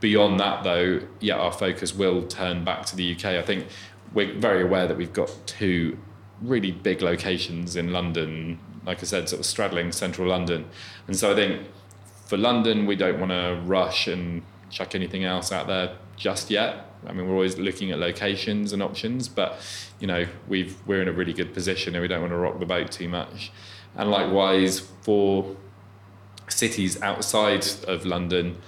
beyond 0.00 0.40
that, 0.40 0.64
though, 0.64 1.00
yeah, 1.20 1.36
our 1.36 1.52
focus 1.52 1.94
will 1.94 2.26
turn 2.26 2.64
back 2.64 2.86
to 2.86 2.96
the 2.96 3.14
UK. 3.14 3.24
I 3.26 3.42
think 3.42 3.66
we're 4.14 4.38
very 4.38 4.62
aware 4.62 4.86
that 4.86 4.96
we've 4.96 5.12
got 5.12 5.30
two 5.46 5.98
really 6.40 6.70
big 6.70 7.02
locations 7.02 7.76
in 7.76 7.92
London, 7.92 8.58
like 8.86 9.00
I 9.00 9.04
said, 9.04 9.28
sort 9.28 9.40
of 9.40 9.46
straddling 9.46 9.92
central 9.92 10.28
London. 10.28 10.66
And 11.06 11.16
so 11.16 11.32
I 11.32 11.34
think 11.34 11.66
for 12.26 12.36
London, 12.36 12.86
we 12.86 12.96
don't 12.96 13.18
want 13.18 13.32
to 13.32 13.60
rush 13.64 14.06
and 14.06 14.42
chuck 14.70 14.94
anything 14.94 15.24
else 15.24 15.52
out 15.52 15.66
there 15.66 15.96
just 16.16 16.50
yet. 16.50 16.90
I 17.06 17.12
mean, 17.12 17.28
we're 17.28 17.34
always 17.34 17.58
looking 17.58 17.90
at 17.90 17.98
locations 17.98 18.72
and 18.72 18.82
options, 18.82 19.28
but 19.28 19.58
you 20.00 20.06
know, 20.06 20.26
we've 20.48 20.76
we're 20.86 21.02
in 21.02 21.08
a 21.08 21.12
really 21.12 21.32
good 21.32 21.52
position 21.52 21.94
and 21.94 22.02
we 22.02 22.08
don't 22.08 22.20
want 22.20 22.32
to 22.32 22.36
rock 22.36 22.58
the 22.58 22.66
boat 22.66 22.90
too 22.90 23.08
much. 23.08 23.52
And 23.96 24.10
likewise 24.10 24.80
for 24.80 25.56
cities 26.48 27.00
outside 27.02 27.66
of 27.86 28.04
London, 28.04 28.58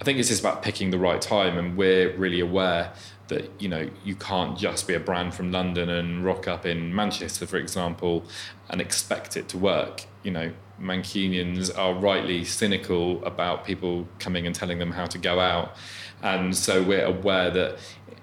I 0.00 0.04
think 0.04 0.18
it's 0.18 0.28
just 0.28 0.40
about 0.40 0.62
picking 0.62 0.90
the 0.90 0.98
right 0.98 1.20
time, 1.20 1.56
and 1.56 1.76
we're 1.76 2.14
really 2.16 2.40
aware 2.40 2.92
that 3.28 3.50
you 3.60 3.68
know 3.68 3.88
you 4.04 4.14
can't 4.14 4.58
just 4.58 4.86
be 4.86 4.94
a 4.94 5.00
brand 5.00 5.34
from 5.34 5.50
London 5.52 5.88
and 5.88 6.24
rock 6.24 6.46
up 6.48 6.64
in 6.64 6.94
Manchester, 6.94 7.46
for 7.46 7.56
example, 7.56 8.24
and 8.70 8.80
expect 8.80 9.36
it 9.36 9.48
to 9.48 9.58
work. 9.58 10.04
You 10.22 10.30
know, 10.30 10.52
Mancunians 10.80 11.76
are 11.76 11.94
rightly 11.94 12.44
cynical 12.44 13.24
about 13.24 13.64
people 13.64 14.06
coming 14.18 14.46
and 14.46 14.54
telling 14.54 14.78
them 14.78 14.92
how 14.92 15.06
to 15.06 15.18
go 15.18 15.40
out, 15.40 15.76
and 16.22 16.56
so 16.56 16.82
we're 16.82 17.04
aware 17.04 17.50
that 17.50 17.78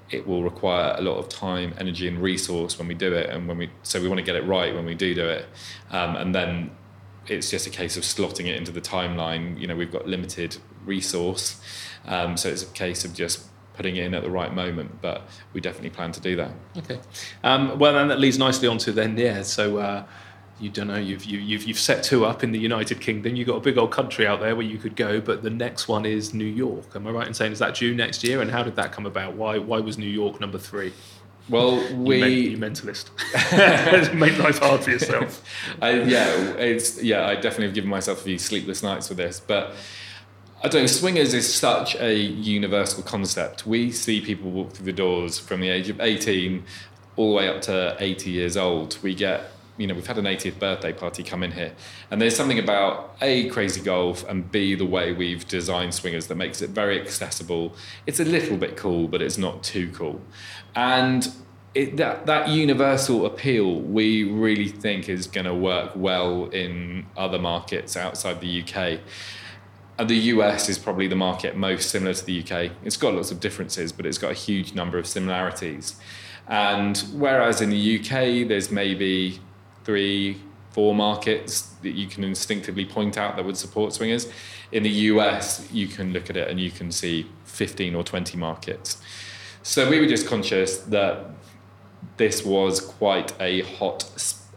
it 0.10 0.28
will 0.28 0.44
require 0.44 0.96
a 0.98 1.02
lot 1.02 1.18
of 1.18 1.28
time, 1.28 1.74
energy, 1.78 2.08
and 2.08 2.22
resource 2.22 2.78
when 2.78 2.88
we 2.88 2.94
do 2.94 3.14
it, 3.14 3.30
and 3.30 3.48
when 3.48 3.58
we 3.58 3.70
so 3.84 4.02
we 4.02 4.08
want 4.08 4.20
to 4.20 4.26
get 4.26 4.36
it 4.36 4.46
right 4.46 4.74
when 4.74 4.86
we 4.86 4.96
do 4.96 5.14
do 5.14 5.28
it, 5.28 5.46
um, 5.92 6.16
and 6.16 6.34
then 6.34 6.72
it's 7.28 7.50
just 7.50 7.66
a 7.66 7.70
case 7.70 7.96
of 7.96 8.04
slotting 8.04 8.48
it 8.48 8.56
into 8.56 8.72
the 8.72 8.82
timeline. 8.82 9.60
You 9.60 9.68
know, 9.68 9.76
we've 9.76 9.92
got 9.92 10.08
limited 10.08 10.58
resource, 10.86 11.62
um, 12.06 12.38
so 12.38 12.50
it's 12.50 12.64
a 12.64 12.68
case 12.68 13.06
of 13.06 13.14
just 13.14 13.48
putting 13.74 13.96
it 13.96 14.06
in 14.06 14.14
at 14.14 14.24
the 14.24 14.32
right 14.32 14.54
moment. 14.54 15.02
But 15.02 15.24
we 15.54 15.62
definitely 15.62 15.92
plan 15.92 16.12
to 16.14 16.22
do 16.22 16.36
that. 16.36 16.52
Okay. 16.78 17.00
Um, 17.44 17.80
well, 17.80 17.94
then 17.94 18.08
that 18.08 18.20
leads 18.20 18.38
nicely 18.38 18.68
onto 18.68 18.92
then, 18.92 19.18
yeah. 19.18 19.42
So. 19.44 19.78
Uh, 19.78 20.04
you 20.60 20.70
don't 20.70 20.88
know 20.88 20.98
you've 20.98 21.26
you, 21.26 21.40
you've 21.40 21.64
you've 21.64 21.80
set 21.80 22.04
two 22.04 22.26
up 22.26 22.44
in 22.44 22.52
the 22.52 22.60
United 22.60 23.02
Kingdom. 23.02 23.36
You've 23.36 23.48
got 23.48 23.58
a 23.58 23.60
big 23.60 23.78
old 23.78 23.92
country 23.92 24.26
out 24.26 24.40
there 24.40 24.56
where 24.56 24.66
you 24.66 24.78
could 24.78 24.96
go, 24.96 25.20
but 25.20 25.44
the 25.44 25.50
next 25.50 25.88
one 25.88 26.06
is 26.06 26.34
New 26.34 26.46
York. 26.46 26.96
Am 26.96 27.06
I 27.08 27.10
right 27.10 27.28
in 27.28 27.34
saying 27.34 27.52
is 27.52 27.60
that 27.60 27.76
due 27.76 27.94
next 27.94 28.24
year? 28.24 28.42
And 28.42 28.50
how 28.50 28.64
did 28.64 28.76
that 28.76 28.92
come 28.92 29.06
about? 29.06 29.34
Why 29.34 29.58
why 29.58 29.80
was 29.80 29.98
New 29.98 30.06
York 30.06 30.40
number 30.40 30.58
three? 30.58 30.94
Well, 31.50 31.76
we 31.96 32.16
you, 32.16 32.58
men- 32.58 32.76
you 32.76 32.84
mentalist. 32.84 34.14
Make 34.14 34.38
life 34.38 34.60
hard 34.60 34.82
for 34.82 34.92
yourself. 34.92 35.44
I, 35.82 36.02
yeah, 36.04 36.54
it's 36.54 37.02
yeah. 37.02 37.28
I 37.28 37.36
definitely 37.36 37.66
have 37.66 37.76
given 37.76 37.90
myself 37.90 38.22
a 38.22 38.24
few 38.24 38.38
sleepless 38.38 38.82
nights 38.82 39.10
with 39.10 39.18
this, 39.18 39.42
but 39.42 39.74
I 40.64 40.70
don't 40.70 40.84
know, 40.84 40.88
swingers 40.88 41.34
is 41.34 41.54
such 41.54 41.94
a 41.98 42.16
universal 42.16 43.04
concept. 43.04 43.68
We 43.68 43.92
see 43.92 44.22
people 44.22 44.50
walk 44.50 44.72
through 44.72 44.86
the 44.86 44.94
doors 44.94 45.38
from 45.38 45.60
the 45.60 45.68
age 45.68 45.90
of 45.90 46.00
18 46.00 46.64
all 47.18 47.32
the 47.32 47.36
way 47.36 47.50
up 47.50 47.62
to 47.64 47.98
80 48.00 48.30
years 48.30 48.56
old. 48.56 48.98
We 49.04 49.14
get, 49.14 49.52
you 49.76 49.88
know, 49.88 49.94
we've 49.94 50.08
had 50.08 50.18
an 50.18 50.24
80th 50.24 50.60
birthday 50.60 50.94
party 50.94 51.22
come 51.22 51.44
in 51.44 51.52
here. 51.52 51.74
And 52.10 52.22
there's 52.22 52.38
something 52.38 52.60
about 52.60 53.18
A, 53.22 53.50
crazy 53.50 53.82
golf, 53.82 54.26
and 54.30 54.50
B, 54.54 54.74
the 54.74 54.86
way 54.86 55.12
we've 55.12 55.46
designed 55.46 55.94
swingers 55.94 56.28
that 56.28 56.36
makes 56.36 56.62
it 56.62 56.70
very 56.70 56.98
accessible. 57.02 57.76
It's 58.08 58.22
a 58.22 58.26
little 58.26 58.56
bit 58.56 58.78
cool, 58.78 59.10
but 59.10 59.22
it's 59.22 59.38
not 59.38 59.64
too 59.64 59.92
cool. 59.92 60.22
And 60.78 61.28
it, 61.76 61.98
that, 61.98 62.26
that 62.28 62.48
universal 62.48 63.26
appeal 63.26 63.82
we 63.82 64.24
really 64.24 64.70
think 64.70 65.10
is 65.10 65.28
going 65.28 65.46
to 65.46 65.54
work 65.54 65.92
well 65.94 66.46
in 66.52 67.06
other 67.18 67.38
markets 67.38 67.98
outside 67.98 68.40
the 68.40 68.64
UK. 68.64 69.02
And 69.98 70.10
the 70.10 70.16
US 70.16 70.70
is 70.70 70.80
probably 70.80 71.08
the 71.08 71.16
market 71.16 71.56
most 71.56 71.90
similar 71.90 72.14
to 72.14 72.26
the 72.26 72.42
UK. 72.42 72.72
It's 72.84 72.98
got 72.98 73.14
lots 73.14 73.32
of 73.32 73.40
differences, 73.40 73.92
but 73.92 74.06
it's 74.06 74.18
got 74.18 74.32
a 74.32 74.36
huge 74.36 74.74
number 74.74 74.98
of 74.98 75.06
similarities. 75.06 75.96
And 76.48 76.98
whereas 77.14 77.62
in 77.62 77.70
the 77.70 78.00
UK, 78.00 78.48
there's 78.48 78.72
maybe 78.72 79.40
three, 79.84 80.42
four 80.72 80.96
markets 80.96 81.74
that 81.84 81.92
you 81.92 82.08
can 82.08 82.24
instinctively 82.24 82.86
point 82.86 83.18
out 83.18 83.36
that 83.36 83.46
would 83.46 83.58
support 83.58 83.94
swingers, 83.94 84.28
in 84.72 84.82
the 84.82 84.90
US, 84.90 85.72
you 85.72 85.88
can 85.88 86.12
look 86.12 86.30
at 86.30 86.36
it 86.36 86.50
and 86.50 86.60
you 86.60 86.72
can 86.72 86.92
see 86.92 87.28
15 87.46 87.94
or 87.94 88.04
20 88.04 88.38
markets. 88.38 89.02
So 89.62 89.88
we 89.90 90.00
were 90.00 90.08
just 90.08 90.28
conscious 90.28 90.78
that 90.78 91.30
this 92.18 92.44
was 92.44 92.82
quite 92.82 93.40
a 93.40 93.62
hot, 93.62 94.12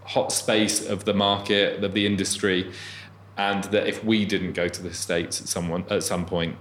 hot 0.05 0.33
space 0.33 0.87
of 0.87 1.05
the 1.05 1.15
market, 1.15 1.85
of 1.85 1.93
the 1.93 2.07
industry 2.07 2.73
and 3.37 3.65
that 3.65 3.87
if 3.87 4.03
we 4.05 4.25
didn't 4.25 4.53
go 4.53 4.69
to 4.69 4.83
the 4.83 4.95
states 4.95 5.41
at 5.41 5.49
someone 5.49 5.85
at 5.91 6.03
some 6.03 6.25
point, 6.25 6.57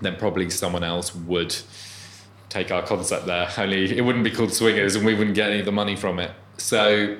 then 0.00 0.16
probably 0.16 0.50
someone 0.50 0.82
else 0.82 1.14
would 1.14 1.54
take 2.48 2.70
our 2.70 2.82
concept 2.82 3.26
there. 3.26 3.48
Only 3.58 3.96
it 3.96 4.02
wouldn't 4.02 4.24
be 4.24 4.30
called 4.30 4.52
swingers, 4.52 4.96
and 4.96 5.04
we 5.04 5.14
wouldn't 5.14 5.36
get 5.36 5.50
any 5.50 5.60
of 5.60 5.66
the 5.66 5.72
money 5.72 5.96
from 5.96 6.18
it. 6.18 6.32
So, 6.56 7.18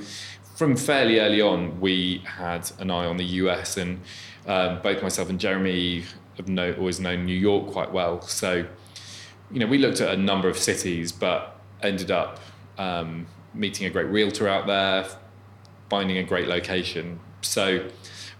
from 0.56 0.76
fairly 0.76 1.18
early 1.18 1.40
on, 1.40 1.80
we 1.80 2.22
had 2.24 2.70
an 2.78 2.90
eye 2.90 3.06
on 3.06 3.16
the 3.16 3.24
US, 3.24 3.76
and 3.76 4.00
um, 4.46 4.80
both 4.82 5.02
myself 5.02 5.28
and 5.28 5.40
Jeremy 5.40 6.04
have 6.36 6.48
know, 6.48 6.74
always 6.74 7.00
known 7.00 7.26
New 7.26 7.36
York 7.36 7.70
quite 7.70 7.92
well. 7.92 8.20
So, 8.22 8.66
you 9.50 9.60
know, 9.60 9.66
we 9.66 9.78
looked 9.78 10.00
at 10.00 10.12
a 10.12 10.16
number 10.16 10.48
of 10.48 10.58
cities, 10.58 11.12
but 11.12 11.60
ended 11.82 12.10
up 12.10 12.40
um, 12.78 13.26
meeting 13.52 13.86
a 13.86 13.90
great 13.90 14.06
realtor 14.06 14.48
out 14.48 14.66
there, 14.66 15.06
finding 15.88 16.18
a 16.18 16.22
great 16.22 16.48
location. 16.48 17.20
So 17.42 17.88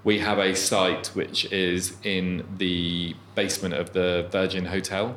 we 0.04 0.18
have 0.18 0.38
a 0.38 0.54
site 0.54 1.08
which 1.08 1.50
is 1.50 1.96
in 2.02 2.46
the 2.58 3.16
basement 3.34 3.74
of 3.74 3.92
the 3.94 4.28
Virgin 4.30 4.66
Hotel 4.66 5.16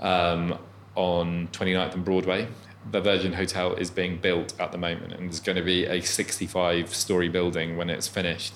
um, 0.00 0.58
on 0.96 1.48
29th 1.52 1.94
and 1.94 2.04
Broadway. 2.04 2.48
The 2.90 3.00
Virgin 3.00 3.32
Hotel 3.32 3.74
is 3.74 3.90
being 3.90 4.18
built 4.18 4.58
at 4.58 4.72
the 4.72 4.78
moment, 4.78 5.12
and 5.12 5.24
there's 5.24 5.40
going 5.40 5.56
to 5.56 5.62
be 5.62 5.84
a 5.84 6.00
65 6.00 6.94
story 6.94 7.28
building 7.28 7.76
when 7.76 7.90
it's 7.90 8.08
finished. 8.08 8.54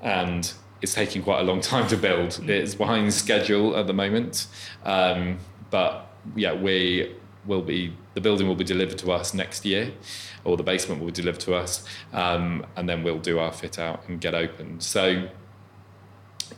And 0.00 0.52
it's 0.80 0.94
taking 0.94 1.22
quite 1.22 1.40
a 1.40 1.44
long 1.44 1.60
time 1.60 1.88
to 1.88 1.96
build. 1.96 2.30
Mm. 2.30 2.48
It's 2.48 2.74
behind 2.74 3.12
schedule 3.12 3.76
at 3.76 3.86
the 3.86 3.94
moment. 3.94 4.46
Um, 4.84 5.38
but 5.70 6.14
yeah, 6.36 6.54
we 6.54 7.16
will 7.46 7.62
be, 7.62 7.94
the 8.14 8.20
building 8.20 8.48
will 8.48 8.54
be 8.54 8.64
delivered 8.64 8.98
to 8.98 9.12
us 9.12 9.34
next 9.34 9.64
year 9.64 9.92
or 10.44 10.56
the 10.56 10.62
basement 10.62 11.00
will 11.00 11.08
be 11.08 11.12
delivered 11.12 11.40
to 11.40 11.54
us, 11.54 11.86
um, 12.12 12.66
and 12.76 12.88
then 12.88 13.02
we'll 13.02 13.18
do 13.18 13.38
our 13.38 13.52
fit 13.52 13.78
out 13.78 14.02
and 14.08 14.20
get 14.20 14.34
open. 14.34 14.80
So, 14.80 15.28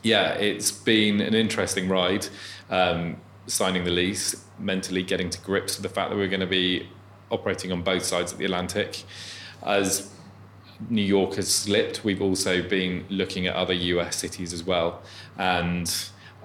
yeah, 0.03 0.33
it's 0.33 0.71
been 0.71 1.21
an 1.21 1.33
interesting 1.33 1.87
ride. 1.87 2.27
Um, 2.69 3.17
signing 3.47 3.85
the 3.85 3.91
lease, 3.91 4.45
mentally 4.59 5.03
getting 5.03 5.29
to 5.29 5.39
grips 5.41 5.77
with 5.77 5.83
the 5.83 5.89
fact 5.89 6.09
that 6.09 6.17
we're 6.17 6.27
going 6.27 6.41
to 6.41 6.45
be 6.45 6.89
operating 7.31 7.71
on 7.71 7.81
both 7.81 8.03
sides 8.03 8.31
of 8.31 8.37
the 8.37 8.45
Atlantic. 8.45 9.03
As 9.65 10.11
New 10.89 11.01
York 11.01 11.35
has 11.35 11.53
slipped, 11.53 12.03
we've 12.03 12.21
also 12.21 12.61
been 12.61 13.05
looking 13.09 13.47
at 13.47 13.55
other 13.55 13.73
US 13.73 14.17
cities 14.17 14.53
as 14.53 14.63
well. 14.63 15.01
And 15.37 15.93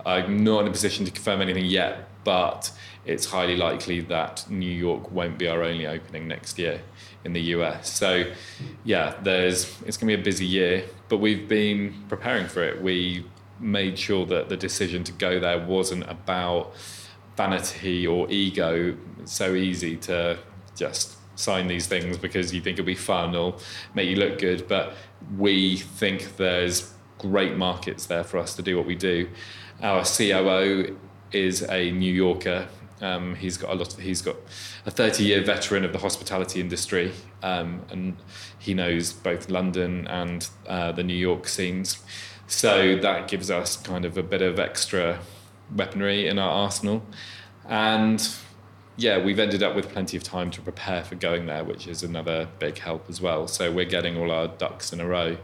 I'm 0.07 0.43
not 0.45 0.61
in 0.61 0.68
a 0.68 0.70
position 0.70 1.05
to 1.05 1.11
confirm 1.11 1.40
anything 1.40 1.66
yet, 1.66 2.09
but 2.24 2.70
it's 3.05 3.27
highly 3.27 3.57
likely 3.57 4.01
that 4.01 4.49
New 4.49 4.71
York 4.71 5.11
won't 5.11 5.39
be 5.39 5.49
our 5.49 5.63
only 5.63 5.87
opening 5.87 6.29
next 6.29 6.59
year 6.59 6.81
in 7.25 7.33
the 7.33 7.41
US. 7.57 7.93
So, 7.93 8.25
yeah, 8.85 9.15
there's 9.23 9.65
it's 9.87 9.97
going 9.97 10.11
to 10.11 10.17
be 10.17 10.21
a 10.21 10.25
busy 10.25 10.47
year, 10.47 10.85
but 11.09 11.19
we've 11.19 11.49
been 11.49 12.05
preparing 12.09 12.47
for 12.47 12.63
it. 12.63 12.81
We 12.81 13.25
made 13.59 13.99
sure 13.99 14.27
that 14.27 14.49
the 14.49 14.57
decision 14.57 15.05
to 15.05 15.13
go 15.13 15.39
there 15.39 15.59
wasn't 15.65 16.09
about 16.11 16.75
vanity 17.37 18.07
or 18.07 18.31
ego. 18.31 18.97
It's 19.21 19.33
so 19.33 19.55
easy 19.55 19.97
to 19.97 20.39
just 20.77 21.17
sign 21.37 21.67
these 21.67 21.87
things 21.87 22.19
because 22.19 22.55
you 22.55 22.61
think 22.61 22.79
it'll 22.79 22.87
be 22.87 22.95
fun 22.95 23.35
or 23.35 23.57
make 23.95 24.09
you 24.09 24.17
look 24.17 24.39
good, 24.39 24.69
but 24.69 24.95
we 25.39 25.77
think 25.77 26.37
there's 26.37 26.93
great 27.19 27.57
markets 27.57 28.07
there 28.07 28.25
for 28.25 28.39
us 28.39 28.55
to 28.57 28.63
do 28.63 28.77
what 28.77 28.87
we 28.87 28.95
do. 28.95 29.29
Our 29.81 30.05
COO 30.05 30.97
is 31.33 31.63
a 31.63 31.91
New 31.91 32.13
Yorker. 32.13 32.69
Um, 33.03 33.35
he's 33.35 33.57
got 33.59 33.71
a 33.71 33.75
lot. 33.75 33.93
Of, 33.93 34.01
he's 34.01 34.23
got 34.23 34.37
a 34.87 34.91
30-year 34.91 35.43
veteran 35.43 35.85
of 35.85 35.93
the 35.93 35.99
hospitality 35.99 36.61
industry, 36.61 37.13
um, 37.43 37.83
and 37.91 38.17
he 38.59 38.73
knows 38.73 39.13
both 39.13 39.51
London 39.51 40.07
and 40.07 40.49
uh, 40.67 40.93
the 40.93 41.03
New 41.03 41.17
York 41.17 41.49
scenes. 41.49 42.03
So 42.47 42.97
that 42.97 43.29
gives 43.29 43.51
us 43.51 43.77
kind 43.77 44.05
of 44.05 44.17
a 44.17 44.23
bit 44.23 44.41
of 44.41 44.59
extra 44.59 45.19
weaponry 45.75 46.29
in 46.29 46.39
our 46.39 46.51
arsenal, 46.51 47.03
and 47.69 48.27
yeah, 48.97 49.19
we've 49.19 49.39
ended 49.39 49.63
up 49.63 49.75
with 49.75 49.89
plenty 49.89 50.17
of 50.17 50.23
time 50.23 50.51
to 50.51 50.61
prepare 50.61 51.03
for 51.03 51.15
going 51.15 51.47
there, 51.47 51.65
which 51.65 51.87
is 51.87 52.03
another 52.03 52.49
big 52.59 52.79
help 52.79 53.09
as 53.09 53.21
well. 53.21 53.49
So 53.49 53.73
we're 53.73 53.87
getting 53.87 54.17
all 54.17 54.31
our 54.31 54.49
ducks 54.49 54.93
in 54.93 55.01
a 55.01 55.07
row. 55.07 55.39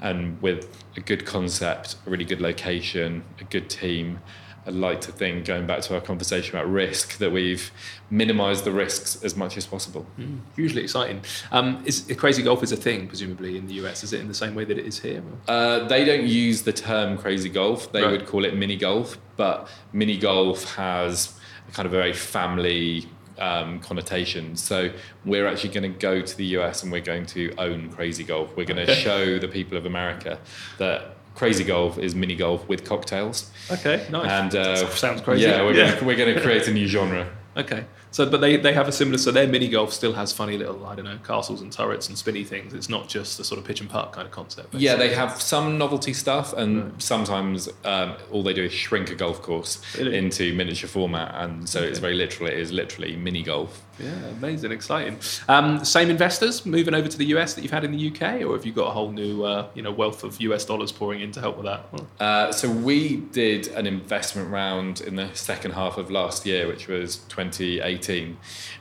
And 0.00 0.40
with 0.42 0.84
a 0.96 1.00
good 1.00 1.24
concept, 1.24 1.96
a 2.06 2.10
really 2.10 2.26
good 2.26 2.40
location, 2.40 3.24
a 3.40 3.44
good 3.44 3.70
team, 3.70 4.20
I'd 4.66 4.74
like 4.74 5.00
to 5.02 5.12
think, 5.12 5.44
going 5.44 5.66
back 5.66 5.82
to 5.82 5.94
our 5.94 6.00
conversation 6.00 6.56
about 6.56 6.68
risk, 6.70 7.18
that 7.18 7.30
we've 7.30 7.70
minimised 8.10 8.64
the 8.64 8.72
risks 8.72 9.22
as 9.22 9.36
much 9.36 9.56
as 9.56 9.64
possible. 9.64 10.06
Mm, 10.18 10.40
hugely 10.56 10.82
exciting. 10.82 11.22
Um, 11.52 11.82
is 11.84 12.12
crazy 12.16 12.42
golf 12.42 12.62
is 12.64 12.72
a 12.72 12.76
thing, 12.76 13.06
presumably 13.06 13.56
in 13.56 13.66
the 13.68 13.74
US? 13.74 14.02
Is 14.02 14.12
it 14.12 14.20
in 14.20 14.28
the 14.28 14.34
same 14.34 14.54
way 14.56 14.64
that 14.64 14.76
it 14.76 14.84
is 14.84 14.98
here? 14.98 15.22
Uh, 15.46 15.86
they 15.86 16.04
don't 16.04 16.26
use 16.26 16.62
the 16.62 16.72
term 16.72 17.16
crazy 17.16 17.48
golf. 17.48 17.92
They 17.92 18.02
right. 18.02 18.10
would 18.10 18.26
call 18.26 18.44
it 18.44 18.56
mini 18.56 18.76
golf, 18.76 19.18
but 19.36 19.68
mini 19.92 20.18
golf 20.18 20.74
has 20.74 21.38
a 21.68 21.72
kind 21.72 21.86
of 21.86 21.92
a 21.92 21.96
very 21.96 22.12
family 22.12 23.06
um, 23.38 23.80
connotation. 23.80 24.56
So 24.56 24.90
we're 25.24 25.46
actually 25.46 25.70
going 25.70 25.92
to 25.92 25.98
go 25.98 26.22
to 26.22 26.36
the 26.36 26.44
US 26.58 26.82
and 26.82 26.90
we're 26.90 27.00
going 27.00 27.26
to 27.26 27.54
own 27.58 27.90
Crazy 27.90 28.24
Golf. 28.24 28.56
We're 28.56 28.64
going 28.64 28.84
to 28.84 28.94
show 28.94 29.38
the 29.38 29.48
people 29.48 29.76
of 29.76 29.86
America 29.86 30.38
that 30.78 31.16
Crazy 31.36 31.64
Golf 31.64 31.98
is 31.98 32.14
mini 32.14 32.34
golf 32.34 32.66
with 32.66 32.84
cocktails. 32.84 33.50
Okay, 33.70 34.06
nice. 34.10 34.30
And 34.30 34.54
uh, 34.54 34.88
sounds 34.90 35.20
crazy. 35.20 35.42
Yeah, 35.42 35.62
we're 35.62 35.74
yeah. 35.74 35.94
Gonna, 35.94 36.06
we're 36.06 36.16
going 36.16 36.34
to 36.34 36.40
create 36.40 36.66
a 36.66 36.72
new 36.72 36.88
genre. 36.88 37.28
Okay. 37.56 37.86
So, 38.16 38.24
but 38.24 38.40
they, 38.40 38.56
they 38.56 38.72
have 38.72 38.88
a 38.88 38.92
similar. 38.92 39.18
So 39.18 39.30
their 39.30 39.46
mini 39.46 39.68
golf 39.68 39.92
still 39.92 40.14
has 40.14 40.32
funny 40.32 40.56
little 40.56 40.86
I 40.86 40.94
don't 40.94 41.04
know 41.04 41.18
castles 41.22 41.60
and 41.60 41.70
turrets 41.70 42.08
and 42.08 42.16
spinny 42.16 42.44
things. 42.44 42.72
It's 42.72 42.88
not 42.88 43.10
just 43.10 43.38
a 43.38 43.44
sort 43.44 43.58
of 43.58 43.66
pitch 43.66 43.82
and 43.82 43.90
putt 43.90 44.12
kind 44.12 44.26
of 44.26 44.32
concept. 44.32 44.70
Basically. 44.70 44.86
Yeah, 44.86 44.96
they 44.96 45.12
have 45.14 45.38
some 45.38 45.76
novelty 45.76 46.14
stuff, 46.14 46.54
and 46.54 46.84
right. 46.84 47.02
sometimes 47.02 47.68
um, 47.84 48.14
all 48.32 48.42
they 48.42 48.54
do 48.54 48.64
is 48.64 48.72
shrink 48.72 49.10
a 49.10 49.14
golf 49.14 49.42
course 49.42 49.82
really? 49.98 50.16
into 50.16 50.54
miniature 50.54 50.88
format, 50.88 51.34
and 51.34 51.68
so 51.68 51.80
okay. 51.80 51.90
it's 51.90 51.98
very 51.98 52.14
literal. 52.14 52.48
It 52.48 52.58
is 52.58 52.72
literally 52.72 53.16
mini 53.16 53.42
golf. 53.42 53.82
Yeah, 53.98 54.12
amazing, 54.38 54.72
exciting. 54.72 55.18
Um, 55.48 55.84
same 55.84 56.10
investors 56.10 56.66
moving 56.66 56.94
over 56.94 57.08
to 57.08 57.18
the 57.18 57.26
US 57.36 57.52
that 57.54 57.62
you've 57.62 57.70
had 57.70 57.84
in 57.84 57.92
the 57.92 58.08
UK, 58.10 58.42
or 58.42 58.54
have 58.54 58.64
you 58.64 58.72
got 58.72 58.88
a 58.88 58.90
whole 58.92 59.10
new 59.10 59.44
uh, 59.44 59.68
you 59.74 59.82
know 59.82 59.92
wealth 59.92 60.24
of 60.24 60.40
US 60.40 60.64
dollars 60.64 60.90
pouring 60.90 61.20
in 61.20 61.32
to 61.32 61.40
help 61.40 61.58
with 61.58 61.66
that? 61.66 61.86
Uh, 62.18 62.50
so 62.50 62.70
we 62.70 63.16
did 63.16 63.68
an 63.68 63.86
investment 63.86 64.50
round 64.50 65.02
in 65.02 65.16
the 65.16 65.28
second 65.34 65.72
half 65.72 65.98
of 65.98 66.10
last 66.10 66.46
year, 66.46 66.66
which 66.66 66.88
was 66.88 67.16
2018. 67.28 68.05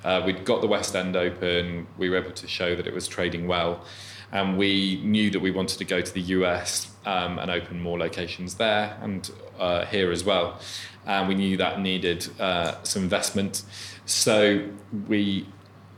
Uh, 0.04 0.22
we'd 0.26 0.46
got 0.46 0.62
the 0.62 0.68
West 0.68 0.96
End 0.96 1.16
open. 1.16 1.88
We 1.98 2.10
were 2.10 2.18
able 2.18 2.32
to 2.32 2.48
show 2.48 2.76
that 2.76 2.88
it 2.88 2.94
was 2.94 3.08
trading 3.08 3.48
well, 3.48 3.84
and 4.32 4.58
we 4.58 5.02
knew 5.04 5.30
that 5.32 5.40
we 5.40 5.52
wanted 5.52 5.78
to 5.78 5.86
go 5.86 6.02
to 6.02 6.14
the 6.14 6.22
US 6.22 6.92
um, 7.06 7.40
and 7.40 7.50
open 7.52 7.82
more 7.82 7.98
locations 7.98 8.56
there 8.56 8.98
and 9.02 9.30
uh, 9.60 9.86
here 9.86 10.12
as 10.12 10.24
well. 10.24 10.60
And 11.06 11.28
we 11.28 11.36
knew 11.36 11.58
that 11.58 11.80
needed 11.80 12.28
uh, 12.40 12.82
some 12.84 13.04
investment. 13.04 13.64
So 14.06 14.68
we 15.08 15.48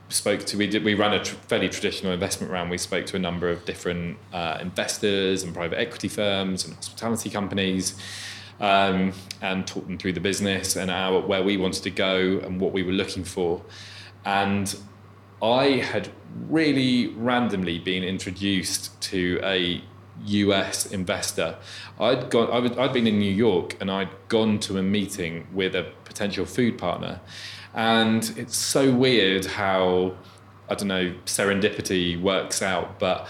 spoke 0.09 0.45
to 0.45 0.57
we 0.57 0.67
did 0.67 0.83
we 0.83 0.93
ran 0.93 1.13
a 1.13 1.23
tr- 1.23 1.35
fairly 1.47 1.69
traditional 1.69 2.13
investment 2.13 2.51
round. 2.51 2.69
We 2.69 2.77
spoke 2.77 3.05
to 3.07 3.15
a 3.15 3.19
number 3.19 3.49
of 3.49 3.65
different 3.65 4.17
uh, 4.33 4.57
investors 4.61 5.43
and 5.43 5.53
private 5.53 5.79
equity 5.79 6.07
firms 6.07 6.65
and 6.65 6.75
hospitality 6.75 7.29
companies. 7.29 7.99
Um, 8.59 9.13
and 9.39 9.67
talked 9.67 9.85
them 9.85 9.99
through 9.99 10.13
the 10.13 10.19
business 10.19 10.75
and 10.75 10.89
our, 10.89 11.21
where 11.21 11.43
we 11.43 11.57
wanted 11.57 11.83
to 11.83 11.91
go 11.91 12.39
and 12.39 12.59
what 12.59 12.73
we 12.73 12.81
were 12.81 12.91
looking 12.91 13.23
for. 13.23 13.61
And 14.25 14.75
I 15.41 15.65
had 15.73 16.09
really 16.49 17.07
randomly 17.09 17.77
been 17.77 18.03
introduced 18.03 18.99
to 19.01 19.39
a 19.43 19.83
US 20.25 20.85
investor. 20.87 21.57
I'd 21.99 22.29
gone. 22.29 22.49
I 22.51 22.59
would, 22.59 22.77
I'd 22.77 22.93
been 22.93 23.07
in 23.07 23.19
New 23.19 23.31
York 23.31 23.75
and 23.79 23.91
I'd 23.91 24.09
gone 24.27 24.59
to 24.61 24.77
a 24.77 24.83
meeting 24.83 25.47
with 25.53 25.75
a 25.75 25.91
potential 26.05 26.45
food 26.45 26.77
partner, 26.77 27.21
and 27.73 28.33
it's 28.37 28.55
so 28.55 28.91
weird 28.91 29.45
how, 29.45 30.15
I 30.69 30.75
don't 30.75 30.87
know, 30.87 31.13
serendipity 31.25 32.19
works 32.19 32.61
out. 32.61 32.99
But 32.99 33.27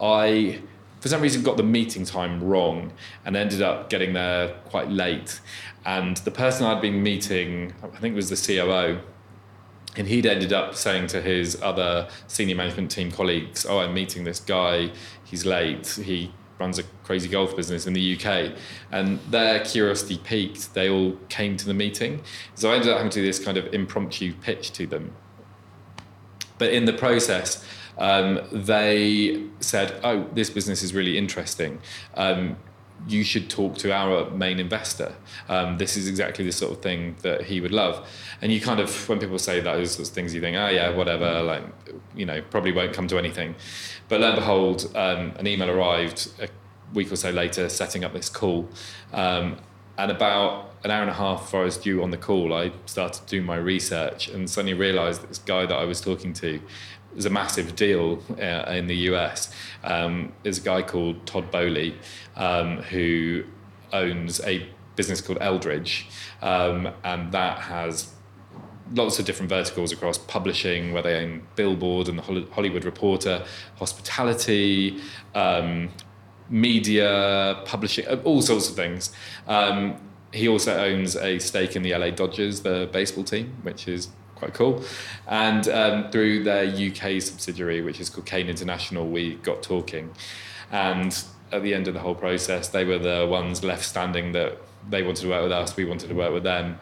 I, 0.00 0.62
for 1.00 1.08
some 1.08 1.22
reason, 1.22 1.42
got 1.42 1.56
the 1.56 1.62
meeting 1.62 2.04
time 2.04 2.42
wrong 2.42 2.92
and 3.24 3.36
ended 3.36 3.62
up 3.62 3.90
getting 3.90 4.12
there 4.12 4.48
quite 4.66 4.90
late. 4.90 5.40
And 5.84 6.18
the 6.18 6.30
person 6.30 6.66
I'd 6.66 6.82
been 6.82 7.02
meeting, 7.02 7.72
I 7.82 7.98
think 7.98 8.12
it 8.12 8.16
was 8.16 8.28
the 8.28 8.36
COO, 8.36 9.00
and 9.96 10.06
he'd 10.06 10.26
ended 10.26 10.52
up 10.52 10.74
saying 10.74 11.08
to 11.08 11.20
his 11.20 11.60
other 11.62 12.08
senior 12.28 12.54
management 12.54 12.90
team 12.90 13.10
colleagues, 13.10 13.66
"Oh, 13.66 13.80
I'm 13.80 13.92
meeting 13.94 14.24
this 14.24 14.38
guy. 14.38 14.92
He's 15.24 15.44
late. 15.44 15.88
He 15.88 16.32
runs 16.60 16.78
a 16.78 16.84
crazy 17.02 17.28
golf 17.28 17.56
business 17.56 17.86
in 17.86 17.94
the 17.94 18.14
UK. 18.14 18.52
And 18.92 19.18
their 19.30 19.64
curiosity 19.64 20.18
peaked. 20.18 20.74
They 20.74 20.90
all 20.90 21.12
came 21.28 21.56
to 21.56 21.66
the 21.66 21.74
meeting. 21.74 22.22
So 22.54 22.70
I 22.70 22.74
ended 22.74 22.90
up 22.90 22.98
having 22.98 23.10
to 23.10 23.20
do 23.20 23.26
this 23.26 23.42
kind 23.42 23.56
of 23.56 23.72
impromptu 23.72 24.34
pitch 24.34 24.72
to 24.72 24.86
them. 24.86 25.12
But 26.58 26.72
in 26.72 26.84
the 26.84 26.92
process, 26.92 27.64
um, 28.00 28.40
they 28.50 29.44
said, 29.60 30.00
Oh, 30.02 30.26
this 30.32 30.50
business 30.50 30.82
is 30.82 30.92
really 30.94 31.16
interesting. 31.16 31.80
Um, 32.14 32.56
you 33.08 33.24
should 33.24 33.48
talk 33.48 33.76
to 33.78 33.92
our 33.92 34.30
main 34.30 34.58
investor. 34.58 35.14
Um, 35.48 35.78
this 35.78 35.96
is 35.96 36.08
exactly 36.08 36.44
the 36.44 36.52
sort 36.52 36.72
of 36.72 36.82
thing 36.82 37.16
that 37.22 37.44
he 37.44 37.60
would 37.60 37.72
love. 37.72 38.06
And 38.42 38.52
you 38.52 38.60
kind 38.60 38.80
of, 38.80 39.08
when 39.08 39.18
people 39.18 39.38
say 39.38 39.60
those 39.60 39.92
sorts 39.92 40.10
of 40.10 40.14
things, 40.14 40.34
you 40.34 40.40
think, 40.40 40.56
oh 40.56 40.68
yeah, 40.68 40.90
whatever, 40.90 41.42
like, 41.42 41.62
you 42.14 42.26
know, 42.26 42.42
probably 42.50 42.72
won't 42.72 42.92
come 42.92 43.08
to 43.08 43.18
anything. 43.18 43.54
But 44.08 44.20
lo 44.20 44.28
and 44.28 44.36
behold, 44.36 44.90
um, 44.94 45.32
an 45.36 45.46
email 45.46 45.70
arrived 45.70 46.30
a 46.40 46.48
week 46.92 47.10
or 47.12 47.16
so 47.16 47.30
later 47.30 47.68
setting 47.68 48.04
up 48.04 48.12
this 48.12 48.28
call. 48.28 48.68
Um, 49.12 49.56
and 49.96 50.10
about 50.10 50.72
an 50.84 50.90
hour 50.90 51.02
and 51.02 51.10
a 51.10 51.14
half 51.14 51.42
before 51.42 51.62
I 51.62 51.64
was 51.64 51.76
due 51.76 52.02
on 52.02 52.10
the 52.10 52.16
call, 52.16 52.54
I 52.54 52.72
started 52.86 53.26
doing 53.26 53.44
my 53.44 53.56
research 53.56 54.28
and 54.28 54.48
suddenly 54.48 54.74
realized 54.74 55.28
this 55.28 55.38
guy 55.38 55.66
that 55.66 55.74
I 55.74 55.84
was 55.84 56.00
talking 56.00 56.32
to 56.34 56.60
was 57.14 57.26
a 57.26 57.30
massive 57.30 57.76
deal 57.76 58.22
uh, 58.40 58.70
in 58.72 58.86
the 58.86 58.96
US. 59.10 59.52
Um, 59.82 60.32
there's 60.42 60.58
a 60.58 60.62
guy 60.62 60.82
called 60.82 61.26
Todd 61.26 61.50
Boehly 61.50 61.94
um, 62.36 62.78
who 62.78 63.44
owns 63.92 64.40
a 64.40 64.66
business 64.96 65.20
called 65.20 65.38
Eldridge, 65.40 66.08
um, 66.42 66.88
and 67.04 67.32
that 67.32 67.58
has 67.58 68.12
lots 68.92 69.18
of 69.18 69.24
different 69.24 69.48
verticals 69.48 69.92
across 69.92 70.18
publishing, 70.18 70.92
where 70.92 71.02
they 71.02 71.16
own 71.16 71.46
Billboard 71.56 72.08
and 72.08 72.18
the 72.18 72.46
Hollywood 72.52 72.84
Reporter, 72.84 73.44
hospitality, 73.76 75.00
um, 75.34 75.90
media, 76.48 77.60
publishing, 77.64 78.06
uh, 78.08 78.20
all 78.24 78.42
sorts 78.42 78.68
of 78.68 78.76
things. 78.76 79.12
Um, 79.46 79.96
he 80.32 80.48
also 80.48 80.76
owns 80.76 81.16
a 81.16 81.38
stake 81.38 81.76
in 81.76 81.82
the 81.82 81.94
LA 81.94 82.10
Dodgers, 82.10 82.60
the 82.60 82.88
baseball 82.92 83.24
team, 83.24 83.56
which 83.62 83.88
is 83.88 84.08
quite 84.40 84.54
cool. 84.54 84.82
And 85.28 85.68
um, 85.68 86.10
through 86.10 86.42
their 86.42 86.64
UK 86.64 87.22
subsidiary, 87.22 87.80
which 87.80 88.00
is 88.00 88.10
called 88.10 88.26
Cain 88.26 88.48
International, 88.48 89.08
we 89.08 89.36
got 89.36 89.62
talking. 89.62 90.10
And 90.72 91.16
at 91.52 91.62
the 91.62 91.74
end 91.74 91.86
of 91.86 91.94
the 91.94 92.00
whole 92.00 92.14
process, 92.16 92.68
they 92.68 92.84
were 92.84 92.98
the 92.98 93.26
ones 93.30 93.62
left 93.62 93.84
standing 93.84 94.32
that 94.32 94.58
they 94.88 95.02
wanted 95.02 95.22
to 95.22 95.28
work 95.28 95.42
with 95.42 95.52
us, 95.52 95.76
we 95.76 95.84
wanted 95.84 96.08
to 96.08 96.14
work 96.14 96.32
with 96.32 96.42
them 96.42 96.78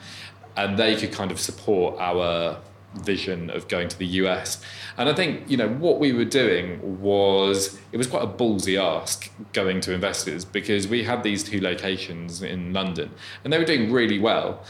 and 0.58 0.76
they 0.76 0.96
could 0.96 1.12
kind 1.12 1.30
of 1.30 1.38
support 1.38 1.96
our 2.00 2.58
vision 2.94 3.48
of 3.50 3.68
going 3.68 3.86
to 3.86 3.96
the 3.96 4.06
US. 4.22 4.60
And 4.96 5.08
I 5.08 5.14
think, 5.14 5.48
you 5.48 5.56
know, 5.56 5.68
what 5.68 6.00
we 6.00 6.12
were 6.12 6.24
doing 6.24 7.00
was 7.00 7.78
it 7.92 7.96
was 7.96 8.08
quite 8.08 8.24
a 8.24 8.26
ballsy 8.26 8.76
ask 8.80 9.30
going 9.52 9.80
to 9.82 9.92
investors 9.92 10.44
because 10.44 10.88
we 10.88 11.04
had 11.04 11.22
these 11.22 11.44
two 11.44 11.60
locations 11.60 12.42
in 12.42 12.72
London 12.72 13.10
and 13.44 13.52
they 13.52 13.58
were 13.58 13.64
doing 13.64 13.92
really 13.92 14.18
well. 14.18 14.64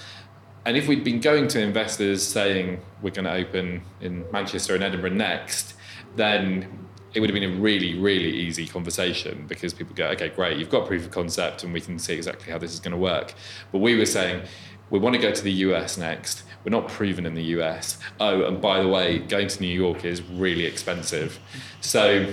And 0.64 0.76
if 0.76 0.88
we'd 0.88 1.04
been 1.04 1.20
going 1.20 1.48
to 1.48 1.60
investors 1.60 2.22
saying 2.22 2.80
we're 3.00 3.10
going 3.10 3.24
to 3.24 3.32
open 3.32 3.82
in 4.00 4.30
Manchester 4.32 4.74
and 4.74 4.84
Edinburgh 4.84 5.10
next, 5.10 5.74
then 6.16 6.88
it 7.14 7.20
would 7.20 7.30
have 7.30 7.34
been 7.34 7.50
a 7.50 7.56
really, 7.56 7.98
really 7.98 8.30
easy 8.30 8.66
conversation 8.66 9.46
because 9.48 9.72
people 9.72 9.94
go, 9.94 10.08
okay, 10.08 10.28
great, 10.28 10.58
you've 10.58 10.70
got 10.70 10.86
proof 10.86 11.04
of 11.04 11.10
concept 11.10 11.64
and 11.64 11.72
we 11.72 11.80
can 11.80 11.98
see 11.98 12.14
exactly 12.14 12.52
how 12.52 12.58
this 12.58 12.72
is 12.72 12.80
going 12.80 12.92
to 12.92 12.98
work. 12.98 13.34
But 13.72 13.78
we 13.78 13.96
were 13.96 14.06
saying, 14.06 14.42
we 14.90 14.98
want 14.98 15.14
to 15.16 15.20
go 15.20 15.32
to 15.32 15.42
the 15.42 15.52
US 15.52 15.96
next. 15.96 16.44
We're 16.64 16.70
not 16.70 16.88
proven 16.88 17.24
in 17.26 17.34
the 17.34 17.44
US. 17.44 17.98
Oh, 18.20 18.44
and 18.44 18.60
by 18.60 18.82
the 18.82 18.88
way, 18.88 19.18
going 19.18 19.48
to 19.48 19.60
New 19.60 19.66
York 19.66 20.04
is 20.04 20.22
really 20.22 20.64
expensive. 20.64 21.38
So 21.80 22.32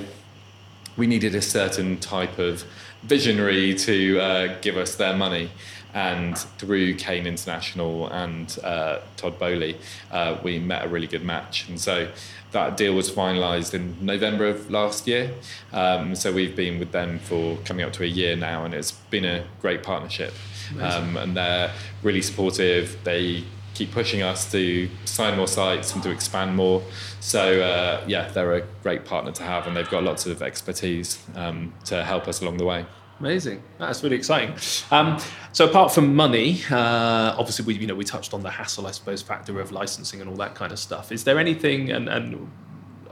we 0.98 1.08
needed 1.08 1.36
a 1.36 1.42
certain 1.42 2.00
type 2.00 2.38
of 2.38 2.64
visionary 3.04 3.76
to 3.76 4.20
uh, 4.20 4.58
give 4.62 4.78
us 4.78 4.96
their 4.96 5.16
money. 5.16 5.52
And 5.96 6.38
through 6.38 6.96
Cain 6.96 7.26
International 7.26 8.08
and 8.10 8.56
uh, 8.64 9.00
Todd 9.16 9.40
Boehly, 9.40 9.78
uh, 10.12 10.38
we 10.44 10.60
met 10.60 10.86
a 10.86 10.90
really 10.90 11.08
good 11.08 11.24
match. 11.24 11.68
And 11.70 11.80
so 11.80 12.12
that 12.52 12.78
deal 12.78 12.94
was 12.94 13.10
finalised 13.10 13.74
in 13.74 14.06
November 14.06 14.46
of 14.46 14.70
last 14.70 15.08
year. 15.08 15.34
Um, 15.72 16.14
so 16.14 16.32
we've 16.34 16.56
been 16.56 16.80
with 16.80 16.92
them 16.92 17.20
for 17.20 17.58
coming 17.64 17.86
up 17.86 17.94
to 17.94 18.04
a 18.04 18.08
year 18.08 18.36
now, 18.36 18.66
and 18.66 18.74
it's 18.74 18.92
been 18.92 19.26
a 19.26 19.46
great 19.62 19.84
partnership. 19.84 20.34
Um, 20.82 21.16
and 21.16 21.38
they're 21.38 21.72
really 22.04 22.22
supportive. 22.22 22.98
They 23.04 23.46
keep 23.74 23.92
pushing 23.92 24.22
us 24.22 24.52
to 24.52 24.90
sign 25.06 25.38
more 25.38 25.48
sites 25.48 25.94
and 25.94 26.02
to 26.04 26.10
expand 26.10 26.56
more. 26.56 26.82
So 27.20 27.62
uh, 27.62 28.04
yeah, 28.08 28.30
they're 28.30 28.56
a 28.56 28.62
great 28.84 29.06
partner 29.06 29.32
to 29.34 29.44
have, 29.44 29.68
and 29.68 29.76
they've 29.76 29.90
got 29.90 30.04
lots 30.04 30.26
of 30.26 30.42
expertise 30.42 31.24
um, 31.36 31.74
to 31.86 32.04
help 32.04 32.28
us 32.28 32.42
along 32.42 32.58
the 32.58 32.66
way. 32.66 32.86
Amazing. 33.20 33.64
That's 33.80 34.04
really 34.04 34.18
exciting. 34.18 34.56
Um, 34.92 35.18
so 35.54 35.70
apart 35.70 35.94
from 35.94 36.16
money, 36.16 36.62
uh, 36.70 37.36
obviously 37.38 37.66
we 37.66 37.76
you 37.76 37.88
know 37.88 37.96
we 37.96 38.04
touched 38.04 38.34
on 38.34 38.42
the 38.42 38.50
hassle, 38.50 38.88
I 38.88 38.92
suppose, 38.92 39.22
factor 39.22 39.62
of 39.62 39.72
licensing 39.72 40.20
and 40.20 40.30
all 40.30 40.36
that 40.38 40.54
kind 40.54 40.74
of 40.74 40.80
stuff. 40.80 41.12
Is 41.12 41.24
there 41.24 41.40
anything 41.40 41.92
and 41.92 42.10
and 42.10 42.52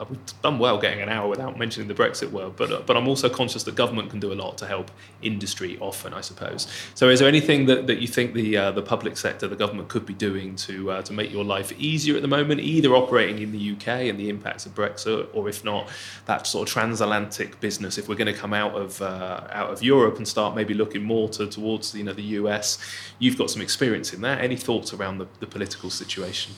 we've 0.09 0.41
done 0.41 0.59
well 0.59 0.79
getting 0.79 1.01
an 1.01 1.09
hour 1.09 1.27
without 1.27 1.57
mentioning 1.57 1.87
the 1.87 1.93
Brexit 1.93 2.31
world, 2.31 2.55
but 2.55 2.71
uh, 2.71 2.81
but 2.85 2.97
I'm 2.97 3.07
also 3.07 3.29
conscious 3.29 3.63
that 3.63 3.75
government 3.75 4.09
can 4.09 4.19
do 4.19 4.31
a 4.31 4.35
lot 4.35 4.57
to 4.59 4.65
help 4.65 4.91
industry 5.21 5.77
often, 5.79 6.13
I 6.13 6.21
suppose. 6.21 6.67
So, 6.95 7.09
is 7.09 7.19
there 7.19 7.27
anything 7.27 7.65
that, 7.67 7.87
that 7.87 7.99
you 7.99 8.07
think 8.07 8.33
the 8.33 8.57
uh, 8.57 8.71
the 8.71 8.81
public 8.81 9.17
sector, 9.17 9.47
the 9.47 9.55
government, 9.55 9.89
could 9.89 10.05
be 10.05 10.13
doing 10.13 10.55
to 10.57 10.91
uh, 10.91 11.01
to 11.03 11.13
make 11.13 11.31
your 11.31 11.43
life 11.43 11.71
easier 11.77 12.15
at 12.15 12.21
the 12.21 12.27
moment, 12.27 12.61
either 12.61 12.95
operating 12.95 13.39
in 13.39 13.51
the 13.51 13.71
UK 13.73 13.87
and 14.09 14.19
the 14.19 14.29
impacts 14.29 14.65
of 14.65 14.75
Brexit, 14.75 15.27
or 15.33 15.47
if 15.49 15.63
not, 15.63 15.89
that 16.25 16.47
sort 16.47 16.67
of 16.67 16.73
transatlantic 16.73 17.59
business? 17.59 17.97
If 17.97 18.07
we're 18.07 18.15
going 18.15 18.33
to 18.33 18.39
come 18.39 18.53
out 18.53 18.75
of 18.75 19.01
uh, 19.01 19.47
out 19.51 19.71
of 19.71 19.83
Europe 19.83 20.17
and 20.17 20.27
start 20.27 20.55
maybe 20.55 20.73
looking 20.73 21.03
more 21.03 21.29
to, 21.29 21.47
towards 21.47 21.93
you 21.95 22.03
know 22.03 22.13
the 22.13 22.37
US, 22.39 22.77
you've 23.19 23.37
got 23.37 23.49
some 23.49 23.61
experience 23.61 24.13
in 24.13 24.21
that. 24.21 24.41
Any 24.41 24.55
thoughts 24.55 24.93
around 24.93 25.17
the, 25.17 25.27
the 25.39 25.47
political 25.47 25.89
situation? 25.89 26.53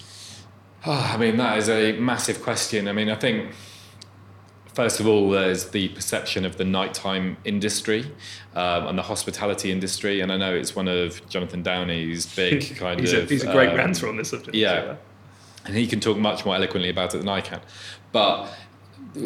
Oh, 0.88 1.12
I 1.14 1.18
mean, 1.18 1.38
that 1.38 1.58
is 1.58 1.70
a 1.70 1.94
massive 1.94 2.42
question. 2.42 2.88
I 2.88 2.92
mean, 2.92 3.10
I 3.10 3.16
think 3.16 3.52
first 4.76 5.00
of 5.00 5.08
all, 5.08 5.30
there's 5.30 5.70
the 5.70 5.88
perception 5.90 6.46
of 6.46 6.58
the 6.58 6.66
nighttime 6.66 7.38
industry 7.46 8.06
um, 8.54 8.88
and 8.88 8.98
the 8.98 9.04
hospitality 9.04 9.72
industry, 9.72 10.20
and 10.20 10.32
I 10.32 10.38
know 10.38 10.54
it's 10.54 10.76
one 10.76 10.88
of 10.88 11.28
Jonathan 11.30 11.64
Downey's 11.64 12.36
big 12.36 12.76
kind 12.78 13.00
he's 13.00 13.14
of. 13.14 13.24
A, 13.24 13.28
he's 13.28 13.44
a 13.44 13.52
great 13.52 13.70
um, 13.70 13.78
ranter 13.78 14.08
on 14.08 14.18
this 14.18 14.30
subject. 14.30 14.56
Yeah, 14.56 14.98
and 15.66 15.76
he 15.76 15.88
can 15.88 16.00
talk 16.00 16.18
much 16.18 16.46
more 16.46 16.56
eloquently 16.56 16.90
about 16.90 17.16
it 17.16 17.20
than 17.20 17.30
I 17.30 17.42
can, 17.42 17.62
but 18.12 18.54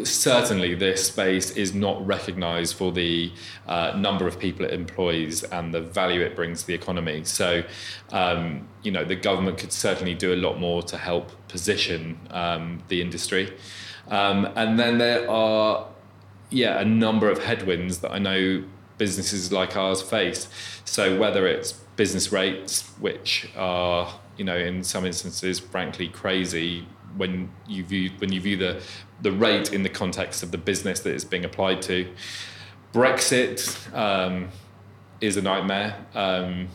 certainly 0.04 0.76
this 0.76 1.08
space 1.08 1.52
is 1.52 1.74
not 1.74 2.06
recognized 2.06 2.76
for 2.76 2.91
the 2.91 3.32
uh, 3.68 3.94
number 3.98 4.28
of 4.28 4.40
people 4.40 4.66
it 4.66 4.74
employs 4.74 5.44
and 5.44 5.74
the 5.74 5.82
value 5.82 6.22
it 6.22 6.36
brings 6.36 6.62
to 6.62 6.68
the 6.68 6.74
economy. 6.74 7.24
So, 7.24 7.64
um, 8.12 8.68
you 8.84 8.91
know, 8.91 9.04
the 9.04 9.16
government 9.16 9.58
could 9.58 9.72
certainly 9.72 10.14
do 10.14 10.34
a 10.34 10.36
lot 10.36 10.60
more 10.60 10.82
to 10.84 10.98
help 10.98 11.32
position 11.48 12.20
um, 12.32 12.84
the 12.88 13.02
industry. 13.02 13.54
Um, 14.08 14.50
and 14.56 14.80
then 14.80 14.98
there 14.98 15.30
are, 15.30 15.88
yeah, 16.50 16.80
a 16.80 16.86
number 16.86 17.30
of 17.30 17.44
headwinds 17.44 18.00
that 18.00 18.12
I 18.12 18.20
know 18.20 18.64
businesses 18.98 19.52
like 19.52 19.76
ours 19.76 20.02
face. 20.02 20.48
So, 20.86 21.18
whether 21.20 21.48
it's 21.48 21.74
business 21.96 22.32
rates, 22.32 22.90
which 23.00 23.50
are, 23.56 24.20
you 24.38 24.46
know, 24.46 24.58
in 24.58 24.84
some 24.84 25.06
instances, 25.06 25.60
frankly, 25.60 26.08
crazy 26.08 26.88
when 27.18 27.52
you 27.68 27.84
view 27.84 28.11
when 28.18 28.31
you 28.31 28.41
view 28.41 28.57
the 28.57 28.81
the 29.22 29.31
rate 29.31 29.73
in 29.73 29.84
the 29.84 29.90
context 29.90 30.44
of 30.44 30.52
the 30.52 30.57
business 30.57 31.02
that 31.02 31.14
it's 31.14 31.26
being 31.26 31.45
applied 31.45 31.81
to. 31.84 32.07
Brexit 32.94 33.94
um, 33.95 34.49
is 35.22 35.38
a 35.38 35.41
nightmare. 35.41 35.95
Um, 36.15 36.69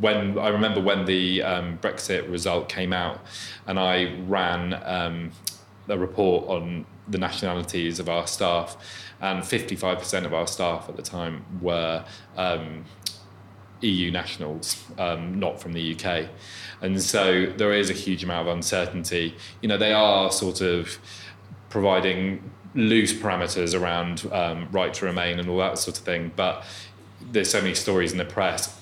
when 0.00 0.38
I 0.38 0.48
remember 0.48 0.80
when 0.80 1.04
the 1.06 1.42
um, 1.42 1.78
Brexit 1.78 2.30
result 2.30 2.68
came 2.68 2.92
out, 2.92 3.20
and 3.66 3.78
I 3.78 4.14
ran 4.26 4.74
um, 4.84 5.30
a 5.88 5.98
report 5.98 6.48
on 6.48 6.84
the 7.08 7.18
nationalities 7.18 7.98
of 7.98 8.08
our 8.08 8.26
staff, 8.26 8.76
and 9.20 9.42
55% 9.42 10.24
of 10.24 10.34
our 10.34 10.46
staff 10.46 10.88
at 10.88 10.96
the 10.96 11.02
time 11.02 11.44
were 11.60 12.04
um, 12.36 12.84
EU 13.80 14.10
nationals, 14.10 14.84
um, 14.98 15.38
not 15.38 15.60
from 15.60 15.72
the 15.72 15.94
UK. 15.94 16.28
And 16.80 17.02
so 17.02 17.46
there 17.46 17.72
is 17.72 17.90
a 17.90 17.92
huge 17.92 18.22
amount 18.22 18.48
of 18.48 18.54
uncertainty. 18.54 19.34
You 19.60 19.68
know, 19.68 19.78
they 19.78 19.92
are 19.92 20.30
sort 20.30 20.60
of 20.60 20.98
providing 21.70 22.50
loose 22.74 23.12
parameters 23.12 23.78
around 23.78 24.30
um, 24.32 24.68
right 24.70 24.92
to 24.94 25.04
remain 25.04 25.38
and 25.38 25.48
all 25.48 25.58
that 25.58 25.78
sort 25.78 25.98
of 25.98 26.04
thing. 26.04 26.32
But 26.36 26.64
there's 27.20 27.50
so 27.50 27.60
many 27.60 27.74
stories 27.74 28.12
in 28.12 28.18
the 28.18 28.24
press. 28.24 28.78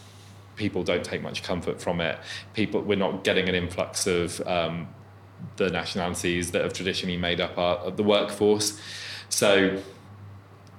People 0.56 0.82
don't 0.82 1.04
take 1.04 1.22
much 1.22 1.42
comfort 1.42 1.80
from 1.80 2.00
it. 2.00 2.18
People, 2.54 2.82
we're 2.82 2.96
not 2.96 3.24
getting 3.24 3.48
an 3.48 3.54
influx 3.54 4.06
of 4.06 4.40
um, 4.46 4.88
the 5.56 5.70
nationalities 5.70 6.50
that 6.52 6.62
have 6.62 6.72
traditionally 6.72 7.16
made 7.16 7.40
up 7.40 7.56
our, 7.58 7.90
the 7.90 8.02
workforce. 8.02 8.80
So, 9.28 9.82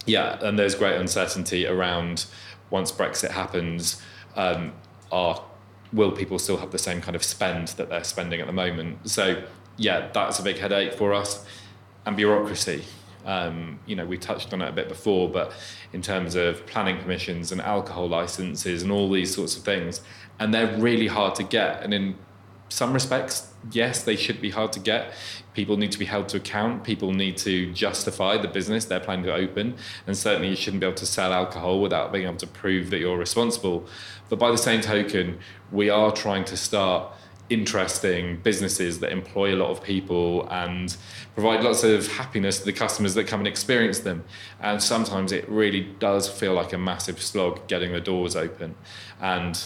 yeah, 0.06 0.38
and 0.42 0.58
there's 0.58 0.76
great 0.76 0.96
uncertainty 0.96 1.66
around 1.66 2.26
once 2.70 2.92
Brexit 2.92 3.32
happens, 3.32 4.02
um, 4.36 4.74
will 5.94 6.12
people 6.12 6.40
still 6.40 6.58
have 6.58 6.72
the 6.72 6.78
same 6.78 7.02
kind 7.02 7.16
of 7.16 7.24
spend 7.24 7.70
that 7.70 7.90
they're 7.90 8.04
spending 8.04 8.42
at 8.42 8.48
the 8.48 8.54
moment? 8.54 9.10
So 9.10 9.44
yeah, 9.78 10.10
that's 10.14 10.40
a 10.40 10.44
big 10.44 10.58
headache 10.58 10.94
for 10.94 11.14
us, 11.14 11.46
and 12.06 12.16
bureaucracy. 12.16 12.84
Um, 13.26 13.80
you 13.86 13.96
know, 13.96 14.06
we 14.06 14.18
touched 14.18 14.54
on 14.54 14.62
it 14.62 14.70
a 14.70 14.72
bit 14.72 14.88
before, 14.88 15.30
but 15.30 15.52
in 15.92 16.02
terms 16.02 16.36
of 16.36 16.66
planning 16.66 16.98
permissions 16.98 17.52
and 17.52 17.60
alcohol 17.60 18.08
licenses 18.08 18.84
and 18.84 18.92
all 18.92 19.10
these 19.12 19.36
sorts 19.36 19.58
of 19.58 19.64
things, 19.64 20.02
and 20.40 20.54
they're 20.54 20.78
really 20.78 21.08
hard 21.08 21.36
to 21.36 21.44
get. 21.44 21.84
And 21.84 21.94
in 21.94 22.16
some 22.70 22.94
respects, 22.94 23.54
yes, 23.72 24.04
they 24.04 24.16
should 24.16 24.42
be 24.42 24.50
hard 24.50 24.72
to 24.74 24.80
get. 24.80 25.14
People 25.54 25.78
need 25.78 25.92
to 25.92 26.00
be 26.00 26.06
held 26.06 26.30
to 26.30 26.38
account. 26.38 26.84
People 26.84 27.14
need 27.14 27.38
to 27.38 27.72
justify 27.74 28.38
the 28.38 28.48
business 28.48 28.86
they're 28.86 29.00
planning 29.00 29.26
to 29.26 29.34
open. 29.34 29.76
And 30.06 30.18
certainly, 30.18 30.50
you 30.50 30.56
shouldn't 30.56 30.82
be 30.82 30.88
able 30.88 30.96
to 30.98 31.06
sell 31.06 31.34
alcohol 31.34 31.82
without 31.82 32.12
being 32.12 32.26
able 32.26 32.38
to 32.38 32.48
prove 32.48 32.90
that 32.92 33.00
you're 33.00 33.18
responsible. 33.18 33.88
But 34.30 34.40
by 34.40 34.52
the 34.52 34.58
same 34.58 34.82
token, 34.82 35.40
we 35.72 35.90
are 35.90 36.12
trying 36.12 36.46
to 36.46 36.58
start 36.58 37.12
interesting 37.50 38.38
businesses 38.42 39.00
that 39.00 39.12
employ 39.12 39.56
a 39.56 39.58
lot 39.58 39.70
of 39.70 39.82
people 39.82 40.48
and 40.50 40.98
provide 41.34 41.64
lots 41.64 41.84
of 41.84 42.08
happiness 42.12 42.60
to 42.60 42.66
the 42.66 42.74
customers 42.74 43.14
that 43.14 43.26
come 43.26 43.40
and 43.40 43.48
experience 43.48 44.00
them. 44.00 44.24
And 44.60 44.82
sometimes 44.84 45.32
it 45.32 45.48
really 45.48 45.82
does 46.00 46.28
feel 46.28 46.54
like 46.54 46.74
a 46.74 46.78
massive 46.78 47.22
slog 47.22 47.66
getting 47.68 47.94
the 47.94 48.02
doors 48.02 48.36
open. 48.36 48.76
And 49.22 49.62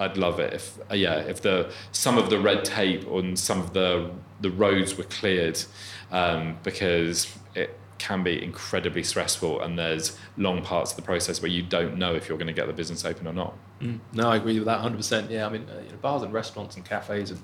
I'd 0.00 0.16
love 0.16 0.40
it 0.40 0.54
if 0.54 0.78
uh, 0.90 0.94
yeah 0.94 1.18
if 1.18 1.42
the 1.42 1.70
some 1.92 2.18
of 2.18 2.30
the 2.30 2.38
red 2.38 2.64
tape 2.64 3.06
on 3.06 3.36
some 3.36 3.60
of 3.60 3.74
the 3.74 4.10
the 4.40 4.50
roads 4.50 4.96
were 4.96 5.04
cleared 5.04 5.62
um, 6.10 6.58
because 6.62 7.36
it 7.54 7.78
can 7.98 8.24
be 8.24 8.42
incredibly 8.42 9.02
stressful 9.02 9.60
and 9.60 9.78
there's 9.78 10.18
long 10.38 10.62
parts 10.62 10.92
of 10.92 10.96
the 10.96 11.02
process 11.02 11.42
where 11.42 11.50
you 11.50 11.62
don't 11.62 11.98
know 11.98 12.14
if 12.14 12.28
you're 12.28 12.38
going 12.38 12.46
to 12.46 12.54
get 12.54 12.66
the 12.66 12.72
business 12.72 13.04
open 13.04 13.28
or 13.28 13.34
not. 13.34 13.54
Mm. 13.80 13.98
No, 14.12 14.28
I 14.28 14.36
agree 14.36 14.58
with 14.58 14.66
that 14.66 14.80
100%. 14.80 15.30
Yeah, 15.30 15.46
I 15.46 15.48
mean, 15.48 15.66
uh, 15.70 15.80
you 15.80 15.90
know, 15.90 15.96
bars 16.02 16.22
and 16.22 16.32
restaurants 16.34 16.76
and 16.76 16.84
cafes 16.84 17.30
and 17.30 17.40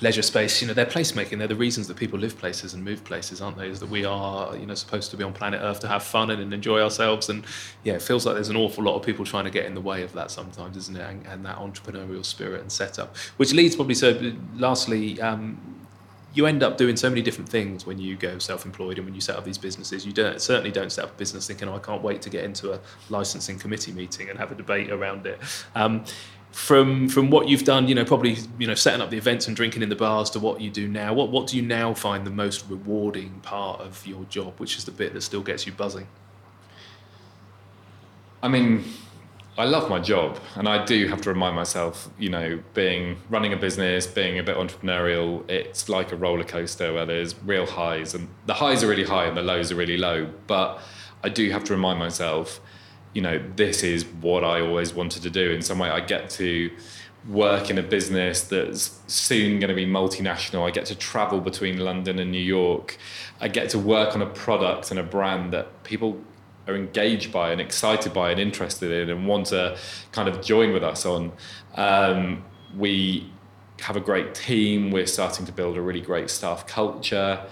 leisure 0.00 0.22
space, 0.22 0.60
you 0.60 0.66
know, 0.66 0.74
they're 0.74 0.84
placemaking. 0.84 1.38
They're 1.38 1.46
the 1.46 1.54
reasons 1.54 1.86
that 1.86 1.96
people 1.96 2.18
live 2.18 2.36
places 2.36 2.74
and 2.74 2.84
move 2.84 3.04
places, 3.04 3.40
aren't 3.40 3.56
they? 3.56 3.68
Is 3.68 3.78
that 3.78 3.88
we 3.88 4.04
are, 4.04 4.56
you 4.56 4.66
know, 4.66 4.74
supposed 4.74 5.12
to 5.12 5.16
be 5.16 5.22
on 5.22 5.32
planet 5.32 5.60
Earth 5.62 5.78
to 5.80 5.88
have 5.88 6.02
fun 6.02 6.30
and, 6.30 6.42
and 6.42 6.52
enjoy 6.52 6.80
ourselves. 6.80 7.28
And 7.28 7.44
yeah, 7.84 7.94
it 7.94 8.02
feels 8.02 8.26
like 8.26 8.34
there's 8.34 8.48
an 8.48 8.56
awful 8.56 8.82
lot 8.82 8.96
of 8.96 9.04
people 9.04 9.24
trying 9.24 9.44
to 9.44 9.50
get 9.50 9.64
in 9.64 9.74
the 9.74 9.80
way 9.80 10.02
of 10.02 10.12
that 10.14 10.32
sometimes, 10.32 10.76
isn't 10.76 10.96
it? 10.96 11.08
And, 11.08 11.24
and 11.26 11.46
that 11.46 11.58
entrepreneurial 11.58 12.24
spirit 12.24 12.62
and 12.62 12.72
setup, 12.72 13.16
which 13.36 13.52
leads 13.52 13.76
probably 13.76 13.94
so. 13.94 14.34
Lastly, 14.56 15.20
um, 15.20 15.75
you 16.36 16.44
end 16.44 16.62
up 16.62 16.76
doing 16.76 16.96
so 16.96 17.08
many 17.08 17.22
different 17.22 17.48
things 17.48 17.86
when 17.86 17.98
you 17.98 18.14
go 18.14 18.38
self-employed 18.38 18.98
and 18.98 19.06
when 19.06 19.14
you 19.14 19.22
set 19.22 19.36
up 19.36 19.44
these 19.44 19.56
businesses. 19.56 20.04
You 20.04 20.12
don't 20.12 20.40
certainly 20.40 20.70
don't 20.70 20.92
set 20.92 21.04
up 21.04 21.12
a 21.12 21.14
business 21.14 21.46
thinking, 21.46 21.66
oh, 21.66 21.74
I 21.74 21.78
can't 21.78 22.02
wait 22.02 22.20
to 22.22 22.30
get 22.30 22.44
into 22.44 22.74
a 22.74 22.80
licensing 23.08 23.58
committee 23.58 23.90
meeting 23.92 24.28
and 24.28 24.38
have 24.38 24.52
a 24.52 24.54
debate 24.54 24.90
around 24.90 25.26
it. 25.26 25.40
Um, 25.74 26.04
from 26.52 27.08
from 27.08 27.30
what 27.30 27.48
you've 27.48 27.64
done, 27.64 27.88
you 27.88 27.94
know, 27.94 28.04
probably 28.04 28.36
you 28.58 28.66
know, 28.66 28.74
setting 28.74 29.00
up 29.00 29.08
the 29.08 29.16
events 29.16 29.46
and 29.46 29.56
drinking 29.56 29.82
in 29.82 29.88
the 29.88 29.96
bars 29.96 30.28
to 30.30 30.38
what 30.38 30.60
you 30.60 30.70
do 30.70 30.86
now. 30.86 31.14
What 31.14 31.30
what 31.30 31.46
do 31.46 31.56
you 31.56 31.62
now 31.62 31.94
find 31.94 32.26
the 32.26 32.30
most 32.30 32.66
rewarding 32.68 33.40
part 33.40 33.80
of 33.80 34.06
your 34.06 34.24
job, 34.24 34.58
which 34.58 34.76
is 34.76 34.84
the 34.84 34.90
bit 34.90 35.14
that 35.14 35.22
still 35.22 35.42
gets 35.42 35.66
you 35.66 35.72
buzzing? 35.72 36.06
I 38.42 38.48
mean, 38.48 38.84
I 39.58 39.64
love 39.64 39.88
my 39.88 39.98
job, 39.98 40.38
and 40.54 40.68
I 40.68 40.84
do 40.84 41.08
have 41.08 41.22
to 41.22 41.30
remind 41.30 41.56
myself, 41.56 42.10
you 42.18 42.28
know, 42.28 42.62
being 42.74 43.16
running 43.30 43.54
a 43.54 43.56
business, 43.56 44.06
being 44.06 44.38
a 44.38 44.42
bit 44.42 44.56
entrepreneurial, 44.56 45.48
it's 45.50 45.88
like 45.88 46.12
a 46.12 46.16
roller 46.16 46.44
coaster 46.44 46.92
where 46.92 47.06
there's 47.06 47.34
real 47.42 47.64
highs, 47.64 48.14
and 48.14 48.28
the 48.44 48.52
highs 48.52 48.82
are 48.84 48.88
really 48.88 49.04
high 49.04 49.24
and 49.24 49.34
the 49.34 49.42
lows 49.42 49.72
are 49.72 49.76
really 49.76 49.96
low. 49.96 50.28
But 50.46 50.78
I 51.24 51.30
do 51.30 51.50
have 51.50 51.64
to 51.64 51.72
remind 51.72 51.98
myself, 51.98 52.60
you 53.14 53.22
know, 53.22 53.42
this 53.56 53.82
is 53.82 54.04
what 54.20 54.44
I 54.44 54.60
always 54.60 54.92
wanted 54.92 55.22
to 55.22 55.30
do. 55.30 55.50
In 55.50 55.62
some 55.62 55.78
way, 55.78 55.88
I 55.88 56.00
get 56.00 56.28
to 56.30 56.70
work 57.26 57.70
in 57.70 57.78
a 57.78 57.82
business 57.82 58.42
that's 58.42 59.00
soon 59.06 59.58
going 59.58 59.70
to 59.70 59.74
be 59.74 59.86
multinational. 59.86 60.66
I 60.66 60.70
get 60.70 60.84
to 60.86 60.94
travel 60.94 61.40
between 61.40 61.78
London 61.78 62.18
and 62.18 62.30
New 62.30 62.38
York. 62.38 62.98
I 63.40 63.48
get 63.48 63.70
to 63.70 63.78
work 63.78 64.14
on 64.14 64.20
a 64.20 64.26
product 64.26 64.90
and 64.90 65.00
a 65.00 65.02
brand 65.02 65.52
that 65.54 65.82
people 65.82 66.20
are 66.66 66.74
engaged 66.74 67.32
by 67.32 67.50
and 67.52 67.60
excited 67.60 68.12
by 68.12 68.30
and 68.30 68.40
interested 68.40 68.90
in 68.90 69.10
and 69.10 69.26
want 69.26 69.46
to 69.46 69.76
kind 70.12 70.28
of 70.28 70.42
join 70.42 70.72
with 70.72 70.82
us 70.82 71.06
on. 71.06 71.32
Um, 71.74 72.44
we 72.76 73.30
have 73.80 73.96
a 73.96 74.00
great 74.00 74.34
team. 74.34 74.90
We're 74.90 75.06
starting 75.06 75.46
to 75.46 75.52
build 75.52 75.76
a 75.76 75.80
really 75.80 76.00
great 76.00 76.30
staff 76.30 76.66
culture. 76.66 77.44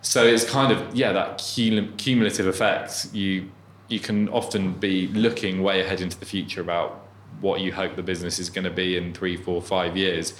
So 0.00 0.24
it's 0.24 0.48
kind 0.48 0.72
of 0.72 0.94
yeah 0.94 1.12
that 1.12 1.38
cumulative 1.38 2.46
effect. 2.46 3.08
You 3.12 3.50
you 3.88 4.00
can 4.00 4.28
often 4.28 4.74
be 4.74 5.08
looking 5.08 5.62
way 5.62 5.80
ahead 5.80 6.00
into 6.00 6.18
the 6.18 6.26
future 6.26 6.60
about 6.60 7.06
what 7.40 7.60
you 7.60 7.72
hope 7.72 7.96
the 7.96 8.02
business 8.02 8.38
is 8.38 8.50
going 8.50 8.64
to 8.64 8.70
be 8.70 8.96
in 8.96 9.14
three, 9.14 9.36
four, 9.36 9.62
five 9.62 9.96
years. 9.96 10.34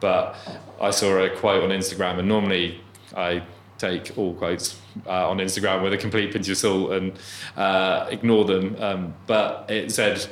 But 0.00 0.36
I 0.80 0.90
saw 0.90 1.16
a 1.18 1.30
quote 1.30 1.62
on 1.62 1.70
Instagram, 1.70 2.18
and 2.18 2.28
normally 2.28 2.80
I 3.16 3.42
take 3.84 4.16
all 4.18 4.34
quotes 4.34 4.78
uh, 5.06 5.30
on 5.30 5.38
Instagram 5.38 5.82
with 5.82 5.92
a 5.92 5.98
complete 5.98 6.32
pinch 6.32 6.48
of 6.48 6.56
salt 6.56 6.92
and 6.92 7.12
uh, 7.56 8.06
ignore 8.10 8.44
them. 8.44 8.76
Um, 8.78 9.14
but 9.26 9.66
it 9.68 9.90
said 9.92 10.26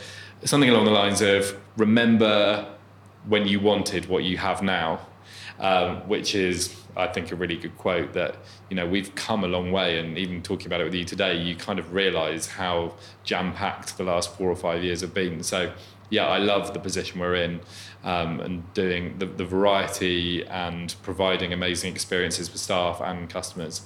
something 0.45 0.71
along 0.71 0.87
the 0.87 0.97
lines 1.03 1.21
of 1.21 1.57
remember 1.77 2.67
when 3.27 3.47
you 3.47 3.61
wanted 3.61 4.07
what 4.07 4.25
you 4.25 4.37
have 4.37 4.63
now, 4.63 5.01
um, 5.61 5.97
which 6.09 6.35
is, 6.35 6.75
I 6.97 7.07
think, 7.07 7.31
a 7.31 7.37
really 7.37 7.57
good 7.57 7.77
quote 7.79 8.13
that, 8.15 8.37
you 8.69 8.77
know, 8.77 8.87
we've 8.87 9.15
come 9.15 9.45
a 9.45 9.49
long 9.49 9.71
way. 9.71 9.99
And 9.99 10.19
even 10.19 10.43
talking 10.43 10.67
about 10.67 10.81
it 10.81 10.85
with 10.85 10.95
you 10.95 11.05
today, 11.05 11.35
you 11.37 11.55
kind 11.55 11.79
of 11.79 11.93
realize 11.93 12.47
how 12.47 12.95
jam 13.23 13.53
packed 13.53 13.97
the 13.97 14.05
last 14.05 14.37
four 14.37 14.51
or 14.51 14.57
five 14.57 14.83
years 14.83 15.03
have 15.03 15.15
been. 15.15 15.43
So, 15.43 15.73
yeah, 16.13 16.27
I 16.27 16.37
love 16.37 16.75
the 16.75 16.79
position 16.79 17.21
we're 17.21 17.37
in 17.37 17.61
um, 18.05 18.39
and 18.41 18.75
doing 18.75 19.17
the, 19.19 19.25
the 19.25 19.47
variety 19.47 20.47
and 20.47 20.95
providing 21.03 21.55
amazing 21.55 21.91
experiences 21.91 22.51
for 22.51 22.59
staff 22.59 23.01
and 23.01 23.31
customers 23.31 23.81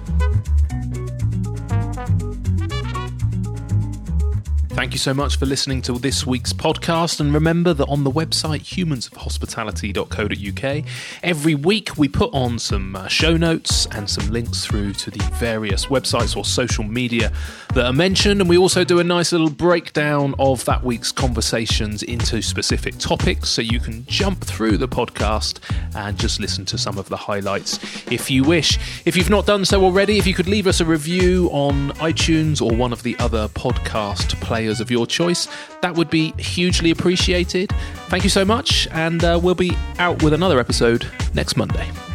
Thank 4.78 4.94
you 4.94 5.00
so 5.00 5.12
much 5.12 5.40
for 5.40 5.48
listening 5.48 5.82
to 5.82 5.94
this 5.94 6.28
week's 6.28 6.54
podcast. 6.54 7.20
And 7.20 7.34
remember 7.34 7.74
that 7.74 7.88
on 7.88 8.04
the 8.04 8.12
website 8.12 8.62
humansofhospitality.co.uk, 8.62 10.86
every 11.24 11.56
week 11.56 11.98
we 11.98 12.08
put 12.08 12.32
on 12.32 12.60
some 12.60 12.96
uh, 12.96 13.08
show 13.08 13.36
notes 13.36 13.88
and 13.88 14.08
some 14.08 14.30
links 14.30 14.68
through 14.68 14.94
to 14.94 15.10
the 15.10 15.18
various 15.40 15.88
websites 15.88 16.38
or 16.38 16.46
social 16.46 16.84
media 16.84 17.32
that 17.74 17.88
are 17.88 17.94
mentioned. 17.94 18.40
And 18.40 18.48
we 18.48 18.60
also 18.60 18.84
do 18.84 19.00
a 19.00 19.04
nice 19.04 19.32
little 19.32 19.50
breakdown 19.50 20.36
of 20.38 20.64
that 20.66 20.84
week's 20.84 21.12
conversations 21.12 22.04
into 22.04 22.44
specific 22.44 23.00
topics 23.00 23.50
so 23.50 23.64
you 23.64 23.80
can 23.80 24.06
jump 24.06 24.44
through 24.44 24.78
the 24.78 24.88
podcast 24.88 25.58
and 25.96 26.20
just 26.20 26.40
listen 26.40 26.66
to 26.66 26.78
some 26.78 27.00
of 27.00 27.10
the 27.10 27.18
highlights 27.18 27.80
if 28.12 28.30
you 28.30 28.44
wish. 28.44 28.78
If 29.06 29.18
you've 29.18 29.32
not 29.32 29.48
done 29.48 29.66
so 29.66 29.84
already, 29.84 30.20
if 30.20 30.28
you 30.28 30.36
could 30.36 30.48
leave 30.48 30.68
us 30.68 30.82
a 30.82 30.86
review 30.86 31.50
on 31.52 31.94
iTunes 31.94 32.62
or 32.62 32.78
one 32.78 32.94
of 32.94 33.02
the 33.02 33.18
other 33.18 33.48
podcast 33.48 34.40
players 34.40 34.67
players 34.68 34.82
of 34.82 34.92
your 34.92 35.08
choice. 35.08 35.48
That 35.82 35.96
would 35.96 36.10
be 36.10 36.34
hugely 36.34 36.92
appreciated. 36.92 37.72
Thank 38.10 38.24
you 38.24 38.30
so 38.30 38.44
much, 38.44 38.88
and 38.92 39.24
uh, 39.24 39.40
we'll 39.42 39.56
be 39.56 39.78
out 39.98 40.22
with 40.24 40.34
another 40.34 40.60
episode 40.60 41.08
next 41.34 41.56
Monday. 41.56 42.07